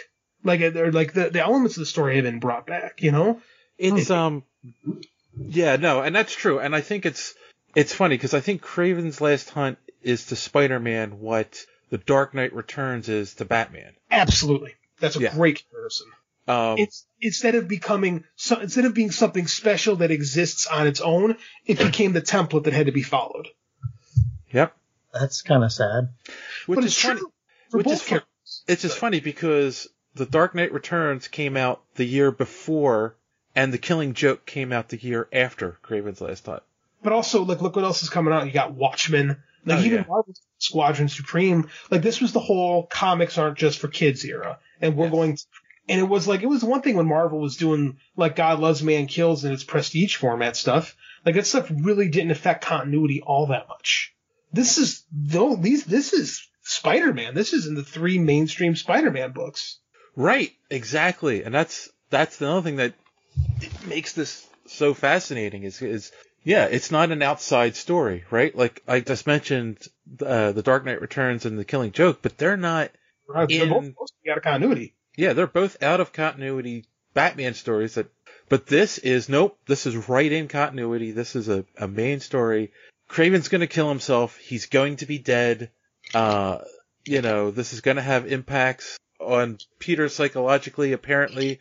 Like 0.44 0.62
or 0.62 0.92
like 0.92 1.14
the 1.14 1.30
the 1.30 1.42
elements 1.42 1.76
of 1.78 1.82
the 1.82 1.88
story 1.88 2.16
had 2.16 2.24
been 2.24 2.40
brought 2.40 2.68
back. 2.68 3.02
You 3.02 3.12
know, 3.12 3.42
It's 3.78 4.10
um, 4.12 4.44
yeah, 5.38 5.76
no, 5.76 6.02
and 6.02 6.16
that's 6.16 6.34
true, 6.34 6.60
and 6.60 6.76
I 6.76 6.82
think 6.82 7.06
it's 7.06 7.34
it's 7.76 7.94
funny 7.94 8.16
because 8.16 8.34
I 8.34 8.40
think 8.40 8.62
Kraven's 8.62 9.20
Last 9.22 9.50
Hunt 9.50 9.80
is 10.02 10.28
to 10.28 10.36
Spider-Man 10.36 11.20
what 11.20 11.66
The 11.96 12.04
Dark 12.04 12.34
Knight 12.34 12.54
Returns 12.54 13.08
is 13.08 13.36
to 13.36 13.46
Batman. 13.46 13.94
absolutely, 14.12 14.74
that's 15.00 15.16
a 15.16 15.20
Yeah. 15.22 15.34
great 15.34 15.64
comparison. 15.64 16.08
Um, 16.46 16.78
it's 16.78 17.08
instead 17.22 17.56
of 17.56 17.70
becoming 17.70 18.26
so, 18.36 18.60
instead 18.60 18.84
of 18.84 18.94
being 18.94 19.12
something 19.12 19.48
special 19.48 19.96
that 19.98 20.12
exists 20.12 20.68
on 20.68 20.88
its 20.88 21.00
own, 21.00 21.38
it 21.66 21.78
became 21.78 22.12
the 22.12 22.22
template 22.22 22.66
that 22.66 22.74
had 22.74 22.88
to 22.88 22.92
be 22.92 23.02
followed. 23.02 23.48
yep. 24.52 24.76
That's 25.14 25.42
kind 25.42 25.64
of 25.64 25.72
sad. 25.72 26.10
Which 26.66 26.76
but 26.76 26.84
is 26.84 26.92
it's 26.92 27.02
funny. 27.02 27.20
true 27.22 27.32
for 27.70 27.78
Which 27.78 27.86
both 27.86 27.94
is 27.94 28.02
fun- 28.02 28.10
characters. 28.10 28.64
It's 28.68 28.82
just 28.82 28.98
funny 28.98 29.22
because 29.22 29.88
The 30.16 30.26
Dark 30.26 30.54
Knight 30.54 30.74
Returns 30.74 31.30
came 31.30 31.56
out 31.56 31.82
the 31.96 32.04
year 32.06 32.30
before, 32.30 33.16
and 33.56 33.72
The 33.72 33.78
Killing 33.78 34.14
Joke 34.16 34.46
came 34.46 34.74
out 34.74 34.90
the 34.90 34.98
year 34.98 35.30
after 35.32 35.78
Kraven's 35.82 36.20
Last 36.20 36.46
Hunt. 36.46 36.62
But 37.02 37.14
also, 37.14 37.44
like, 37.44 37.62
look 37.62 37.78
what 37.78 37.86
else 37.86 38.04
is 38.04 38.10
coming 38.10 38.34
out. 38.34 38.46
You 38.46 38.52
got 38.52 38.74
Watchmen. 38.74 39.42
Like 39.66 39.80
Oh, 39.80 39.82
even 39.82 40.00
yeah. 40.00 40.06
Marvel's 40.08 40.42
Squadron 40.60 41.10
Supreme. 41.10 41.70
Like 41.90 42.02
this 42.02 42.22
was 42.22 42.32
the 42.32 42.40
whole 42.40 42.86
comics 42.86 43.38
aren't 43.38 43.58
just 43.58 43.80
for 43.80 43.88
kids 43.88 44.24
era, 44.24 44.60
and 44.82 44.96
we're 44.96 45.10
going. 45.10 45.38
To, 45.38 45.44
and 45.88 46.00
it 46.00 46.10
was 46.10 46.28
like 46.28 46.42
it 46.44 46.48
was 46.48 46.64
one 46.64 46.82
thing 46.82 46.96
when 46.96 47.08
Marvel 47.08 47.40
was 47.40 47.58
doing 47.58 47.98
like 48.16 48.36
God 48.36 48.60
Loves 48.60 48.82
Man 48.84 49.08
Kills 49.08 49.44
and 49.44 49.54
its 49.54 49.64
prestige 49.64 50.16
format 50.16 50.56
stuff. 50.56 50.96
Like 51.26 51.36
that 51.36 51.48
stuff 51.48 51.72
really 51.72 52.10
didn't 52.10 52.32
affect 52.32 52.64
continuity 52.64 53.22
all 53.26 53.48
that 53.48 53.68
much. 53.68 54.14
This 54.54 54.78
is 54.78 55.04
though 55.12 55.56
these 55.56 55.84
this 55.84 56.14
is 56.14 56.48
Spider 56.64 57.14
Man. 57.14 57.36
This 57.36 57.54
is 57.54 57.68
in 57.68 57.76
the 57.76 57.84
three 57.84 58.20
mainstream 58.20 58.76
Spider 58.76 59.12
Man 59.12 59.32
books. 59.32 59.80
Right, 60.16 60.52
exactly, 60.70 61.44
and 61.44 61.54
that's 61.54 61.90
that's 62.10 62.38
the 62.38 62.48
other 62.48 62.62
thing 62.62 62.78
that 62.78 62.94
makes 63.86 64.14
this 64.14 64.48
so 64.68 64.94
fascinating 64.94 65.64
is 65.64 65.82
is 65.82 66.12
yeah, 66.46 66.66
it's 66.66 66.92
not 66.92 67.12
an 67.12 67.24
outside 67.24 67.76
story, 67.76 68.24
right? 68.30 68.56
Like 68.56 68.84
I 68.88 69.00
just 69.00 69.26
mentioned, 69.26 69.80
uh, 70.24 70.52
the 70.52 70.62
Dark 70.62 70.86
Knight 70.86 71.02
Returns 71.02 71.46
and 71.46 71.58
the 71.58 71.66
Killing 71.66 71.92
Joke, 71.92 72.20
but 72.22 72.38
they're 72.38 72.56
not. 72.56 72.92
Right, 73.28 73.50
they're 73.50 73.64
In- 73.64 73.70
both 73.70 74.08
to 74.08 74.14
be 74.24 74.30
out 74.30 74.38
of 74.38 74.44
continuity. 74.44 74.94
Yeah, 75.18 75.34
they're 75.34 75.48
both 75.48 75.82
out 75.82 76.00
of 76.00 76.14
continuity 76.14 76.86
Batman 77.16 77.56
stories 77.56 77.96
that, 77.96 78.08
but 78.48 78.68
this 78.68 79.00
is 79.00 79.28
nope. 79.28 79.58
This 79.66 79.88
is 79.88 80.08
right 80.08 80.32
in 80.32 80.48
continuity. 80.48 81.12
This 81.12 81.36
is 81.36 81.50
a, 81.50 81.66
a 81.78 81.88
main 81.88 82.20
story. 82.20 82.72
Kraven's 83.10 83.48
gonna 83.48 83.66
kill 83.66 83.90
himself. 83.90 84.38
He's 84.38 84.68
going 84.68 84.98
to 84.98 85.08
be 85.08 85.18
dead. 85.18 85.72
Uh, 86.14 86.60
you 87.06 87.24
know, 87.24 87.50
this 87.50 87.74
is 87.74 87.82
gonna 87.82 88.04
have 88.04 88.32
impacts 88.32 89.00
on 89.20 89.58
Peter 89.80 90.10
psychologically, 90.10 90.94
apparently, 90.94 91.60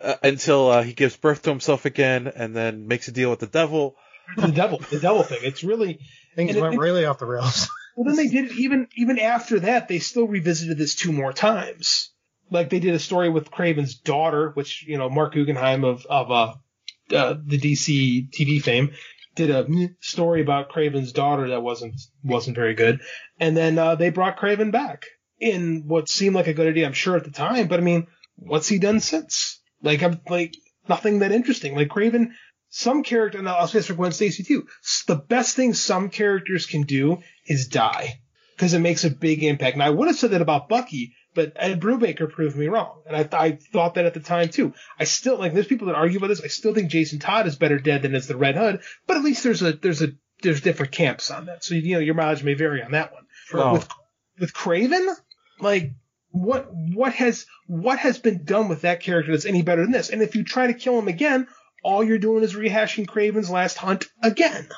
uh, 0.00 0.14
until 0.22 0.70
uh, 0.70 0.82
he 0.82 0.94
gives 0.94 1.16
birth 1.18 1.42
to 1.42 1.50
himself 1.50 1.84
again 1.84 2.28
and 2.34 2.56
then 2.56 2.88
makes 2.88 3.08
a 3.08 3.12
deal 3.12 3.28
with 3.28 3.40
the 3.40 3.46
devil. 3.46 3.94
The 4.36 4.48
devil, 4.48 4.80
the 4.90 5.00
devil 5.00 5.22
thing. 5.22 5.38
It's 5.42 5.62
really 5.64 6.00
Things 6.34 6.56
went 6.56 6.74
it- 6.74 6.78
really 6.78 7.04
off 7.04 7.18
the 7.18 7.26
rails. 7.26 7.68
Well, 7.96 8.04
then 8.04 8.16
they 8.16 8.28
did 8.28 8.50
it 8.50 8.58
even 8.58 8.88
even 8.94 9.18
after 9.18 9.58
that. 9.60 9.88
They 9.88 10.00
still 10.00 10.28
revisited 10.28 10.76
this 10.76 10.94
two 10.94 11.12
more 11.12 11.32
times. 11.32 12.10
Like 12.50 12.68
they 12.68 12.78
did 12.78 12.94
a 12.94 12.98
story 12.98 13.30
with 13.30 13.50
Kraven's 13.50 13.94
daughter, 13.94 14.50
which 14.50 14.84
you 14.86 14.98
know 14.98 15.08
Mark 15.08 15.32
Guggenheim 15.32 15.82
of 15.82 16.04
of 16.04 16.30
uh, 16.30 16.54
uh 17.16 17.36
the 17.42 17.58
DC 17.58 18.28
TV 18.38 18.60
fame 18.60 18.90
did 19.34 19.50
a 19.50 19.66
story 20.00 20.42
about 20.42 20.70
Kraven's 20.70 21.12
daughter 21.12 21.48
that 21.48 21.62
wasn't 21.62 21.98
wasn't 22.22 22.56
very 22.56 22.74
good, 22.74 23.00
and 23.40 23.56
then 23.56 23.78
uh, 23.78 23.94
they 23.94 24.10
brought 24.10 24.38
Kraven 24.38 24.72
back 24.72 25.06
in 25.38 25.84
what 25.86 26.10
seemed 26.10 26.34
like 26.34 26.48
a 26.48 26.54
good 26.54 26.68
idea, 26.68 26.86
I'm 26.86 26.92
sure 26.92 27.16
at 27.16 27.24
the 27.24 27.30
time. 27.30 27.68
But 27.68 27.80
I 27.80 27.82
mean, 27.82 28.08
what's 28.36 28.68
he 28.68 28.78
done 28.78 29.00
since? 29.00 29.60
Like 29.82 30.02
I'm 30.02 30.20
like 30.28 30.54
nothing 30.88 31.20
that 31.20 31.32
interesting. 31.32 31.74
Like 31.74 31.88
Kraven, 31.88 32.32
some 32.68 33.02
character, 33.02 33.38
and 33.38 33.48
I'll 33.48 33.68
say 33.68 33.78
this 33.78 33.86
for 33.86 33.94
Gwen 33.94 34.12
Stacy 34.12 34.42
too. 34.42 34.66
The 35.06 35.16
best 35.16 35.56
thing 35.56 35.74
some 35.74 36.10
characters 36.10 36.66
can 36.66 36.82
do 36.82 37.22
is 37.46 37.68
die 37.68 38.20
because 38.54 38.74
it 38.74 38.80
makes 38.80 39.04
a 39.04 39.10
big 39.10 39.42
impact. 39.42 39.74
And 39.74 39.82
I 39.82 39.90
would 39.90 40.08
have 40.08 40.16
said 40.16 40.30
that 40.30 40.42
about 40.42 40.68
Bucky, 40.68 41.14
but 41.34 41.52
Ed 41.56 41.80
Brubaker 41.80 42.30
proved 42.30 42.56
me 42.56 42.68
wrong, 42.68 43.02
and 43.06 43.16
I, 43.16 43.28
I 43.38 43.52
thought 43.52 43.94
that 43.94 44.06
at 44.06 44.14
the 44.14 44.20
time 44.20 44.48
too. 44.48 44.72
I 44.98 45.04
still 45.04 45.38
like 45.38 45.52
there's 45.52 45.66
people 45.66 45.88
that 45.88 45.96
argue 45.96 46.18
about 46.18 46.28
this. 46.28 46.42
I 46.42 46.48
still 46.48 46.74
think 46.74 46.90
Jason 46.90 47.18
Todd 47.18 47.46
is 47.46 47.56
better 47.56 47.78
dead 47.78 48.02
than 48.02 48.14
as 48.14 48.26
the 48.26 48.36
Red 48.36 48.56
Hood, 48.56 48.80
but 49.06 49.16
at 49.16 49.24
least 49.24 49.44
there's 49.44 49.62
a 49.62 49.72
there's 49.72 50.02
a 50.02 50.12
there's 50.42 50.60
different 50.60 50.92
camps 50.92 51.30
on 51.30 51.46
that. 51.46 51.64
So 51.64 51.74
you 51.74 51.94
know 51.94 52.00
your 52.00 52.14
mileage 52.14 52.42
may 52.42 52.54
vary 52.54 52.82
on 52.82 52.92
that 52.92 53.12
one. 53.12 53.26
Oh. 53.52 53.74
With 53.74 53.88
with 54.38 54.52
Kraven, 54.54 55.14
like 55.60 55.92
what 56.30 56.68
what 56.72 57.12
has 57.14 57.46
what 57.66 57.98
has 57.98 58.18
been 58.18 58.44
done 58.44 58.68
with 58.68 58.82
that 58.82 59.00
character 59.00 59.32
that's 59.32 59.46
any 59.46 59.62
better 59.62 59.82
than 59.82 59.92
this? 59.92 60.10
And 60.10 60.22
if 60.22 60.36
you 60.36 60.44
try 60.44 60.66
to 60.66 60.74
kill 60.74 60.98
him 60.98 61.08
again, 61.08 61.46
all 61.86 62.02
you're 62.04 62.18
doing 62.18 62.42
is 62.42 62.54
rehashing 62.54 63.06
Kraven's 63.06 63.48
last 63.50 63.78
hunt 63.78 64.06
again. 64.22 64.68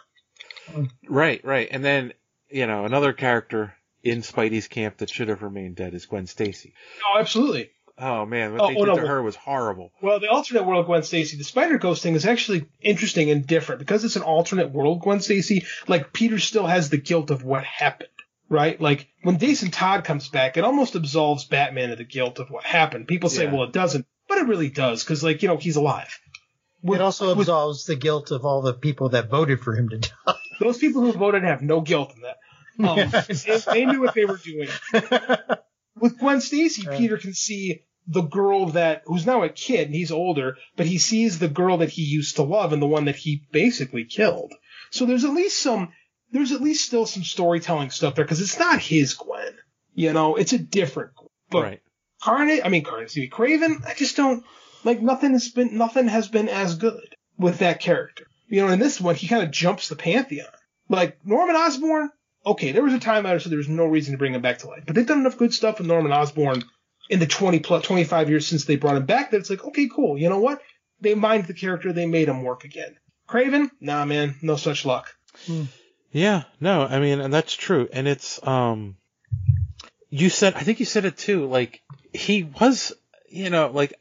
Right, 1.08 1.42
right, 1.44 1.68
and 1.70 1.84
then 1.84 2.12
you 2.50 2.66
know 2.66 2.84
another 2.84 3.12
character 3.12 3.74
in 4.02 4.20
Spidey's 4.20 4.68
camp 4.68 4.98
that 4.98 5.10
should 5.10 5.28
have 5.28 5.42
remained 5.42 5.76
dead 5.76 5.94
is 5.94 6.06
Gwen 6.06 6.26
Stacy. 6.26 6.74
Oh, 7.04 7.18
absolutely. 7.18 7.70
Oh 8.00 8.26
man, 8.26 8.52
what 8.52 8.60
Oh, 8.60 8.68
they 8.68 8.76
oh, 8.76 8.84
did 8.84 8.94
no, 8.96 9.00
to 9.00 9.06
her 9.08 9.22
was 9.22 9.34
horrible. 9.34 9.90
Well, 10.02 10.20
the 10.20 10.28
alternate 10.28 10.64
world 10.66 10.86
Gwen 10.86 11.02
Stacy, 11.02 11.36
the 11.36 11.44
Spider 11.44 11.78
Ghost 11.78 12.02
thing 12.02 12.14
is 12.14 12.26
actually 12.26 12.66
interesting 12.80 13.30
and 13.30 13.46
different 13.46 13.80
because 13.80 14.04
it's 14.04 14.16
an 14.16 14.22
alternate 14.22 14.70
world 14.70 15.00
Gwen 15.00 15.20
Stacy. 15.20 15.64
Like 15.88 16.12
Peter 16.12 16.38
still 16.38 16.66
has 16.66 16.90
the 16.90 16.98
guilt 16.98 17.30
of 17.30 17.42
what 17.42 17.64
happened, 17.64 18.10
right? 18.48 18.80
Like 18.80 19.08
when 19.22 19.38
Jason 19.38 19.70
Todd 19.70 20.04
comes 20.04 20.28
back, 20.28 20.56
it 20.56 20.64
almost 20.64 20.94
absolves 20.94 21.44
Batman 21.46 21.90
of 21.90 21.98
the 21.98 22.04
guilt 22.04 22.38
of 22.38 22.50
what 22.50 22.64
happened. 22.64 23.08
People 23.08 23.30
say, 23.30 23.44
Yeah. 23.44 23.52
well, 23.54 23.64
it 23.64 23.72
doesn't, 23.72 24.06
but 24.28 24.38
it 24.38 24.46
really 24.46 24.70
does 24.70 25.02
because, 25.02 25.24
like, 25.24 25.42
you 25.42 25.48
know, 25.48 25.56
he's 25.56 25.76
alive. 25.76 26.20
It 26.82 27.00
also 27.00 27.32
absolves 27.32 27.84
the 27.84 27.96
guilt 27.96 28.30
of 28.30 28.44
all 28.44 28.62
the 28.62 28.74
people 28.74 29.10
that 29.10 29.28
voted 29.28 29.60
for 29.60 29.74
him 29.74 29.88
to 29.88 29.98
die. 29.98 30.34
Those 30.60 30.78
people 30.78 31.02
who 31.02 31.12
voted 31.12 31.44
have 31.44 31.62
no 31.62 31.80
guilt 31.80 32.12
in 32.14 32.22
that. 32.22 32.38
Um, 32.88 33.24
they, 33.28 33.58
they 33.72 33.86
knew 33.86 34.00
what 34.00 34.14
they 34.14 34.24
were 34.24 34.36
doing. 34.36 34.68
With 36.00 36.18
Gwen 36.18 36.40
Stacy, 36.40 36.86
Peter 36.96 37.18
can 37.18 37.34
see 37.34 37.82
the 38.06 38.22
girl 38.22 38.66
that 38.70 39.02
who's 39.06 39.26
now 39.26 39.42
a 39.42 39.48
kid 39.48 39.86
and 39.86 39.94
he's 39.94 40.12
older, 40.12 40.56
but 40.76 40.86
he 40.86 40.98
sees 40.98 41.38
the 41.38 41.48
girl 41.48 41.78
that 41.78 41.90
he 41.90 42.02
used 42.02 42.36
to 42.36 42.42
love 42.42 42.72
and 42.72 42.80
the 42.80 42.86
one 42.86 43.06
that 43.06 43.16
he 43.16 43.46
basically 43.52 44.04
killed. 44.04 44.52
So 44.90 45.04
there's 45.04 45.24
at 45.24 45.34
least 45.34 45.60
some, 45.60 45.92
there's 46.30 46.52
at 46.52 46.62
least 46.62 46.86
still 46.86 47.06
some 47.06 47.24
storytelling 47.24 47.90
stuff 47.90 48.14
there 48.14 48.24
because 48.24 48.40
it's 48.40 48.58
not 48.58 48.80
his 48.80 49.14
Gwen. 49.14 49.56
You 49.94 50.12
know, 50.12 50.36
it's 50.36 50.52
a 50.52 50.58
different 50.58 51.14
Gwen. 51.16 51.28
But 51.50 51.62
right. 51.62 51.82
Carnage, 52.22 52.62
I 52.64 52.68
mean 52.68 52.84
Carnage, 52.84 53.06
excuse 53.06 53.24
me, 53.24 53.30
Kraven, 53.30 53.86
I 53.86 53.94
just 53.94 54.16
don't 54.16 54.44
like 54.84 55.00
nothing 55.02 55.32
has 55.32 55.48
been 55.48 55.76
nothing 55.76 56.08
has 56.08 56.28
been 56.28 56.48
as 56.48 56.76
good 56.76 57.16
with 57.36 57.58
that 57.58 57.80
character. 57.80 58.26
You 58.48 58.66
know, 58.66 58.72
in 58.72 58.78
this 58.78 59.00
one, 59.00 59.14
he 59.14 59.28
kind 59.28 59.42
of 59.42 59.50
jumps 59.50 59.88
the 59.88 59.96
pantheon. 59.96 60.46
Like 60.88 61.18
Norman 61.24 61.56
Osborn, 61.56 62.10
okay, 62.46 62.72
there 62.72 62.82
was 62.82 62.94
a 62.94 62.98
time 62.98 63.26
out, 63.26 63.42
so 63.42 63.50
there 63.50 63.58
was 63.58 63.68
no 63.68 63.84
reason 63.84 64.12
to 64.12 64.18
bring 64.18 64.34
him 64.34 64.42
back 64.42 64.58
to 64.58 64.68
life, 64.68 64.84
but 64.86 64.94
they've 64.94 65.06
done 65.06 65.20
enough 65.20 65.36
good 65.36 65.52
stuff 65.52 65.78
with 65.78 65.86
Norman 65.86 66.12
Osborn 66.12 66.64
in 67.10 67.18
the 67.18 67.26
20 67.26 67.60
plus 67.60 67.84
25 67.84 68.30
years 68.30 68.46
since 68.46 68.64
they 68.64 68.76
brought 68.76 68.96
him 68.96 69.06
back 69.06 69.30
that 69.30 69.38
it's 69.38 69.50
like, 69.50 69.64
okay, 69.64 69.88
cool. 69.94 70.18
You 70.18 70.28
know 70.28 70.40
what? 70.40 70.60
They 71.00 71.14
mined 71.14 71.46
the 71.46 71.54
character, 71.54 71.92
they 71.92 72.06
made 72.06 72.28
him 72.28 72.42
work 72.42 72.64
again. 72.64 72.96
Kraven, 73.28 73.70
nah, 73.80 74.04
man, 74.04 74.36
no 74.42 74.56
such 74.56 74.84
luck. 74.84 75.14
Yeah, 76.10 76.44
no, 76.60 76.82
I 76.84 76.98
mean, 77.00 77.20
and 77.20 77.32
that's 77.32 77.54
true. 77.54 77.88
And 77.92 78.08
it's, 78.08 78.44
um, 78.46 78.96
you 80.08 80.30
said, 80.30 80.54
I 80.54 80.60
think 80.60 80.80
you 80.80 80.86
said 80.86 81.04
it 81.04 81.18
too, 81.18 81.46
like, 81.46 81.82
he 82.14 82.44
was, 82.44 82.94
you 83.28 83.50
know, 83.50 83.70
like, 83.72 83.94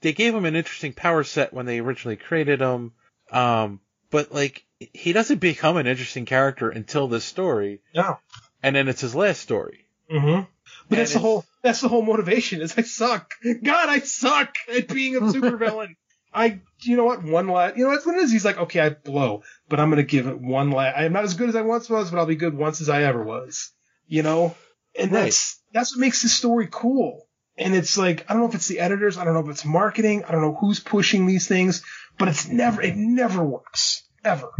they 0.00 0.12
gave 0.12 0.34
him 0.34 0.44
an 0.44 0.56
interesting 0.56 0.92
power 0.92 1.24
set 1.24 1.52
when 1.52 1.66
they 1.66 1.80
originally 1.80 2.16
created 2.16 2.60
him. 2.60 2.92
Um, 3.30 3.80
but 4.10 4.32
like, 4.32 4.64
he 4.78 5.12
doesn't 5.12 5.38
become 5.38 5.76
an 5.76 5.86
interesting 5.86 6.24
character 6.24 6.70
until 6.70 7.08
this 7.08 7.24
story. 7.24 7.80
No. 7.94 8.18
And 8.62 8.76
then 8.76 8.88
it's 8.88 9.00
his 9.00 9.14
last 9.14 9.40
story. 9.40 9.86
Mm-hmm. 10.10 10.42
But 10.88 10.98
And 10.98 11.00
that's 11.00 11.12
the 11.12 11.18
whole 11.18 11.44
that's 11.62 11.80
the 11.80 11.88
whole 11.88 12.02
motivation 12.02 12.62
is 12.62 12.76
I 12.78 12.82
suck. 12.82 13.34
God, 13.44 13.88
I 13.88 13.98
suck 14.00 14.56
at 14.74 14.88
being 14.88 15.16
a 15.16 15.20
supervillain. 15.20 15.96
I 16.32 16.60
you 16.80 16.96
know 16.96 17.04
what? 17.04 17.22
One 17.22 17.48
last 17.48 17.76
you 17.76 17.84
know 17.84 17.90
that's 17.90 18.06
what 18.06 18.16
it 18.16 18.22
is. 18.22 18.32
He's 18.32 18.44
like, 18.44 18.58
okay, 18.58 18.80
I 18.80 18.90
blow, 18.90 19.42
but 19.68 19.80
I'm 19.80 19.90
gonna 19.90 20.02
give 20.02 20.26
it 20.26 20.40
one 20.40 20.70
last 20.70 20.96
I'm 20.96 21.12
not 21.12 21.24
as 21.24 21.34
good 21.34 21.48
as 21.48 21.56
I 21.56 21.62
once 21.62 21.90
was, 21.90 22.10
but 22.10 22.18
I'll 22.18 22.26
be 22.26 22.36
good 22.36 22.54
once 22.54 22.80
as 22.80 22.88
I 22.88 23.02
ever 23.02 23.22
was. 23.22 23.70
You 24.06 24.22
know? 24.22 24.54
And 24.98 25.12
Right. 25.12 25.24
that's 25.24 25.60
that's 25.72 25.94
what 25.94 26.00
makes 26.00 26.22
this 26.22 26.32
story 26.32 26.68
cool. 26.70 27.27
And 27.58 27.74
it's 27.74 27.98
like 27.98 28.24
I 28.28 28.32
don't 28.32 28.42
know 28.42 28.48
if 28.48 28.54
it's 28.54 28.68
the 28.68 28.78
editors, 28.80 29.18
I 29.18 29.24
don't 29.24 29.34
know 29.34 29.40
if 29.40 29.48
it's 29.48 29.64
marketing, 29.64 30.24
I 30.24 30.32
don't 30.32 30.42
know 30.42 30.54
who's 30.54 30.80
pushing 30.80 31.26
these 31.26 31.48
things, 31.48 31.82
but 32.18 32.28
it's 32.28 32.46
never 32.48 32.80
it 32.82 32.96
never 32.96 33.42
works. 33.44 34.04
Ever. 34.24 34.50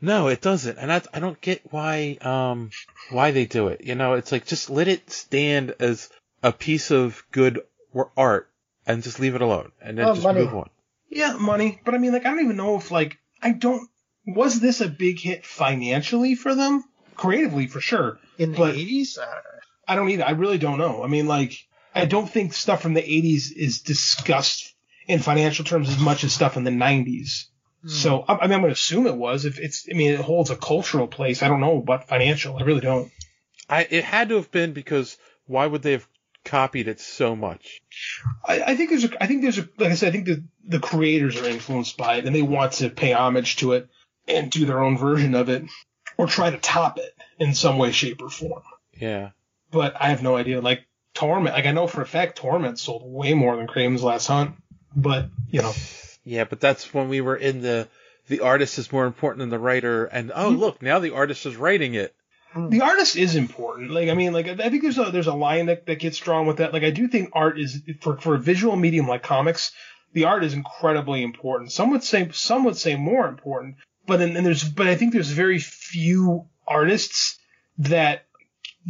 No, 0.00 0.28
it 0.28 0.40
doesn't, 0.40 0.78
and 0.78 0.92
I 0.92 1.02
I 1.12 1.20
don't 1.20 1.40
get 1.40 1.62
why 1.72 2.16
um 2.20 2.70
why 3.10 3.32
they 3.32 3.46
do 3.46 3.68
it. 3.68 3.82
You 3.82 3.94
know, 3.96 4.14
it's 4.14 4.32
like 4.32 4.46
just 4.46 4.70
let 4.70 4.88
it 4.88 5.10
stand 5.10 5.74
as 5.80 6.08
a 6.42 6.52
piece 6.52 6.90
of 6.90 7.22
good 7.32 7.60
art 8.16 8.48
and 8.86 9.02
just 9.02 9.18
leave 9.20 9.34
it 9.34 9.42
alone 9.42 9.72
and 9.82 9.98
then 9.98 10.06
Oh, 10.06 10.14
just 10.14 10.24
money. 10.24 10.40
move 10.40 10.54
on. 10.54 10.70
Yeah, 11.10 11.32
money. 11.34 11.80
But 11.84 11.94
I 11.94 11.98
mean, 11.98 12.12
like, 12.12 12.26
I 12.26 12.30
don't 12.30 12.44
even 12.44 12.56
know 12.56 12.76
if, 12.76 12.90
like, 12.90 13.18
I 13.42 13.52
don't. 13.52 13.88
Was 14.26 14.60
this 14.60 14.80
a 14.82 14.88
big 14.88 15.18
hit 15.18 15.44
financially 15.44 16.34
for 16.34 16.54
them? 16.54 16.84
Creatively, 17.16 17.66
for 17.66 17.80
sure. 17.80 18.18
In 18.38 18.52
the 18.52 18.58
But- 18.58 18.74
80s? 18.76 19.18
I 19.88 19.96
don't 19.96 20.10
either. 20.10 20.24
I 20.26 20.32
really 20.32 20.58
don't 20.58 20.78
know. 20.78 21.02
I 21.02 21.08
mean, 21.08 21.26
like, 21.26 21.54
I 21.94 22.04
don't 22.04 22.30
think 22.30 22.52
stuff 22.52 22.82
from 22.82 22.94
the 22.94 23.02
80s 23.02 23.52
is 23.54 23.82
discussed 23.82 24.74
in 25.06 25.20
financial 25.20 25.64
terms 25.64 25.88
as 25.88 25.98
much 25.98 26.24
as 26.24 26.32
stuff 26.32 26.56
in 26.56 26.64
the 26.64 26.70
90s. 26.70 27.46
Hmm. 27.82 27.88
So, 27.88 28.24
I, 28.26 28.34
I 28.34 28.46
mean, 28.46 28.54
I'm 28.54 28.60
going 28.60 28.70
to 28.70 28.78
assume 28.78 29.06
it 29.06 29.16
was. 29.16 29.44
If 29.44 29.58
it's, 29.58 29.88
I 29.90 29.94
mean, 29.94 30.12
it 30.12 30.20
holds 30.20 30.50
a 30.50 30.56
cultural 30.56 31.06
place. 31.06 31.42
I 31.42 31.48
don't 31.48 31.60
know 31.60 31.78
about 31.78 32.08
financial. 32.08 32.56
I 32.56 32.62
really 32.62 32.80
don't. 32.80 33.10
I 33.68 33.86
it 33.88 34.04
had 34.04 34.30
to 34.30 34.36
have 34.36 34.50
been 34.50 34.72
because 34.72 35.18
why 35.46 35.66
would 35.66 35.82
they 35.82 35.92
have 35.92 36.08
copied 36.44 36.88
it 36.88 37.00
so 37.00 37.36
much? 37.36 37.80
I, 38.44 38.62
I 38.62 38.76
think 38.76 38.90
there's 38.90 39.04
a, 39.04 39.22
I 39.22 39.26
think 39.26 39.42
there's 39.42 39.58
a, 39.58 39.68
like 39.78 39.90
I 39.90 39.94
said, 39.94 40.08
I 40.08 40.12
think 40.12 40.26
the, 40.26 40.44
the 40.66 40.80
creators 40.80 41.36
are 41.40 41.46
influenced 41.46 41.96
by 41.96 42.16
it 42.16 42.26
and 42.26 42.34
they 42.34 42.42
want 42.42 42.72
to 42.74 42.90
pay 42.90 43.12
homage 43.12 43.56
to 43.56 43.72
it 43.72 43.88
and 44.26 44.50
do 44.50 44.64
their 44.64 44.82
own 44.82 44.96
version 44.96 45.34
of 45.34 45.48
it 45.48 45.64
or 46.16 46.26
try 46.26 46.50
to 46.50 46.58
top 46.58 46.98
it 46.98 47.14
in 47.38 47.54
some 47.54 47.78
way, 47.78 47.92
shape, 47.92 48.22
or 48.22 48.30
form. 48.30 48.62
Yeah. 48.94 49.30
But 49.70 49.94
I 50.00 50.08
have 50.08 50.22
no 50.22 50.36
idea. 50.36 50.60
Like 50.60 50.86
Torment, 51.18 51.54
like 51.54 51.66
I 51.66 51.72
know 51.72 51.88
for 51.88 52.00
a 52.00 52.06
fact 52.06 52.36
Torment 52.36 52.78
sold 52.78 53.02
way 53.04 53.34
more 53.34 53.56
than 53.56 53.66
Kraven's 53.66 54.04
Last 54.04 54.28
Hunt. 54.28 54.54
But, 54.94 55.30
you 55.50 55.62
know, 55.62 55.72
Yeah, 56.24 56.44
but 56.44 56.60
that's 56.60 56.94
when 56.94 57.08
we 57.08 57.20
were 57.20 57.36
in 57.36 57.60
the 57.60 57.88
the 58.28 58.40
artist 58.40 58.78
is 58.78 58.92
more 58.92 59.06
important 59.06 59.40
than 59.40 59.48
the 59.48 59.58
writer 59.58 60.04
and 60.04 60.30
oh 60.32 60.50
mm-hmm. 60.50 60.60
look, 60.60 60.80
now 60.80 61.00
the 61.00 61.14
artist 61.14 61.44
is 61.44 61.56
writing 61.56 61.94
it. 61.94 62.14
the 62.54 62.82
artist 62.82 63.16
is 63.16 63.34
important. 63.34 63.90
Like 63.90 64.08
I 64.08 64.14
mean, 64.14 64.32
like 64.32 64.46
I 64.46 64.70
think 64.70 64.82
there's 64.82 64.98
a 64.98 65.10
there's 65.10 65.26
a 65.26 65.34
line 65.34 65.66
that, 65.66 65.86
that 65.86 65.98
gets 65.98 66.18
drawn 66.18 66.46
with 66.46 66.58
that. 66.58 66.72
Like 66.72 66.84
I 66.84 66.90
do 66.90 67.08
think 67.08 67.30
art 67.32 67.58
is 67.58 67.82
for 68.00 68.16
for 68.18 68.36
a 68.36 68.38
visual 68.38 68.76
medium 68.76 69.08
like 69.08 69.24
comics, 69.24 69.72
the 70.12 70.24
art 70.24 70.44
is 70.44 70.54
incredibly 70.54 71.22
important. 71.24 71.72
Some 71.72 71.90
would 71.90 72.04
say 72.04 72.28
some 72.32 72.64
would 72.64 72.76
say 72.76 72.94
more 72.94 73.26
important, 73.26 73.76
but 74.06 74.18
then 74.18 74.36
and 74.36 74.46
there's 74.46 74.62
but 74.62 74.86
I 74.86 74.94
think 74.94 75.12
there's 75.12 75.30
very 75.30 75.58
few 75.58 76.46
artists 76.66 77.38
that 77.78 78.26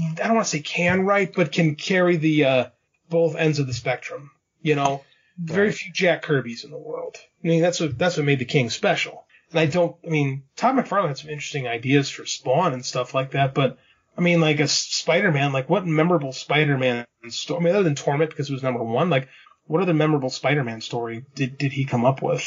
I 0.00 0.26
don't 0.26 0.34
want 0.34 0.46
to 0.46 0.50
say 0.50 0.60
can 0.60 1.04
write, 1.04 1.34
but 1.34 1.52
can 1.52 1.74
carry 1.74 2.16
the 2.16 2.44
uh, 2.44 2.64
both 3.08 3.36
ends 3.36 3.58
of 3.58 3.66
the 3.66 3.72
spectrum. 3.72 4.30
You 4.62 4.74
know, 4.74 5.04
very 5.38 5.72
few 5.72 5.92
Jack 5.92 6.22
Kirby's 6.22 6.64
in 6.64 6.70
the 6.70 6.78
world. 6.78 7.16
I 7.44 7.48
mean, 7.48 7.62
that's 7.62 7.80
what 7.80 7.98
that's 7.98 8.16
what 8.16 8.26
made 8.26 8.38
the 8.38 8.44
King 8.44 8.70
special. 8.70 9.24
And 9.50 9.60
I 9.60 9.66
don't. 9.66 9.96
I 10.04 10.10
mean, 10.10 10.44
Todd 10.56 10.76
McFarlane 10.76 11.08
had 11.08 11.18
some 11.18 11.30
interesting 11.30 11.66
ideas 11.66 12.10
for 12.10 12.26
Spawn 12.26 12.72
and 12.72 12.84
stuff 12.84 13.14
like 13.14 13.32
that, 13.32 13.54
but 13.54 13.78
I 14.16 14.20
mean, 14.20 14.40
like 14.40 14.58
a 14.58 14.66
Spider-Man, 14.66 15.52
like 15.52 15.70
what 15.70 15.86
memorable 15.86 16.32
Spider-Man 16.32 17.06
story? 17.28 17.60
I 17.60 17.64
mean, 17.64 17.74
other 17.74 17.84
than 17.84 17.94
Torment 17.94 18.30
because 18.30 18.50
it 18.50 18.52
was 18.52 18.64
number 18.64 18.82
one, 18.82 19.10
like 19.10 19.28
what 19.66 19.80
other 19.80 19.94
memorable 19.94 20.30
Spider-Man 20.30 20.80
story 20.80 21.24
did 21.34 21.56
did 21.56 21.72
he 21.72 21.84
come 21.84 22.04
up 22.04 22.22
with? 22.22 22.44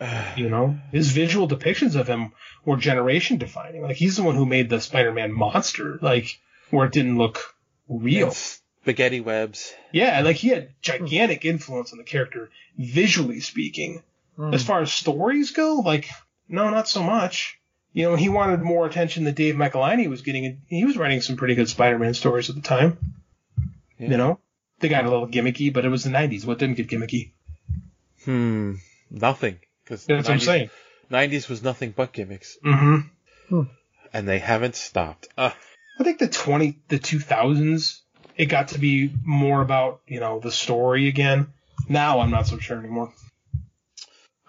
You 0.36 0.50
know, 0.50 0.76
his 0.90 1.12
visual 1.12 1.48
depictions 1.48 1.94
of 1.94 2.08
him 2.08 2.32
were 2.64 2.76
generation 2.76 3.38
defining. 3.38 3.82
Like 3.82 3.96
he's 3.96 4.16
the 4.16 4.24
one 4.24 4.34
who 4.34 4.44
made 4.44 4.68
the 4.68 4.80
Spider-Man 4.80 5.32
monster, 5.32 5.98
like 6.02 6.40
where 6.74 6.86
it 6.86 6.92
didn't 6.92 7.18
look 7.18 7.54
real. 7.88 8.30
Spaghetti 8.30 9.20
webs. 9.20 9.72
Yeah, 9.92 10.20
like 10.20 10.36
he 10.36 10.48
had 10.48 10.70
gigantic 10.82 11.44
influence 11.44 11.92
on 11.92 11.98
the 11.98 12.04
character 12.04 12.50
visually 12.78 13.40
speaking. 13.40 14.02
As 14.52 14.64
far 14.64 14.82
as 14.82 14.92
stories 14.92 15.52
go, 15.52 15.76
like 15.76 16.08
no, 16.48 16.68
not 16.70 16.88
so 16.88 17.02
much. 17.02 17.58
You 17.92 18.04
know, 18.10 18.16
he 18.16 18.28
wanted 18.28 18.60
more 18.60 18.84
attention 18.84 19.22
than 19.22 19.34
Dave 19.34 19.54
Michelinie 19.54 20.08
was 20.10 20.22
getting. 20.22 20.44
and 20.44 20.58
He 20.66 20.84
was 20.84 20.96
writing 20.96 21.20
some 21.20 21.36
pretty 21.36 21.54
good 21.54 21.68
Spider-Man 21.68 22.14
stories 22.14 22.50
at 22.50 22.56
the 22.56 22.62
time. 22.62 22.98
You 23.98 24.16
know, 24.16 24.40
they 24.80 24.88
got 24.88 25.04
a 25.06 25.10
little 25.10 25.28
gimmicky, 25.28 25.72
but 25.72 25.84
it 25.84 25.88
was 25.88 26.02
the 26.02 26.10
'90s. 26.10 26.44
What 26.44 26.58
didn't 26.58 26.76
get 26.76 26.88
gimmicky? 26.88 27.30
Hmm. 28.24 28.74
Nothing. 29.10 29.58
Because 29.84 30.04
That's 30.06 30.28
what 30.28 30.34
I'm 30.34 30.40
saying. 30.40 30.70
90s 31.10 31.48
was 31.48 31.62
nothing 31.62 31.92
but 31.94 32.12
gimmicks. 32.12 32.58
Mm-hmm. 32.64 33.62
And 34.12 34.28
they 34.28 34.38
haven't 34.38 34.74
stopped. 34.74 35.28
Uh, 35.36 35.50
I 35.98 36.04
think 36.04 36.18
the 36.18 36.28
20, 36.28 36.78
the 36.88 36.98
2000s, 36.98 38.00
it 38.36 38.46
got 38.46 38.68
to 38.68 38.78
be 38.78 39.12
more 39.24 39.62
about 39.62 40.00
you 40.06 40.20
know 40.20 40.40
the 40.40 40.50
story 40.50 41.08
again. 41.08 41.48
Now 41.88 42.20
I'm 42.20 42.30
not 42.30 42.46
so 42.46 42.58
sure 42.58 42.78
anymore. 42.78 43.12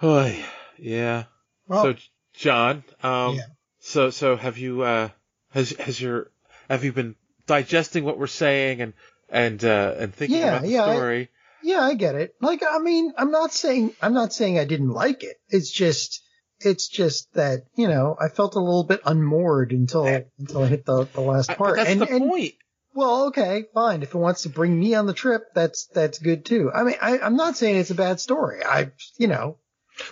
Oy, 0.04 0.44
yeah. 0.78 1.26
Well- 1.68 1.84
so, 1.84 1.96
John, 2.34 2.84
um, 3.02 3.36
Yeah. 3.36 3.42
so, 3.80 4.10
so 4.10 4.36
have 4.36 4.58
you, 4.58 4.82
uh, 4.82 5.10
has, 5.52 5.72
has 5.72 6.00
your, 6.02 6.32
have 6.70 6.84
you 6.84 6.92
been 6.92 7.16
digesting 7.48 8.04
what 8.04 8.18
we're 8.18 8.28
saying 8.28 8.82
and, 8.82 8.94
and, 9.30 9.64
uh, 9.64 9.96
and 9.98 10.14
thinking 10.14 10.40
Yeah, 10.40 10.48
about 10.50 10.62
the 10.64 10.70
yeah, 10.70 10.84
I- 10.86 10.96
story? 10.96 11.30
Yeah, 11.64 11.80
I 11.82 11.94
get 11.96 12.16
it. 12.16 12.36
Like, 12.42 12.62
I 12.70 12.78
mean, 12.80 13.14
I'm 13.18 13.32
not 13.32 13.52
saying, 13.54 13.96
I'm 14.02 14.14
not 14.14 14.34
saying 14.34 14.60
I 14.60 14.66
didn't 14.66 14.92
like 14.92 15.24
it. 15.24 15.38
It's 15.50 15.72
just, 15.72 16.22
it's 16.66 16.88
just 16.88 17.34
that, 17.34 17.66
you 17.76 17.88
know, 17.88 18.16
I 18.20 18.30
felt 18.30 18.56
a 18.56 18.60
little 18.60 18.84
bit 18.84 19.02
unmoored 19.06 19.72
until, 19.72 20.06
until 20.06 20.64
I 20.64 20.68
hit 20.68 20.86
the, 20.86 21.06
the 21.14 21.22
last 21.22 21.50
part. 21.56 21.76
but 21.76 21.76
that's 21.78 21.90
and, 21.90 22.02
the 22.02 22.10
and- 22.10 22.30
point. 22.30 22.54
Well, 22.94 23.26
okay, 23.28 23.66
fine. 23.74 24.04
If 24.04 24.16
it 24.16 24.18
wants 24.18 24.44
to 24.44 24.50
bring 24.50 24.80
me 24.80 24.96
on 24.96 25.06
the 25.06 25.14
trip, 25.14 25.42
that's, 25.54 25.88
that's 25.88 26.18
good 26.18 26.46
too. 26.46 26.72
I 26.74 26.84
mean, 26.84 26.96
I, 27.02 27.20
I'm 27.20 27.36
not 27.36 27.58
saying 27.58 27.76
it's 27.76 27.92
a 27.92 27.96
bad 27.96 28.22
story. 28.22 28.64
I, 28.64 28.92
you 29.18 29.28
know, 29.28 29.58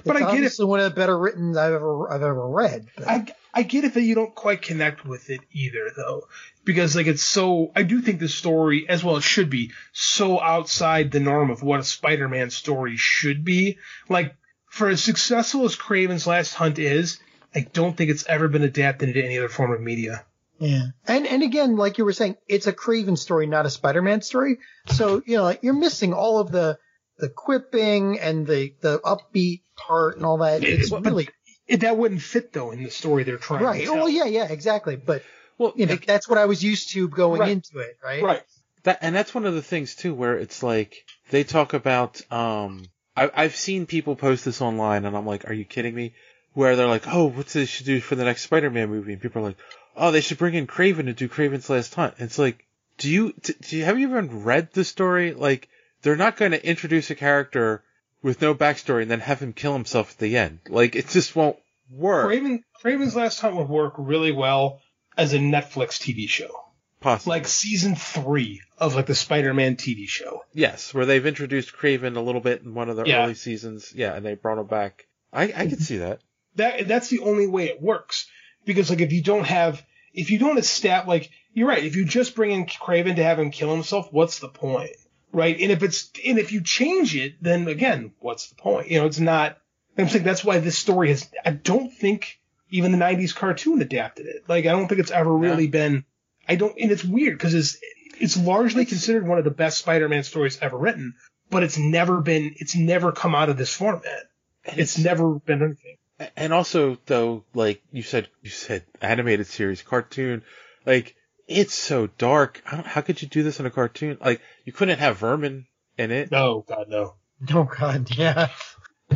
But 0.06 0.18
it's 0.18 0.26
I 0.26 0.36
get 0.38 0.44
it. 0.44 0.68
one 0.68 0.82
of 0.82 0.92
the 0.92 0.96
better 1.00 1.18
written 1.18 1.58
I've 1.58 1.72
ever, 1.72 2.12
I've 2.12 2.22
ever 2.24 2.46
read. 2.46 2.88
But 2.98 3.08
I, 3.08 3.26
I 3.54 3.64
get 3.64 3.86
it 3.86 3.94
that 3.94 4.02
you 4.02 4.16
don't 4.16 4.36
quite 4.36 4.64
connect 4.64 5.06
with 5.06 5.30
it 5.30 5.40
either, 5.54 5.92
though, 5.96 6.24
because 6.66 6.94
like 6.96 7.08
it's 7.08 7.24
so. 7.24 7.72
I 7.76 7.84
do 7.84 8.02
think 8.02 8.20
the 8.20 8.28
story, 8.28 8.90
as 8.90 9.02
well 9.02 9.16
it 9.16 9.24
should 9.24 9.50
be, 9.50 9.72
so 9.94 10.42
outside 10.42 11.12
the 11.12 11.20
norm 11.22 11.52
of 11.52 11.64
what 11.64 11.80
a 11.80 11.84
Spider-Man 11.84 12.50
story 12.50 12.96
should 12.98 13.46
be. 13.46 13.78
Like 14.10 14.36
for 14.74 14.90
as 14.90 15.04
successful 15.04 15.66
as 15.66 15.76
Kraven's 15.76 16.26
Last 16.26 16.56
Hunt 16.56 16.80
is, 16.80 17.20
I 17.54 17.60
don't 17.74 17.96
think 17.96 18.10
it's 18.10 18.26
ever 18.26 18.48
been 18.48 18.64
adapted 18.64 19.10
into 19.10 19.24
any 19.24 19.38
other 19.38 19.48
form 19.48 19.72
of 19.72 19.80
media. 19.80 20.26
Yeah. 20.58 20.88
And 21.08 21.28
and 21.28 21.44
again, 21.44 21.76
like 21.76 22.00
you 22.00 22.06
were 22.06 22.14
saying, 22.14 22.38
it's 22.48 22.66
a 22.66 22.74
Kraven 22.74 23.16
story, 23.16 23.46
not 23.46 23.68
a 23.68 23.70
Spider-Man 23.70 24.24
story. 24.24 24.58
So, 24.88 25.22
you 25.28 25.38
know, 25.38 25.44
like 25.44 25.60
you're 25.62 25.76
missing 25.76 26.12
all 26.14 26.40
of 26.40 26.52
the 26.52 26.80
the 27.20 27.30
quipping 27.30 28.20
and 28.20 28.48
the 28.48 28.74
the 28.82 29.00
upbeat 29.00 29.62
part 29.76 30.18
and 30.18 30.26
all 30.26 30.38
that. 30.40 30.64
It's 30.64 30.90
But- 30.90 31.06
really 31.06 31.30
It, 31.68 31.82
that 31.82 31.96
wouldn't 31.98 32.22
fit 32.24 32.52
though 32.52 32.72
in 32.72 32.84
the 32.84 32.90
story 32.90 33.24
they're 33.26 33.38
trying 33.38 33.64
right. 33.64 33.80
to 33.80 33.86
tell. 33.86 33.94
Right. 33.94 34.00
Well, 34.02 34.10
yeah, 34.10 34.26
yeah, 34.26 34.48
exactly. 34.52 34.96
But 34.96 35.22
Well, 35.60 35.74
you 35.76 35.86
know, 35.86 35.98
that's 35.98 36.28
what 36.28 36.40
I 36.40 36.46
was 36.46 36.64
used 36.64 36.90
to 36.94 37.08
going 37.08 37.42
Right. 37.42 37.52
into 37.52 37.78
it, 37.78 37.98
right? 38.04 38.24
Right. 38.24 38.42
That 38.84 38.98
and 39.02 39.16
that's 39.16 39.36
one 39.36 39.46
of 39.46 39.54
the 39.54 39.62
things 39.62 39.94
too, 39.96 40.16
where 40.16 40.36
it's 40.36 40.64
like 40.64 41.06
they 41.30 41.44
talk 41.44 41.74
about. 41.76 42.20
Um, 42.32 42.86
I, 43.16 43.30
I've 43.34 43.56
seen 43.56 43.86
people 43.86 44.16
post 44.16 44.46
this 44.46 44.62
online, 44.62 45.06
and 45.06 45.16
I'm 45.16 45.26
like, 45.26 45.50
"Are 45.50 45.54
you 45.54 45.66
kidding 45.66 45.96
me?" 45.96 46.14
Where 46.54 46.76
they're 46.76 46.88
like, 46.88 47.08
"Oh, 47.08 47.26
what 47.26 47.48
they 47.48 47.66
should 47.66 47.86
do 47.86 48.00
for 48.00 48.16
the 48.16 48.26
next 48.26 48.44
Spider-Man 48.44 48.90
movie?" 48.90 49.14
And 49.14 49.22
people 49.22 49.42
are 49.42 49.50
like, 49.50 49.58
"Oh, 49.96 50.12
they 50.12 50.22
should 50.22 50.38
bring 50.38 50.54
in 50.54 50.68
Kraven 50.68 51.06
to 51.06 51.14
do 51.14 51.30
Kraven's 51.30 51.70
Last 51.70 51.96
Hunt." 51.96 52.16
And 52.18 52.26
it's 52.26 52.40
like, 52.40 52.66
do 52.98 53.10
you 53.10 53.34
do 53.42 53.78
you 53.78 53.86
have 53.86 54.00
you 54.00 54.08
even 54.08 54.44
read 54.44 54.72
the 54.74 54.84
story? 54.84 55.34
Like, 55.34 55.70
they're 56.02 56.16
not 56.16 56.38
going 56.38 56.52
to 56.52 56.68
introduce 56.68 57.10
a 57.10 57.16
character 57.16 57.84
with 58.22 58.42
no 58.42 58.56
backstory 58.56 59.02
and 59.02 59.12
then 59.12 59.20
have 59.20 59.40
him 59.40 59.54
kill 59.54 59.74
himself 59.74 60.12
at 60.12 60.18
the 60.20 60.38
end. 60.38 60.60
Like, 60.70 60.96
it 60.96 61.10
just 61.10 61.36
won't 61.36 61.58
work. 61.90 62.32
Kraven, 62.32 62.64
Kraven's 62.82 63.16
Last 63.16 63.40
Hunt 63.42 63.56
would 63.56 63.70
work 63.70 63.96
really 63.98 64.32
well 64.32 64.82
as 65.18 65.34
a 65.34 65.40
Netflix 65.40 66.00
TV 66.00 66.30
show. 66.30 66.63
Possibly. 67.04 67.32
Like 67.38 67.48
season 67.48 67.96
three 67.96 68.62
of 68.78 68.96
like 68.96 69.06
the 69.08 69.16
Spider-Man 69.16 69.76
TV 69.76 70.08
show. 70.08 70.44
Yes, 70.54 70.94
where 70.94 71.06
they've 71.06 71.26
introduced 71.26 71.76
Kraven 71.76 72.16
a 72.16 72.22
little 72.22 72.42
bit 72.42 72.62
in 72.64 72.74
one 72.74 72.90
of 72.90 72.96
the 72.96 73.04
Yeah. 73.06 73.24
early 73.26 73.34
seasons. 73.34 73.92
Yeah, 73.94 74.16
and 74.16 74.26
they 74.26 74.36
brought 74.36 74.58
him 74.58 74.68
back. 74.68 75.06
I 75.32 75.44
I 75.56 75.68
could 75.68 75.82
see 75.82 75.98
that. 75.98 76.22
That 76.56 76.88
that's 76.88 77.10
the 77.10 77.20
only 77.20 77.48
way 77.48 77.66
it 77.66 77.82
works. 77.82 78.28
Because 78.66 78.90
like 78.90 79.02
if 79.02 79.12
you 79.12 79.22
don't 79.22 79.46
have 79.46 79.84
if 80.14 80.32
you 80.32 80.40
don't 80.40 80.58
establish 80.58 81.08
like 81.08 81.32
you're 81.54 81.68
right, 81.68 81.84
if 81.84 81.96
you 81.96 82.06
just 82.06 82.36
bring 82.36 82.52
in 82.52 82.66
Kraven 82.66 83.18
to 83.18 83.24
have 83.24 83.38
him 83.40 83.52
kill 83.52 83.72
himself, 83.74 84.08
what's 84.12 84.40
the 84.40 84.48
point? 84.48 84.96
Right? 85.34 85.60
And 85.60 85.72
if 85.72 85.84
it's 85.84 86.10
and 86.26 86.40
if 86.40 86.52
you 86.54 86.62
change 86.62 87.16
it, 87.16 87.36
then 87.42 87.68
again, 87.68 88.14
what's 88.20 88.48
the 88.50 88.56
point? 88.56 88.90
You 88.90 89.00
know, 89.00 89.08
it's 89.08 89.20
not 89.20 89.58
I'm 89.98 90.08
saying 90.08 90.24
that's 90.24 90.44
why 90.46 90.60
this 90.60 90.78
story 90.78 91.10
has 91.10 91.30
I 91.46 91.52
don't 91.52 91.92
think 91.92 92.40
even 92.72 92.92
the 92.92 92.98
90s 92.98 93.36
cartoon 93.36 93.82
adapted 93.82 94.26
it. 94.28 94.46
Like 94.48 94.66
I 94.66 94.70
don't 94.70 94.88
think 94.88 95.02
it's 95.02 95.12
ever 95.12 95.36
really 95.36 95.68
been 95.68 96.06
I 96.48 96.56
don't 96.56 96.78
and 96.80 96.92
it's 96.92 97.04
weird 97.04 97.38
because 97.38 97.54
it's 97.54 97.78
it's 98.20 98.38
largely 98.38 98.86
considered 98.86 99.28
one 99.28 99.38
of 99.38 99.44
the 99.44 99.52
best 99.52 99.80
Spider-Man 99.80 100.24
stories 100.24 100.60
ever 100.62 100.78
written, 100.78 101.14
but 101.50 101.64
it's 101.64 101.78
never 101.78 102.22
been 102.22 102.56
it's 102.58 102.76
never 102.76 103.12
come 103.12 103.36
out 103.36 103.50
of 103.50 103.58
this 103.58 103.74
format. 103.74 104.24
It's 104.66 104.98
never 104.98 105.36
been 105.40 105.62
anything. 105.62 105.98
And 106.38 106.54
also, 106.54 106.98
though, 107.08 107.44
like 107.54 107.82
you 107.92 108.04
said, 108.04 108.30
you 108.42 108.50
said 108.50 108.84
animated 109.02 109.48
series, 109.48 109.82
cartoon, 109.82 110.44
like 110.86 111.16
it's 111.48 111.74
so 111.74 112.08
dark. 112.08 112.62
I 112.72 112.76
don't, 112.78 112.86
how 112.88 113.02
could 113.02 113.22
you 113.22 113.28
do 113.28 113.44
this 113.44 113.60
in 113.60 113.66
a 113.66 113.72
cartoon? 113.72 114.18
Like 114.22 114.40
you 114.64 114.72
couldn't 114.72 115.00
have 115.00 115.18
vermin 115.18 115.66
in 115.98 116.12
it. 116.12 116.32
No, 116.32 116.64
God, 116.68 116.88
no. 116.90 117.16
No, 117.50 117.64
God, 117.66 118.16
yeah. 118.16 118.50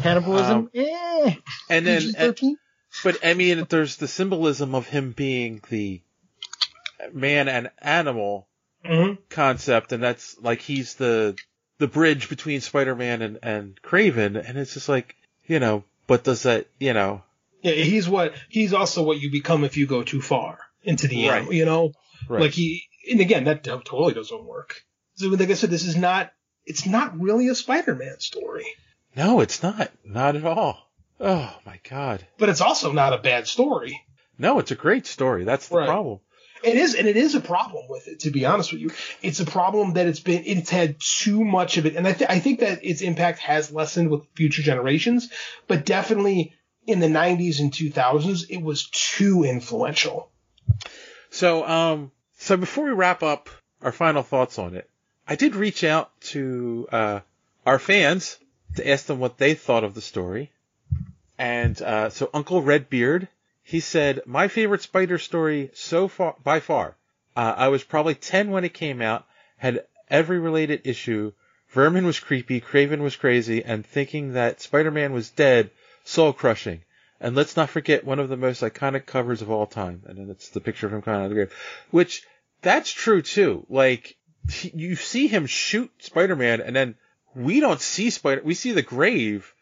Cannibalism, 0.02 0.58
Um, 0.58 0.70
eh. 0.74 1.36
And 1.70 1.88
then, 1.88 2.02
PG-13? 2.02 2.54
but 3.06 3.18
I 3.24 3.36
mean, 3.36 3.66
there's 3.70 3.95
the 3.95 4.08
symbolism 4.08 4.76
of 4.76 4.88
him 4.88 5.12
being 5.12 5.62
the 5.70 6.02
man 7.14 7.48
and 7.48 7.69
animal, 7.80 8.48
Mhm. 8.86 9.18
concept, 9.30 9.91
and 9.91 10.02
that's 10.03 10.38
like 10.40 10.61
he's 10.61 10.95
the 10.95 11.36
the 11.80 11.88
bridge 11.88 12.30
between 12.30 12.61
Spider-Man 12.61 13.22
and 13.22 13.40
and 13.44 13.82
Kraven, 13.82 14.36
and 14.48 14.57
it's 14.57 14.74
just 14.74 14.90
like 14.90 15.15
you 15.45 15.60
know, 15.60 15.84
but 16.07 16.24
does 16.24 16.44
that 16.44 16.68
you 16.80 16.94
know? 16.94 17.24
Yeah, 17.61 17.74
he's 17.74 18.07
what 18.07 18.34
he's 18.49 18.74
also 18.74 19.03
what 19.03 19.19
you 19.19 19.32
become 19.32 19.64
if 19.64 19.78
you 19.78 19.88
go 19.88 20.03
too 20.03 20.22
far 20.22 20.60
into 20.84 21.07
the 21.07 21.28
Right. 21.28 21.38
animal. 21.38 21.53
You 21.53 21.65
know, 21.65 21.91
Right. 22.30 22.41
like 22.44 22.52
he 22.52 22.84
and 23.11 23.19
again 23.22 23.45
that 23.45 23.64
totally 23.64 24.14
doesn't 24.14 24.45
work. 24.45 24.84
So 25.15 25.28
like 25.30 25.49
I 25.49 25.53
said, 25.56 25.69
this 25.72 25.86
is 25.86 25.95
not. 25.95 26.32
It's 26.65 26.86
not 26.86 27.18
really 27.19 27.48
a 27.48 27.56
Spider-Man 27.56 28.19
story, 28.19 28.65
No, 29.15 29.40
it's 29.40 29.64
not, 29.64 29.90
not 30.03 30.36
at 30.36 30.45
all. 30.45 30.91
Oh 31.19 31.56
my 31.65 31.80
god. 31.90 32.28
but 32.38 32.49
it's 32.49 32.60
also 32.61 32.91
not 32.91 33.14
a 33.14 33.18
bad 33.18 33.48
story. 33.48 34.03
No, 34.38 34.60
it's 34.60 34.72
a 34.72 34.76
great 34.76 35.07
story. 35.07 35.45
That's 35.45 35.69
the 35.69 35.78
Right. 35.78 35.88
problem. 35.88 36.19
It 36.63 36.75
is, 36.75 36.95
and 36.95 37.07
it 37.07 37.17
is 37.17 37.35
a 37.35 37.39
problem 37.39 37.85
with 37.89 38.07
it. 38.07 38.21
To 38.21 38.31
be 38.31 38.45
honest 38.45 38.71
with 38.71 38.81
you, 38.81 38.91
it's 39.21 39.39
a 39.39 39.45
problem 39.45 39.93
that 39.93 40.07
it's 40.07 40.19
been, 40.19 40.43
it's 40.45 40.69
had 40.69 40.97
too 40.99 41.43
much 41.43 41.77
of 41.77 41.85
it, 41.85 41.95
and 41.95 42.07
I, 42.07 42.13
th- 42.13 42.29
I 42.29 42.39
think 42.39 42.59
that 42.61 42.84
its 42.84 43.01
impact 43.01 43.39
has 43.39 43.71
lessened 43.71 44.09
with 44.09 44.23
future 44.35 44.61
generations, 44.61 45.29
but 45.67 45.85
definitely 45.85 46.53
in 46.85 46.99
the 46.99 47.07
'90s 47.07 47.59
and 47.59 47.71
2000s, 47.71 48.49
it 48.49 48.61
was 48.61 48.88
too 48.88 49.43
influential. 49.43 50.31
So, 51.29 51.67
um, 51.67 52.11
so 52.38 52.57
before 52.57 52.85
we 52.85 52.91
wrap 52.91 53.23
up 53.23 53.49
our 53.81 53.91
final 53.91 54.23
thoughts 54.23 54.57
on 54.57 54.75
it, 54.75 54.89
I 55.27 55.35
did 55.35 55.55
reach 55.55 55.84
out 55.84 56.09
to 56.21 56.88
uh, 56.91 57.19
our 57.65 57.79
fans 57.79 58.38
to 58.75 58.89
ask 58.89 59.05
them 59.05 59.19
what 59.19 59.38
they 59.38 59.53
thought 59.53 59.84
of 59.84 59.93
the 59.93 60.01
story, 60.01 60.51
and 61.38 61.79
uh, 61.81 62.09
so 62.09 62.29
Uncle 62.34 62.61
Redbeard, 62.61 63.27
he 63.68 63.81
said 63.81 64.22
my 64.26 64.48
favorite 64.48 64.81
Spider 64.81 65.18
story 65.18 65.72
so 65.73 66.07
far 66.07 66.35
by 66.41 66.61
far. 66.61 66.95
Uh, 67.35 67.53
I 67.57 67.68
was 67.68 67.84
probably 67.84 68.15
ten 68.15 68.49
when 68.49 68.64
it 68.64 68.73
came 68.73 69.02
out, 69.02 69.26
had 69.57 69.84
every 70.10 70.39
related 70.39 70.84
issue. 70.85 71.34
Vermin 71.72 72.06
was 72.06 72.18
creepy, 72.18 72.61
Kraven 72.61 72.99
was 72.99 73.18
crazy, 73.18 73.65
and 73.65 73.85
thinking 73.85 74.34
that 74.34 74.61
Spider-Man 74.61 75.11
was 75.11 75.31
dead, 75.31 75.69
soul 76.06 76.31
crushing. 76.31 76.80
And 77.19 77.35
let's 77.35 77.57
not 77.57 77.69
forget 77.69 78.06
one 78.06 78.19
of 78.19 78.30
the 78.30 78.38
most 78.38 78.61
iconic 78.61 79.06
covers 79.06 79.41
of 79.41 79.52
all 79.52 79.65
time, 79.65 80.02
and 80.06 80.18
then 80.18 80.30
it's 80.30 80.48
the 80.48 80.61
picture 80.61 80.88
of 80.88 80.94
him 80.94 81.02
coming 81.02 81.19
out 81.19 81.26
of 81.26 81.30
the 81.31 81.35
grave, 81.35 81.53
which 81.91 82.23
that's 82.61 82.89
true 82.89 83.22
too. 83.22 83.65
Like 83.68 84.15
he- 84.49 84.72
you 84.73 84.95
see 84.95 85.27
him 85.27 85.45
shoot 85.45 85.91
Spider-Man, 85.99 86.61
and 86.61 86.73
then 86.73 86.95
we 87.35 87.60
don't 87.60 87.81
see 87.81 88.11
Spider. 88.11 88.41
We 88.45 88.53
see 88.53 88.72
the 88.72 88.81
grave. 88.81 89.53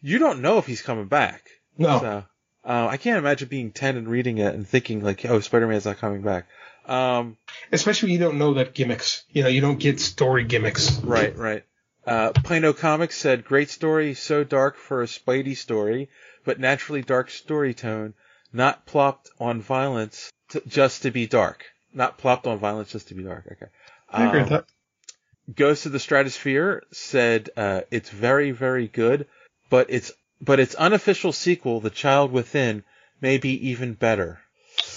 You 0.00 0.18
don't 0.18 0.40
know 0.40 0.56
if 0.56 0.66
he's 0.66 0.80
coming 0.80 1.06
back. 1.06 1.42
No. 1.76 1.98
So, 2.00 2.24
uh, 2.66 2.88
I 2.90 2.96
can't 2.96 3.18
imagine 3.18 3.48
being 3.48 3.70
ten 3.70 3.96
and 3.96 4.08
reading 4.08 4.38
it 4.38 4.54
and 4.54 4.66
thinking 4.66 5.02
like, 5.02 5.24
oh, 5.24 5.40
Spider-Man's 5.40 5.86
not 5.86 5.98
coming 5.98 6.22
back. 6.22 6.46
Um, 6.86 7.36
Especially 7.72 8.08
when 8.08 8.12
you 8.14 8.18
don't 8.20 8.38
know 8.38 8.54
that 8.54 8.74
gimmicks. 8.74 9.24
You 9.30 9.42
know, 9.42 9.48
you 9.48 9.60
don't 9.60 9.78
get 9.78 10.00
story 10.00 10.44
gimmicks. 10.44 10.98
Right, 10.98 11.36
right. 11.36 11.64
Uh, 12.06 12.32
Pino 12.44 12.72
Comics 12.72 13.16
said, 13.16 13.44
great 13.44 13.70
story, 13.70 14.14
so 14.14 14.44
dark 14.44 14.76
for 14.76 15.02
a 15.02 15.06
Spidey 15.06 15.56
story, 15.56 16.08
but 16.44 16.60
naturally 16.60 17.02
dark 17.02 17.30
story 17.30 17.74
tone, 17.74 18.14
not 18.52 18.86
plopped 18.86 19.30
on 19.40 19.60
violence 19.60 20.30
to, 20.50 20.62
just 20.68 21.02
to 21.02 21.10
be 21.10 21.26
dark. 21.26 21.64
Not 21.92 22.18
plopped 22.18 22.46
on 22.46 22.58
violence 22.58 22.92
just 22.92 23.08
to 23.08 23.14
be 23.14 23.24
dark. 23.24 23.46
Okay. 23.50 23.66
I 24.08 24.26
agree 24.28 24.42
with 24.42 24.52
Um, 24.52 24.58
that. 24.58 25.54
Ghost 25.56 25.86
of 25.86 25.92
the 25.92 25.98
Stratosphere 25.98 26.84
said, 26.92 27.50
uh, 27.56 27.80
it's 27.90 28.10
very, 28.10 28.52
very 28.52 28.86
good, 28.86 29.26
but 29.70 29.90
its, 29.90 30.12
but 30.40 30.60
its 30.60 30.74
unofficial 30.74 31.32
sequel, 31.32 31.80
The 31.80 31.90
Child 31.90 32.32
Within, 32.32 32.84
may 33.20 33.38
be 33.38 33.68
even 33.70 33.94
better. 33.94 34.40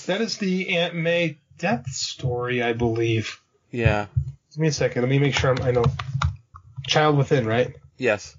That 0.05 0.21
is 0.21 0.37
the 0.37 0.77
Aunt 0.77 0.95
May 0.95 1.37
death 1.57 1.89
story, 1.89 2.61
I 2.61 2.73
believe. 2.73 3.39
Yeah. 3.71 4.07
Give 4.51 4.59
me 4.59 4.67
a 4.69 4.71
second. 4.71 5.03
Let 5.03 5.09
me 5.09 5.19
make 5.19 5.35
sure 5.35 5.51
I'm, 5.51 5.61
I 5.61 5.71
know. 5.71 5.85
Child 6.87 7.17
Within, 7.17 7.45
right? 7.45 7.75
Yes. 7.97 8.35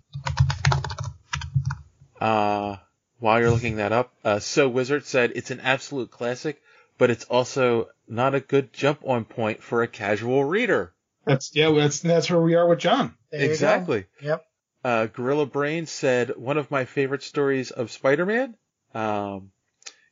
Uh, 2.21 2.77
while 3.19 3.41
you're 3.41 3.51
looking 3.51 3.77
that 3.77 3.93
up, 3.93 4.13
uh, 4.25 4.39
So 4.39 4.69
Wizard 4.69 5.07
said 5.07 5.33
it's 5.35 5.51
an 5.51 5.61
absolute 5.61 6.11
classic, 6.11 6.61
but 6.99 7.11
it's 7.11 7.25
also 7.25 7.89
not 8.09 8.35
a 8.35 8.41
good 8.41 8.73
jump 8.73 9.01
on 9.07 9.25
point 9.25 9.63
for 9.63 9.83
a 9.83 9.89
casual 9.89 10.45
reader. 10.45 10.93
That's 11.25 11.55
yeah. 11.55 11.71
That's 11.71 12.01
that's 12.01 12.31
where 12.31 12.41
we 12.41 12.55
are 12.55 12.67
with 12.67 12.81
John. 12.81 13.15
There 13.31 13.41
exactly. 13.43 14.07
Yep. 14.21 14.45
Uh, 14.83 15.07
Gorilla 15.07 15.47
Brain 15.47 15.87
said 15.87 16.37
one 16.37 16.57
of 16.57 16.71
my 16.71 16.85
favorite 16.85 17.23
stories 17.23 17.71
of 17.71 17.91
Spider-Man. 17.91 18.57
Um, 18.95 19.53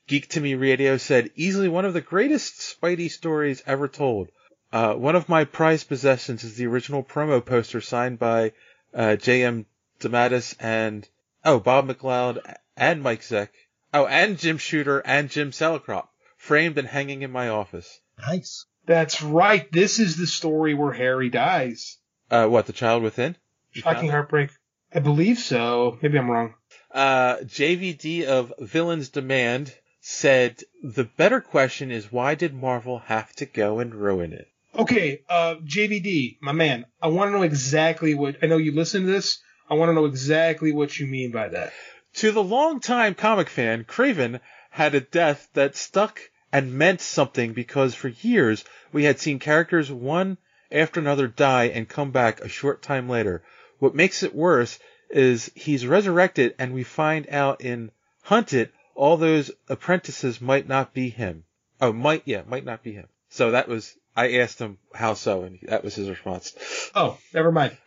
Geek 0.07 0.29
to 0.31 0.41
Me 0.41 0.55
Radio 0.55 0.97
said 0.97 1.31
easily 1.37 1.69
one 1.69 1.85
of 1.85 1.95
the 1.95 2.01
greatest 2.01 2.61
Spidey 2.61 3.11
stories 3.11 3.63
ever 3.67 3.89
told. 3.89 4.31
Uh, 4.73 4.95
one 4.95 5.17
of 5.17 5.29
my 5.29 5.45
prized 5.45 5.89
possessions 5.89 6.45
is 6.45 6.57
the 6.57 6.67
original 6.67 7.03
promo 7.03 7.45
poster 7.45 7.81
signed 7.81 8.19
by 8.19 8.53
uh, 8.95 9.17
J.M. 9.17 9.67
DeMatteis 10.01 10.55
and 10.61 11.09
oh 11.45 11.59
Bob 11.61 11.89
McLeod 11.89 12.57
and 12.77 13.03
Mike 13.03 13.23
Zeck. 13.23 13.49
Oh, 13.93 14.07
and 14.07 14.39
Jim 14.39 14.59
Shooter 14.59 15.01
and 15.01 15.31
Jim 15.31 15.51
Salicrup, 15.51 16.09
framed 16.37 16.77
and 16.77 16.87
hanging 16.87 17.23
in 17.23 17.31
my 17.31 17.49
office. 17.49 18.01
Nice. 18.19 18.67
That's 18.85 19.23
right. 19.23 19.71
This 19.73 19.99
is 19.99 20.17
the 20.17 20.27
story 20.27 20.75
where 20.75 20.93
Harry 20.93 21.31
dies. 21.31 21.97
Uh, 22.31 22.47
what 22.47 22.67
the 22.67 22.73
Child 22.73 23.03
Within? 23.03 23.37
Shocking 23.73 24.11
heartbreak. 24.11 24.51
I 24.93 25.01
believe 25.01 25.39
so. 25.39 25.99
Maybe 26.01 26.19
I'm 26.19 26.31
wrong. 26.31 26.55
Uh, 26.91 27.37
JVD 27.37 28.25
of 28.25 28.53
Villains 28.59 29.11
Demand 29.11 29.75
said 30.01 30.63
the 30.83 31.05
better 31.05 31.41
question 31.41 31.91
is 31.91 32.11
why 32.11 32.35
did 32.35 32.55
Marvel 32.55 32.99
have 32.99 33.33
to 33.35 33.47
go 33.47 33.79
and 33.79 33.95
ruin 33.95 34.33
it? 34.33 34.49
Okay, 34.75 35.23
uh, 35.29 35.57
JVD, 35.57 36.39
my 36.41 36.53
man. 36.53 36.87
I 37.03 37.09
want 37.09 37.29
to 37.29 37.33
know 37.33 37.43
exactly 37.43 38.15
what. 38.15 38.37
I 38.43 38.47
know 38.47 38.57
you 38.57 38.73
listen 38.73 39.03
to 39.03 39.13
this. 39.13 39.43
I 39.69 39.75
want 39.75 39.91
to 39.91 39.95
know 39.95 40.07
exactly 40.07 40.73
what 40.73 40.99
you 40.99 41.07
mean 41.07 41.31
by 41.31 41.49
that. 41.49 41.73
To 42.15 42.33
the 42.33 42.43
longtime 42.43 43.15
comic 43.15 43.49
fan, 43.49 43.85
Kraven 43.85 44.41
had 44.71 44.95
a 44.95 45.01
death 45.01 45.49
that 45.55 45.77
stuck 45.77 46.21
and 46.53 46.75
meant 46.75 47.01
something 47.01 47.53
because 47.53 47.95
for 47.95 48.09
years 48.09 48.65
we 48.93 49.05
had 49.05 49.21
seen 49.21 49.39
characters 49.39 49.91
one 49.91 50.39
after 50.71 51.01
another 51.01 51.27
die 51.27 51.65
and 51.65 51.89
come 51.89 52.11
back 52.11 52.41
a 52.41 52.49
short 52.49 52.83
time 52.83 53.09
later. 53.09 53.43
What 53.79 53.95
makes 53.95 54.23
it 54.23 54.35
worse 54.35 54.79
is 55.11 55.51
he's 55.55 55.87
resurrected 55.87 56.55
and 56.59 56.75
we 56.75 56.85
find 56.85 57.29
out 57.29 57.61
in 57.61 57.91
Hunted 58.23 58.71
all 58.95 59.17
those 59.17 59.51
apprentices 59.69 60.41
might 60.41 60.69
not 60.69 60.93
be 60.93 61.09
him. 61.09 61.45
Oh, 61.81 61.93
might, 61.93 62.23
yeah, 62.27 62.43
might 62.47 62.65
not 62.65 62.83
be 62.83 62.93
him. 62.93 63.09
So 63.31 63.53
that 63.53 63.69
was, 63.69 63.97
I 64.17 64.39
asked 64.39 64.59
him 64.59 64.79
how 64.93 65.15
so 65.15 65.45
and 65.45 65.59
that 65.63 65.85
was 65.85 65.95
his 65.95 66.11
response. 66.11 66.55
Oh, 66.95 67.17
never 67.33 67.53
mind. 67.53 67.77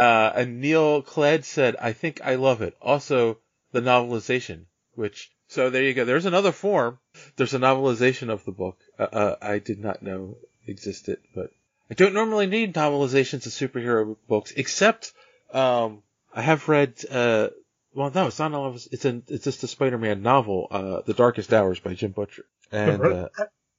Uh, 0.00 0.32
and 0.34 0.60
Neil 0.62 1.02
Cled 1.02 1.44
said, 1.44 1.76
I 1.78 1.92
think 1.92 2.22
I 2.24 2.36
love 2.36 2.62
it. 2.62 2.74
Also, 2.80 3.36
the 3.72 3.82
novelization, 3.82 4.64
which, 5.00 5.30
so 5.48 5.70
there 5.70 5.82
you 5.82 5.94
go. 5.94 6.04
There's 6.04 6.26
another 6.26 6.52
form. 6.52 6.98
There's 7.36 7.54
a 7.54 7.58
novelization 7.58 8.28
of 8.30 8.44
the 8.44 8.52
book. 8.52 8.76
Uh, 8.98 9.02
uh, 9.02 9.36
I 9.40 9.58
did 9.58 9.80
not 9.80 10.02
know 10.02 10.36
existed, 10.66 11.18
but 11.34 11.50
I 11.90 11.94
don't 11.94 12.14
normally 12.14 12.46
need 12.46 12.74
novelizations 12.74 13.46
of 13.46 13.52
superhero 13.52 14.16
books, 14.28 14.52
except, 14.56 15.12
um, 15.52 16.02
I 16.32 16.42
have 16.42 16.68
read, 16.68 16.94
uh, 17.10 17.48
well, 17.94 18.12
no, 18.14 18.28
it's 18.28 18.38
not 18.38 18.52
a 18.52 18.54
novel. 18.54 18.78
It's 18.92 19.04
a, 19.04 19.22
it's 19.26 19.44
just 19.44 19.64
a 19.64 19.66
Spider-Man 19.66 20.22
novel, 20.22 20.68
uh, 20.70 21.00
The 21.06 21.14
Darkest 21.14 21.52
Hours 21.52 21.80
by 21.80 21.94
Jim 21.94 22.12
Butcher. 22.12 22.44
And, 22.70 23.02
uh, 23.02 23.28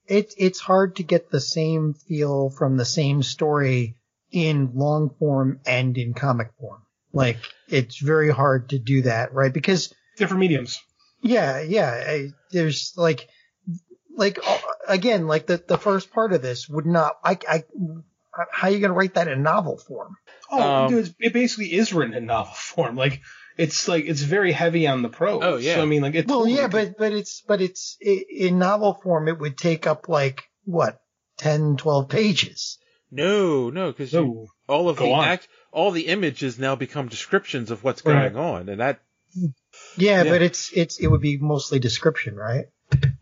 It, 0.06 0.34
it's 0.36 0.60
hard 0.60 0.96
to 0.96 1.04
get 1.04 1.30
the 1.30 1.40
same 1.40 1.94
feel 1.94 2.50
from 2.50 2.76
the 2.76 2.84
same 2.84 3.22
story 3.22 3.96
in 4.32 4.72
long 4.74 5.10
form 5.18 5.60
and 5.64 5.96
in 5.96 6.12
comic 6.12 6.50
form. 6.58 6.82
Like, 7.12 7.38
it's 7.68 7.98
very 7.98 8.30
hard 8.30 8.70
to 8.70 8.78
do 8.78 9.02
that, 9.02 9.32
right? 9.32 9.52
Because 9.52 9.94
Different 10.16 10.40
mediums. 10.40 10.80
Yeah, 11.22 11.60
yeah. 11.60 11.90
I, 12.06 12.30
there's 12.50 12.92
like, 12.96 13.28
like 14.16 14.38
uh, 14.46 14.58
again, 14.88 15.26
like 15.26 15.46
the 15.46 15.62
the 15.66 15.78
first 15.78 16.12
part 16.12 16.32
of 16.32 16.42
this 16.42 16.68
would 16.68 16.86
not. 16.86 17.16
I, 17.24 17.38
I 17.48 17.64
how 18.50 18.68
are 18.68 18.70
you 18.70 18.80
gonna 18.80 18.92
write 18.94 19.14
that 19.14 19.28
in 19.28 19.42
novel 19.42 19.76
form? 19.78 20.16
Oh, 20.50 20.60
Um, 20.62 20.88
dude, 20.90 21.14
it 21.18 21.32
basically 21.32 21.72
is 21.72 21.92
written 21.92 22.14
in 22.14 22.26
novel 22.26 22.52
form. 22.56 22.96
Like 22.96 23.20
it's 23.56 23.86
like 23.88 24.04
it's 24.06 24.22
very 24.22 24.52
heavy 24.52 24.86
on 24.86 25.02
the 25.02 25.08
prose. 25.08 25.42
Oh, 25.44 25.56
yeah. 25.56 25.76
So 25.76 25.82
I 25.82 25.84
mean, 25.86 26.02
like 26.02 26.14
it's 26.14 26.28
Well, 26.28 26.46
yeah, 26.46 26.62
could- 26.68 26.72
but 26.72 26.98
but 26.98 27.12
it's 27.12 27.42
but 27.46 27.60
it's 27.60 27.96
i 28.04 28.24
in 28.30 28.58
novel 28.58 28.94
form. 29.02 29.28
It 29.28 29.38
would 29.38 29.56
take 29.56 29.86
up 29.86 30.08
like 30.08 30.42
what 30.64 31.00
10, 31.38 31.76
12 31.76 32.08
pages. 32.08 32.78
no, 33.10 33.70
no, 33.70 33.90
because 33.92 34.12
No. 34.12 34.46
all 34.68 34.88
of 34.88 34.96
Go 34.96 35.04
the 35.06 35.12
on. 35.12 35.24
act, 35.24 35.48
all 35.72 35.90
the 35.90 36.06
images 36.08 36.58
now 36.58 36.74
become 36.76 37.08
descriptions 37.08 37.70
of 37.70 37.82
what's 37.84 38.04
Right. 38.04 38.32
going 38.32 38.36
on, 38.36 38.68
and 38.68 38.80
that 38.80 39.00
Yeah, 39.96 40.22
Yeah. 40.24 40.30
but 40.30 40.42
it's 40.42 40.72
it's 40.72 40.98
it 40.98 41.06
would 41.06 41.20
be 41.20 41.36
mostly 41.38 41.78
description, 41.78 42.36
right? 42.36 42.66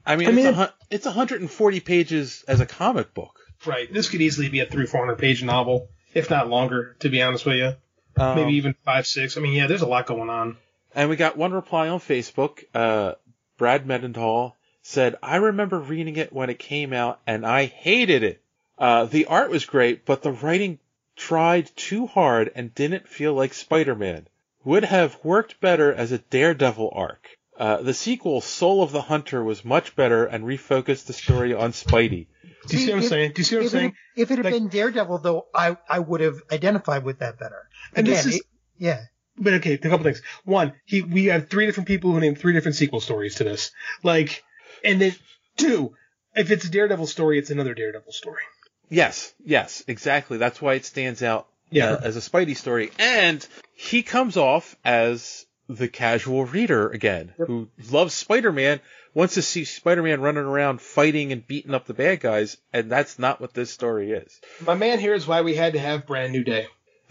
I 0.04 0.16
mean, 0.16 0.28
I 0.28 0.32
mean, 0.32 0.46
it's, 0.46 0.58
a, 0.58 0.74
it's 0.90 1.06
140 1.06 1.80
pages 1.80 2.44
as 2.48 2.60
a 2.60 2.66
comic 2.66 3.14
book. 3.14 3.38
right, 3.66 3.92
this 3.92 4.08
could 4.08 4.20
easily 4.20 4.48
be 4.48 4.60
a 4.60 4.66
three, 4.66 4.86
four 4.86 5.00
hundred 5.00 5.18
page 5.18 5.42
novel, 5.44 5.88
if 6.14 6.28
not 6.30 6.48
longer. 6.48 6.96
To 7.00 7.08
be 7.08 7.22
honest 7.22 7.46
with 7.46 7.56
you, 7.56 7.74
Um, 8.16 8.36
maybe 8.36 8.54
even 8.54 8.74
five, 8.84 9.06
six. 9.06 9.36
I 9.36 9.40
mean, 9.40 9.52
yeah, 9.52 9.66
there's 9.68 9.82
a 9.82 9.86
lot 9.86 10.06
going 10.06 10.28
on. 10.30 10.56
And 10.94 11.08
we 11.08 11.14
got 11.16 11.36
one 11.36 11.52
reply 11.52 11.88
on 11.88 12.00
Facebook. 12.00 12.64
Uh, 12.74 13.14
Brad 13.58 13.86
Mendenhall 13.86 14.56
said, 14.82 15.14
I 15.22 15.36
remember 15.36 15.78
reading 15.78 16.16
it 16.16 16.32
when 16.32 16.50
it 16.50 16.58
came 16.58 16.92
out 16.92 17.20
and 17.26 17.46
I 17.46 17.66
hated 17.66 18.24
it. 18.24 18.42
Uh, 18.76 19.04
the 19.04 19.26
art 19.26 19.50
was 19.50 19.66
great, 19.66 20.04
but 20.04 20.22
the 20.22 20.32
writing 20.32 20.78
tried 21.14 21.70
too 21.76 22.06
hard 22.06 22.50
and 22.56 22.74
didn't 22.74 23.06
feel 23.06 23.34
like 23.34 23.52
Spider-Man. 23.54 24.26
Would 24.64 24.84
have 24.84 25.18
worked 25.22 25.60
better 25.60 25.92
as 25.92 26.12
a 26.12 26.18
Daredevil 26.18 26.90
arc. 26.94 27.28
Uh, 27.58 27.82
the 27.82 27.94
sequel, 27.94 28.40
Soul 28.40 28.82
of 28.82 28.92
the 28.92 29.02
Hunter, 29.02 29.42
was 29.44 29.64
much 29.64 29.94
better 29.96 30.24
and 30.24 30.44
refocused 30.44 31.06
the 31.06 31.12
story 31.12 31.52
on 31.54 31.72
Spidey. 31.72 32.26
Do 32.66 32.76
you 32.76 32.84
see 32.84 32.90
what 32.90 32.98
I'm 32.98 33.02
if- 33.02 33.08
saying? 33.08 33.32
Do 33.34 33.40
you 33.40 33.44
see 33.44 33.56
what 33.56 33.62
I'm 33.64 33.68
saying? 33.70 33.94
It, 34.16 34.22
if 34.22 34.30
it 34.30 34.38
had 34.44 34.52
been 34.52 34.68
Daredevil, 34.68 35.18
though, 35.18 35.46
I, 35.54 35.76
I 35.88 35.98
would 35.98 36.20
have 36.20 36.36
identified 36.52 37.04
with 37.04 37.18
that 37.20 37.38
better. 37.38 37.68
And 37.94 38.06
this 38.06 38.26
is- 38.26 38.36
it- 38.36 38.42
yeah. 38.78 39.00
But 39.36 39.54
okay, 39.54 39.74
a 39.74 39.78
couple 39.78 40.04
things. 40.04 40.20
One, 40.44 40.74
he 40.84 41.00
we 41.00 41.26
have 41.26 41.48
three 41.48 41.64
different 41.64 41.86
people 41.86 42.12
who 42.12 42.20
named 42.20 42.38
three 42.38 42.52
different 42.52 42.76
sequel 42.76 43.00
stories 43.00 43.36
to 43.36 43.44
this. 43.44 43.70
Like, 44.02 44.42
and 44.84 45.00
then 45.00 45.14
two, 45.56 45.94
if 46.34 46.50
it's 46.50 46.66
a 46.66 46.70
Daredevil 46.70 47.06
story, 47.06 47.38
it's 47.38 47.50
another 47.50 47.72
Daredevil 47.72 48.12
story. 48.12 48.42
Yes, 48.90 49.32
yes, 49.42 49.82
exactly. 49.86 50.36
That's 50.36 50.60
why 50.60 50.74
it 50.74 50.84
stands 50.84 51.22
out 51.22 51.46
Yeah. 51.70 51.96
as 52.02 52.16
a 52.16 52.20
Spidey 52.20 52.56
story. 52.56 52.90
And 52.98 53.46
he 53.74 54.02
comes 54.02 54.36
off 54.36 54.76
as 54.84 55.46
the 55.68 55.88
casual 55.88 56.44
reader 56.44 56.88
again, 56.88 57.32
who 57.36 57.68
loves 57.90 58.12
Spider-Man, 58.12 58.80
wants 59.14 59.34
to 59.34 59.42
see 59.42 59.64
Spider-Man 59.64 60.20
running 60.20 60.44
around 60.44 60.80
fighting 60.80 61.32
and 61.32 61.46
beating 61.46 61.74
up 61.74 61.86
the 61.86 61.94
bad 61.94 62.20
guys, 62.20 62.56
and 62.72 62.90
that's 62.90 63.18
not 63.18 63.40
what 63.40 63.54
this 63.54 63.70
story 63.70 64.12
is. 64.12 64.40
My 64.66 64.74
man 64.74 64.98
here 64.98 65.14
is 65.14 65.26
why 65.26 65.42
we 65.42 65.54
had 65.54 65.74
to 65.74 65.78
have 65.78 66.06
Brand 66.06 66.32
New 66.32 66.44
Day. 66.44 66.66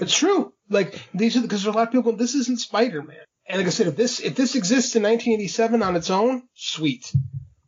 it's 0.00 0.16
true. 0.16 0.52
Like 0.70 1.00
these 1.14 1.36
are 1.36 1.42
because 1.42 1.62
there's 1.62 1.74
a 1.74 1.78
lot 1.78 1.88
of 1.88 1.92
people. 1.92 2.12
This 2.12 2.34
isn't 2.34 2.60
Spider 2.60 3.02
Man. 3.02 3.16
And 3.46 3.58
like 3.58 3.66
I 3.66 3.70
said, 3.70 3.86
if 3.86 3.96
this 3.96 4.20
if 4.20 4.34
this 4.34 4.54
exists 4.54 4.94
in 4.96 5.02
1987 5.02 5.82
on 5.82 5.96
its 5.96 6.10
own, 6.10 6.42
sweet. 6.54 7.12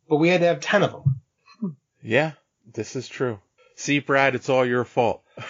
But 0.08 0.16
we 0.16 0.28
had 0.28 0.40
to 0.40 0.46
have 0.46 0.60
ten 0.60 0.82
of 0.82 0.92
them. 0.92 1.76
Yeah, 2.02 2.32
this 2.72 2.96
is 2.96 3.08
true. 3.08 3.38
See, 3.76 4.00
Brad, 4.00 4.34
it's 4.34 4.48
all 4.48 4.66
your 4.66 4.84
fault. 4.84 5.22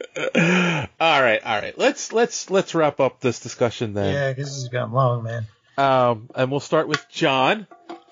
all 0.16 1.22
right, 1.22 1.40
all 1.44 1.60
right. 1.60 1.76
Let's 1.76 2.12
let's 2.12 2.50
let's 2.50 2.74
wrap 2.74 3.00
up 3.00 3.20
this 3.20 3.40
discussion 3.40 3.94
then. 3.94 4.14
Yeah, 4.14 4.32
because 4.32 4.46
this 4.46 4.62
has 4.62 4.68
gone 4.68 4.92
long, 4.92 5.22
man. 5.22 5.46
Um, 5.76 6.30
and 6.34 6.50
we'll 6.50 6.60
start 6.60 6.88
with 6.88 7.04
John. 7.10 7.66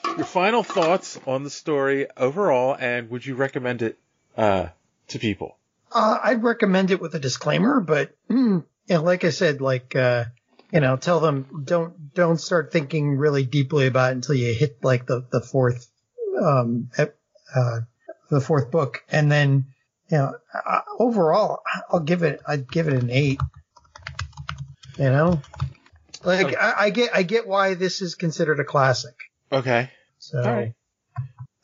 Your 0.05 0.25
final 0.25 0.63
thoughts 0.63 1.19
on 1.27 1.45
the 1.45 1.51
story 1.51 2.07
overall, 2.17 2.77
and 2.79 3.11
would 3.11 3.25
you 3.25 3.35
recommend 3.35 3.83
it 3.83 3.99
uh, 4.37 4.69
to 5.09 5.19
people? 5.19 5.57
Uh, 5.93 6.19
I'd 6.23 6.43
recommend 6.43 6.91
it 6.91 7.01
with 7.01 7.15
a 7.15 7.19
disclaimer, 7.19 7.81
but 7.81 8.15
mm, 8.31 8.65
yeah, 8.87 8.99
like 8.99 9.25
I 9.25 9.31
said, 9.31 9.61
like 9.61 9.95
uh, 9.97 10.25
you 10.73 10.81
know, 10.81 10.97
tell 10.97 11.21
them 11.21 11.63
don't 11.65 12.15
don't 12.15 12.41
start 12.41 12.73
thinking 12.73 13.17
really 13.17 13.45
deeply 13.45 13.87
about 13.87 14.11
it 14.11 14.17
until 14.17 14.35
you 14.35 14.53
hit 14.53 14.83
like 14.83 15.07
the 15.07 15.27
the 15.31 15.41
fourth 15.41 15.89
um 16.41 16.91
uh 17.55 17.81
the 18.31 18.41
fourth 18.41 18.71
book, 18.71 19.03
and 19.11 19.33
then 19.33 19.67
you 20.11 20.19
know 20.19 20.35
uh, 20.55 20.81
overall 20.99 21.63
I'll 21.91 22.01
give 22.01 22.23
it 22.23 22.41
I'd 22.47 22.71
give 22.71 22.89
it 22.89 22.95
an 22.95 23.11
eight. 23.11 23.41
You 24.99 25.11
know, 25.11 25.41
like 26.25 26.57
I, 26.57 26.75
I 26.79 26.91
get 26.91 27.11
I 27.15 27.23
get 27.23 27.47
why 27.47 27.75
this 27.75 28.03
is 28.03 28.15
considered 28.15 28.59
a 28.59 28.65
classic. 28.65 29.15
Okay. 29.53 29.91
So 30.19 30.43
All 30.43 30.53
right. 30.53 30.75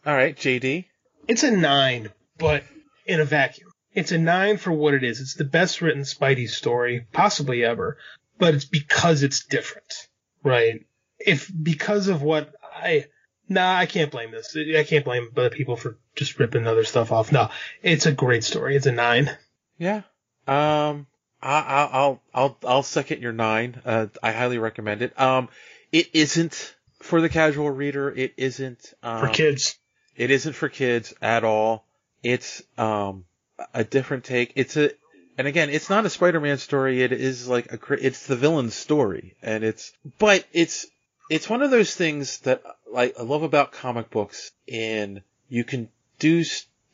All 0.07 0.15
right, 0.15 0.37
JD. 0.37 0.85
It's 1.27 1.43
a 1.43 1.51
nine, 1.51 2.11
but 2.39 2.63
in 3.07 3.21
a 3.21 3.25
vacuum. 3.25 3.71
It's 3.93 4.13
a 4.13 4.19
nine 4.19 4.57
for 4.57 4.73
what 4.73 4.95
it 4.95 5.05
is. 5.05 5.21
It's 5.21 5.35
the 5.35 5.45
best 5.45 5.81
written 5.81 6.03
Spidey 6.03 6.49
story 6.49 7.07
possibly 7.13 7.65
ever, 7.65 7.97
but 8.39 8.55
it's 8.55 8.65
because 8.65 9.23
it's 9.23 9.45
different, 9.45 10.09
right? 10.43 10.85
If 11.19 11.51
because 11.63 12.09
of 12.09 12.21
what 12.21 12.53
I, 12.75 13.07
nah, 13.49 13.77
I 13.77 13.87
can't 13.87 14.11
blame 14.11 14.33
this. 14.33 14.57
I 14.57 14.83
can't 14.85 15.05
blame 15.05 15.31
other 15.37 15.51
people 15.51 15.77
for 15.77 15.97
just 16.15 16.39
ripping 16.39 16.67
other 16.67 16.85
stuff 16.85 17.13
off. 17.13 17.33
No, 17.33 17.51
it's 17.83 18.07
a 18.07 18.13
great 18.13 18.45
story. 18.45 18.77
It's 18.77 18.87
a 18.87 18.93
nine. 18.93 19.31
Yeah. 19.79 20.03
Um, 20.47 21.07
I, 21.43 21.61
I, 21.61 21.89
I'll 21.93 22.23
I'll 22.33 22.59
I'll 22.67 22.83
second 22.83 23.23
your 23.23 23.33
nine. 23.33 23.81
Uh, 23.85 24.07
I 24.23 24.33
highly 24.33 24.59
recommend 24.59 25.03
it. 25.03 25.19
Um, 25.21 25.49
it 25.93 26.11
isn't 26.15 26.75
for 27.01 27.21
the 27.21 27.29
casual 27.29 27.71
reader. 27.71 28.11
It 28.11 28.35
isn't 28.37 28.95
um, 29.03 29.21
For 29.21 29.33
kids. 29.33 29.77
It 30.17 30.31
isn't 30.31 30.55
for 30.55 30.69
kids 30.69 31.13
at 31.21 31.45
all. 31.45 31.85
It's 32.23 32.63
um 32.79 33.25
a 33.73 33.85
different 33.85 34.25
take. 34.25 34.53
It's 34.57 34.77
a 34.77 34.91
and 35.37 35.49
again, 35.49 35.71
it's 35.71 35.91
not 35.91 36.07
a 36.07 36.11
Spider-Man 36.11 36.59
story. 36.59 37.03
It 37.03 37.13
is 37.13 37.49
like 37.49 37.73
a 37.73 37.93
it's 37.95 38.27
the 38.27 38.37
villain's 38.37 38.75
story, 38.75 39.35
and 39.43 39.65
it's 39.65 39.93
but 40.19 40.45
it's 40.53 40.87
it's 41.31 41.49
one 41.49 41.63
of 41.63 41.71
those 41.71 41.95
things 41.95 42.39
that 42.41 42.63
like 42.91 43.19
I 43.19 43.23
love 43.23 43.43
about 43.43 43.73
comic 43.73 44.11
books. 44.11 44.53
In 44.67 45.23
you 45.49 45.65
can 45.65 45.89
do 46.25 46.45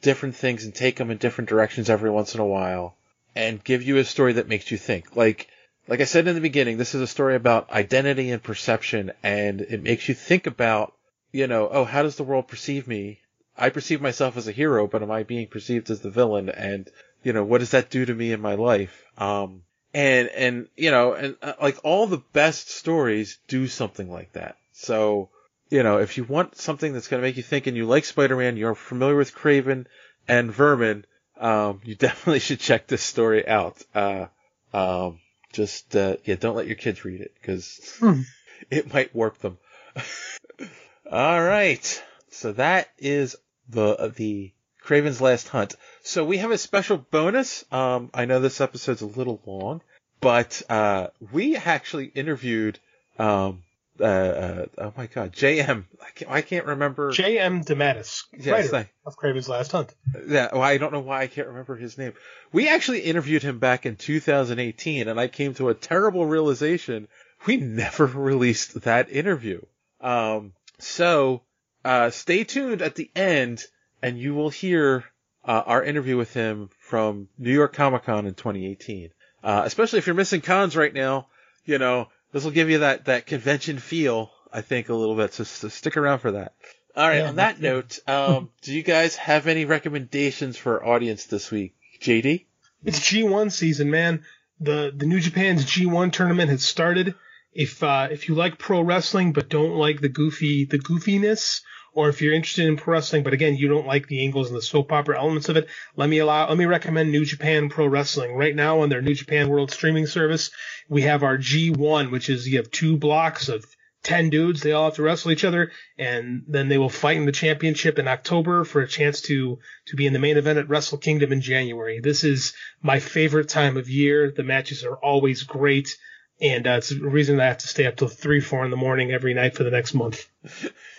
different 0.02 0.34
things 0.34 0.64
and 0.64 0.74
take 0.74 0.96
them 0.96 1.10
in 1.10 1.18
different 1.18 1.50
directions 1.50 1.88
every 1.88 2.10
once 2.10 2.34
in 2.34 2.40
a 2.40 2.46
while, 2.46 2.96
and 3.36 3.62
give 3.62 3.82
you 3.82 3.98
a 3.98 4.04
story 4.04 4.32
that 4.34 4.48
makes 4.48 4.70
you 4.70 4.78
think. 4.78 5.14
Like 5.14 5.48
like 5.86 6.00
I 6.00 6.04
said 6.04 6.26
in 6.26 6.34
the 6.34 6.40
beginning, 6.40 6.78
this 6.78 6.94
is 6.94 7.00
a 7.00 7.06
story 7.06 7.36
about 7.36 7.70
identity 7.70 8.30
and 8.30 8.42
perception, 8.42 9.12
and 9.22 9.60
it 9.60 9.82
makes 9.82 10.08
you 10.08 10.14
think 10.14 10.46
about 10.46 10.94
you 11.32 11.46
know, 11.46 11.68
oh, 11.70 11.84
how 11.84 12.02
does 12.02 12.16
the 12.16 12.24
world 12.24 12.48
perceive 12.48 12.88
me? 12.88 13.20
I 13.56 13.70
perceive 13.70 14.00
myself 14.00 14.36
as 14.36 14.48
a 14.48 14.52
hero, 14.52 14.88
but 14.88 15.02
am 15.02 15.10
I 15.10 15.22
being 15.22 15.46
perceived 15.46 15.90
as 15.90 16.00
the 16.00 16.10
villain? 16.10 16.48
And, 16.48 16.88
you 17.22 17.32
know, 17.32 17.44
what 17.44 17.58
does 17.58 17.70
that 17.70 17.90
do 17.90 18.04
to 18.04 18.14
me 18.14 18.32
in 18.32 18.40
my 18.40 18.54
life? 18.54 19.04
Um, 19.16 19.62
and, 19.94 20.28
and, 20.28 20.68
you 20.76 20.90
know, 20.90 21.12
and 21.12 21.36
uh, 21.42 21.52
like 21.62 21.78
all 21.84 22.06
the 22.06 22.22
best 22.32 22.70
stories 22.70 23.38
do 23.46 23.68
something 23.68 24.10
like 24.10 24.32
that. 24.32 24.56
So, 24.72 25.28
you 25.70 25.82
know, 25.82 25.98
if 25.98 26.16
you 26.16 26.24
want 26.24 26.56
something 26.56 26.92
that's 26.92 27.08
going 27.08 27.22
to 27.22 27.26
make 27.26 27.36
you 27.36 27.42
think 27.42 27.66
and 27.66 27.76
you 27.76 27.86
like 27.86 28.04
Spider-Man, 28.04 28.56
you're 28.56 28.74
familiar 28.74 29.16
with 29.16 29.34
Kraven 29.34 29.86
and 30.28 30.52
Vermin, 30.52 31.04
um, 31.38 31.80
you 31.84 31.94
definitely 32.06 32.40
should 32.40 32.60
check 32.60 32.86
this 32.86 33.02
story 33.02 33.46
out. 33.46 33.82
Uh, 33.94 34.26
um, 34.74 35.20
just, 35.52 35.96
uh, 35.96 36.16
yeah, 36.24 36.34
don't 36.34 36.56
let 36.56 36.66
your 36.66 36.76
kids 36.76 37.04
read 37.04 37.20
it 37.20 37.32
because 37.40 37.96
Hmm. 37.98 38.22
it 38.70 38.92
might 38.92 39.14
warp 39.14 39.38
them. 39.38 39.58
All 41.10 41.42
right. 41.42 42.02
So 42.30 42.52
that 42.52 42.88
is 42.98 43.36
the 43.68 44.12
the 44.16 44.52
Kraven's 44.84 45.20
Last 45.20 45.48
Hunt. 45.48 45.74
So 46.02 46.24
we 46.24 46.38
have 46.38 46.50
a 46.50 46.58
special 46.58 46.96
bonus. 46.96 47.64
Um, 47.72 48.10
I 48.14 48.24
know 48.24 48.40
this 48.40 48.60
episode's 48.60 49.02
a 49.02 49.06
little 49.06 49.40
long, 49.44 49.82
but 50.20 50.62
uh, 50.68 51.08
we 51.32 51.56
actually 51.56 52.06
interviewed. 52.06 52.78
Um, 53.18 53.62
uh, 54.00 54.04
uh, 54.04 54.66
oh 54.78 54.92
my 54.96 55.06
God, 55.06 55.32
JM. 55.32 55.84
I 56.00 56.10
can't, 56.14 56.30
I 56.30 56.40
can't 56.42 56.66
remember. 56.66 57.10
J.M. 57.10 57.64
DeMatteis, 57.64 58.24
Yes, 58.32 58.72
of 58.72 59.16
Kraven's 59.16 59.48
Last 59.48 59.72
Hunt. 59.72 59.94
Yeah, 60.26 60.48
well, 60.52 60.62
I 60.62 60.78
don't 60.78 60.92
know 60.92 61.00
why 61.00 61.22
I 61.22 61.26
can't 61.26 61.48
remember 61.48 61.76
his 61.76 61.98
name. 61.98 62.14
We 62.52 62.68
actually 62.68 63.00
interviewed 63.00 63.42
him 63.42 63.58
back 63.58 63.86
in 63.86 63.96
2018, 63.96 65.08
and 65.08 65.20
I 65.20 65.28
came 65.28 65.54
to 65.54 65.68
a 65.68 65.74
terrible 65.74 66.26
realization: 66.26 67.08
we 67.46 67.56
never 67.56 68.06
released 68.06 68.82
that 68.82 69.10
interview. 69.10 69.60
Um, 70.00 70.52
so 70.78 71.42
uh, 71.84 72.10
stay 72.10 72.44
tuned 72.44 72.82
at 72.82 72.94
the 72.94 73.10
end, 73.14 73.62
and 74.02 74.18
you 74.18 74.34
will 74.34 74.50
hear 74.50 75.04
uh, 75.44 75.62
our 75.66 75.82
interview 75.82 76.16
with 76.16 76.32
him 76.32 76.70
from 76.78 77.28
New 77.38 77.52
York 77.52 77.74
Comic 77.74 78.04
Con 78.04 78.26
in 78.26 78.34
2018. 78.34 79.10
Uh, 79.42 79.62
especially 79.64 79.98
if 79.98 80.06
you're 80.06 80.14
missing 80.14 80.42
cons 80.42 80.76
right 80.76 80.92
now, 80.92 81.28
you 81.64 81.78
know 81.78 82.08
this 82.32 82.44
will 82.44 82.50
give 82.50 82.70
you 82.70 82.78
that 82.78 83.06
that 83.06 83.26
convention 83.26 83.78
feel. 83.78 84.30
I 84.52 84.62
think 84.62 84.88
a 84.88 84.94
little 84.94 85.16
bit. 85.16 85.32
So, 85.32 85.44
so 85.44 85.68
stick 85.68 85.96
around 85.96 86.18
for 86.18 86.32
that. 86.32 86.54
All 86.96 87.06
right. 87.06 87.18
Yeah, 87.18 87.28
on 87.28 87.36
that 87.36 87.60
note, 87.60 88.00
um, 88.06 88.50
do 88.62 88.74
you 88.74 88.82
guys 88.82 89.16
have 89.16 89.46
any 89.46 89.64
recommendations 89.64 90.56
for 90.56 90.82
our 90.82 90.94
audience 90.94 91.26
this 91.26 91.50
week, 91.50 91.74
JD? 92.00 92.46
It's 92.84 92.98
G1 92.98 93.52
season, 93.52 93.90
man. 93.90 94.24
The 94.58 94.92
the 94.94 95.06
New 95.06 95.20
Japan's 95.20 95.64
G1 95.64 96.12
tournament 96.12 96.50
has 96.50 96.64
started. 96.64 97.14
If 97.52 97.82
uh, 97.82 98.08
if 98.10 98.28
you 98.28 98.34
like 98.34 98.58
pro 98.58 98.80
wrestling 98.80 99.32
but 99.32 99.48
don't 99.48 99.74
like 99.74 100.00
the 100.00 100.08
goofy 100.08 100.64
the 100.64 100.78
goofiness, 100.78 101.62
or 101.92 102.08
if 102.08 102.22
you're 102.22 102.34
interested 102.34 102.66
in 102.66 102.76
pro 102.76 102.94
wrestling 102.94 103.22
but 103.22 103.32
again 103.32 103.56
you 103.56 103.68
don't 103.68 103.86
like 103.86 104.06
the 104.06 104.24
angles 104.24 104.48
and 104.48 104.56
the 104.56 104.62
soap 104.62 104.92
opera 104.92 105.18
elements 105.18 105.48
of 105.48 105.56
it, 105.56 105.68
let 105.96 106.08
me 106.08 106.18
allow 106.18 106.48
let 106.48 106.58
me 106.58 106.66
recommend 106.66 107.10
New 107.10 107.24
Japan 107.24 107.68
Pro 107.68 107.86
Wrestling 107.86 108.34
right 108.34 108.54
now 108.54 108.80
on 108.80 108.88
their 108.88 109.02
New 109.02 109.14
Japan 109.14 109.48
World 109.48 109.70
streaming 109.70 110.06
service. 110.06 110.50
We 110.88 111.02
have 111.02 111.22
our 111.22 111.38
G1, 111.38 112.10
which 112.10 112.28
is 112.28 112.48
you 112.48 112.58
have 112.58 112.70
two 112.70 112.96
blocks 112.96 113.48
of 113.48 113.64
10 114.02 114.30
dudes. 114.30 114.62
They 114.62 114.72
all 114.72 114.86
have 114.86 114.94
to 114.94 115.02
wrestle 115.02 115.30
each 115.30 115.44
other 115.44 115.72
and 115.98 116.44
then 116.48 116.68
they 116.68 116.78
will 116.78 116.88
fight 116.88 117.16
in 117.16 117.26
the 117.26 117.32
championship 117.32 117.98
in 117.98 118.08
October 118.08 118.64
for 118.64 118.80
a 118.80 118.88
chance 118.88 119.20
to, 119.22 119.58
to 119.86 119.96
be 119.96 120.06
in 120.06 120.12
the 120.12 120.18
main 120.18 120.36
event 120.36 120.58
at 120.58 120.68
Wrestle 120.68 120.98
Kingdom 120.98 121.32
in 121.32 121.40
January. 121.40 122.00
This 122.00 122.24
is 122.24 122.54
my 122.82 122.98
favorite 122.98 123.48
time 123.48 123.76
of 123.76 123.88
year. 123.88 124.32
The 124.34 124.42
matches 124.42 124.84
are 124.84 124.96
always 124.96 125.42
great. 125.42 125.96
And 126.40 126.66
uh, 126.66 126.78
it's 126.78 126.90
a 126.90 126.96
reason 126.98 127.38
I 127.38 127.46
have 127.46 127.58
to 127.58 127.68
stay 127.68 127.86
up 127.86 127.96
till 127.96 128.08
three, 128.08 128.40
four 128.40 128.64
in 128.64 128.70
the 128.70 128.76
morning 128.76 129.12
every 129.12 129.34
night 129.34 129.54
for 129.54 129.64
the 129.64 129.70
next 129.70 129.92
month. 129.92 130.26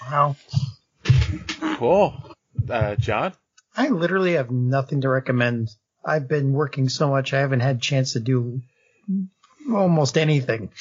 Wow. 0.03 0.35
Cool. 1.78 2.14
Uh, 2.69 2.95
John? 2.95 3.34
I 3.76 3.90
literally 3.90 4.34
have 4.34 4.52
nothing 4.52 5.02
to 5.02 5.10
recommend. 5.10 5.69
I've 6.03 6.28
been 6.28 6.52
working 6.53 6.90
so 6.90 7.10
much, 7.10 7.34
I 7.34 7.40
haven't 7.40 7.60
had 7.60 7.78
a 7.78 7.80
chance 7.80 8.14
to 8.14 8.19
do 8.19 8.61
almost 9.72 10.18
anything. 10.18 10.72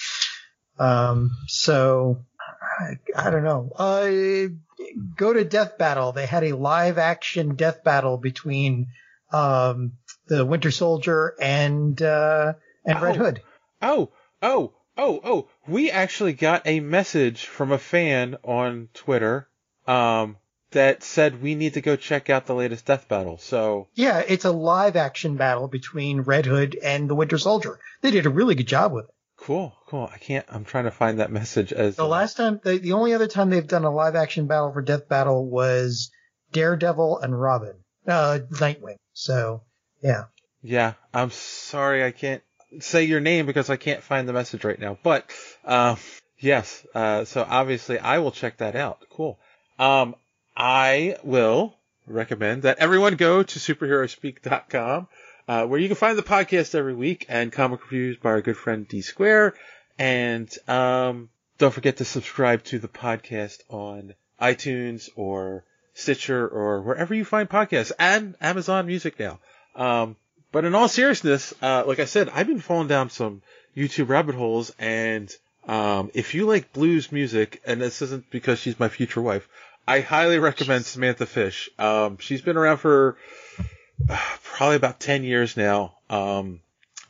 Um, 0.79 1.31
so 1.47 2.25
I, 2.81 2.95
I 3.15 3.31
don't 3.31 3.45
know. 3.45 3.71
Uh, 3.77 4.49
go 5.17 5.33
to 5.33 5.45
Death 5.45 5.77
Battle. 5.77 6.13
They 6.13 6.25
had 6.27 6.45
a 6.45 6.57
live 6.57 6.97
action 6.97 7.55
death 7.55 7.85
battle 7.85 8.17
between 8.17 8.87
um, 9.33 9.93
the 10.27 10.45
Winter 10.47 10.71
Soldier 10.71 11.35
and 11.41 12.01
uh, 12.01 12.55
and 12.87 13.01
Red 13.03 13.17
Oh. 13.17 13.19
Hood. 13.19 13.43
Oh, 13.83 14.13
oh, 14.43 14.73
oh, 14.97 15.21
oh. 15.23 15.49
We 15.69 15.91
actually 15.91 16.33
got 16.33 16.67
a 16.67 16.81
message 16.81 17.45
from 17.45 17.73
a 17.73 17.79
fan 17.79 18.37
on 18.43 18.89
Twitter 18.95 19.49
um, 19.91 20.37
that 20.71 21.03
said 21.03 21.43
we 21.43 21.55
need 21.55 21.75
to 21.75 21.81
go 21.81 21.97
check 21.97 22.31
out 22.31 22.47
the 22.47 22.55
latest 22.55 22.87
Death 22.87 23.09
Battle. 23.09 23.39
So, 23.39 23.89
Yeah, 23.95 24.23
it's 24.27 24.45
a 24.45 24.53
live 24.53 24.97
action 24.97 25.37
battle 25.37 25.67
between 25.67 26.21
Red 26.21 26.47
Hood 26.47 26.79
and 26.81 27.11
the 27.11 27.15
Winter 27.15 27.39
Soldier. 27.39 27.81
They 28.01 28.11
did 28.13 28.27
a 28.27 28.31
really 28.31 28.55
good 28.55 28.69
job 28.69 28.93
with 28.93 29.07
it. 29.07 29.11
cool, 29.37 29.75
cool. 29.89 30.09
I 30.13 30.19
can't, 30.19 30.47
I'm 30.49 30.65
trying 30.65 30.85
to 30.85 30.91
find 30.91 31.19
that 31.19 31.33
message 31.33 31.73
as. 31.73 31.97
The 31.97 32.07
last 32.07 32.37
time, 32.37 32.61
the, 32.63 32.79
the 32.79 32.93
only 32.93 33.15
other 33.15 33.27
time 33.27 33.51
they've 33.51 33.67
done 33.67 33.85
a 33.85 33.91
live 33.91 34.15
action 34.15 34.47
battle 34.47 34.73
for 34.73 34.83
Death 34.83 35.09
Battle 35.09 35.49
was 35.49 36.11
Daredevil 36.53 37.19
and 37.19 37.39
Robin, 37.39 37.75
uh, 38.07 38.39
Nightwing. 38.53 38.97
So, 39.13 39.63
yeah. 40.03 40.25
Yeah, 40.63 40.93
I'm 41.13 41.31
sorry 41.31 42.05
I 42.05 42.13
can't 42.13 42.43
say 42.79 43.05
your 43.05 43.21
name 43.21 43.47
because 43.47 43.71
I 43.71 43.77
can't 43.77 44.03
find 44.03 44.29
the 44.29 44.33
message 44.33 44.63
right 44.63 44.79
now. 44.79 44.99
But 45.03 45.31
um, 45.65 45.97
yes, 46.39 46.87
uh, 46.95 47.25
so 47.25 47.45
obviously 47.49 47.99
I 47.99 48.19
will 48.19 48.31
check 48.31 48.59
that 48.59 48.77
out. 48.77 48.99
Cool. 49.11 49.39
Um, 49.81 50.15
I 50.55 51.17
will 51.25 51.75
recommend 52.07 52.65
that 52.65 52.81
everyone 52.81 53.17
go 53.17 53.43
to 53.43 53.59
superherospeak.com, 53.59 55.09
uh, 55.49 55.67
where 55.67 55.81
you 55.81 55.89
can 55.89 55.97
find 55.97 56.19
the 56.19 56.23
podcast 56.23 56.75
every 56.75 56.95
week 56.95 57.25
and 57.31 57.51
comic 57.51 57.83
reviews 57.85 58.19
by 58.19 58.29
our 58.29 58.43
good 58.43 58.59
friend 58.59 58.87
D 58.87 59.01
Square. 59.01 59.55
And 59.99 60.55
um, 60.69 61.31
don't 61.57 61.73
forget 61.73 61.97
to 61.97 62.05
subscribe 62.05 62.63
to 62.65 62.79
the 62.79 62.89
podcast 62.89 63.61
on 63.71 64.13
iTunes 64.39 65.09
or 65.17 65.65
Stitcher 65.95 66.47
or 66.47 66.83
wherever 66.83 67.15
you 67.15 67.25
find 67.25 67.49
podcasts 67.49 67.93
and 67.99 68.35
Amazon 68.43 68.87
Music 68.87 69.19
now. 69.19 69.39
Um, 69.75 70.17
but 70.53 70.67
in 70.67 70.75
all 70.75 70.89
seriousness, 70.89 71.55
uh, 71.63 71.85
like 71.87 72.01
I 72.01 72.05
said, 72.05 72.29
I've 72.29 72.47
been 72.47 72.61
falling 72.61 72.89
down 72.89 73.09
some 73.09 73.41
YouTube 73.75 74.11
rabbit 74.11 74.35
holes 74.35 74.75
and, 74.79 75.35
um, 75.67 76.11
if 76.15 76.35
you 76.35 76.47
like 76.47 76.73
blues 76.73 77.13
music, 77.13 77.61
and 77.67 77.81
this 77.81 78.03
isn't 78.03 78.31
because 78.31 78.59
she's 78.59 78.81
my 78.81 78.89
future 78.89 79.21
wife, 79.21 79.47
I 79.91 80.03
highly 80.03 80.39
recommend 80.39 80.87
Samantha 80.87 81.27
Fish. 81.27 81.69
Um, 81.77 82.19
she's 82.19 82.43
been 82.43 82.57
around 82.57 82.77
for 82.77 83.17
uh, 84.09 84.25
probably 84.45 84.77
about 84.77 85.01
10 85.01 85.25
years 85.25 85.57
now. 85.57 85.97
Um, 86.09 86.61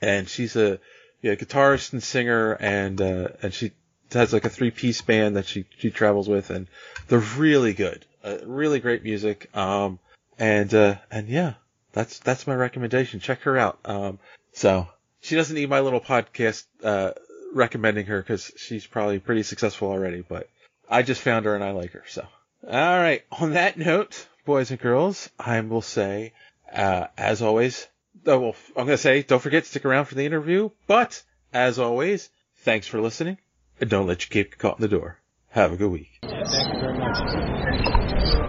and 0.00 0.26
she's 0.26 0.56
a, 0.56 0.80
yeah, 1.20 1.34
guitarist 1.34 1.92
and 1.92 2.02
singer 2.02 2.54
and, 2.54 2.98
uh, 2.98 3.28
and 3.42 3.52
she 3.52 3.72
has 4.12 4.32
like 4.32 4.46
a 4.46 4.48
three 4.48 4.70
piece 4.70 5.02
band 5.02 5.36
that 5.36 5.44
she, 5.44 5.66
she 5.76 5.90
travels 5.90 6.26
with 6.26 6.48
and 6.48 6.68
they're 7.08 7.18
really 7.18 7.74
good. 7.74 8.06
Uh, 8.24 8.38
really 8.46 8.80
great 8.80 9.02
music. 9.02 9.54
Um, 9.54 9.98
and, 10.38 10.72
uh, 10.72 10.94
and 11.10 11.28
yeah, 11.28 11.54
that's, 11.92 12.18
that's 12.20 12.46
my 12.46 12.54
recommendation. 12.54 13.20
Check 13.20 13.42
her 13.42 13.58
out. 13.58 13.78
Um, 13.84 14.18
so 14.54 14.88
she 15.20 15.36
doesn't 15.36 15.54
need 15.54 15.68
my 15.68 15.80
little 15.80 16.00
podcast, 16.00 16.64
uh, 16.82 17.10
recommending 17.52 18.06
her 18.06 18.22
because 18.22 18.50
she's 18.56 18.86
probably 18.86 19.18
pretty 19.18 19.42
successful 19.42 19.90
already, 19.90 20.24
but 20.26 20.48
I 20.88 21.02
just 21.02 21.20
found 21.20 21.44
her 21.44 21.54
and 21.54 21.62
I 21.62 21.72
like 21.72 21.92
her. 21.92 22.04
So, 22.08 22.26
all 22.66 22.98
right. 22.98 23.22
On 23.32 23.52
that 23.52 23.78
note, 23.78 24.26
boys 24.44 24.70
and 24.70 24.80
girls, 24.80 25.30
I 25.38 25.60
will 25.60 25.82
say, 25.82 26.32
uh, 26.72 27.06
as 27.16 27.42
always, 27.42 27.86
oh, 28.26 28.38
well, 28.38 28.56
I'm 28.76 28.86
going 28.86 28.96
to 28.96 28.98
say, 28.98 29.22
don't 29.22 29.40
forget 29.40 29.64
to 29.64 29.68
stick 29.68 29.84
around 29.84 30.06
for 30.06 30.14
the 30.14 30.26
interview, 30.26 30.70
but 30.86 31.22
as 31.52 31.78
always, 31.78 32.30
thanks 32.58 32.86
for 32.86 33.00
listening 33.00 33.38
and 33.80 33.88
don't 33.88 34.06
let 34.06 34.22
your 34.22 34.30
cape 34.30 34.52
get 34.52 34.58
caught 34.58 34.78
in 34.78 34.82
the 34.82 34.88
door. 34.88 35.18
Have 35.50 35.72
a 35.72 35.76
good 35.76 35.90
week. 35.90 36.20
Thank 36.22 36.74
you 36.74 36.80
very 36.80 36.98
much. 36.98 37.18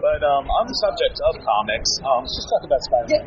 But 0.01 0.21
um, 0.25 0.49
on 0.49 0.65
the 0.67 0.77
subject 0.81 1.17
of 1.29 1.33
comics, 1.41 1.89
um, 2.05 2.25
let's 2.25 2.35
just 2.37 2.49
talk 2.49 2.61
about 2.65 2.81
Spider-Man. 2.89 3.25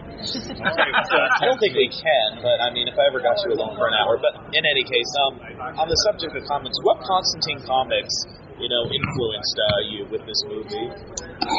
I 1.38 1.42
don't 1.46 1.58
think 1.58 1.74
we 1.74 1.90
can, 1.90 2.42
but 2.42 2.58
I 2.62 2.70
mean, 2.70 2.86
if 2.86 2.98
I 2.98 3.06
ever 3.10 3.18
got 3.22 3.38
you 3.46 3.54
alone 3.54 3.74
for 3.78 3.88
an 3.88 3.94
hour. 3.94 4.18
But 4.18 4.54
in 4.54 4.62
any 4.66 4.82
case, 4.82 5.10
um, 5.26 5.38
on 5.78 5.86
the 5.88 5.98
subject 6.06 6.34
of 6.34 6.42
comics, 6.46 6.76
what 6.82 7.02
Constantine 7.02 7.62
comics, 7.66 8.14
you 8.58 8.68
know, 8.70 8.86
influenced 8.86 9.56
uh, 9.58 9.90
you 9.90 10.00
with 10.10 10.22
this 10.22 10.40
movie? 10.46 10.86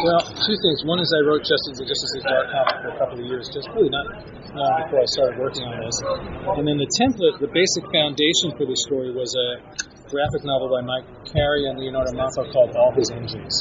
Well, 0.08 0.24
two 0.24 0.58
things. 0.58 0.80
One 0.88 1.04
is 1.04 1.12
I 1.12 1.22
wrote 1.28 1.44
Justice, 1.44 1.76
the 1.76 1.88
Justice 1.88 2.12
League 2.16 2.30
Dark 2.30 2.48
comic 2.50 2.76
for 2.82 2.90
a 2.96 2.98
couple 2.98 3.20
of 3.20 3.26
years, 3.28 3.52
just 3.52 3.68
really 3.76 3.92
not 3.92 4.08
long 4.56 4.72
before 4.88 5.04
I 5.04 5.08
started 5.12 5.36
working 5.36 5.68
on 5.68 5.76
this. 5.84 5.98
And 6.56 6.64
then 6.64 6.80
the 6.80 6.88
template, 6.96 7.38
the 7.44 7.52
basic 7.52 7.84
foundation 7.92 8.56
for 8.56 8.64
this 8.64 8.80
story 8.88 9.12
was 9.12 9.28
a 9.36 9.60
graphic 10.08 10.48
novel 10.48 10.72
by 10.72 10.82
Mike 10.86 11.08
Carey 11.28 11.68
and 11.68 11.76
Leonardo 11.76 12.16
Manco 12.16 12.48
called 12.54 12.72
All 12.80 12.96
His 12.96 13.12
Engines. 13.12 13.52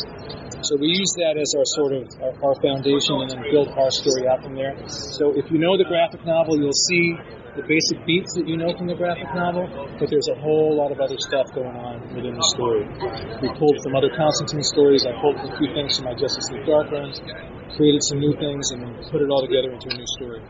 So 0.63 0.79
we 0.79 0.89
used 0.95 1.17
that 1.19 1.35
as 1.37 1.51
our 1.59 1.67
sort 1.77 1.93
of 1.93 2.03
our, 2.23 2.33
our 2.41 2.57
foundation 2.63 3.21
and 3.21 3.29
then 3.35 3.43
built 3.51 3.69
our 3.75 3.91
story 3.91 4.31
out 4.31 4.41
from 4.47 4.55
there. 4.55 4.73
So 4.87 5.35
if 5.37 5.51
you 5.51 5.59
know 5.59 5.77
the 5.77 5.85
graphic 5.85 6.25
novel, 6.25 6.57
you'll 6.57 6.81
see 6.89 7.19
the 7.55 7.63
basic 7.63 8.03
beats 8.07 8.35
that 8.35 8.51
you 8.51 8.59
know 8.59 8.75
from 8.75 8.91
the 8.91 8.99
graphic 8.99 9.31
novel, 9.31 9.71
but 9.99 10.11
there's 10.11 10.27
a 10.27 10.39
whole 10.43 10.75
lot 10.75 10.91
of 10.91 10.99
other 10.99 11.15
stuff 11.19 11.47
going 11.55 11.71
on 11.71 12.03
within 12.11 12.35
the 12.35 12.47
story. 12.51 12.83
We 13.39 13.49
pulled 13.55 13.79
from 13.87 13.95
other 13.95 14.11
Constantine 14.11 14.67
stories. 14.67 15.07
I 15.07 15.15
pulled 15.23 15.39
a 15.39 15.55
few 15.59 15.71
things 15.71 15.95
from 15.95 16.11
my 16.11 16.15
Justice 16.19 16.51
League 16.51 16.67
Dark 16.67 16.91
runs, 16.91 17.23
created 17.79 18.03
some 18.11 18.19
new 18.19 18.35
things, 18.43 18.75
and 18.75 18.83
then 18.83 18.93
put 19.07 19.23
it 19.23 19.31
all 19.31 19.47
together 19.47 19.71
into 19.71 19.87
a 19.87 19.95
new 19.95 20.09
story. 20.19 20.43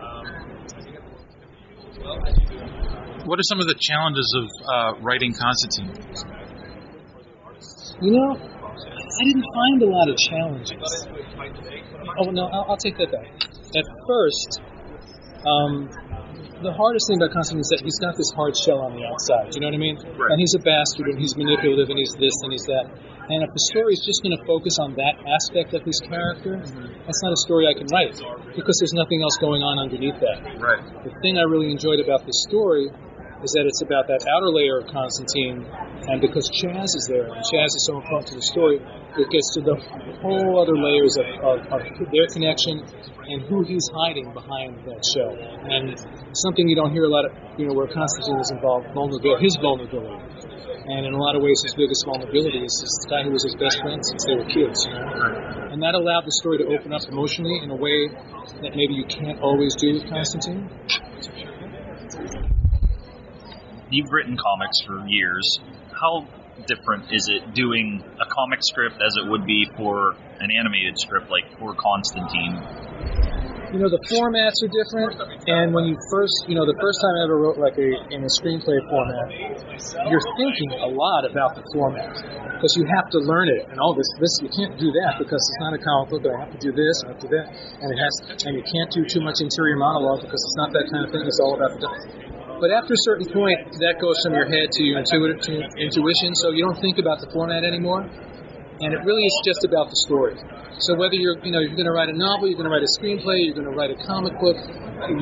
What 3.29 3.37
are 3.37 3.49
some 3.49 3.61
of 3.61 3.69
the 3.69 3.77
challenges 3.77 4.29
of 4.37 4.47
uh, 4.65 5.01
writing 5.05 5.33
Constantine? 5.37 5.93
You 8.01 8.13
know, 8.17 8.37
I 8.37 9.25
didn't 9.29 9.45
find 9.53 9.83
a 9.83 9.91
lot 9.93 10.09
of 10.09 10.17
challenges. 10.17 11.07
Oh 12.21 12.31
no, 12.33 12.49
I'll, 12.49 12.73
I'll 12.73 12.77
take 12.77 12.97
that 12.97 13.13
back. 13.13 13.29
At 13.77 13.87
first, 14.09 14.61
um, 15.47 15.89
the 16.65 16.73
hardest 16.73 17.07
thing 17.07 17.21
about 17.21 17.37
Constantine 17.37 17.61
is 17.61 17.71
that 17.77 17.85
he's 17.85 18.01
got 18.01 18.17
this 18.17 18.33
hard 18.33 18.57
shell 18.57 18.81
on 18.81 18.97
the 18.97 19.05
outside. 19.05 19.53
You 19.53 19.61
know 19.61 19.69
what 19.69 19.77
I 19.77 19.85
mean? 19.85 20.01
And 20.01 20.41
he's 20.41 20.57
a 20.57 20.63
bastard, 20.65 21.13
and 21.13 21.21
he's 21.21 21.37
manipulative, 21.37 21.93
and 21.93 22.01
he's 22.01 22.17
this, 22.17 22.33
and 22.41 22.51
he's 22.51 22.65
that. 22.73 22.89
And 23.29 23.45
if 23.45 23.53
the 23.53 23.65
story 23.73 23.93
is 23.93 24.03
just 24.05 24.25
going 24.25 24.37
to 24.37 24.43
focus 24.49 24.81
on 24.81 24.97
that 24.97 25.21
aspect 25.29 25.73
of 25.77 25.85
his 25.85 26.01
character, 26.01 26.61
mm-hmm. 26.61 27.05
that's 27.05 27.23
not 27.25 27.33
a 27.33 27.41
story 27.45 27.69
I 27.69 27.77
can 27.77 27.89
write 27.89 28.17
because 28.57 28.77
there's 28.81 28.97
nothing 28.97 29.21
else 29.21 29.37
going 29.41 29.65
on 29.65 29.81
underneath 29.81 30.21
that. 30.21 30.61
Right. 30.61 30.85
The 31.05 31.13
thing 31.21 31.37
I 31.37 31.45
really 31.49 31.73
enjoyed 31.73 32.01
about 32.01 32.25
this 32.25 32.45
story 32.49 32.89
is 33.45 33.53
that 33.53 33.69
it's 33.69 33.85
about 33.85 34.09
that 34.09 34.25
outer 34.25 34.49
layer 34.49 34.81
of 34.81 34.89
Constantine, 34.89 35.69
and 36.09 36.21
because 36.21 36.49
Chaz 36.49 36.97
is 36.97 37.05
there, 37.09 37.29
and 37.29 37.45
Chaz 37.45 37.73
is 37.77 37.85
so 37.85 38.01
important 38.01 38.29
to 38.33 38.37
the 38.41 38.47
story, 38.49 38.81
it 39.17 39.31
gets 39.31 39.49
to 39.55 39.61
the 39.63 39.77
whole 40.23 40.59
other 40.59 40.75
layers 40.75 41.15
of, 41.17 41.27
of, 41.43 41.57
of 41.71 41.81
their 42.11 42.27
connection 42.35 42.83
and 43.31 43.43
who 43.47 43.63
he's 43.63 43.87
hiding 43.95 44.33
behind 44.35 44.77
that 44.85 45.01
shell. 45.15 45.33
And 45.71 45.95
something 46.35 46.69
you 46.69 46.77
don't 46.77 46.93
hear 46.93 47.05
a 47.05 47.13
lot 47.13 47.25
of, 47.27 47.33
you 47.59 47.67
know, 47.67 47.75
where 47.75 47.87
Constantine 47.87 48.41
is 48.43 48.51
involved, 48.51 48.91
vulnerability, 48.93 49.45
his 49.45 49.57
vulnerability. 49.63 50.19
And 50.85 51.07
in 51.07 51.15
a 51.15 51.17
lot 51.17 51.37
of 51.37 51.43
ways, 51.43 51.57
his 51.65 51.75
biggest 51.75 52.05
vulnerability 52.05 52.61
is 52.61 52.75
this 52.77 52.93
guy 53.09 53.25
who 53.25 53.33
was 53.33 53.43
his 53.43 53.57
best 53.57 53.81
friend 53.81 54.05
since 54.05 54.25
they 54.27 54.37
were 54.37 54.45
kids. 54.45 54.85
You 54.85 54.93
know? 54.93 55.73
And 55.73 55.81
that 55.81 55.95
allowed 55.95 56.29
the 56.29 56.35
story 56.45 56.59
to 56.59 56.67
open 56.77 56.93
up 56.93 57.01
emotionally 57.09 57.59
in 57.63 57.71
a 57.71 57.79
way 57.79 58.13
that 58.61 58.77
maybe 58.77 58.93
you 58.93 59.07
can't 59.09 59.41
always 59.41 59.75
do 59.81 59.95
with 59.95 60.05
Constantine. 60.11 60.69
You've 63.89 64.13
written 64.13 64.37
comics 64.37 64.77
for 64.85 65.07
years. 65.09 65.47
How 65.89 66.27
different 66.67 67.11
is 67.13 67.29
it 67.29 67.55
doing 67.55 68.03
a 68.21 68.27
comic 68.31 68.61
script 68.63 68.97
as 69.03 69.15
it 69.19 69.31
would 69.31 69.45
be 69.45 69.67
for 69.77 70.15
an 70.41 70.51
animated 70.59 70.95
script 70.99 71.31
like 71.31 71.45
for 71.59 71.75
Constantine? 71.75 72.63
you 73.75 73.83
know 73.83 73.91
the 73.91 74.05
formats 74.07 74.55
are 74.63 74.71
different 74.71 75.19
and 75.51 75.75
when 75.75 75.83
you 75.83 75.99
first 76.07 76.47
you 76.47 76.55
know 76.55 76.63
the 76.63 76.79
first 76.79 76.95
time 77.03 77.11
i 77.19 77.21
ever 77.27 77.43
wrote 77.43 77.59
like 77.59 77.75
a 77.75 77.91
in 78.15 78.23
a 78.23 78.31
screenplay 78.39 78.79
format 78.87 79.35
you're 80.07 80.29
thinking 80.39 80.71
a 80.79 80.91
lot 80.95 81.27
about 81.27 81.59
the 81.59 81.65
format 81.75 82.15
because 82.55 82.71
you 82.79 82.87
have 82.87 83.11
to 83.11 83.19
learn 83.27 83.51
it 83.51 83.67
and 83.75 83.83
all 83.83 83.91
this 83.91 84.07
this 84.23 84.31
you 84.47 84.51
can't 84.55 84.79
do 84.79 84.95
that 84.95 85.19
because 85.19 85.43
it's 85.43 85.59
not 85.59 85.75
a 85.75 85.81
comic 85.83 86.07
book 86.07 86.23
i 86.23 86.47
have 86.47 86.55
to 86.55 86.61
do 86.63 86.71
this 86.71 86.95
i 87.03 87.07
have 87.11 87.19
to 87.19 87.27
do 87.27 87.35
that 87.35 87.51
and 87.83 87.89
it 87.91 87.99
has 87.99 88.15
and 88.47 88.55
you 88.55 88.63
can't 88.63 88.91
do 88.95 89.03
too 89.11 89.23
much 89.27 89.43
interior 89.43 89.75
monologue 89.75 90.23
because 90.23 90.39
it's 90.39 90.59
not 90.61 90.71
that 90.71 90.87
kind 90.95 91.03
of 91.03 91.11
thing 91.11 91.27
it's 91.27 91.43
all 91.43 91.59
about 91.59 91.75
the 91.75 91.91
but 92.65 92.73
after 92.73 92.97
a 92.97 93.03
certain 93.05 93.29
point 93.29 93.77
that 93.85 94.01
goes 94.01 94.17
from 94.25 94.33
your 94.33 94.49
head 94.49 94.73
to 94.73 94.81
your 94.89 94.97
intuitive 95.05 95.37
to 95.45 95.53
intuition 95.77 96.33
so 96.41 96.49
you 96.49 96.65
don't 96.65 96.81
think 96.81 96.97
about 96.97 97.21
the 97.21 97.29
format 97.29 97.61
anymore 97.61 98.09
and 98.81 98.97
it 98.97 99.05
really 99.05 99.21
is 99.21 99.37
just 99.45 99.69
about 99.69 99.93
the 99.93 99.99
story. 100.09 100.35
So 100.81 100.97
whether 100.97 101.15
you're, 101.15 101.37
you 101.45 101.53
know, 101.53 101.61
you're 101.61 101.77
going 101.77 101.87
to 101.87 101.95
write 101.95 102.09
a 102.09 102.17
novel, 102.17 102.49
you're 102.49 102.57
going 102.57 102.67
to 102.67 102.75
write 102.75 102.83
a 102.83 102.93
screenplay, 102.99 103.45
you're 103.45 103.55
going 103.55 103.69
to 103.69 103.77
write 103.77 103.93
a 103.93 104.01
comic 104.09 104.35
book, 104.41 104.57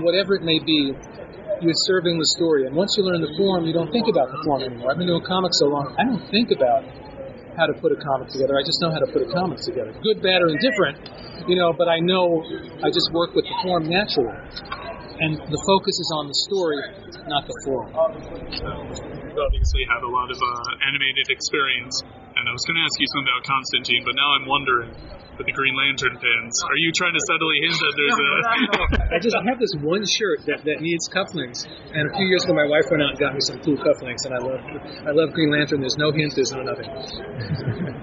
whatever 0.06 0.38
it 0.38 0.46
may 0.46 0.62
be, 0.62 0.94
you're 1.60 1.80
serving 1.90 2.16
the 2.16 2.30
story. 2.38 2.64
And 2.70 2.78
once 2.78 2.94
you 2.96 3.04
learn 3.04 3.20
the 3.20 3.34
form, 3.36 3.66
you 3.66 3.74
don't 3.74 3.90
think 3.90 4.06
about 4.06 4.30
the 4.30 4.40
form 4.46 4.62
anymore. 4.62 4.94
I've 4.94 4.98
been 5.02 5.10
doing 5.10 5.26
comics 5.26 5.58
so 5.60 5.66
long, 5.66 5.92
I 5.98 6.06
don't 6.06 6.24
think 6.30 6.54
about 6.54 6.86
how 7.58 7.68
to 7.68 7.74
put 7.76 7.92
a 7.92 7.98
comic 8.00 8.32
together. 8.32 8.56
I 8.56 8.64
just 8.64 8.80
know 8.80 8.88
how 8.88 9.04
to 9.04 9.10
put 9.12 9.20
a 9.20 9.28
comic 9.28 9.60
together. 9.60 9.92
Good, 10.00 10.24
bad, 10.24 10.40
or 10.40 10.48
indifferent, 10.48 10.96
you 11.44 11.58
know, 11.60 11.76
but 11.76 11.90
I 11.90 12.00
know 12.00 12.40
I 12.80 12.88
just 12.88 13.12
work 13.12 13.36
with 13.36 13.44
the 13.44 13.56
form 13.60 13.84
naturally. 13.84 14.32
And 15.22 15.38
the 15.38 15.62
focus 15.62 15.94
is 16.02 16.10
on 16.18 16.26
the 16.26 16.34
story, 16.50 16.82
not 17.30 17.46
the 17.46 17.54
form. 17.62 17.94
You 17.94 19.38
obviously 19.38 19.82
had 19.86 20.02
a 20.02 20.10
lot 20.10 20.28
of 20.34 20.38
uh, 20.42 20.86
animated 20.90 21.30
experience 21.30 22.02
and 22.36 22.48
I 22.48 22.52
was 22.52 22.64
going 22.64 22.74
to 22.80 22.84
ask 22.84 22.96
you 22.98 23.08
something 23.12 23.30
about 23.30 23.44
Constantine, 23.44 24.02
but 24.02 24.14
now 24.16 24.34
I'm 24.34 24.48
wondering, 24.48 24.90
with 25.38 25.46
the 25.46 25.54
Green 25.54 25.78
Lantern 25.78 26.16
fans, 26.16 26.54
are 26.66 26.80
you 26.80 26.90
trying 26.96 27.14
to 27.14 27.22
subtly 27.28 27.56
hint 27.62 27.76
that 27.78 27.94
there's 27.94 28.18
no, 28.20 28.28
a? 28.34 29.14
I 29.14 29.18
just 29.22 29.36
have 29.36 29.62
this 29.62 29.74
one 29.78 30.04
shirt 30.04 30.42
that, 30.48 30.64
that 30.64 30.82
needs 30.82 31.06
cufflinks, 31.06 31.68
and 31.68 32.08
a 32.08 32.12
few 32.18 32.26
years 32.26 32.44
ago 32.44 32.56
my 32.56 32.68
wife 32.68 32.88
went 32.90 33.04
out 33.04 33.14
and 33.14 33.20
got 33.20 33.32
me 33.36 33.42
some 33.46 33.62
cool 33.62 33.78
cufflinks, 33.78 34.26
and 34.26 34.34
I 34.34 34.40
love 34.42 34.58
I 35.06 35.12
love 35.14 35.32
Green 35.32 35.54
Lantern. 35.54 35.80
There's 35.80 35.96
no 36.00 36.10
hint, 36.10 36.34
there's 36.34 36.52
no 36.52 36.66
nothing. 36.66 36.88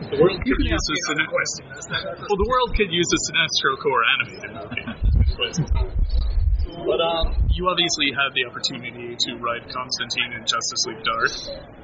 The 0.08 0.18
world 0.18 0.40
could 0.40 0.56
use 0.64 0.86
a 0.88 0.96
Sinestro. 1.12 2.16
Well, 2.16 2.40
the 2.40 2.50
world 2.50 2.72
could 2.80 2.92
use 2.96 3.10
a 3.12 3.20
Sinestro 3.28 3.76
Corps 3.78 4.06
animated 4.16 4.52
movie. 4.56 4.88
But 6.86 7.02
um, 7.04 7.36
you 7.52 7.68
obviously 7.68 8.10
had 8.16 8.32
the 8.32 8.48
opportunity 8.48 9.12
to 9.12 9.30
write 9.44 9.68
Constantine 9.68 10.32
in 10.40 10.48
Justice 10.48 10.82
League 10.88 11.04
Dark, 11.04 11.32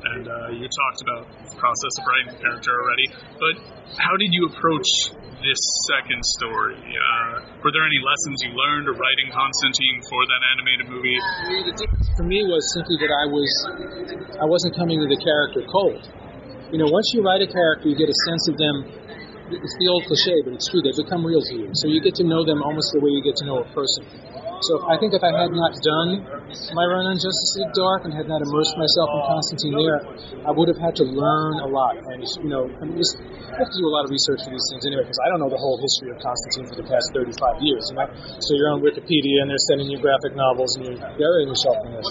and 0.07 0.23
uh, 0.23 0.55
you 0.55 0.65
talked 0.71 0.99
about 1.03 1.23
the 1.51 1.57
process 1.59 1.93
of 1.99 2.03
writing 2.07 2.29
the 2.31 2.39
character 2.39 2.71
already. 2.71 3.07
But 3.35 3.55
how 3.99 4.15
did 4.15 4.31
you 4.31 4.47
approach 4.47 4.87
this 5.43 5.59
second 5.91 6.23
story? 6.39 6.79
Uh, 6.79 7.43
were 7.59 7.75
there 7.75 7.83
any 7.83 7.99
lessons 7.99 8.39
you 8.47 8.55
learned 8.55 8.87
of 8.87 8.95
writing 8.95 9.35
Constantine 9.35 9.99
for 10.07 10.21
that 10.25 10.41
animated 10.55 10.87
movie? 10.87 11.19
The 11.69 11.75
difference 11.75 12.09
for 12.15 12.25
me 12.25 12.47
was 12.47 12.63
simply 12.71 12.95
that 13.03 13.11
I 13.11 13.25
was 13.27 13.51
I 14.39 14.47
wasn't 14.47 14.79
coming 14.79 15.03
to 15.03 15.07
the 15.11 15.19
character 15.19 15.61
cold. 15.67 16.01
You 16.71 16.79
know, 16.79 16.89
once 16.89 17.11
you 17.13 17.21
write 17.21 17.43
a 17.43 17.49
character, 17.51 17.91
you 17.91 17.99
get 17.99 18.09
a 18.09 18.19
sense 18.31 18.43
of 18.47 18.55
them. 18.57 18.75
It's 19.53 19.77
the 19.77 19.87
old 19.93 20.09
cliche, 20.09 20.41
but 20.41 20.57
it's 20.57 20.65
true. 20.65 20.81
They 20.81 20.89
become 20.97 21.21
real 21.21 21.41
to 21.41 21.53
you. 21.53 21.69
So 21.77 21.85
you 21.85 22.01
get 22.01 22.17
to 22.17 22.25
know 22.25 22.41
them 22.41 22.65
almost 22.65 22.89
the 22.97 23.01
way 23.05 23.13
you 23.13 23.21
get 23.21 23.37
to 23.37 23.45
know 23.45 23.61
a 23.61 23.67
person. 23.77 24.01
So 24.65 24.81
I 24.89 24.97
think 24.97 25.13
if 25.13 25.21
I 25.21 25.29
had 25.29 25.53
not 25.53 25.77
done 25.81 26.25
my 26.73 26.85
run 26.85 27.05
on 27.05 27.17
Justice 27.21 27.53
League 27.61 27.75
Dark 27.77 28.05
and 28.05 28.13
had 28.13 28.25
not 28.25 28.41
immersed 28.41 28.73
myself 28.77 29.09
in 29.13 29.21
Constantine 29.29 29.75
there, 29.77 29.99
I 30.45 30.51
would 30.53 30.69
have 30.69 30.81
had 30.81 30.97
to 31.01 31.05
learn 31.05 31.61
a 31.61 31.69
lot. 31.69 31.97
And 31.97 32.25
you 32.41 32.49
know, 32.49 32.65
I 32.65 32.81
mean, 32.85 32.97
just 32.97 33.21
have 33.21 33.69
to 33.69 33.77
do 33.77 33.85
a 33.85 33.93
lot 33.93 34.09
of 34.09 34.11
research 34.11 34.41
for 34.41 34.49
these 34.49 34.65
things 34.73 34.85
anyway, 34.89 35.05
because 35.05 35.21
I 35.21 35.29
don't 35.29 35.41
know 35.41 35.51
the 35.53 35.61
whole 35.61 35.77
history 35.77 36.09
of 36.09 36.17
Constantine 36.17 36.65
for 36.73 36.77
the 36.81 36.87
past 36.89 37.13
35 37.13 37.61
years. 37.61 37.83
You 37.93 37.95
know, 38.01 38.09
so 38.41 38.49
you're 38.57 38.73
on 38.73 38.81
Wikipedia 38.81 39.45
and 39.45 39.47
they're 39.49 39.65
sending 39.69 39.89
you 39.89 40.01
graphic 40.01 40.33
novels 40.33 40.73
and 40.81 40.89
you're 40.89 41.01
burying 41.17 41.49
yourself 41.49 41.77
in 41.85 41.91
this. 41.93 42.09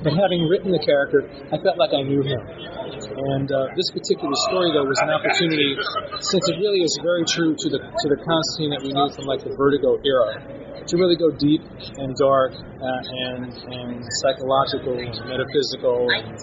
But 0.00 0.16
having 0.16 0.48
written 0.48 0.72
the 0.72 0.80
character, 0.80 1.28
I 1.52 1.60
felt 1.60 1.76
like 1.76 1.92
I 1.92 2.00
knew 2.00 2.24
him. 2.24 2.40
And 2.40 3.48
uh, 3.52 3.68
this 3.76 3.92
particular 3.92 4.32
story, 4.48 4.72
though, 4.72 4.88
was 4.88 4.96
an 5.04 5.12
opportunity, 5.12 5.76
since 6.24 6.44
it 6.48 6.56
really 6.56 6.80
is 6.80 6.96
very 7.04 7.24
true 7.28 7.52
to 7.52 7.66
the 7.68 7.80
to 7.84 8.06
the 8.08 8.16
Constantine 8.24 8.72
that 8.72 8.80
we 8.80 8.96
knew 8.96 9.08
from 9.12 9.28
like 9.28 9.44
the 9.44 9.52
Vertigo 9.52 10.00
era, 10.00 10.59
to 10.86 10.94
really 10.96 11.16
go 11.16 11.30
deep 11.36 11.62
and 11.98 12.16
dark 12.16 12.52
uh, 12.54 13.00
and 13.30 13.52
and 13.52 14.00
psychological 14.24 14.96
and 14.96 15.12
metaphysical. 15.28 16.08
And 16.14 16.36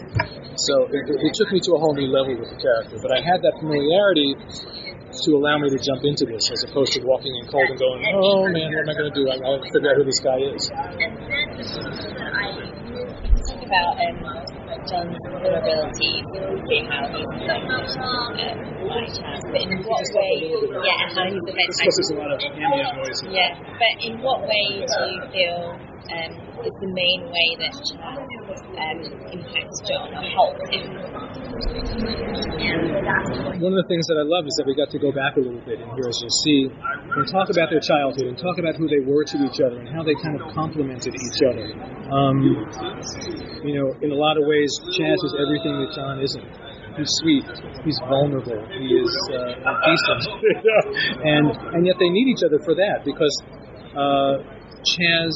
so 0.58 0.74
it, 0.94 1.04
it 1.10 1.34
took 1.34 1.50
me 1.52 1.60
to 1.66 1.72
a 1.76 1.80
whole 1.80 1.94
new 1.94 2.10
level 2.10 2.38
with 2.38 2.50
the 2.50 2.60
character. 2.60 2.98
But 3.02 3.12
I 3.14 3.22
had 3.22 3.42
that 3.42 3.56
familiarity 3.60 4.36
to 4.38 5.30
allow 5.34 5.58
me 5.58 5.70
to 5.70 5.80
jump 5.82 6.06
into 6.06 6.26
this, 6.30 6.46
as 6.52 6.64
opposed 6.70 6.94
to 6.94 7.02
walking 7.06 7.34
in 7.42 7.48
cold 7.50 7.70
and 7.70 7.80
going, 7.80 8.02
"Oh 8.14 8.46
man, 8.50 8.70
what 8.70 8.86
am 8.86 8.90
I 8.90 8.96
going 8.98 9.10
to 9.12 9.18
do? 9.18 9.26
I 9.30 9.38
to 9.38 9.70
figure 9.74 9.90
out 9.90 9.98
who 9.98 10.06
this 10.06 10.22
guy 10.22 10.38
is." 10.54 10.70
talk 13.48 13.64
about 13.64 13.96
um, 13.96 14.57
Vulnerability, 14.88 16.24
seeing 16.68 16.88
how 16.88 17.04
he's 17.12 17.28
affected 17.28 17.92
um, 18.00 18.56
by 18.88 19.04
but 19.52 19.62
in 19.62 19.84
what 19.84 20.04
way, 20.16 20.48
yeah, 20.48 21.04
and 21.04 21.12
how 21.12 21.28
he's 21.28 21.44
affected. 21.44 21.76
This 21.76 22.00
was 22.00 22.12
a 22.12 22.18
lot 22.24 22.32
of 22.32 22.40
ambient 22.40 22.96
noise. 22.96 23.20
Yeah, 23.28 23.52
but 23.76 23.94
in 24.00 24.24
what 24.24 24.48
way 24.48 24.80
do 24.80 25.00
you 25.12 25.22
feel 25.36 25.76
um, 25.76 26.32
is 26.64 26.76
the 26.80 26.92
main 26.92 27.28
way 27.28 27.48
that 27.60 27.76
Um, 28.58 28.98
impacts 29.34 29.80
John 29.86 30.14
or 30.14 30.24
helps 30.26 30.66
him? 30.74 30.86
One 33.58 33.74
of 33.74 33.80
the 33.82 33.90
things 33.90 34.06
that 34.08 34.18
I 34.22 34.26
love 34.26 34.46
is 34.46 34.54
that 34.62 34.66
we 34.70 34.78
got 34.78 34.94
to 34.94 35.00
go 35.02 35.10
back 35.10 35.38
a 35.38 35.42
little 35.42 35.62
bit 35.66 35.82
in 35.82 35.88
here, 35.98 36.06
as 36.06 36.18
you'll 36.22 36.40
see, 36.46 36.70
and 36.70 37.26
talk 37.30 37.50
about 37.50 37.74
their 37.74 37.82
childhood 37.82 38.30
and 38.30 38.38
talk 38.38 38.62
about 38.62 38.78
who 38.78 38.86
they 38.86 39.02
were 39.02 39.26
to 39.26 39.38
each 39.46 39.58
other 39.62 39.82
and 39.82 39.90
how 39.90 40.06
they 40.06 40.14
kind 40.22 40.38
of 40.38 40.46
complemented 40.54 41.14
each 41.14 41.40
other. 41.42 41.66
Um, 42.14 42.38
you 43.66 43.74
know, 43.78 43.94
in 44.02 44.14
a 44.14 44.20
lot 44.20 44.38
of 44.38 44.46
ways, 44.46 44.70
Chaz 44.94 45.18
is 45.26 45.34
everything 45.38 45.74
that 45.82 45.92
John 45.98 46.22
isn't. 46.22 46.50
He's 46.98 47.14
sweet. 47.22 47.46
He's 47.86 48.00
vulnerable. 48.10 48.58
He 48.74 48.90
is 48.98 49.14
uh, 49.34 49.54
decent, 49.86 50.24
and 51.30 51.46
and 51.78 51.86
yet 51.86 51.98
they 52.02 52.10
need 52.10 52.26
each 52.30 52.42
other 52.42 52.58
for 52.66 52.74
that 52.74 53.06
because 53.06 53.34
uh, 53.94 54.42
Chaz 54.82 55.34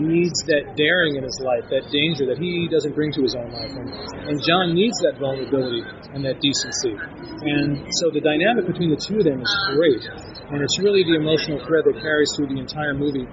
needs 0.00 0.40
that 0.48 0.72
daring 0.72 1.20
in 1.20 1.22
his 1.24 1.36
life, 1.44 1.68
that 1.68 1.84
danger 1.92 2.24
that 2.32 2.40
he 2.40 2.64
doesn't 2.72 2.96
bring 2.96 3.12
to 3.12 3.20
his 3.20 3.36
own 3.36 3.52
life, 3.52 3.74
and, 3.76 3.88
and 4.32 4.36
John 4.40 4.72
needs 4.72 4.96
that 5.04 5.20
vulnerability 5.20 5.84
and 6.16 6.24
that 6.24 6.40
decency. 6.40 6.96
And 6.96 7.84
so 8.00 8.08
the 8.08 8.24
dynamic 8.24 8.64
between 8.64 8.88
the 8.88 9.00
two 9.00 9.20
of 9.20 9.26
them 9.28 9.44
is 9.44 9.52
great, 9.76 10.00
and 10.48 10.64
it's 10.64 10.80
really 10.80 11.04
the 11.04 11.20
emotional 11.20 11.60
thread 11.68 11.84
that 11.84 12.00
carries 12.00 12.32
through 12.36 12.48
the 12.48 12.60
entire 12.60 12.96
movie. 12.96 13.28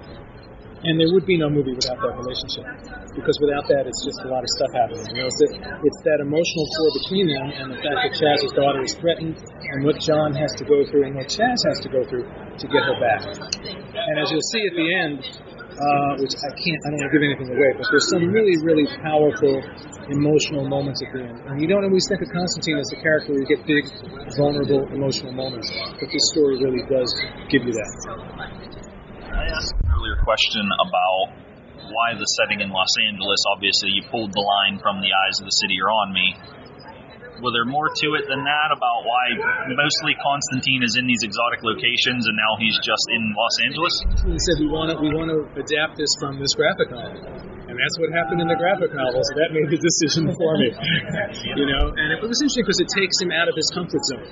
And 0.80 0.96
there 0.96 1.12
would 1.12 1.28
be 1.28 1.36
no 1.36 1.52
movie 1.52 1.76
without 1.76 2.00
that 2.00 2.16
relationship, 2.16 2.64
because 3.12 3.36
without 3.36 3.68
that, 3.68 3.84
it's 3.84 4.00
just 4.00 4.16
a 4.24 4.32
lot 4.32 4.40
of 4.40 4.48
stuff 4.56 4.72
happening. 4.72 5.04
You 5.12 5.20
know, 5.20 5.28
it's 5.28 5.40
it's 5.44 6.00
that 6.08 6.24
emotional 6.24 6.64
core 6.72 6.92
between 7.04 7.28
them, 7.28 7.46
and 7.52 7.66
the 7.68 7.80
fact 7.84 8.00
that 8.00 8.12
Chaz's 8.16 8.48
daughter 8.56 8.80
is 8.80 8.96
threatened, 8.96 9.36
and 9.44 9.84
what 9.84 10.00
John 10.00 10.32
has 10.32 10.56
to 10.56 10.64
go 10.64 10.80
through, 10.88 11.04
and 11.04 11.20
what 11.20 11.28
Chaz 11.28 11.60
has 11.68 11.84
to 11.84 11.92
go 11.92 12.00
through 12.08 12.24
to 12.24 12.64
get 12.64 12.80
her 12.80 12.96
back. 12.96 13.28
And 13.28 14.14
as 14.24 14.32
you'll 14.32 14.48
see 14.56 14.64
at 14.64 14.72
the 14.72 14.88
end, 14.88 15.20
uh, 15.80 16.20
which 16.20 16.36
I 16.36 16.50
can't, 16.52 16.80
I 16.84 16.86
don't 16.92 17.00
want 17.00 17.08
to 17.08 17.14
give 17.16 17.24
anything 17.24 17.50
away, 17.56 17.70
but 17.80 17.88
there's 17.88 18.08
some 18.12 18.28
really, 18.28 18.56
really 18.60 18.84
powerful 19.00 19.64
emotional 20.12 20.68
moments 20.68 21.00
at 21.00 21.08
the 21.16 21.24
end. 21.24 21.40
And 21.48 21.56
you 21.56 21.66
don't 21.66 21.84
always 21.84 22.04
think 22.12 22.20
of 22.20 22.28
Constantine 22.28 22.76
as 22.76 22.88
a 22.92 23.00
character 23.00 23.32
where 23.32 23.40
you 23.40 23.48
get 23.48 23.64
big, 23.64 23.88
vulnerable, 24.36 24.84
emotional 24.92 25.32
moments, 25.32 25.72
but 25.96 26.08
this 26.12 26.24
story 26.36 26.60
really 26.60 26.84
does 26.84 27.08
give 27.48 27.64
you 27.64 27.72
that. 27.72 27.90
I 29.32 29.48
asked 29.56 29.72
an 29.72 29.88
earlier 29.88 30.20
question 30.20 30.68
about 30.68 31.40
why 31.88 32.14
the 32.14 32.28
setting 32.38 32.60
in 32.60 32.70
Los 32.70 32.92
Angeles. 33.08 33.40
Obviously, 33.56 33.90
you 33.96 34.02
pulled 34.12 34.30
the 34.36 34.44
line 34.44 34.78
from 34.78 35.00
the 35.00 35.10
eyes 35.10 35.36
of 35.40 35.48
the 35.48 35.56
city 35.64 35.80
are 35.80 35.90
on 35.90 36.12
me. 36.12 36.36
Was 37.40 37.56
there 37.56 37.64
more 37.64 37.88
to 37.88 38.08
it 38.20 38.28
than 38.28 38.44
that 38.44 38.68
about 38.68 39.08
why 39.08 39.24
mostly 39.72 40.12
Constantine 40.20 40.84
is 40.84 41.00
in 41.00 41.08
these 41.08 41.24
exotic 41.24 41.64
locations 41.64 42.28
and 42.28 42.36
now 42.36 42.52
he's 42.60 42.76
just 42.84 43.06
in 43.08 43.32
Los 43.32 43.54
Angeles? 43.64 43.94
He 44.28 44.40
said 44.44 44.60
we 44.60 44.68
want 44.68 44.92
to 44.92 45.00
we 45.00 45.08
want 45.08 45.32
to 45.32 45.48
adapt 45.56 45.96
this 45.96 46.12
from 46.20 46.36
this 46.36 46.52
graphic 46.52 46.92
novel, 46.92 47.16
and 47.16 47.74
that's 47.74 47.96
what 47.96 48.12
happened 48.12 48.44
in 48.44 48.48
the 48.48 48.60
graphic 48.60 48.92
novel. 48.92 49.24
So 49.24 49.32
that 49.40 49.56
made 49.56 49.72
the 49.72 49.80
decision 49.80 50.28
for 50.36 50.52
me, 50.60 50.68
you 51.60 51.64
know. 51.64 51.96
And 51.96 52.12
it 52.12 52.20
was 52.20 52.36
interesting 52.44 52.68
because 52.68 52.80
it 52.84 52.92
takes 52.92 53.16
him 53.24 53.32
out 53.32 53.48
of 53.48 53.56
his 53.56 53.72
comfort 53.72 54.04
zone. 54.12 54.28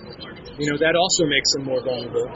You 0.60 0.68
know, 0.68 0.76
that 0.76 0.92
also 0.92 1.24
makes 1.24 1.48
him 1.56 1.64
more 1.64 1.80
vulnerable 1.80 2.28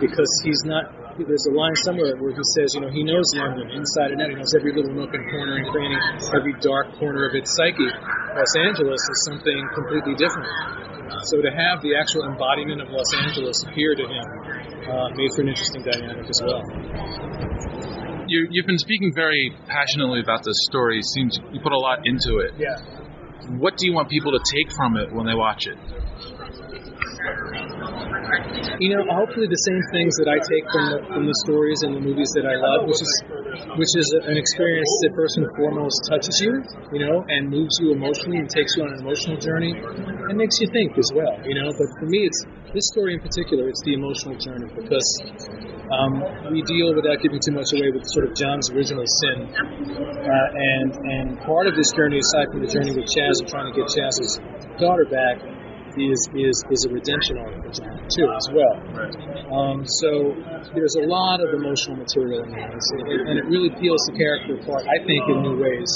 because 0.00 0.30
he's 0.40 0.64
not. 0.64 1.03
There's 1.14 1.46
a 1.46 1.54
line 1.54 1.78
somewhere 1.86 2.18
where 2.18 2.34
he 2.34 2.42
says, 2.58 2.74
you 2.74 2.82
know, 2.82 2.90
he 2.90 3.06
knows 3.06 3.22
London 3.38 3.70
inside 3.70 4.10
and 4.10 4.18
out. 4.18 4.30
He 4.30 4.34
knows 4.34 4.50
every 4.58 4.74
little 4.74 4.90
nook 4.90 5.14
and 5.14 5.22
corner 5.30 5.62
and 5.62 5.66
cranny, 5.70 5.94
every 6.34 6.58
dark 6.58 6.90
corner 6.98 7.30
of 7.30 7.38
its 7.38 7.54
psyche. 7.54 7.86
Los 8.34 8.54
Angeles 8.58 8.98
is 8.98 9.18
something 9.30 9.62
completely 9.78 10.18
different. 10.18 10.50
So 11.30 11.38
to 11.38 11.54
have 11.54 11.86
the 11.86 11.94
actual 11.94 12.26
embodiment 12.26 12.82
of 12.82 12.90
Los 12.90 13.06
Angeles 13.14 13.62
appear 13.62 13.94
to 13.94 14.02
him 14.02 14.26
uh, 14.90 15.08
made 15.14 15.30
for 15.38 15.42
an 15.46 15.54
interesting 15.54 15.86
dynamic 15.86 16.26
as 16.26 16.42
well. 16.42 16.66
You, 18.26 18.48
you've 18.50 18.66
been 18.66 18.82
speaking 18.82 19.12
very 19.14 19.54
passionately 19.70 20.18
about 20.18 20.42
this 20.42 20.56
story. 20.66 20.98
Seems 21.14 21.38
you 21.52 21.60
put 21.62 21.72
a 21.72 21.78
lot 21.78 22.02
into 22.04 22.42
it. 22.42 22.58
Yeah. 22.58 22.74
What 23.62 23.76
do 23.76 23.86
you 23.86 23.94
want 23.94 24.10
people 24.10 24.32
to 24.32 24.42
take 24.50 24.72
from 24.74 24.96
it 24.96 25.12
when 25.14 25.26
they 25.26 25.34
watch 25.34 25.68
it? 25.68 25.78
You 28.80 28.96
know, 28.96 29.02
hopefully 29.10 29.46
the 29.46 29.64
same 29.68 29.82
things 29.94 30.12
that 30.22 30.28
I 30.28 30.38
take 30.42 30.64
from 30.72 30.84
the, 30.90 30.98
from 31.12 31.24
the 31.26 31.36
stories 31.46 31.80
and 31.86 31.94
the 31.94 32.02
movies 32.02 32.30
that 32.34 32.46
I 32.46 32.56
love, 32.58 32.86
which 32.86 33.00
is 33.00 33.12
which 33.78 33.92
is 33.94 34.06
an 34.26 34.36
experience 34.36 34.90
that 35.06 35.14
first 35.14 35.38
and 35.38 35.46
foremost 35.54 35.94
touches 36.10 36.36
you, 36.42 36.52
you 36.90 37.00
know, 37.06 37.22
and 37.28 37.50
moves 37.50 37.78
you 37.78 37.94
emotionally 37.94 38.42
and 38.42 38.50
takes 38.50 38.74
you 38.74 38.82
on 38.82 38.90
an 38.90 38.98
emotional 38.98 39.38
journey 39.38 39.70
and 39.74 40.34
makes 40.34 40.58
you 40.58 40.66
think 40.74 40.98
as 40.98 41.10
well, 41.14 41.38
you 41.46 41.54
know. 41.54 41.70
But 41.70 41.88
for 42.02 42.06
me, 42.10 42.26
it's 42.26 42.40
this 42.74 42.90
story 42.90 43.14
in 43.14 43.22
particular, 43.22 43.70
it's 43.70 43.82
the 43.86 43.94
emotional 43.94 44.34
journey 44.42 44.66
because 44.74 45.06
um, 45.94 46.22
we 46.50 46.62
deal 46.66 46.94
without 46.94 47.22
giving 47.22 47.38
too 47.38 47.54
much 47.54 47.70
away 47.70 47.94
with 47.94 48.02
sort 48.10 48.26
of 48.26 48.34
John's 48.34 48.70
original 48.74 49.06
sin, 49.06 49.46
uh, 49.46 50.66
and 50.74 50.90
and 50.98 51.26
part 51.46 51.70
of 51.70 51.76
this 51.76 51.92
journey, 51.94 52.18
aside 52.18 52.50
from 52.50 52.66
the 52.66 52.70
journey 52.70 52.90
with 52.90 53.06
Chaz 53.06 53.38
and 53.38 53.48
trying 53.48 53.70
to 53.70 53.74
get 53.76 53.86
Chaz's 53.86 54.40
daughter 54.82 55.06
back, 55.06 55.38
is 55.98 56.20
is 56.34 56.56
is 56.70 56.80
a 56.88 56.90
redemption 56.92 57.38
arc 57.38 57.54
too 58.10 58.26
as 58.26 58.46
well. 58.50 58.76
Um, 59.54 59.86
so 59.86 60.34
there's 60.74 60.96
a 60.98 61.06
lot 61.06 61.40
of 61.40 61.54
emotional 61.54 61.96
material 61.96 62.42
in 62.42 62.50
there, 62.50 62.70
and 62.70 63.38
it 63.38 63.46
really 63.46 63.70
peels 63.78 64.02
the 64.10 64.18
character 64.18 64.58
apart. 64.58 64.86
I 64.90 64.98
think 65.06 65.22
in 65.30 65.42
new 65.42 65.56
ways, 65.60 65.90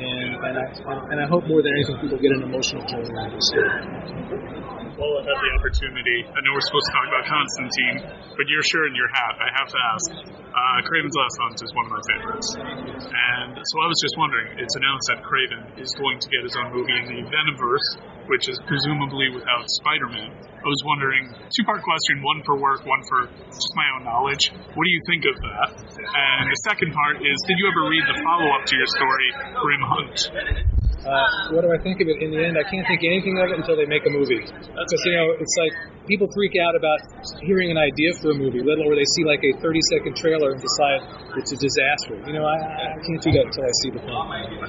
and 0.00 0.30
and 0.40 0.54
I 0.56 0.64
and 1.12 1.20
I 1.20 1.26
hope 1.28 1.46
more 1.46 1.62
than 1.62 1.72
anything 1.76 1.96
people 2.00 2.18
get 2.18 2.32
an 2.32 2.42
emotional 2.48 2.82
journey 2.88 3.12
out 3.20 3.28
of 3.28 3.36
this 3.36 3.48
story. 3.52 4.85
I 4.96 5.28
have 5.28 5.40
the 5.44 5.52
opportunity, 5.60 6.24
I 6.24 6.40
know 6.40 6.56
we're 6.56 6.64
supposed 6.64 6.88
to 6.88 6.94
talk 6.96 7.06
about 7.12 7.24
Constantine, 7.28 7.96
but 8.32 8.48
you're 8.48 8.64
sure 8.64 8.88
in 8.88 8.96
your 8.96 9.12
hat. 9.12 9.36
I 9.36 9.52
have 9.52 9.68
to 9.68 9.76
ask. 9.92 10.08
Uh, 10.56 10.88
Kraven's 10.88 11.12
Last 11.12 11.36
Hunt 11.36 11.58
is 11.60 11.68
one 11.76 11.84
of 11.84 11.92
my 11.92 12.02
favorites. 12.08 12.48
And 12.56 13.60
so 13.60 13.74
I 13.84 13.86
was 13.92 14.00
just 14.00 14.16
wondering, 14.16 14.56
it's 14.56 14.72
announced 14.72 15.06
that 15.12 15.20
Kraven 15.20 15.76
is 15.76 15.92
going 16.00 16.16
to 16.16 16.28
get 16.32 16.48
his 16.48 16.56
own 16.56 16.72
movie 16.72 16.96
in 16.96 17.04
the 17.12 17.20
Venomverse, 17.28 17.88
which 18.32 18.48
is 18.48 18.56
presumably 18.64 19.28
without 19.36 19.68
Spider-Man. 19.84 20.32
I 20.32 20.68
was 20.68 20.80
wondering, 20.88 21.28
two-part 21.52 21.84
question, 21.84 22.24
one 22.24 22.40
for 22.48 22.56
work, 22.56 22.80
one 22.88 23.04
for 23.04 23.28
just 23.28 23.72
my 23.76 23.86
own 24.00 24.08
knowledge. 24.08 24.48
What 24.48 24.84
do 24.88 24.92
you 24.96 25.02
think 25.04 25.28
of 25.28 25.36
that? 25.44 25.68
And 25.92 26.48
the 26.48 26.60
second 26.64 26.96
part 26.96 27.20
is, 27.20 27.36
did 27.44 27.60
you 27.60 27.68
ever 27.68 27.84
read 27.84 28.04
the 28.08 28.16
follow-up 28.24 28.64
to 28.64 28.74
your 28.80 28.88
story, 28.96 29.28
Grim 29.60 29.84
Hunt? 29.84 30.75
Uh, 31.06 31.54
what 31.54 31.62
do 31.62 31.70
I 31.70 31.78
think 31.86 32.02
of 32.02 32.10
it? 32.10 32.18
In 32.18 32.34
the 32.34 32.42
end, 32.42 32.58
I 32.58 32.66
can't 32.66 32.82
think 32.90 33.00
anything 33.06 33.38
of 33.38 33.54
it 33.54 33.62
until 33.62 33.78
they 33.78 33.86
make 33.86 34.02
a 34.02 34.10
movie. 34.10 34.42
Because 34.42 35.02
you 35.06 35.14
know, 35.14 35.38
it's 35.38 35.54
like 35.62 35.70
people 36.10 36.26
freak 36.34 36.58
out 36.66 36.74
about 36.74 36.98
hearing 37.46 37.70
an 37.70 37.78
idea 37.78 38.10
for 38.18 38.34
a 38.34 38.36
movie, 38.38 38.58
let 38.58 38.74
alone 38.78 38.90
where 38.90 38.98
they 38.98 39.06
see 39.14 39.22
like 39.22 39.38
a 39.46 39.54
30-second 39.62 40.18
trailer 40.18 40.50
and 40.50 40.58
decide 40.58 41.00
it's 41.38 41.54
a 41.54 41.58
disaster. 41.62 42.18
You 42.26 42.34
know, 42.34 42.42
I, 42.46 42.58
I 42.58 42.98
can't 43.06 43.22
do 43.22 43.30
that 43.38 43.44
until 43.54 43.64
I 43.66 43.74
see 43.86 43.90
the 43.94 44.00
thing. 44.02 44.18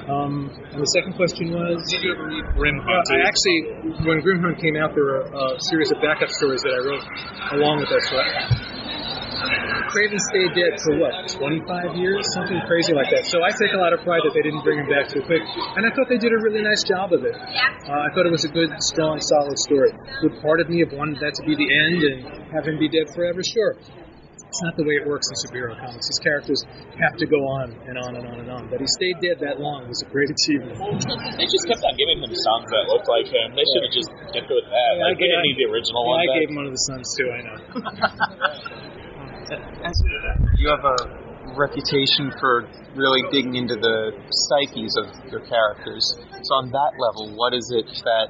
Um, 0.06 0.34
and 0.74 0.78
the 0.78 0.92
second 0.94 1.18
question 1.18 1.50
was, 1.50 1.82
Did 1.90 2.06
you 2.06 2.14
ever 2.14 2.26
read 2.30 2.46
Grim 2.54 2.78
Uh, 2.80 2.86
Hunt? 2.86 3.06
I 3.10 3.18
actually, 3.26 3.58
when 4.06 4.22
Grim 4.22 4.38
Hunt 4.38 4.62
came 4.62 4.78
out, 4.78 4.94
there 4.94 5.04
were 5.10 5.26
a 5.26 5.58
series 5.74 5.90
of 5.90 5.98
backup 5.98 6.30
stories 6.38 6.62
that 6.62 6.70
I 6.70 6.80
wrote 6.86 7.04
along 7.58 7.82
with 7.82 7.90
that. 7.90 8.02
So 8.06 8.14
I- 8.14 8.87
Kraven 9.38 10.20
stayed 10.30 10.52
dead 10.52 10.74
for 10.82 10.98
what, 10.98 11.14
25 11.30 11.96
years? 11.96 12.26
Something 12.34 12.60
crazy 12.66 12.92
like 12.92 13.08
that. 13.14 13.24
So 13.30 13.40
I 13.40 13.50
take 13.54 13.72
a 13.72 13.80
lot 13.80 13.92
of 13.94 14.02
pride 14.04 14.20
that 14.26 14.34
they 14.34 14.42
didn't 14.42 14.62
bring 14.66 14.82
him 14.82 14.88
back 14.90 15.08
too 15.08 15.22
quick. 15.24 15.40
And 15.78 15.86
I 15.86 15.90
thought 15.94 16.10
they 16.10 16.20
did 16.20 16.32
a 16.34 16.40
really 16.44 16.60
nice 16.60 16.82
job 16.84 17.12
of 17.14 17.24
it. 17.24 17.34
Uh, 17.34 18.04
I 18.04 18.08
thought 18.12 18.26
it 18.26 18.34
was 18.34 18.44
a 18.44 18.52
good, 18.52 18.68
strong, 18.92 19.20
solid 19.22 19.56
story. 19.64 19.94
Would 20.26 20.42
part 20.42 20.60
of 20.60 20.68
me 20.68 20.80
have 20.84 20.92
wanted 20.92 21.22
that 21.24 21.32
to 21.40 21.42
be 21.46 21.54
the 21.56 21.68
end 21.68 21.98
and 22.04 22.16
have 22.52 22.66
him 22.66 22.76
be 22.78 22.88
dead 22.90 23.08
forever? 23.14 23.40
Sure. 23.46 23.78
It's 24.48 24.64
not 24.64 24.80
the 24.80 24.84
way 24.88 24.96
it 24.96 25.04
works 25.04 25.28
in 25.28 25.36
superhero 25.44 25.76
comics. 25.76 26.08
These 26.08 26.24
characters 26.24 26.64
have 27.04 27.20
to 27.20 27.26
go 27.28 27.36
on 27.60 27.68
and 27.84 28.00
on 28.00 28.16
and 28.16 28.24
on 28.24 28.36
and 28.40 28.48
on. 28.48 28.62
But 28.72 28.80
he 28.80 28.88
stayed 28.96 29.20
dead 29.20 29.44
that 29.44 29.60
long 29.60 29.84
It 29.84 29.92
was 29.92 30.00
a 30.00 30.08
great 30.08 30.32
achievement. 30.32 30.72
They 31.36 31.44
just 31.44 31.68
kept 31.68 31.84
on 31.84 31.92
giving 32.00 32.24
him 32.24 32.32
sons 32.32 32.66
that 32.72 32.88
looked 32.88 33.08
like 33.12 33.28
him. 33.28 33.52
They 33.52 33.64
should 33.76 33.84
have 33.84 33.92
just 33.92 34.08
kept 34.32 34.48
with 34.48 34.64
that. 34.72 34.90
Yeah, 34.96 35.04
I 35.04 35.12
they 35.12 35.20
didn't 35.20 35.36
gave- 35.36 35.48
need 35.52 35.58
the 35.60 35.68
original 35.68 36.00
Yeah, 36.00 36.08
one. 36.08 36.16
I 36.16 36.24
back. 36.32 36.36
gave 36.40 36.48
him 36.48 36.56
one 36.64 36.66
of 36.68 36.72
the 36.72 36.84
sons 36.88 37.06
too. 37.12 37.28
I 37.28 37.40
know. 37.44 37.56
As 39.50 39.96
you 40.58 40.68
have 40.68 40.84
a 40.84 40.96
reputation 41.56 42.30
for 42.38 42.68
really 42.94 43.22
digging 43.32 43.56
into 43.56 43.76
the 43.76 44.12
psyches 44.28 44.92
of 45.00 45.32
your 45.32 45.40
characters. 45.48 46.04
So 46.42 46.54
on 46.60 46.70
that 46.70 46.92
level, 47.00 47.32
what 47.36 47.54
is 47.54 47.72
it 47.72 47.86
that 48.04 48.28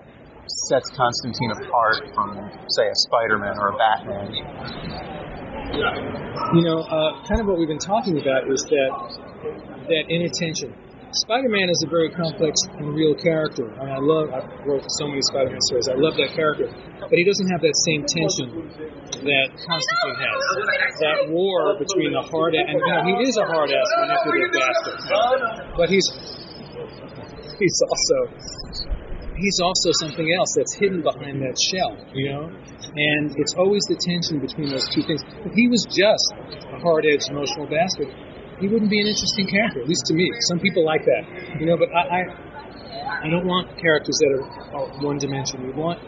sets 0.68 0.90
Constantine 0.94 1.50
apart 1.50 2.06
from, 2.14 2.38
say, 2.70 2.86
a 2.86 2.94
Spider-Man 2.94 3.58
or 3.58 3.74
a 3.74 3.76
Batman? 3.76 4.30
You 6.54 6.62
know, 6.62 6.80
uh, 6.80 7.26
kind 7.26 7.40
of 7.40 7.46
what 7.46 7.58
we've 7.58 7.68
been 7.68 7.82
talking 7.82 8.18
about 8.20 8.48
is 8.48 8.62
that 8.70 8.90
that 9.88 10.04
inattention. 10.08 10.72
Spider-Man 11.12 11.70
is 11.72 11.80
a 11.86 11.88
very 11.88 12.10
complex 12.12 12.60
and 12.76 12.92
real 12.92 13.14
character, 13.16 13.64
and 13.64 13.88
I 13.88 13.96
love. 13.96 14.28
I 14.28 14.44
wrote 14.68 14.84
so 15.00 15.08
many 15.08 15.24
Spider-Man 15.32 15.60
stories. 15.64 15.88
I 15.88 15.96
love 15.96 16.20
that 16.20 16.36
character, 16.36 16.68
but 17.00 17.16
he 17.16 17.24
doesn't 17.24 17.48
have 17.48 17.64
that 17.64 17.76
same 17.88 18.04
tension 18.04 18.68
that 19.24 19.46
Constantine 19.56 20.16
has. 20.20 20.36
That 21.00 21.32
war 21.32 21.80
between 21.80 22.12
the 22.12 22.20
hard 22.20 22.52
ass, 22.54 22.68
and 22.68 22.76
you 22.76 22.92
know, 22.92 23.00
he 23.08 23.24
is 23.24 23.36
a 23.40 23.46
hard 23.48 23.72
ass 23.72 23.88
manipulative 24.04 24.52
bastard, 24.52 25.00
but 25.80 25.88
he's 25.88 26.04
he's 27.56 27.78
also 27.88 28.18
he's 29.38 29.58
also 29.64 29.90
something 30.04 30.28
else 30.36 30.52
that's 30.56 30.74
hidden 30.76 31.00
behind 31.00 31.40
that 31.40 31.56
shell, 31.56 31.96
you 32.12 32.28
know? 32.28 32.50
And 32.50 33.32
it's 33.38 33.54
always 33.54 33.82
the 33.88 33.96
tension 33.96 34.40
between 34.40 34.68
those 34.70 34.88
two 34.90 35.02
things. 35.02 35.22
If 35.46 35.54
he 35.54 35.68
was 35.68 35.86
just 35.88 36.26
a 36.74 36.78
hard-edged, 36.82 37.30
emotional 37.30 37.70
bastard, 37.70 38.10
he 38.60 38.68
wouldn't 38.68 38.90
be 38.90 39.00
an 39.00 39.08
interesting 39.08 39.46
character, 39.46 39.80
at 39.82 39.88
least 39.88 40.06
to 40.06 40.14
me. 40.14 40.26
Some 40.50 40.58
people 40.58 40.84
like 40.84 41.04
that, 41.04 41.22
you 41.60 41.66
know, 41.66 41.76
but 41.76 41.88
I, 41.94 42.02
I, 42.02 42.20
I 43.24 43.28
don't 43.30 43.46
want 43.46 43.70
characters 43.78 44.18
that 44.20 44.30
are, 44.34 44.46
are 44.74 44.86
one-dimensional. 45.02 45.66
We 45.66 45.72
want 45.72 45.98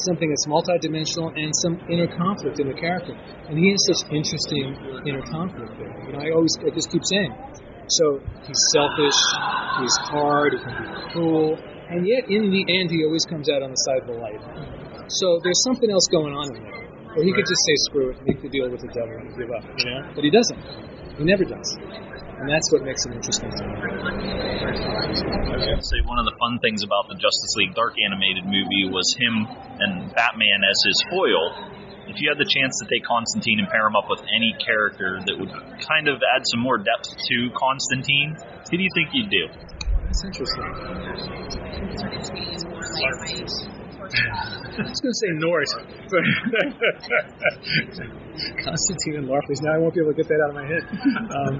something 0.00 0.28
that's 0.28 0.46
multidimensional 0.48 1.32
and 1.36 1.52
some 1.60 1.76
inner 1.92 2.08
conflict 2.08 2.60
in 2.60 2.68
the 2.68 2.74
character. 2.76 3.12
And 3.48 3.58
he 3.58 3.68
has 3.72 3.80
such 3.92 4.08
interesting 4.12 4.72
inner 5.04 5.22
conflict 5.28 5.76
there. 5.76 5.92
You 6.08 6.12
know, 6.16 6.20
I 6.24 6.32
always, 6.32 6.56
I 6.64 6.72
just 6.72 6.90
keep 6.90 7.04
saying. 7.04 7.32
So 7.88 8.22
he's 8.46 8.62
selfish, 8.72 9.18
he's 9.82 9.96
hard, 10.08 10.54
he 10.54 10.58
can 10.62 10.72
be 10.78 11.12
cruel, 11.12 11.58
and 11.90 12.06
yet 12.06 12.30
in 12.30 12.48
the 12.54 12.62
end 12.70 12.88
he 12.88 13.04
always 13.04 13.26
comes 13.26 13.50
out 13.50 13.62
on 13.62 13.70
the 13.70 13.80
side 13.82 14.06
of 14.06 14.08
the 14.14 14.18
light. 14.20 14.38
So 15.10 15.40
there's 15.42 15.60
something 15.66 15.90
else 15.90 16.06
going 16.06 16.32
on 16.32 16.54
in 16.54 16.62
there. 16.62 16.80
Or 17.18 17.24
he 17.26 17.34
could 17.34 17.42
just 17.42 17.58
say 17.66 17.74
screw 17.90 18.14
it, 18.14 18.22
make 18.22 18.40
the 18.40 18.48
deal 18.48 18.70
with 18.70 18.86
the 18.86 18.92
devil 18.94 19.10
and 19.18 19.34
give 19.34 19.50
up, 19.50 19.66
you 19.74 19.90
know? 19.90 20.14
But 20.14 20.22
he 20.22 20.30
doesn't. 20.30 20.99
He 21.20 21.28
never 21.28 21.44
does. 21.44 21.76
And 21.76 22.48
that's 22.48 22.72
what 22.72 22.80
makes 22.80 23.04
him 23.04 23.12
interesting 23.12 23.52
to 23.52 23.60
me. 23.60 23.76
I 23.76 24.72
was 25.12 25.20
going 25.20 25.76
to 25.76 25.84
say 25.84 26.00
one 26.08 26.16
of 26.16 26.24
the 26.24 26.32
fun 26.40 26.56
things 26.64 26.80
about 26.80 27.12
the 27.12 27.20
Justice 27.20 27.52
League 27.60 27.76
Dark 27.76 27.92
animated 28.00 28.48
movie 28.48 28.88
was 28.88 29.04
him 29.20 29.44
and 29.44 30.08
Batman 30.16 30.64
as 30.64 30.80
his 30.80 30.96
foil. 31.12 31.52
If 32.08 32.24
you 32.24 32.32
had 32.32 32.40
the 32.40 32.48
chance 32.48 32.72
to 32.80 32.88
take 32.88 33.04
Constantine 33.04 33.60
and 33.60 33.68
pair 33.68 33.84
him 33.84 34.00
up 34.00 34.08
with 34.08 34.24
any 34.32 34.56
character 34.64 35.20
that 35.20 35.36
would 35.36 35.52
kind 35.84 36.08
of 36.08 36.24
add 36.24 36.48
some 36.48 36.64
more 36.64 36.80
depth 36.80 37.12
to 37.12 37.36
Constantine, 37.52 38.40
who 38.72 38.80
do 38.80 38.82
you 38.82 38.92
think 38.96 39.12
you'd 39.12 39.28
do? 39.28 39.44
That's 40.08 40.24
interesting. 40.24 40.64
I 44.20 44.82
was 44.86 45.00
going 45.00 45.12
to 45.12 45.20
say 45.20 45.30
Nort, 45.38 45.68
but 46.08 46.24
Constantine 48.64 49.16
and 49.16 49.28
Larfleeze. 49.28 49.62
Now 49.62 49.74
I 49.74 49.78
won't 49.78 49.94
be 49.94 50.00
able 50.00 50.12
to 50.12 50.16
get 50.16 50.28
that 50.28 50.40
out 50.44 50.50
of 50.50 50.56
my 50.56 50.66
head. 50.66 50.84
Um, 51.30 51.54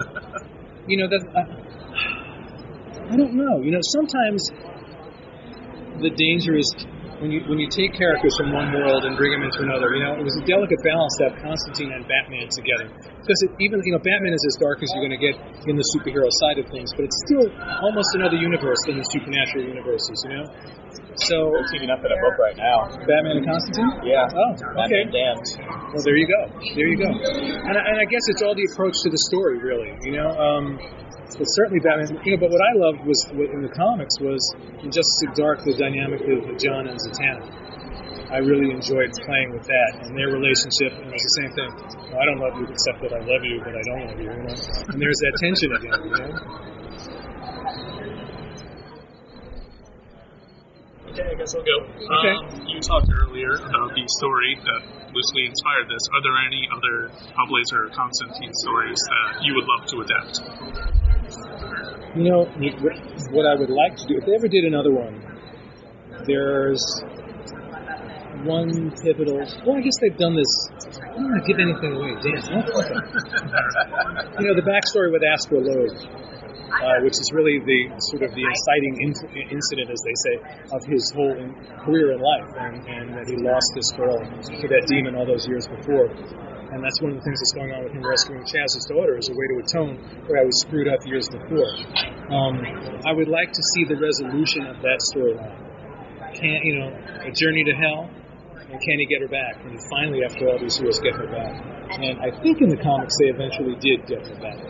you 0.87 0.97
know 0.99 1.09
that 1.09 1.23
I, 1.37 1.43
I 3.13 3.17
don't 3.17 3.35
know. 3.35 3.61
You 3.63 3.73
know, 3.73 3.81
sometimes 3.83 4.51
the 6.01 6.11
danger 6.11 6.57
is 6.57 6.73
when 7.21 7.31
you 7.31 7.45
when 7.47 7.61
you 7.61 7.69
take 7.69 7.93
characters 7.95 8.33
from 8.41 8.51
one 8.57 8.73
world 8.73 9.05
and 9.05 9.15
bring 9.17 9.31
them 9.31 9.45
into 9.45 9.61
another. 9.63 9.93
You 9.95 10.03
know, 10.09 10.17
it 10.17 10.25
was 10.25 10.35
a 10.41 10.45
delicate 10.49 10.81
balance 10.81 11.13
to 11.21 11.23
have 11.29 11.37
Constantine 11.45 11.93
and 11.93 12.03
Batman 12.09 12.49
together 12.49 12.89
because 13.21 13.39
it, 13.45 13.51
even 13.61 13.77
you 13.85 13.93
know 13.93 14.03
Batman 14.03 14.33
is 14.33 14.45
as 14.49 14.57
dark 14.59 14.81
as 14.81 14.89
you're 14.97 15.05
going 15.05 15.17
to 15.17 15.21
get 15.23 15.37
in 15.69 15.77
the 15.77 15.87
superhero 15.93 16.27
side 16.49 16.57
of 16.59 16.67
things, 16.73 16.91
but 16.97 17.05
it's 17.05 17.19
still 17.29 17.47
almost 17.85 18.09
another 18.17 18.41
universe 18.41 18.81
than 18.89 18.97
the 18.97 19.07
supernatural 19.13 19.69
universes. 19.69 20.17
You 20.25 20.33
know. 20.41 20.47
So 21.29 21.37
They're 21.53 21.69
teaming 21.77 21.91
up 21.91 22.01
in 22.01 22.09
a 22.11 22.19
book 22.23 22.37
right 22.41 22.57
now. 22.57 22.87
Batman 23.05 23.43
and 23.43 23.47
Constantine? 23.47 23.91
Yeah. 24.09 24.25
Oh, 24.31 24.57
okay. 24.57 25.05
Batman 25.05 25.07
Damned. 25.13 25.47
Well, 25.93 26.03
there 26.07 26.17
you 26.17 26.25
go. 26.27 26.41
There 26.75 26.89
you 26.89 26.97
go. 26.99 27.11
And, 27.13 27.77
I- 27.77 27.85
and 27.93 27.97
I 28.01 28.07
guess 28.09 28.25
it's 28.33 28.41
all 28.43 28.55
the 28.55 28.65
approach 28.73 28.95
to 29.05 29.11
the 29.11 29.21
story, 29.29 29.59
really. 29.61 29.93
You 30.07 30.17
know, 30.17 30.31
um, 30.33 30.79
but 31.41 31.49
certainly 31.57 31.81
Batman. 31.81 32.21
You 32.21 32.37
know, 32.37 32.41
but 32.45 32.53
what 32.53 32.61
I 32.61 32.73
loved 32.77 33.09
was 33.09 33.17
what- 33.33 33.49
in 33.49 33.65
the 33.65 33.73
comics 33.73 34.21
was 34.21 34.45
in 34.85 34.93
Justice 34.93 35.21
League 35.25 35.35
Dark 35.41 35.65
the 35.65 35.73
dynamic 35.73 36.21
of 36.21 36.45
John 36.61 36.87
and 36.87 37.01
Zatanna. 37.01 37.49
I 38.29 38.39
really 38.45 38.71
enjoyed 38.71 39.11
playing 39.25 39.51
with 39.57 39.65
that 39.65 40.05
and 40.05 40.15
their 40.15 40.29
relationship, 40.29 40.93
and 41.01 41.09
it 41.09 41.17
was 41.17 41.25
the 41.25 41.37
same 41.41 41.53
thing. 41.57 41.71
Well, 42.13 42.21
I 42.21 42.25
don't 42.29 42.39
love 42.39 42.61
you 42.61 42.67
except 42.69 43.01
that 43.01 43.13
I 43.17 43.25
love 43.25 43.43
you, 43.43 43.59
but 43.65 43.75
I 43.75 43.83
don't 43.89 44.07
love 44.07 44.21
you. 44.21 44.31
You 44.31 44.37
know, 44.37 44.55
and 44.93 45.01
there's 45.01 45.17
that 45.17 45.35
tension 45.41 45.73
again. 45.73 45.99
You 46.05 46.11
know. 46.13 46.29
Okay, 51.11 51.25
I 51.25 51.35
guess 51.35 51.57
I'll 51.57 51.65
go. 51.65 51.79
Okay. 51.89 52.37
Um, 52.37 52.69
you 52.69 52.79
talked 52.81 53.11
earlier 53.11 53.57
about 53.57 53.97
the 53.97 54.05
story 54.21 54.61
that 54.63 55.00
loosely 55.13 55.47
inspired 55.47 55.89
this. 55.91 56.03
Are 56.15 56.23
there 56.23 56.39
any 56.47 56.69
other 56.71 57.11
Hellblazer 57.35 57.93
Constantine 57.95 58.53
stories 58.65 58.99
that 58.99 59.43
you 59.43 59.55
would 59.55 59.67
love 59.67 59.87
to 59.91 60.01
adapt? 60.07 60.41
You 62.17 62.25
know, 62.27 62.45
what 63.31 63.47
I 63.47 63.55
would 63.55 63.71
like 63.71 63.97
to 63.97 64.07
do, 64.07 64.19
if 64.19 64.27
they 64.27 64.35
ever 64.35 64.49
did 64.49 64.65
another 64.65 64.91
one, 64.93 65.23
there's 66.27 66.83
one 68.45 68.91
pivotal. 69.03 69.39
Well, 69.67 69.77
I 69.77 69.81
guess 69.81 69.99
they've 70.01 70.17
done 70.17 70.35
this. 70.35 70.51
I 71.01 71.15
don't 71.15 71.25
want 71.25 71.45
to 71.45 71.47
give 71.47 71.59
anything 71.61 71.93
away. 71.95 72.15
Damn. 72.23 72.41
you 74.41 74.47
know, 74.49 74.55
the 74.57 74.67
backstory 74.67 75.13
with 75.13 75.23
Astra 75.23 75.59
Logue, 75.61 75.99
uh, 76.71 77.03
which 77.03 77.19
is 77.19 77.29
really 77.35 77.59
the 77.59 77.81
sort 78.15 78.23
of 78.23 78.31
the 78.35 78.45
inciting 78.47 78.95
in- 79.03 79.49
incident, 79.51 79.91
as 79.91 80.01
they 80.07 80.17
say, 80.25 80.35
of 80.71 80.81
his 80.87 81.03
whole 81.15 81.35
in- 81.35 81.55
career 81.83 82.13
in 82.15 82.21
life, 82.23 82.51
and, 82.59 82.75
and 82.87 83.05
that 83.19 83.27
he 83.27 83.37
lost 83.43 83.69
this 83.75 83.91
girl 83.99 84.19
to 84.23 84.67
that 84.71 84.85
demon 84.87 85.15
all 85.19 85.27
those 85.27 85.47
years 85.47 85.67
before. 85.67 86.09
And 86.71 86.79
that's 86.87 87.03
one 87.03 87.11
of 87.11 87.19
the 87.19 87.25
things 87.27 87.35
that's 87.43 87.55
going 87.59 87.75
on 87.75 87.83
with 87.83 87.93
him 87.93 88.07
rescuing 88.07 88.47
Chaz's 88.47 88.87
daughter 88.87 89.19
as 89.19 89.27
a 89.27 89.35
way 89.35 89.47
to 89.51 89.57
atone 89.59 89.95
for 90.23 90.39
how 90.39 90.47
he 90.47 90.55
screwed 90.63 90.87
up 90.87 91.03
years 91.03 91.27
before. 91.27 91.67
Um, 92.31 92.63
I 93.03 93.11
would 93.11 93.27
like 93.27 93.51
to 93.51 93.63
see 93.75 93.91
the 93.91 93.99
resolution 93.99 94.71
of 94.71 94.79
that 94.87 95.03
storyline. 95.11 95.59
Can't 96.31 96.63
you 96.63 96.79
know, 96.79 96.95
a 97.27 97.33
journey 97.35 97.65
to 97.67 97.75
hell? 97.75 98.07
And 98.71 98.79
can 98.79 98.97
he 99.03 99.07
get 99.11 99.21
her 99.21 99.27
back? 99.27 99.59
And 99.67 99.75
finally, 99.91 100.23
after 100.23 100.47
all 100.47 100.63
these 100.63 100.79
years, 100.79 101.01
get 101.03 101.15
her 101.19 101.27
back. 101.27 101.59
And 101.99 102.23
I 102.23 102.31
think 102.39 102.63
in 102.63 102.71
the 102.71 102.79
comics 102.79 103.19
they 103.19 103.35
eventually 103.35 103.75
did 103.83 104.07
get 104.07 104.23
her 104.23 104.39
back. 104.39 104.63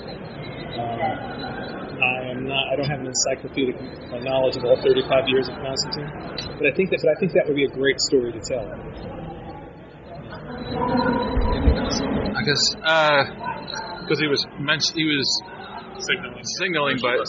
Um, 0.81 1.90
I 2.01 2.31
am 2.31 2.49
not. 2.49 2.73
I 2.73 2.77
don't 2.77 2.89
have 2.89 3.01
an 3.01 3.07
encyclopedic 3.07 3.77
knowledge 4.25 4.57
of 4.57 4.65
all 4.65 4.81
35 4.81 5.29
years 5.29 5.49
of 5.49 5.55
Constantine, 5.57 6.09
but 6.57 6.67
I 6.67 6.73
think 6.75 6.91
that. 6.91 7.01
But 7.05 7.13
I 7.13 7.21
think 7.21 7.33
that 7.33 7.45
would 7.47 7.57
be 7.57 7.65
a 7.65 7.75
great 7.75 8.01
story 8.01 8.33
to 8.33 8.41
tell. 8.41 8.65
I 12.33 12.43
guess 12.43 12.63
because 14.01 14.19
he 14.19 14.27
was 14.27 14.47
mentioned, 14.59 14.97
he 14.97 15.05
was 15.05 15.29
signaling, 16.01 16.45
signaling, 16.59 16.99
but 17.03 17.21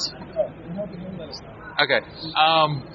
okay. 1.83 1.99
Um, 2.35 2.87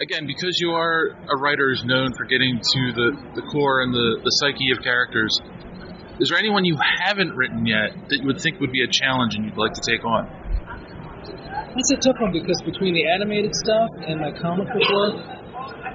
again, 0.00 0.26
because 0.26 0.58
you 0.60 0.72
are 0.72 1.16
a 1.30 1.36
writer 1.38 1.70
who's 1.70 1.84
known 1.84 2.12
for 2.16 2.24
getting 2.24 2.58
to 2.58 2.92
the, 2.92 3.08
the 3.34 3.42
core 3.52 3.82
and 3.82 3.94
the, 3.94 4.20
the 4.22 4.30
psyche 4.30 4.72
of 4.76 4.82
characters, 4.82 5.38
is 6.20 6.28
there 6.28 6.38
anyone 6.38 6.64
you 6.64 6.76
haven't 6.78 7.34
written 7.34 7.66
yet 7.66 7.94
that 8.08 8.18
you 8.20 8.26
would 8.26 8.40
think 8.40 8.60
would 8.60 8.72
be 8.72 8.82
a 8.82 8.90
challenge 8.90 9.34
and 9.34 9.44
you'd 9.44 9.56
like 9.56 9.74
to 9.74 9.82
take 9.86 10.04
on? 10.04 10.43
That's 11.74 11.90
a 11.90 11.96
tough 12.06 12.20
one 12.22 12.30
because 12.30 12.62
between 12.64 12.94
the 12.94 13.02
animated 13.18 13.50
stuff 13.66 13.90
and 14.06 14.20
my 14.20 14.30
comic 14.30 14.68
book 14.70 14.86
work, 14.94 15.14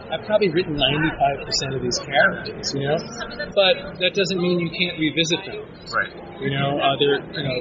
I've 0.10 0.26
probably 0.26 0.49
written 0.49 0.73
95% 0.73 1.76
of 1.76 1.81
these 1.81 1.99
characters, 2.02 2.73
you 2.73 2.88
know? 2.88 2.98
But 3.53 4.02
that 4.02 4.14
doesn't 4.18 4.41
mean 4.41 4.60
you 4.60 4.72
can't 4.73 4.98
revisit 4.98 5.45
them. 5.45 5.61
Right. 5.94 6.14
You 6.41 6.49
know, 6.56 6.81
uh, 6.81 6.98
they're, 6.98 7.19
you 7.19 7.44
know, 7.45 7.60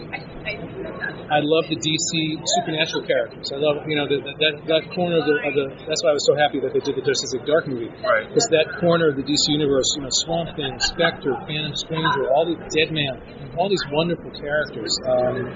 I 1.28 1.44
love 1.44 1.68
the 1.68 1.76
DC 1.76 2.10
supernatural 2.56 3.04
characters. 3.04 3.52
I 3.52 3.60
love, 3.60 3.84
you 3.84 4.00
know, 4.00 4.08
the, 4.08 4.24
that 4.24 4.54
that 4.64 4.82
corner 4.96 5.20
of 5.20 5.28
the, 5.28 5.36
of 5.44 5.52
the. 5.52 5.66
That's 5.84 6.00
why 6.00 6.14
I 6.14 6.16
was 6.16 6.24
so 6.24 6.32
happy 6.38 6.56
that 6.64 6.72
they 6.72 6.80
did 6.80 6.96
the 6.96 7.04
Justice 7.04 7.36
League 7.36 7.44
Dark 7.44 7.68
movie. 7.68 7.92
Right. 8.00 8.24
Because 8.24 8.48
that 8.48 8.80
corner 8.80 9.12
of 9.12 9.20
the 9.20 9.26
DC 9.26 9.44
universe, 9.50 9.84
you 9.98 10.08
know, 10.08 10.12
Swamp 10.24 10.56
Thing, 10.56 10.78
Spectre, 10.80 11.36
Phantom 11.44 11.74
Stranger, 11.76 12.32
all 12.32 12.48
these 12.48 12.62
Dead 12.72 12.94
Man, 12.94 13.18
all 13.58 13.68
these 13.68 13.84
wonderful 13.90 14.30
characters. 14.40 14.94
Um, 15.04 15.52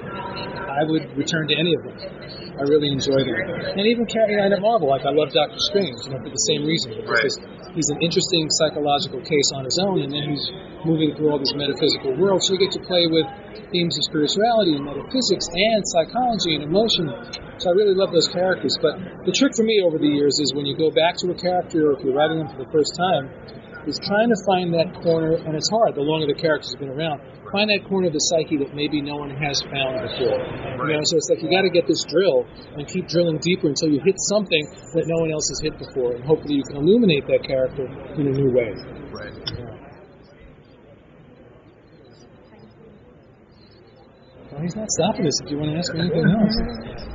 I 0.66 0.82
would 0.82 1.06
return 1.14 1.47
to 1.48 1.55
any 1.55 1.73
of 1.78 1.82
them. 1.86 1.97
I 2.59 2.66
really 2.66 2.90
enjoy 2.90 3.23
them. 3.23 3.39
And 3.78 3.86
even 3.86 4.05
carrying 4.05 4.43
on 4.43 4.52
at 4.52 4.60
Marvel, 4.60 4.90
like 4.90 5.06
I 5.06 5.14
love 5.14 5.31
Doctor 5.31 5.56
Strange, 5.70 5.94
you 6.05 6.10
know, 6.10 6.20
for 6.20 6.32
the 6.32 6.44
same 6.51 6.66
reason. 6.66 6.81
Because 6.86 7.06
Right. 7.09 7.22
he's- 7.22 7.40
he's 7.74 7.90
an 7.94 8.00
interesting 8.02 8.44
psychological 8.50 9.20
case 9.20 9.48
on 9.54 9.64
his 9.64 9.78
own, 9.86 10.02
and 10.02 10.12
then 10.12 10.24
he's 10.30 10.46
moving 10.84 11.14
through 11.14 11.30
all 11.30 11.38
these 11.38 11.54
metaphysical 11.54 12.12
worlds. 12.18 12.46
So 12.48 12.54
you 12.54 12.60
get 12.60 12.72
to 12.72 12.82
play 12.86 13.06
with 13.06 13.26
themes 13.70 13.94
of 13.96 14.02
spirituality 14.10 14.76
and 14.76 14.84
metaphysics 14.84 15.46
and 15.48 15.80
psychology 15.88 16.52
and 16.59 16.64
emotion. 16.64 17.06
So 17.59 17.70
I 17.70 17.74
really 17.78 17.94
love 17.94 18.12
those 18.12 18.28
characters. 18.28 18.74
But 18.82 18.98
the 19.24 19.32
trick 19.32 19.52
for 19.56 19.62
me 19.64 19.80
over 19.86 19.98
the 19.98 20.09
years 20.09 20.34
is 20.42 20.52
when 20.54 20.66
you 20.66 20.76
go 20.76 20.90
back 20.90 21.14
to 21.22 21.30
a 21.30 21.36
character, 21.38 21.90
or 21.90 21.92
if 21.96 22.04
you're 22.04 22.14
writing 22.14 22.38
them 22.38 22.48
for 22.48 22.59
the 22.59 22.70
first 22.70 22.92
time, 22.98 23.30
is 23.86 23.98
trying 24.06 24.30
to 24.30 24.38
find 24.46 24.72
that 24.74 24.94
corner, 25.02 25.34
and 25.34 25.54
it's 25.54 25.68
hard 25.70 25.94
the 25.94 26.02
longer 26.02 26.26
the 26.26 26.38
characters 26.38 26.70
have 26.72 26.80
been 26.80 26.94
around. 26.94 27.20
Find 27.50 27.68
that 27.68 27.84
corner 27.84 28.06
of 28.09 28.14
the 28.14 28.24
psyche 28.32 28.56
that 28.64 28.72
maybe 28.74 29.02
no 29.02 29.16
one 29.16 29.28
has 29.28 29.60
found 29.68 30.00
before. 30.09 30.40
You 30.88 30.96
know, 30.96 31.04
so 31.04 31.20
it's 31.20 31.28
like 31.28 31.42
you 31.42 31.50
got 31.50 31.66
to 31.66 31.70
get 31.70 31.86
this 31.86 32.00
drill 32.09 32.46
and 32.78 32.88
keep 32.88 33.09
drilling 33.09 33.38
deeper 33.42 33.68
until 33.68 33.90
you 33.90 34.00
hit 34.00 34.16
something 34.32 34.64
that 34.94 35.04
no 35.04 35.20
one 35.20 35.30
else 35.30 35.44
has 35.52 35.60
hit 35.60 35.76
before, 35.76 36.16
and 36.16 36.24
hopefully 36.24 36.56
you 36.56 36.64
can 36.64 36.80
illuminate 36.80 37.26
that 37.26 37.44
character 37.44 37.84
in 38.16 38.26
a 38.26 38.34
new 38.34 38.50
way. 38.54 38.72
Right. 39.12 39.36
Well, 44.52 44.60
he's 44.60 44.76
not 44.76 44.88
stopping 44.90 45.26
us 45.26 45.36
if 45.44 45.50
you 45.50 45.59
want 45.59 45.72
to 45.72 45.78
ask 45.78 45.92
me 45.92 46.00
anything 46.00 46.28
else. 46.28 47.11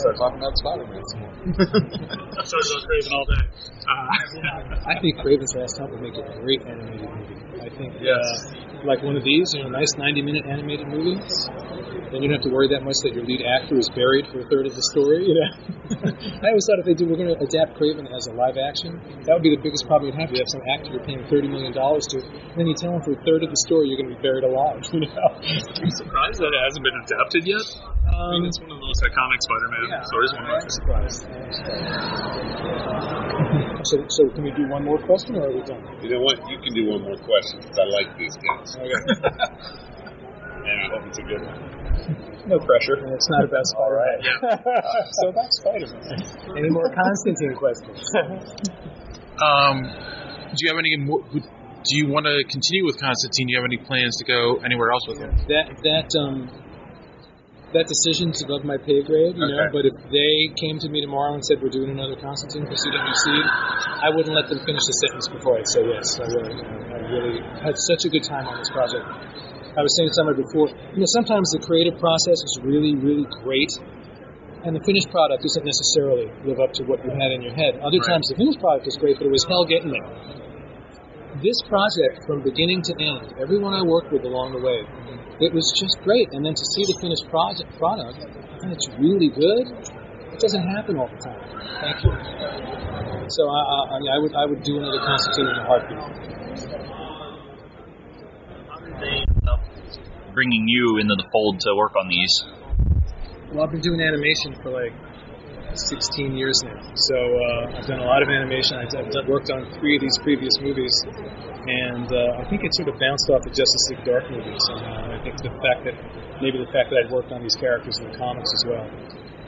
Start 0.00 0.16
talking 0.16 0.38
about 0.40 0.56
Spider-Man. 0.56 1.02
I'm 1.04 2.46
sorry 2.48 2.64
about 2.72 2.82
Kraven 2.88 3.12
all 3.12 3.26
day. 3.28 3.44
Uh, 3.84 4.88
I 4.88 4.96
think 5.00 5.20
Kraven's 5.20 5.52
Last 5.54 5.76
Hunt 5.76 5.92
would 5.92 6.00
make 6.00 6.16
a 6.16 6.24
great 6.40 6.62
animated 6.64 7.04
movie. 7.04 7.36
I 7.60 7.68
think, 7.68 7.92
uh, 8.00 8.86
like 8.88 9.04
one 9.04 9.16
of 9.16 9.24
these, 9.24 9.52
you 9.52 9.62
know, 9.62 9.68
nice 9.68 9.92
90-minute 10.00 10.46
animated 10.48 10.88
movies. 10.88 11.48
Then 12.10 12.24
you 12.24 12.32
don't 12.32 12.40
have 12.40 12.48
to 12.48 12.54
worry 12.54 12.66
that 12.72 12.80
much 12.82 12.96
that 13.04 13.12
your 13.12 13.22
lead 13.28 13.44
actor 13.44 13.76
is 13.76 13.86
buried 13.92 14.26
for 14.32 14.40
a 14.40 14.46
third 14.48 14.66
of 14.66 14.74
the 14.74 14.82
story. 14.90 15.28
You 15.28 15.36
know, 15.36 15.50
I 16.42 16.48
always 16.48 16.64
thought 16.66 16.80
if 16.80 16.86
they 16.88 16.96
do, 16.96 17.04
we're 17.06 17.20
going 17.20 17.30
to 17.30 17.38
adapt 17.38 17.76
Kraven 17.78 18.08
as 18.08 18.26
a 18.26 18.34
live 18.34 18.56
action. 18.56 18.98
That 19.28 19.36
would 19.36 19.44
be 19.44 19.52
the 19.54 19.60
biggest 19.62 19.84
problem 19.86 20.10
you'd 20.10 20.18
have. 20.18 20.32
You 20.32 20.40
have 20.40 20.50
some 20.50 20.64
actor 20.64 20.96
you're 20.96 21.04
paying 21.04 21.22
30 21.28 21.46
million 21.52 21.70
dollars 21.76 22.08
to, 22.10 22.18
and 22.24 22.56
then 22.56 22.66
you 22.66 22.74
tell 22.74 22.96
him 22.96 23.02
for 23.04 23.12
a 23.12 23.20
third 23.22 23.44
of 23.44 23.52
the 23.52 23.60
story 23.68 23.92
you're 23.92 24.00
going 24.00 24.10
to 24.10 24.16
be 24.16 24.22
buried 24.24 24.48
alive. 24.48 24.80
You 24.90 25.06
know, 25.06 25.28
I'm 25.32 25.90
surprised 25.96 26.40
that 26.42 26.50
it 26.52 26.60
hasn't 26.66 26.84
been 26.84 26.98
adapted 27.04 27.46
yet. 27.46 27.62
I 28.10 28.36
mean, 28.36 28.44
it's 28.44 28.58
one 28.60 28.70
of 28.74 28.79
the 28.79 28.79
most 28.90 29.06
iconic 29.06 29.38
Spider-Man 29.46 30.02
stories. 30.10 30.30
One 30.34 30.42
of 30.42 30.50
my 30.50 30.58
I'm 30.58 30.66
surprised. 30.66 31.22
I'm 31.30 31.52
surprised. 31.54 32.90
So, 33.86 33.96
so 34.10 34.22
can 34.34 34.42
we 34.42 34.50
do 34.50 34.66
one 34.66 34.84
more 34.84 34.98
question, 34.98 35.36
or 35.38 35.46
are 35.46 35.54
we 35.54 35.62
done? 35.62 35.78
You 36.02 36.10
know 36.10 36.22
what? 36.26 36.42
You 36.50 36.58
can 36.58 36.74
do 36.74 36.90
one 36.90 37.02
more 37.06 37.16
question 37.22 37.62
because 37.62 37.78
I 37.78 37.86
like 37.86 38.10
these 38.18 38.34
guys. 38.34 38.74
Okay. 38.82 38.90
and 40.66 40.76
I 40.82 40.86
hope 40.90 41.06
it's 41.06 41.22
a 41.22 41.22
good 41.22 41.38
one. 41.38 41.54
No 42.50 42.58
pressure. 42.58 42.98
And 42.98 43.14
it's 43.14 43.30
not 43.30 43.46
about 43.46 43.62
Spider-Man. 43.70 44.18
so 45.22 45.28
about 45.30 45.50
Spider-Man. 45.62 46.58
Any 46.58 46.70
more 46.70 46.90
Constantine 46.90 47.54
questions? 47.54 48.02
Um, 49.40 49.88
do 50.52 50.58
you 50.60 50.68
have 50.68 50.76
any 50.76 50.98
more? 50.98 51.24
Do 51.32 51.96
you 51.96 52.08
want 52.08 52.26
to 52.26 52.44
continue 52.44 52.84
with 52.84 53.00
Constantine? 53.00 53.46
Do 53.46 53.52
you 53.52 53.56
have 53.56 53.64
any 53.64 53.78
plans 53.78 54.18
to 54.18 54.26
go 54.26 54.60
anywhere 54.60 54.92
else 54.92 55.08
with 55.08 55.16
him? 55.16 55.32
that 55.48 55.80
that 55.80 56.12
um 56.20 56.52
that 57.72 57.86
decision's 57.86 58.42
above 58.42 58.66
my 58.66 58.76
pay 58.76 59.02
grade, 59.06 59.38
you 59.38 59.46
know. 59.46 59.70
But 59.70 59.86
if 59.86 59.94
they 60.10 60.34
came 60.58 60.82
to 60.82 60.88
me 60.90 61.00
tomorrow 61.00 61.38
and 61.38 61.42
said 61.46 61.62
we're 61.62 61.70
doing 61.70 61.94
another 61.94 62.18
Constantine 62.18 62.66
for 62.66 62.74
CW 62.74 63.14
Seed, 63.14 63.46
I 64.02 64.10
wouldn't 64.10 64.34
let 64.34 64.50
them 64.50 64.58
finish 64.66 64.82
the 64.82 64.96
sentence 65.06 65.26
before 65.30 65.54
I'd 65.58 65.70
say 65.70 65.86
yes. 65.86 66.18
I 66.18 66.26
really, 66.26 66.54
you 66.58 66.66
know, 66.66 66.94
I 66.94 67.00
really 67.06 67.36
had 67.62 67.78
such 67.78 68.06
a 68.06 68.10
good 68.10 68.26
time 68.26 68.50
on 68.50 68.58
this 68.58 68.70
project. 68.74 69.06
I 69.78 69.86
was 69.86 69.94
saying 69.94 70.10
somebody 70.18 70.42
before, 70.42 70.66
you 70.66 70.98
know, 70.98 71.10
sometimes 71.14 71.54
the 71.54 71.62
creative 71.62 71.94
process 72.02 72.42
is 72.42 72.58
really, 72.66 72.98
really 72.98 73.26
great, 73.46 73.70
and 74.66 74.74
the 74.74 74.82
finished 74.82 75.08
product 75.14 75.46
doesn't 75.46 75.62
necessarily 75.62 76.26
live 76.42 76.58
up 76.58 76.74
to 76.74 76.82
what 76.90 76.98
you 77.06 77.10
had 77.14 77.30
in 77.30 77.40
your 77.40 77.54
head. 77.54 77.78
Other 77.78 78.02
Right. 78.02 78.18
times 78.18 78.26
the 78.34 78.36
finished 78.36 78.58
product 78.58 78.90
is 78.90 78.98
great, 78.98 79.22
but 79.22 79.30
it 79.30 79.32
was 79.32 79.46
hell 79.46 79.62
getting 79.64 79.94
there. 79.94 80.10
This 81.40 81.56
project, 81.72 82.26
from 82.26 82.44
beginning 82.44 82.82
to 82.84 82.92
end, 83.00 83.32
everyone 83.40 83.72
I 83.72 83.80
worked 83.80 84.12
with 84.12 84.24
along 84.28 84.52
the 84.52 84.60
way, 84.60 84.84
it 85.40 85.48
was 85.56 85.64
just 85.72 85.96
great. 86.04 86.28
And 86.36 86.44
then 86.44 86.52
to 86.52 86.66
see 86.76 86.84
the 86.84 86.96
finished 87.00 87.24
project 87.32 87.72
product, 87.80 88.20
and 88.60 88.68
it's 88.68 88.84
really 89.00 89.32
good. 89.32 89.72
It 90.36 90.40
doesn't 90.40 90.68
happen 90.68 91.00
all 91.00 91.08
the 91.08 91.16
time. 91.16 91.40
Thank 91.80 92.04
you. 92.04 92.12
So 93.32 93.48
I, 93.48 93.56
I, 93.56 93.78
I, 93.88 93.96
mean, 94.04 94.10
I 94.12 94.18
would 94.20 94.34
I 94.36 94.44
would 94.44 94.62
do 94.62 94.84
another 94.84 95.00
Constantine 95.00 95.48
in 95.48 95.56
a 95.56 95.64
heartbeat. 95.64 95.96
Bringing 100.34 100.68
you 100.68 100.98
into 101.00 101.16
the 101.16 101.24
fold 101.32 101.60
to 101.60 101.74
work 101.74 101.96
on 101.96 102.08
these. 102.08 102.44
Well, 103.48 103.64
I've 103.64 103.72
been 103.72 103.80
doing 103.80 104.00
animation 104.02 104.60
for 104.60 104.76
like 104.76 104.92
16 105.78 106.36
years 106.36 106.62
now. 106.64 106.78
So 106.94 107.16
uh, 107.16 107.76
I've 107.78 107.86
done 107.86 108.00
a 108.00 108.08
lot 108.08 108.22
of 108.22 108.28
animation. 108.28 108.78
I've, 108.78 108.90
I've 108.90 109.28
worked 109.28 109.50
on 109.50 109.70
three 109.78 109.96
of 109.96 110.02
these 110.02 110.18
previous 110.22 110.52
movies, 110.60 110.92
and 111.06 112.10
uh, 112.10 112.42
I 112.42 112.44
think 112.50 112.64
it 112.64 112.74
sort 112.74 112.88
of 112.88 112.98
bounced 112.98 113.30
off 113.30 113.42
the 113.42 113.54
Justice 113.54 113.84
League 113.90 114.04
Dark 114.04 114.30
movie 114.30 114.56
somehow. 114.66 115.04
And 115.04 115.12
I 115.14 115.22
think 115.22 115.38
the 115.38 115.54
fact 115.62 115.86
that 115.86 115.94
maybe 116.42 116.58
the 116.58 116.70
fact 116.72 116.90
that 116.90 116.98
I'd 117.04 117.10
worked 117.10 117.32
on 117.32 117.42
these 117.42 117.56
characters 117.56 117.98
in 117.98 118.10
the 118.10 118.16
comics 118.18 118.50
as 118.50 118.62
well. 118.66 118.86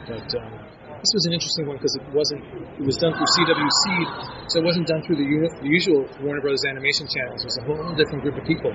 But 0.06 0.28
um, 0.38 0.61
this 1.02 1.12
was 1.18 1.26
an 1.26 1.34
interesting 1.34 1.66
one 1.66 1.76
because 1.82 1.94
it 1.98 2.06
wasn't. 2.14 2.42
It 2.78 2.86
was 2.86 2.94
done 3.02 3.10
through 3.10 3.26
CW 3.26 3.70
Seed, 3.82 4.08
so 4.46 4.62
it 4.62 4.66
wasn't 4.70 4.86
done 4.86 5.02
through 5.02 5.18
the, 5.18 5.26
uni- 5.26 5.50
the 5.58 5.66
usual 5.66 6.06
Warner 6.22 6.38
Brothers 6.38 6.62
animation 6.70 7.10
channels. 7.10 7.42
It 7.42 7.48
was 7.50 7.58
a 7.58 7.64
whole 7.66 7.82
different 7.98 8.22
group 8.22 8.38
of 8.38 8.46
people. 8.46 8.70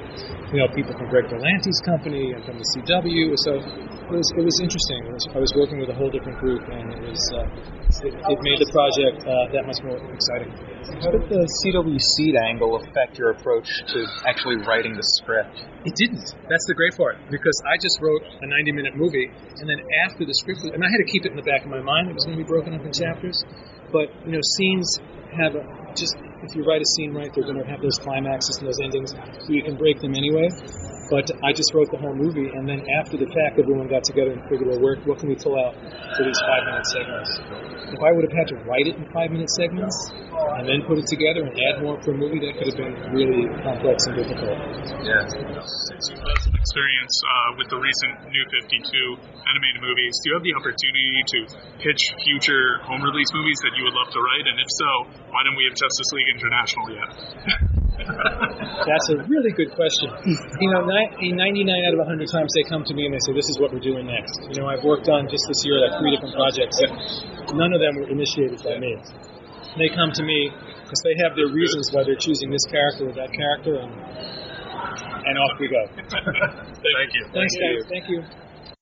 You 0.51 0.59
know, 0.59 0.67
people 0.75 0.91
from 0.91 1.07
Greg 1.07 1.31
Berlanti's 1.31 1.79
company 1.87 2.35
and 2.35 2.43
from 2.43 2.59
the 2.59 2.67
CW. 2.75 3.31
So 3.47 3.51
it 3.63 4.11
was 4.11 4.27
it 4.35 4.43
was 4.43 4.57
interesting. 4.59 4.99
It 5.07 5.15
was, 5.15 5.25
I 5.31 5.39
was 5.39 5.51
working 5.55 5.79
with 5.79 5.87
a 5.87 5.95
whole 5.95 6.11
different 6.11 6.35
group, 6.43 6.67
and 6.67 6.91
it 6.99 7.03
was 7.07 7.21
uh, 7.31 7.47
it, 8.03 8.11
it 8.11 8.39
made 8.43 8.59
the 8.59 8.69
project 8.75 9.23
uh, 9.23 9.31
that 9.55 9.63
much 9.63 9.79
more 9.87 9.95
exciting. 10.11 10.51
How 10.99 11.11
did 11.15 11.31
the 11.31 11.43
CW 11.63 11.95
Seed 11.95 12.35
angle 12.43 12.75
affect 12.83 13.15
your 13.15 13.31
approach 13.31 13.71
to 13.95 14.03
actually 14.27 14.59
writing 14.67 14.99
the 14.99 15.03
script? 15.23 15.63
It 15.87 15.95
didn't. 15.95 16.35
That's 16.51 16.67
the 16.67 16.75
great 16.75 16.91
part 16.99 17.15
because 17.31 17.55
I 17.63 17.79
just 17.79 17.95
wrote 18.03 18.19
a 18.43 18.47
90 18.47 18.75
minute 18.75 18.99
movie, 18.99 19.31
and 19.31 19.71
then 19.71 19.79
after 20.03 20.27
the 20.27 20.35
script, 20.35 20.67
and 20.67 20.83
I 20.83 20.89
had 20.91 20.99
to 20.99 21.07
keep 21.07 21.23
it 21.23 21.31
in 21.31 21.39
the 21.39 21.47
back 21.47 21.63
of 21.63 21.71
my 21.71 21.79
mind. 21.79 22.11
It 22.11 22.15
was 22.19 22.27
going 22.27 22.35
to 22.35 22.43
be 22.43 22.47
broken 22.47 22.75
up 22.75 22.83
in 22.83 22.91
chapters, 22.91 23.39
but 23.95 24.11
you 24.27 24.35
know, 24.35 24.43
scenes 24.59 24.99
have 25.31 25.55
a, 25.55 25.63
just 25.95 26.19
if 26.43 26.59
you 26.59 26.67
write 26.67 26.83
a 26.83 26.89
scene 26.99 27.15
right, 27.15 27.31
they're 27.31 27.47
going 27.47 27.63
to 27.63 27.63
have 27.63 27.79
those 27.79 27.95
climaxes 28.03 28.59
and 28.59 28.67
those 28.67 28.83
endings, 28.83 29.15
so 29.15 29.47
you 29.47 29.63
can 29.63 29.79
break 29.79 30.03
them 30.03 30.11
anyway. 30.11 30.51
But 31.09 31.31
I 31.39 31.55
just 31.55 31.71
wrote 31.73 31.87
the 31.91 31.97
whole 31.97 32.15
movie, 32.15 32.51
and 32.51 32.67
then 32.67 32.83
after 32.99 33.15
the 33.15 33.27
fact, 33.31 33.55
everyone 33.59 33.87
got 33.87 34.03
together 34.03 34.35
and 34.35 34.43
figured, 34.51 34.67
well, 34.67 34.81
where, 34.83 34.99
what 35.07 35.19
can 35.23 35.31
we 35.31 35.39
pull 35.39 35.55
out 35.55 35.71
for 36.19 36.23
these 36.27 36.39
five 36.43 36.63
minute 36.67 36.87
segments? 36.91 37.31
If 37.95 38.01
I 38.03 38.11
would 38.11 38.27
have 38.27 38.35
had 38.35 38.47
to 38.51 38.57
write 38.67 38.91
it 38.91 38.99
in 38.99 39.07
five 39.15 39.31
minute 39.31 39.47
segments 39.55 39.95
and 40.59 40.67
then 40.67 40.83
put 40.83 40.99
it 40.99 41.07
together 41.07 41.47
and 41.47 41.55
add 41.55 41.79
more 41.79 41.95
for 42.03 42.11
a 42.11 42.17
movie, 42.19 42.43
that 42.43 42.59
could 42.59 42.67
have 42.67 42.79
been 42.79 42.95
really 43.15 43.47
complex 43.63 44.03
and 44.11 44.19
difficult. 44.19 44.59
Yeah. 45.07 45.23
Since 45.23 46.11
you've 46.11 46.27
experience 46.67 47.15
uh, 47.23 47.55
with 47.55 47.71
the 47.71 47.79
recent 47.79 48.27
New 48.27 48.45
52 48.51 48.91
animated 49.47 49.79
movies, 49.79 50.11
do 50.19 50.23
you 50.29 50.33
have 50.35 50.43
the 50.43 50.55
opportunity 50.59 51.23
to 51.23 51.39
pitch 51.79 52.01
future 52.27 52.83
home 52.83 52.99
release 52.99 53.31
movies 53.31 53.59
that 53.63 53.71
you 53.79 53.87
would 53.87 53.95
love 53.95 54.11
to 54.11 54.19
write? 54.19 54.45
And 54.51 54.59
if 54.59 54.67
so, 54.75 54.91
why 55.31 55.47
don't 55.47 55.55
we 55.55 55.63
have 55.71 55.75
Justice 55.79 56.09
League 56.11 56.31
International 56.35 56.85
yet? 56.91 57.09
That's 57.97 59.07
a 59.09 59.17
really 59.25 59.51
good 59.57 59.73
question. 59.73 60.13
You 60.61 60.69
know, 60.71 60.85
ni- 60.85 61.33
99 61.33 61.89
out 61.89 61.93
of 61.97 62.01
100 62.05 62.29
times 62.29 62.49
they 62.53 62.65
come 62.69 62.85
to 62.85 62.93
me 62.93 63.05
and 63.09 63.13
they 63.13 63.21
say, 63.25 63.33
"This 63.33 63.49
is 63.49 63.57
what 63.59 63.73
we're 63.73 63.83
doing 63.83 64.05
next." 64.05 64.37
You 64.53 64.61
know, 64.61 64.69
I've 64.69 64.83
worked 64.83 65.09
on 65.09 65.27
just 65.27 65.43
this 65.49 65.65
year 65.65 65.81
like 65.81 65.99
three 65.99 66.11
different 66.13 66.35
projects, 66.35 66.77
and 66.85 67.57
none 67.57 67.73
of 67.73 67.81
them 67.81 67.97
were 67.97 68.09
initiated 68.09 68.61
by 68.63 68.77
me. 68.77 68.95
They 69.77 69.89
come 69.89 70.11
to 70.13 70.23
me 70.23 70.51
because 70.83 71.01
they 71.03 71.15
have 71.25 71.35
their 71.35 71.49
reasons 71.49 71.89
why 71.91 72.03
they're 72.05 72.21
choosing 72.21 72.49
this 72.49 72.65
character 72.69 73.09
or 73.09 73.13
that 73.13 73.33
character, 73.33 73.75
and 73.81 73.91
and 73.91 75.35
off 75.37 75.59
we 75.59 75.67
go. 75.67 75.83
Thank 75.97 77.09
you. 77.17 77.23
Thanks, 77.33 77.53
guys. 77.57 77.83
Thank 77.89 78.09
you. 78.09 78.46